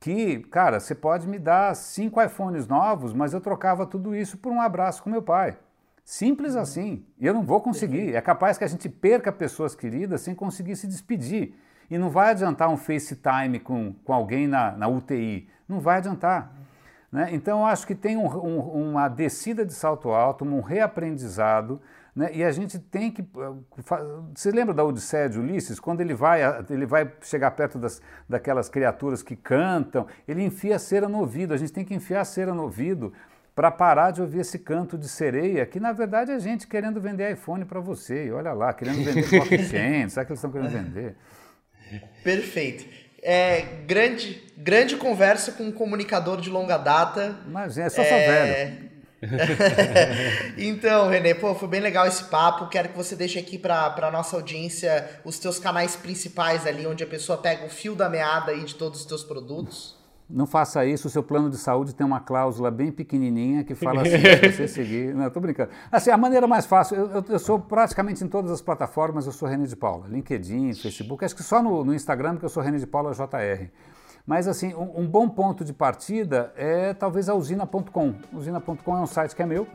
que, 0.00 0.40
cara, 0.50 0.80
você 0.80 0.96
pode 0.96 1.28
me 1.28 1.38
dar 1.38 1.76
cinco 1.76 2.20
iPhones 2.20 2.66
novos, 2.66 3.12
mas 3.12 3.32
eu 3.32 3.40
trocava 3.40 3.86
tudo 3.86 4.16
isso 4.16 4.36
por 4.36 4.50
um 4.50 4.60
abraço 4.60 5.00
com 5.00 5.08
meu 5.08 5.22
pai. 5.22 5.56
Simples 6.04 6.56
assim. 6.56 7.06
E 7.20 7.24
eu 7.24 7.32
não 7.32 7.44
vou 7.44 7.60
conseguir. 7.60 8.12
É 8.12 8.20
capaz 8.20 8.58
que 8.58 8.64
a 8.64 8.66
gente 8.66 8.88
perca 8.88 9.30
pessoas 9.30 9.76
queridas 9.76 10.20
sem 10.22 10.34
conseguir 10.34 10.74
se 10.74 10.88
despedir. 10.88 11.54
E 11.90 11.98
não 11.98 12.10
vai 12.10 12.30
adiantar 12.30 12.68
um 12.68 12.76
FaceTime 12.76 13.58
com, 13.60 13.92
com 14.04 14.12
alguém 14.12 14.46
na, 14.46 14.72
na 14.72 14.88
UTI. 14.88 15.48
Não 15.68 15.80
vai 15.80 15.98
adiantar. 15.98 16.52
Né? 17.10 17.28
Então, 17.32 17.60
eu 17.60 17.66
acho 17.66 17.86
que 17.86 17.94
tem 17.94 18.16
um, 18.16 18.26
um, 18.26 18.90
uma 18.90 19.08
descida 19.08 19.64
de 19.64 19.72
salto 19.72 20.10
alto, 20.10 20.44
um 20.44 20.60
reaprendizado 20.60 21.80
né? 22.14 22.30
E 22.34 22.44
a 22.44 22.52
gente 22.52 22.78
tem 22.78 23.10
que. 23.10 23.24
Você 24.34 24.50
lembra 24.50 24.74
da 24.74 24.84
Odisseia 24.84 25.28
de 25.28 25.40
Ulisses? 25.40 25.80
Quando 25.80 26.02
ele 26.02 26.14
vai, 26.14 26.40
ele 26.68 26.84
vai 26.84 27.10
chegar 27.22 27.50
perto 27.52 27.78
das, 27.78 28.02
daquelas 28.28 28.68
criaturas 28.68 29.22
que 29.22 29.34
cantam, 29.34 30.06
ele 30.28 30.44
enfia 30.44 30.76
a 30.76 30.78
cera 30.78 31.08
no 31.08 31.18
ouvido. 31.18 31.54
A 31.54 31.56
gente 31.56 31.72
tem 31.72 31.84
que 31.84 31.94
enfiar 31.94 32.20
a 32.20 32.24
cera 32.24 32.52
no 32.52 32.64
ouvido 32.64 33.14
para 33.54 33.70
parar 33.70 34.10
de 34.10 34.20
ouvir 34.20 34.40
esse 34.40 34.58
canto 34.58 34.96
de 34.96 35.08
sereia, 35.08 35.64
que 35.66 35.80
na 35.80 35.92
verdade 35.92 36.32
é 36.32 36.38
gente 36.38 36.66
querendo 36.66 37.00
vender 37.00 37.32
iPhone 37.32 37.64
para 37.64 37.80
você. 37.80 38.26
E 38.26 38.32
olha 38.32 38.52
lá, 38.52 38.74
querendo 38.74 39.02
vender 39.02 39.28
coeficiente. 39.28 40.12
Sabe 40.12 40.24
o 40.24 40.26
que 40.26 40.32
eles 40.32 40.44
estão 40.44 40.50
querendo 40.50 40.70
vender? 40.70 41.16
Perfeito. 42.22 42.84
É, 43.22 43.62
grande, 43.86 44.42
grande 44.56 44.96
conversa 44.96 45.52
com 45.52 45.64
um 45.64 45.72
comunicador 45.72 46.40
de 46.40 46.50
longa 46.50 46.76
data. 46.76 47.36
Mas 47.46 47.78
é 47.78 47.88
só 47.88 48.02
é... 48.02 48.26
velho. 48.26 48.92
então, 50.58 51.08
Renê, 51.08 51.32
pô, 51.34 51.54
foi 51.54 51.68
bem 51.68 51.80
legal 51.80 52.06
esse 52.06 52.24
papo. 52.24 52.68
Quero 52.68 52.88
que 52.88 52.96
você 52.96 53.14
deixe 53.14 53.38
aqui 53.38 53.56
para 53.56 53.94
a 53.96 54.10
nossa 54.10 54.34
audiência 54.34 55.08
os 55.24 55.38
teus 55.38 55.58
canais 55.58 55.94
principais 55.94 56.66
ali, 56.66 56.86
onde 56.86 57.04
a 57.04 57.06
pessoa 57.06 57.38
pega 57.38 57.64
o 57.64 57.68
fio 57.68 57.94
da 57.94 58.08
meada 58.08 58.50
aí 58.50 58.64
de 58.64 58.74
todos 58.74 59.00
os 59.00 59.06
teus 59.06 59.22
produtos. 59.22 60.01
Não 60.32 60.46
faça 60.46 60.84
isso, 60.86 61.08
o 61.08 61.10
seu 61.10 61.22
plano 61.22 61.50
de 61.50 61.58
saúde 61.58 61.94
tem 61.94 62.06
uma 62.06 62.18
cláusula 62.18 62.70
bem 62.70 62.90
pequenininha 62.90 63.62
que 63.62 63.74
fala 63.74 64.00
assim, 64.02 64.18
se 64.18 64.52
você 64.52 64.68
seguir... 64.68 65.14
Não, 65.14 65.28
tô 65.28 65.40
brincando. 65.40 65.70
Assim, 65.90 66.10
a 66.10 66.16
maneira 66.16 66.46
mais 66.46 66.64
fácil, 66.64 66.96
eu, 66.96 67.10
eu, 67.10 67.24
eu, 67.28 67.38
sou 67.38 67.60
praticamente 67.60 68.24
em 68.24 68.28
todas 68.28 68.50
as 68.50 68.62
plataformas, 68.62 69.26
eu 69.26 69.32
sou 69.32 69.46
René 69.46 69.66
de 69.66 69.76
Paula. 69.76 70.06
LinkedIn, 70.08 70.72
Facebook, 70.72 71.22
acho 71.22 71.36
que 71.36 71.42
só 71.42 71.62
no, 71.62 71.84
no 71.84 71.94
Instagram 71.94 72.36
que 72.36 72.44
eu 72.44 72.48
sou 72.48 72.62
René 72.62 72.78
de 72.78 72.86
Paula 72.86 73.12
JR. 73.12 73.68
Mas 74.26 74.48
assim, 74.48 74.72
um, 74.74 75.00
um 75.00 75.06
bom 75.06 75.28
ponto 75.28 75.64
de 75.64 75.72
partida 75.72 76.52
é 76.56 76.94
talvez 76.94 77.28
a 77.28 77.34
usina.com. 77.34 78.14
Usina.com 78.32 78.96
é 78.96 79.00
um 79.00 79.06
site 79.06 79.36
que 79.36 79.42
é 79.42 79.46
meu, 79.46 79.66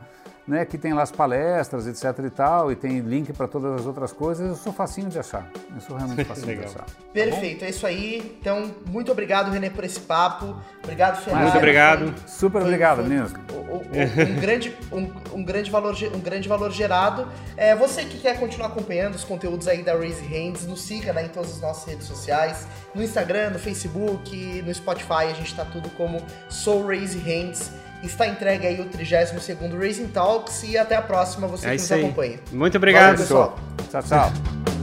né, 0.48 0.64
que 0.64 0.78
tem 0.78 0.94
lá 0.94 1.02
as 1.02 1.12
palestras, 1.12 1.86
etc 1.86 2.24
e 2.24 2.30
tal, 2.30 2.72
e 2.72 2.76
tem 2.76 3.00
link 3.00 3.34
para 3.34 3.46
todas 3.46 3.80
as 3.80 3.86
outras 3.86 4.12
coisas. 4.12 4.48
Eu 4.48 4.56
sou 4.56 4.72
facinho 4.72 5.10
de 5.10 5.18
achar. 5.18 5.46
Eu 5.74 5.80
sou 5.82 5.94
realmente 5.94 6.24
facinho 6.24 6.56
de 6.56 6.64
achar. 6.64 6.84
Tá 6.84 6.86
Perfeito, 7.12 7.60
tá 7.60 7.66
é 7.66 7.70
isso 7.70 7.86
aí. 7.86 8.36
Então, 8.40 8.74
muito 8.86 9.12
obrigado, 9.12 9.50
Renê, 9.50 9.68
por 9.68 9.84
esse 9.84 10.00
papo. 10.00 10.56
Obrigado, 10.82 11.22
Fernando. 11.22 11.42
Muito 11.42 11.58
obrigado. 11.58 12.14
Super 12.26 12.62
obrigado, 12.62 13.02
meninos. 13.02 13.32
Um, 13.32 14.40
grande, 14.40 14.74
um, 14.90 15.38
um, 15.38 15.44
grande 15.44 15.70
valor, 15.70 15.94
um 16.14 16.20
grande 16.20 16.48
valor 16.48 16.70
gerado. 16.72 17.28
É, 17.54 17.76
você 17.76 18.06
que 18.06 18.18
quer 18.18 18.40
continuar 18.40 18.68
acompanhando 18.68 19.16
os 19.16 19.24
conteúdos 19.24 19.68
aí 19.68 19.82
da 19.82 19.94
Raise 19.94 20.24
Hands, 20.24 20.66
nos 20.66 20.80
siga 20.80 21.12
né, 21.12 21.26
em 21.26 21.28
todas 21.28 21.52
as 21.52 21.60
nossas 21.60 21.84
redes 21.84 22.06
sociais. 22.06 22.66
No 22.94 23.02
Instagram, 23.02 23.50
no 23.50 23.58
Facebook, 23.58 24.62
no 24.62 24.74
Spotify, 24.74 25.24
a 25.30 25.34
gente 25.34 25.50
está 25.50 25.66
tudo 25.66 25.90
como 25.90 26.24
Soul 26.48 26.86
Raise 26.86 27.18
Hands. 27.18 27.70
Está 28.02 28.26
entregue 28.28 28.66
aí 28.66 28.80
o 28.80 28.86
32º 28.86 29.78
Racing 29.78 30.08
Talks 30.08 30.62
e 30.62 30.78
até 30.78 30.96
a 30.96 31.02
próxima, 31.02 31.46
você 31.48 31.66
é 31.66 31.70
que 31.70 31.82
nos 31.82 31.92
acompanha. 31.92 32.38
Muito 32.52 32.76
obrigado, 32.76 33.16
Valeu, 33.16 33.18
pessoal. 33.18 33.58
Tchau, 33.90 34.02
tchau. 34.02 34.77